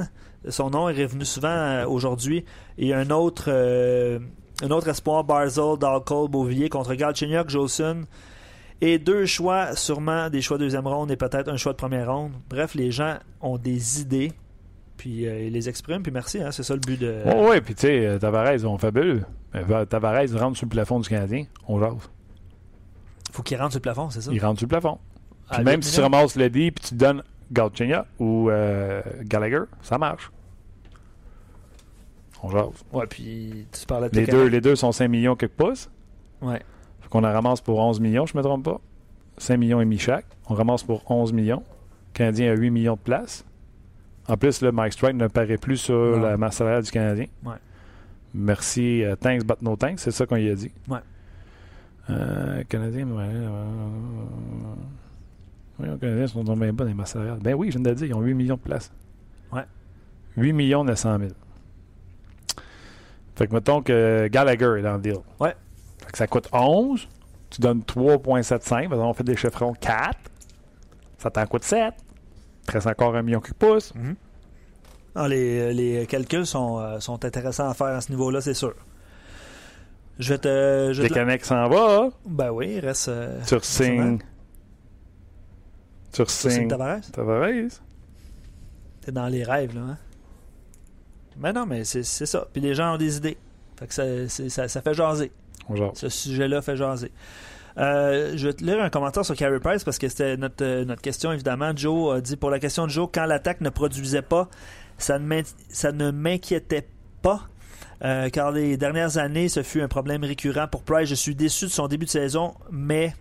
Son 0.49 0.69
nom 0.69 0.87
est 0.89 0.93
revenu 1.03 1.25
souvent 1.25 1.49
euh, 1.49 1.85
aujourd'hui. 1.85 2.45
Et 2.77 2.93
un 2.93 3.09
autre, 3.09 3.45
euh, 3.49 4.19
un 4.63 4.71
autre 4.71 4.87
espoir, 4.87 5.23
Barzell, 5.25 5.77
Dalcol, 5.79 6.29
Beauvillier 6.29 6.69
contre 6.69 6.93
Galchenyuk, 6.95 7.49
Jolson. 7.49 8.03
Et 8.81 8.99
deux 8.99 9.25
choix, 9.25 9.75
sûrement 9.75 10.29
des 10.29 10.41
choix 10.41 10.57
de 10.57 10.63
deuxième 10.63 10.85
ronde 10.87 11.09
et 11.11 11.15
peut-être 11.15 11.49
un 11.49 11.57
choix 11.57 11.71
de 11.73 11.77
première 11.77 12.13
ronde. 12.13 12.33
Bref, 12.49 12.75
les 12.75 12.91
gens 12.91 13.17
ont 13.41 13.57
des 13.57 14.01
idées. 14.01 14.31
Puis 14.97 15.27
euh, 15.27 15.41
ils 15.45 15.53
les 15.53 15.67
expriment. 15.69 16.01
Puis 16.03 16.11
merci, 16.11 16.41
hein, 16.41 16.51
c'est 16.51 16.63
ça 16.63 16.73
le 16.73 16.79
but 16.79 16.99
de. 16.99 17.21
Oh, 17.25 17.49
ouais, 17.49 17.61
puis 17.61 17.73
tu 17.75 17.81
sais, 17.81 18.05
euh, 18.05 18.19
Tavares, 18.19 18.63
on 18.65 18.77
fabule. 18.77 19.25
Mais 19.53 19.61
va- 19.63 19.85
Tavares 19.85 20.27
rentre 20.39 20.57
sur 20.57 20.65
le 20.65 20.69
plafond 20.71 20.99
du 20.99 21.07
Canadien. 21.09 21.45
On 21.67 21.79
jase. 21.79 22.09
Faut 23.31 23.43
qu'il 23.43 23.57
rentre 23.57 23.71
sur 23.71 23.79
le 23.79 23.83
plafond, 23.83 24.09
c'est 24.09 24.21
ça? 24.21 24.31
Il 24.31 24.43
rentre 24.43 24.59
sur 24.59 24.65
le 24.65 24.69
plafond. 24.69 24.97
Puis 25.51 25.63
même 25.63 25.81
si 25.81 25.93
tu 25.95 26.01
ramasses 26.01 26.35
le 26.35 26.49
dit 26.49 26.71
puis 26.71 26.83
tu 26.89 26.95
donnes 26.95 27.23
Galchenyuk 27.51 28.05
ou 28.19 28.49
euh, 28.49 29.01
Gallagher, 29.21 29.61
ça 29.81 29.97
marche. 29.97 30.31
On 32.43 32.49
jase. 32.49 32.83
Ouais, 32.91 33.05
puis 33.07 33.65
tu 33.71 33.85
parlais 33.85 34.09
de 34.09 34.15
Les 34.15 34.25
deux, 34.27 34.45
les 34.47 34.61
deux 34.61 34.75
sont 34.75 34.91
5 34.91 35.07
millions 35.07 35.35
quelques 35.35 35.53
pouces. 35.53 35.89
Ouais. 36.41 36.61
Qu'on 37.09 37.23
en 37.23 37.31
ramasse 37.31 37.61
pour 37.61 37.79
11 37.79 37.99
millions, 37.99 38.25
je 38.25 38.37
me 38.37 38.43
trompe 38.43 38.63
pas. 38.65 38.79
5 39.37 39.57
millions 39.57 39.79
et 39.81 39.85
demi 39.85 39.97
chaque. 39.97 40.25
On 40.49 40.53
ramasse 40.55 40.83
pour 40.83 41.09
11 41.09 41.31
millions. 41.33 41.63
Le 42.13 42.17
Canadien 42.17 42.51
a 42.51 42.55
8 42.55 42.69
millions 42.71 42.95
de 42.95 42.99
places. 42.99 43.45
En 44.27 44.35
plus, 44.35 44.61
le 44.61 44.71
Mike 44.71 44.93
Strike 44.93 45.15
ne 45.15 45.27
paraît 45.27 45.57
plus 45.57 45.77
sur 45.77 45.95
Non. 45.95 46.19
la 46.21 46.37
masse 46.37 46.55
salariale 46.57 46.83
du 46.83 46.91
Canadien. 46.91 47.25
Ouais. 47.45 47.53
Merci, 48.33 49.03
euh, 49.03 49.15
thanks 49.15 49.45
but 49.45 49.61
no 49.61 49.75
thanks, 49.77 49.99
c'est 49.99 50.11
ça 50.11 50.25
qu'on 50.25 50.35
y 50.35 50.49
a 50.49 50.55
dit. 50.55 50.71
Ouais. 50.89 50.99
Euh, 52.09 52.63
Canadien, 52.67 53.07
ouais, 53.07 53.23
euh, 53.23 53.63
oui, 55.79 55.87
les 55.89 55.97
Canadiens 55.97 56.27
sont 56.27 56.43
même 56.55 56.75
pas 56.75 56.83
dans 56.83 56.89
les 56.89 56.93
masses 56.93 57.11
salariales. 57.11 57.39
Ben 57.41 57.53
oui, 57.53 57.67
je 57.67 57.77
viens 57.77 57.83
de 57.83 57.89
le 57.89 57.95
dire, 57.95 58.07
ils 58.07 58.13
ont 58.13 58.21
8 58.21 58.33
millions 58.33 58.55
de 58.55 58.59
places. 58.59 58.91
Ouais. 59.51 59.63
8 60.35 60.53
millions 60.53 60.83
900 60.83 61.19
000. 61.19 61.31
Fait 63.35 63.47
que 63.47 63.53
mettons 63.53 63.81
que 63.81 64.27
Gallagher 64.29 64.75
est 64.79 64.81
dans 64.81 64.95
le 64.95 65.01
deal. 65.01 65.17
Ouais. 65.39 65.55
Fait 66.07 66.11
que 66.13 66.17
ça 66.17 66.25
coûte 66.27 66.47
11. 66.51 67.07
Tu 67.49 67.61
donnes 67.61 67.81
3,75. 67.81 68.93
On 68.93 69.13
fait 69.13 69.23
des 69.23 69.35
chiffrons 69.37 69.73
4. 69.73 70.17
Ça 71.19 71.29
t'en 71.29 71.45
coûte 71.45 71.63
7. 71.63 71.93
Il 72.67 72.71
reste 72.71 72.87
encore 72.87 73.15
un 73.15 73.21
million 73.21 73.39
qui 73.39 73.53
pousse. 73.53 73.93
Ah, 75.15 75.27
les, 75.27 75.73
les 75.73 76.05
calculs 76.07 76.45
sont, 76.45 76.79
euh, 76.79 76.99
sont 76.99 77.23
intéressants 77.25 77.69
à 77.69 77.73
faire 77.73 77.87
à 77.87 78.01
ce 78.01 78.09
niveau-là, 78.11 78.41
c'est 78.41 78.53
sûr. 78.53 78.73
Je 80.19 80.33
vais 80.33 80.37
te. 80.39 80.89
Je 80.93 81.01
te- 81.09 81.45
s'en 81.45 81.67
va. 81.69 82.09
Ben 82.25 82.49
oui, 82.51 82.73
il 82.77 82.79
reste. 82.79 83.07
euh, 83.09 83.39
Tu 83.47 83.55
signes. 83.61 84.19
Tu 86.11 86.23
signes. 86.27 86.67
Tavares? 86.67 87.01
Tavares. 87.11 87.49
T'es 89.01 89.11
dans 89.11 89.27
les 89.27 89.43
rêves, 89.43 89.75
là. 89.75 89.81
Hein? 89.81 89.97
Mais 91.37 91.53
non, 91.53 91.65
mais 91.65 91.83
c'est 91.83 92.03
ça. 92.03 92.47
Puis 92.51 92.61
les 92.61 92.73
gens 92.73 92.95
ont 92.95 92.97
des 92.97 93.17
idées. 93.17 93.37
Fait 93.77 93.87
que 93.87 93.93
ça, 93.93 94.03
c'est- 94.27 94.49
ça, 94.49 94.67
ça 94.67 94.81
fait 94.81 94.93
jaser. 94.93 95.31
Ce 95.93 96.09
sujet-là 96.09 96.61
fait 96.61 96.75
jaser. 96.75 97.11
Euh, 97.77 98.33
je 98.35 98.47
vais 98.47 98.53
te 98.53 98.63
lire 98.63 98.81
un 98.81 98.89
commentaire 98.89 99.23
sur 99.23 99.35
Carey 99.35 99.59
Price 99.59 99.83
parce 99.83 99.99
que 99.99 100.07
c'était 100.07 100.35
notre, 100.35 100.63
euh, 100.65 100.83
notre 100.85 101.01
question, 101.01 101.31
évidemment. 101.31 101.71
Joe 101.75 102.17
a 102.17 102.21
dit 102.21 102.35
pour 102.35 102.49
la 102.49 102.59
question 102.59 102.85
de 102.85 102.91
Joe, 102.91 103.07
quand 103.13 103.25
l'attaque 103.25 103.61
ne 103.61 103.69
produisait 103.69 104.23
pas, 104.23 104.49
ça 104.97 105.19
ne 105.19 106.11
m'inquiétait 106.11 106.87
pas. 107.21 107.41
euh, 108.03 108.29
car 108.29 108.51
les 108.51 108.77
dernières 108.77 109.17
années, 109.17 109.47
ce 109.49 109.63
fut 109.63 109.81
un 109.81 109.87
problème 109.87 110.23
récurrent 110.23 110.67
pour 110.67 110.83
Price. 110.83 111.09
Je 111.09 111.15
suis 111.15 111.35
déçu 111.35 111.65
de 111.65 111.71
son 111.71 111.87
début 111.87 112.05
de 112.05 112.11
saison, 112.11 112.55
mais 112.71 113.13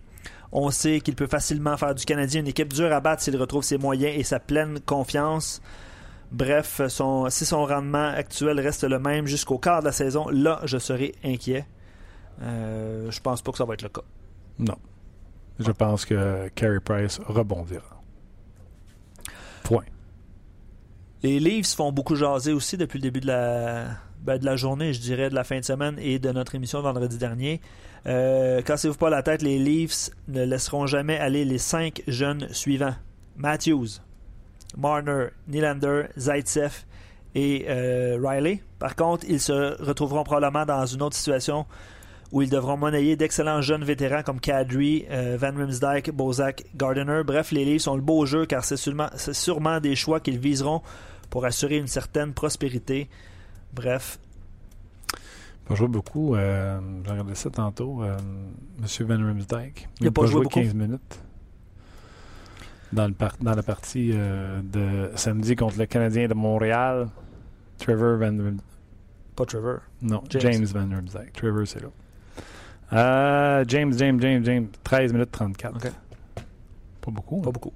on 0.51 0.71
sait 0.71 1.01
qu'il 1.01 1.15
peut 1.15 1.27
facilement 1.27 1.77
faire 1.77 1.93
du 1.93 2.05
Canadien 2.05 2.41
une 2.41 2.47
équipe 2.47 2.73
dure 2.73 2.91
à 2.93 2.99
battre 2.99 3.21
s'il 3.21 3.37
retrouve 3.37 3.63
ses 3.63 3.77
moyens 3.77 4.15
et 4.17 4.23
sa 4.23 4.39
pleine 4.39 4.79
confiance. 4.79 5.61
Bref, 6.31 6.81
si 7.29 7.45
son 7.45 7.65
rendement 7.65 8.07
actuel 8.09 8.59
reste 8.59 8.83
le 8.83 8.99
même 8.99 9.27
jusqu'au 9.27 9.57
quart 9.59 9.81
de 9.81 9.85
la 9.85 9.91
saison, 9.91 10.27
là, 10.29 10.59
je 10.65 10.77
serai 10.77 11.13
inquiet. 11.23 11.65
Euh, 12.41 13.09
je 13.11 13.19
pense 13.19 13.41
pas 13.41 13.51
que 13.51 13.57
ça 13.57 13.65
va 13.65 13.73
être 13.73 13.83
le 13.83 13.89
cas. 13.89 14.01
Non. 14.59 14.77
Je 15.59 15.71
pense 15.71 16.05
que 16.05 16.49
Carey 16.49 16.79
Price 16.79 17.19
rebondira. 17.25 18.01
Point. 19.63 19.85
Les 21.23 21.39
Leafs 21.39 21.73
font 21.75 21.91
beaucoup 21.91 22.15
jaser 22.15 22.53
aussi 22.53 22.77
depuis 22.77 22.99
le 22.99 23.03
début 23.03 23.21
de 23.21 23.27
la, 23.27 23.87
ben, 24.21 24.37
de 24.37 24.45
la 24.45 24.55
journée, 24.55 24.93
je 24.93 25.01
dirais, 25.01 25.29
de 25.29 25.35
la 25.35 25.43
fin 25.43 25.59
de 25.59 25.65
semaine 25.65 25.95
et 25.99 26.19
de 26.19 26.31
notre 26.31 26.53
émission 26.55 26.81
vendredi 26.81 27.17
dernier. 27.17 27.59
Euh, 28.05 28.61
Cassez-vous 28.61 28.97
pas 28.97 29.09
la 29.09 29.23
tête, 29.23 29.41
les 29.41 29.57
Leafs 29.57 30.11
ne 30.27 30.43
laisseront 30.43 30.85
jamais 30.85 31.17
aller 31.17 31.43
les 31.43 31.57
cinq 31.57 32.03
jeunes 32.07 32.47
suivants. 32.53 32.95
Matthews, 33.35 33.99
Marner, 34.77 35.27
Nylander, 35.47 36.03
Zaitsev 36.17 36.85
et 37.35 37.65
euh, 37.67 38.19
Riley. 38.23 38.61
Par 38.79 38.95
contre, 38.95 39.25
ils 39.27 39.41
se 39.41 39.81
retrouveront 39.83 40.23
probablement 40.23 40.65
dans 40.65 40.85
une 40.85 41.01
autre 41.01 41.15
situation 41.15 41.65
où 42.31 42.41
ils 42.41 42.49
devront 42.49 42.75
monnayer 42.77 43.15
d'excellents 43.15 43.61
jeunes 43.61 43.83
vétérans 43.83 44.21
comme 44.23 44.39
Kadri, 44.39 45.05
euh, 45.09 45.37
Van 45.39 45.55
Rimsdijk, 45.55 46.11
Bozak, 46.11 46.65
Gardiner. 46.75 47.21
Bref, 47.25 47.51
les 47.51 47.63
Leafs 47.65 47.87
ont 47.87 47.95
le 47.95 48.01
beau 48.01 48.25
jeu 48.25 48.45
car 48.45 48.63
c'est 48.65 48.75
sûrement, 48.77 49.07
c'est 49.15 49.33
sûrement 49.33 49.79
des 49.79 49.95
choix 49.95 50.19
qu'ils 50.19 50.37
viseront 50.39 50.81
pour 51.29 51.45
assurer 51.45 51.77
une 51.77 51.87
certaine 51.87 52.33
prospérité. 52.33 53.09
Bref, 53.73 54.19
joué 55.71 55.87
beaucoup. 55.87 56.35
Euh, 56.35 56.79
J'ai 57.05 57.11
regardé 57.11 57.35
ça 57.35 57.49
tantôt. 57.49 58.01
Euh, 58.03 58.17
Monsieur 58.81 59.05
Van 59.05 59.17
Rimsdijk. 59.17 59.87
Il 60.01 60.07
a 60.07 60.11
pas 60.11 60.25
joué 60.25 60.43
beaucoup. 60.43 60.59
15 60.61 60.73
minutes. 60.73 61.19
Dans, 62.93 63.07
le 63.07 63.13
par- 63.13 63.35
dans 63.41 63.53
la 63.53 63.63
partie 63.63 64.11
euh, 64.13 64.61
de 64.63 65.11
samedi 65.15 65.55
contre 65.57 65.77
le 65.77 65.85
Canadien 65.85 66.27
de 66.29 66.33
Montréal, 66.33 67.09
Trevor 67.79 68.17
Van 68.17 68.27
Rim- 68.27 68.61
pas 69.35 69.45
Trevor. 69.45 69.79
Non, 70.01 70.23
James. 70.29 70.41
James, 70.53 70.65
Van 70.65 70.95
Rimsdijk. 70.95 71.33
Trevor, 71.33 71.67
c'est 71.67 71.81
là. 71.81 71.89
Euh, 72.93 73.63
James, 73.67 73.93
James, 73.97 74.19
James, 74.21 74.45
James. 74.45 74.67
13 74.83 75.13
minutes 75.13 75.31
34. 75.31 75.75
Ok. 75.75 75.91
Pas 77.01 77.11
beaucoup. 77.11 77.41
Pas 77.41 77.51
beaucoup. 77.51 77.73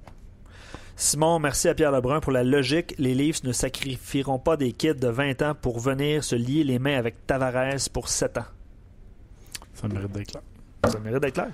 Simon, 0.96 1.40
merci 1.40 1.68
à 1.68 1.74
Pierre 1.74 1.92
Lebrun 1.92 2.20
pour 2.20 2.32
la 2.32 2.44
logique. 2.44 2.94
Les 2.98 3.16
Leafs 3.16 3.44
ne 3.44 3.52
sacrifieront 3.52 4.40
pas 4.40 4.56
des 4.56 4.72
kids 4.72 4.94
de 4.94 5.08
20 5.08 5.42
ans 5.42 5.56
pour 5.60 5.80
venir 5.80 6.24
se 6.24 6.36
lier 6.36 6.64
les 6.64 6.78
mains 6.80 6.98
avec 6.98 7.26
Tavares 7.26 7.90
pour 7.92 8.08
7 8.08 8.38
ans. 8.38 8.46
Ça 9.74 9.88
mérite 9.88 10.12
d'être 10.12 10.28
clair. 10.32 10.44
Ça 10.88 11.00
mérite 11.00 11.22
d'être 11.22 11.34
clair. 11.34 11.50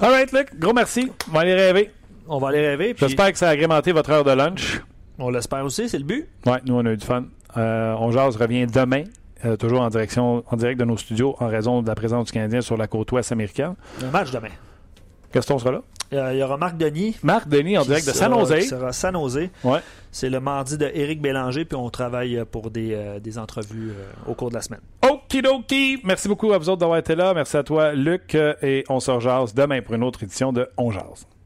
All 0.00 0.10
right, 0.10 0.32
Luc. 0.32 0.58
Gros 0.58 0.72
merci. 0.72 1.10
On 1.28 1.32
va 1.32 1.40
aller 1.40 1.54
rêver. 1.54 1.90
On 2.28 2.38
va 2.38 2.48
aller 2.48 2.66
rêver. 2.66 2.94
puis 2.94 3.06
J'espère 3.06 3.32
que 3.32 3.38
ça 3.38 3.48
a 3.48 3.50
agrémenté 3.52 3.92
votre 3.92 4.10
heure 4.10 4.24
de 4.24 4.30
lunch. 4.30 4.80
On 5.18 5.30
l'espère 5.30 5.64
aussi, 5.64 5.88
c'est 5.88 5.98
le 5.98 6.04
but. 6.04 6.28
Ouais, 6.46 6.60
nous, 6.64 6.74
on 6.74 6.86
a 6.86 6.92
eu 6.92 6.96
du 6.96 7.04
fun. 7.04 7.24
Euh, 7.56 7.94
on 7.98 8.10
jase 8.12 8.36
revient 8.36 8.66
demain, 8.66 9.04
euh, 9.44 9.56
toujours 9.56 9.80
en 9.82 9.88
direction, 9.88 10.42
en 10.50 10.56
direct 10.56 10.78
de 10.80 10.84
nos 10.84 10.96
studios, 10.96 11.36
en 11.40 11.48
raison 11.48 11.82
de 11.82 11.86
la 11.88 11.94
présence 11.94 12.26
du 12.26 12.32
Canadien 12.32 12.60
sur 12.60 12.76
la 12.76 12.86
côte 12.86 13.10
ouest 13.12 13.32
américaine. 13.32 13.74
Un 14.02 14.10
match 14.10 14.30
demain. 14.30 14.48
Gaston 15.32 15.58
sera 15.58 15.72
là. 15.72 15.82
Euh, 16.14 16.30
Il 16.32 16.38
y 16.38 16.42
aura 16.42 16.56
Marc 16.56 16.78
Denis. 16.78 17.16
Marc 17.22 17.48
Denis 17.48 17.76
en 17.76 17.82
direct 17.82 18.06
de 18.06 18.12
sera- 18.12 18.28
San 18.30 18.38
Jose. 18.38 18.60
sera 18.68 18.92
San 18.92 19.14
Jose. 19.14 19.50
Ouais. 19.62 19.80
C'est 20.10 20.30
le 20.30 20.40
mardi 20.40 20.78
de 20.78 20.86
Éric 20.94 21.20
Bélanger, 21.20 21.66
puis 21.66 21.76
on 21.76 21.90
travaille 21.90 22.42
pour 22.50 22.70
des, 22.70 22.94
euh, 22.94 23.20
des 23.20 23.38
entrevues 23.38 23.90
euh, 23.90 24.04
au 24.30 24.32
cours 24.34 24.48
de 24.48 24.54
la 24.54 24.62
semaine. 24.62 24.80
Okidoki! 25.06 26.00
Merci 26.04 26.28
beaucoup 26.28 26.50
à 26.52 26.58
vous 26.58 26.70
autres 26.70 26.78
d'avoir 26.80 26.98
été 26.98 27.14
là. 27.14 27.34
Merci 27.34 27.58
à 27.58 27.62
toi, 27.62 27.92
Luc. 27.92 28.34
euh, 28.34 28.54
Et 28.62 28.84
on 28.88 29.00
se 29.00 29.10
rejase 29.10 29.52
demain 29.52 29.82
pour 29.82 29.94
une 29.94 30.02
autre 30.02 30.22
édition 30.22 30.50
de 30.52 30.66
On 30.78 30.90
Jase. 30.90 31.26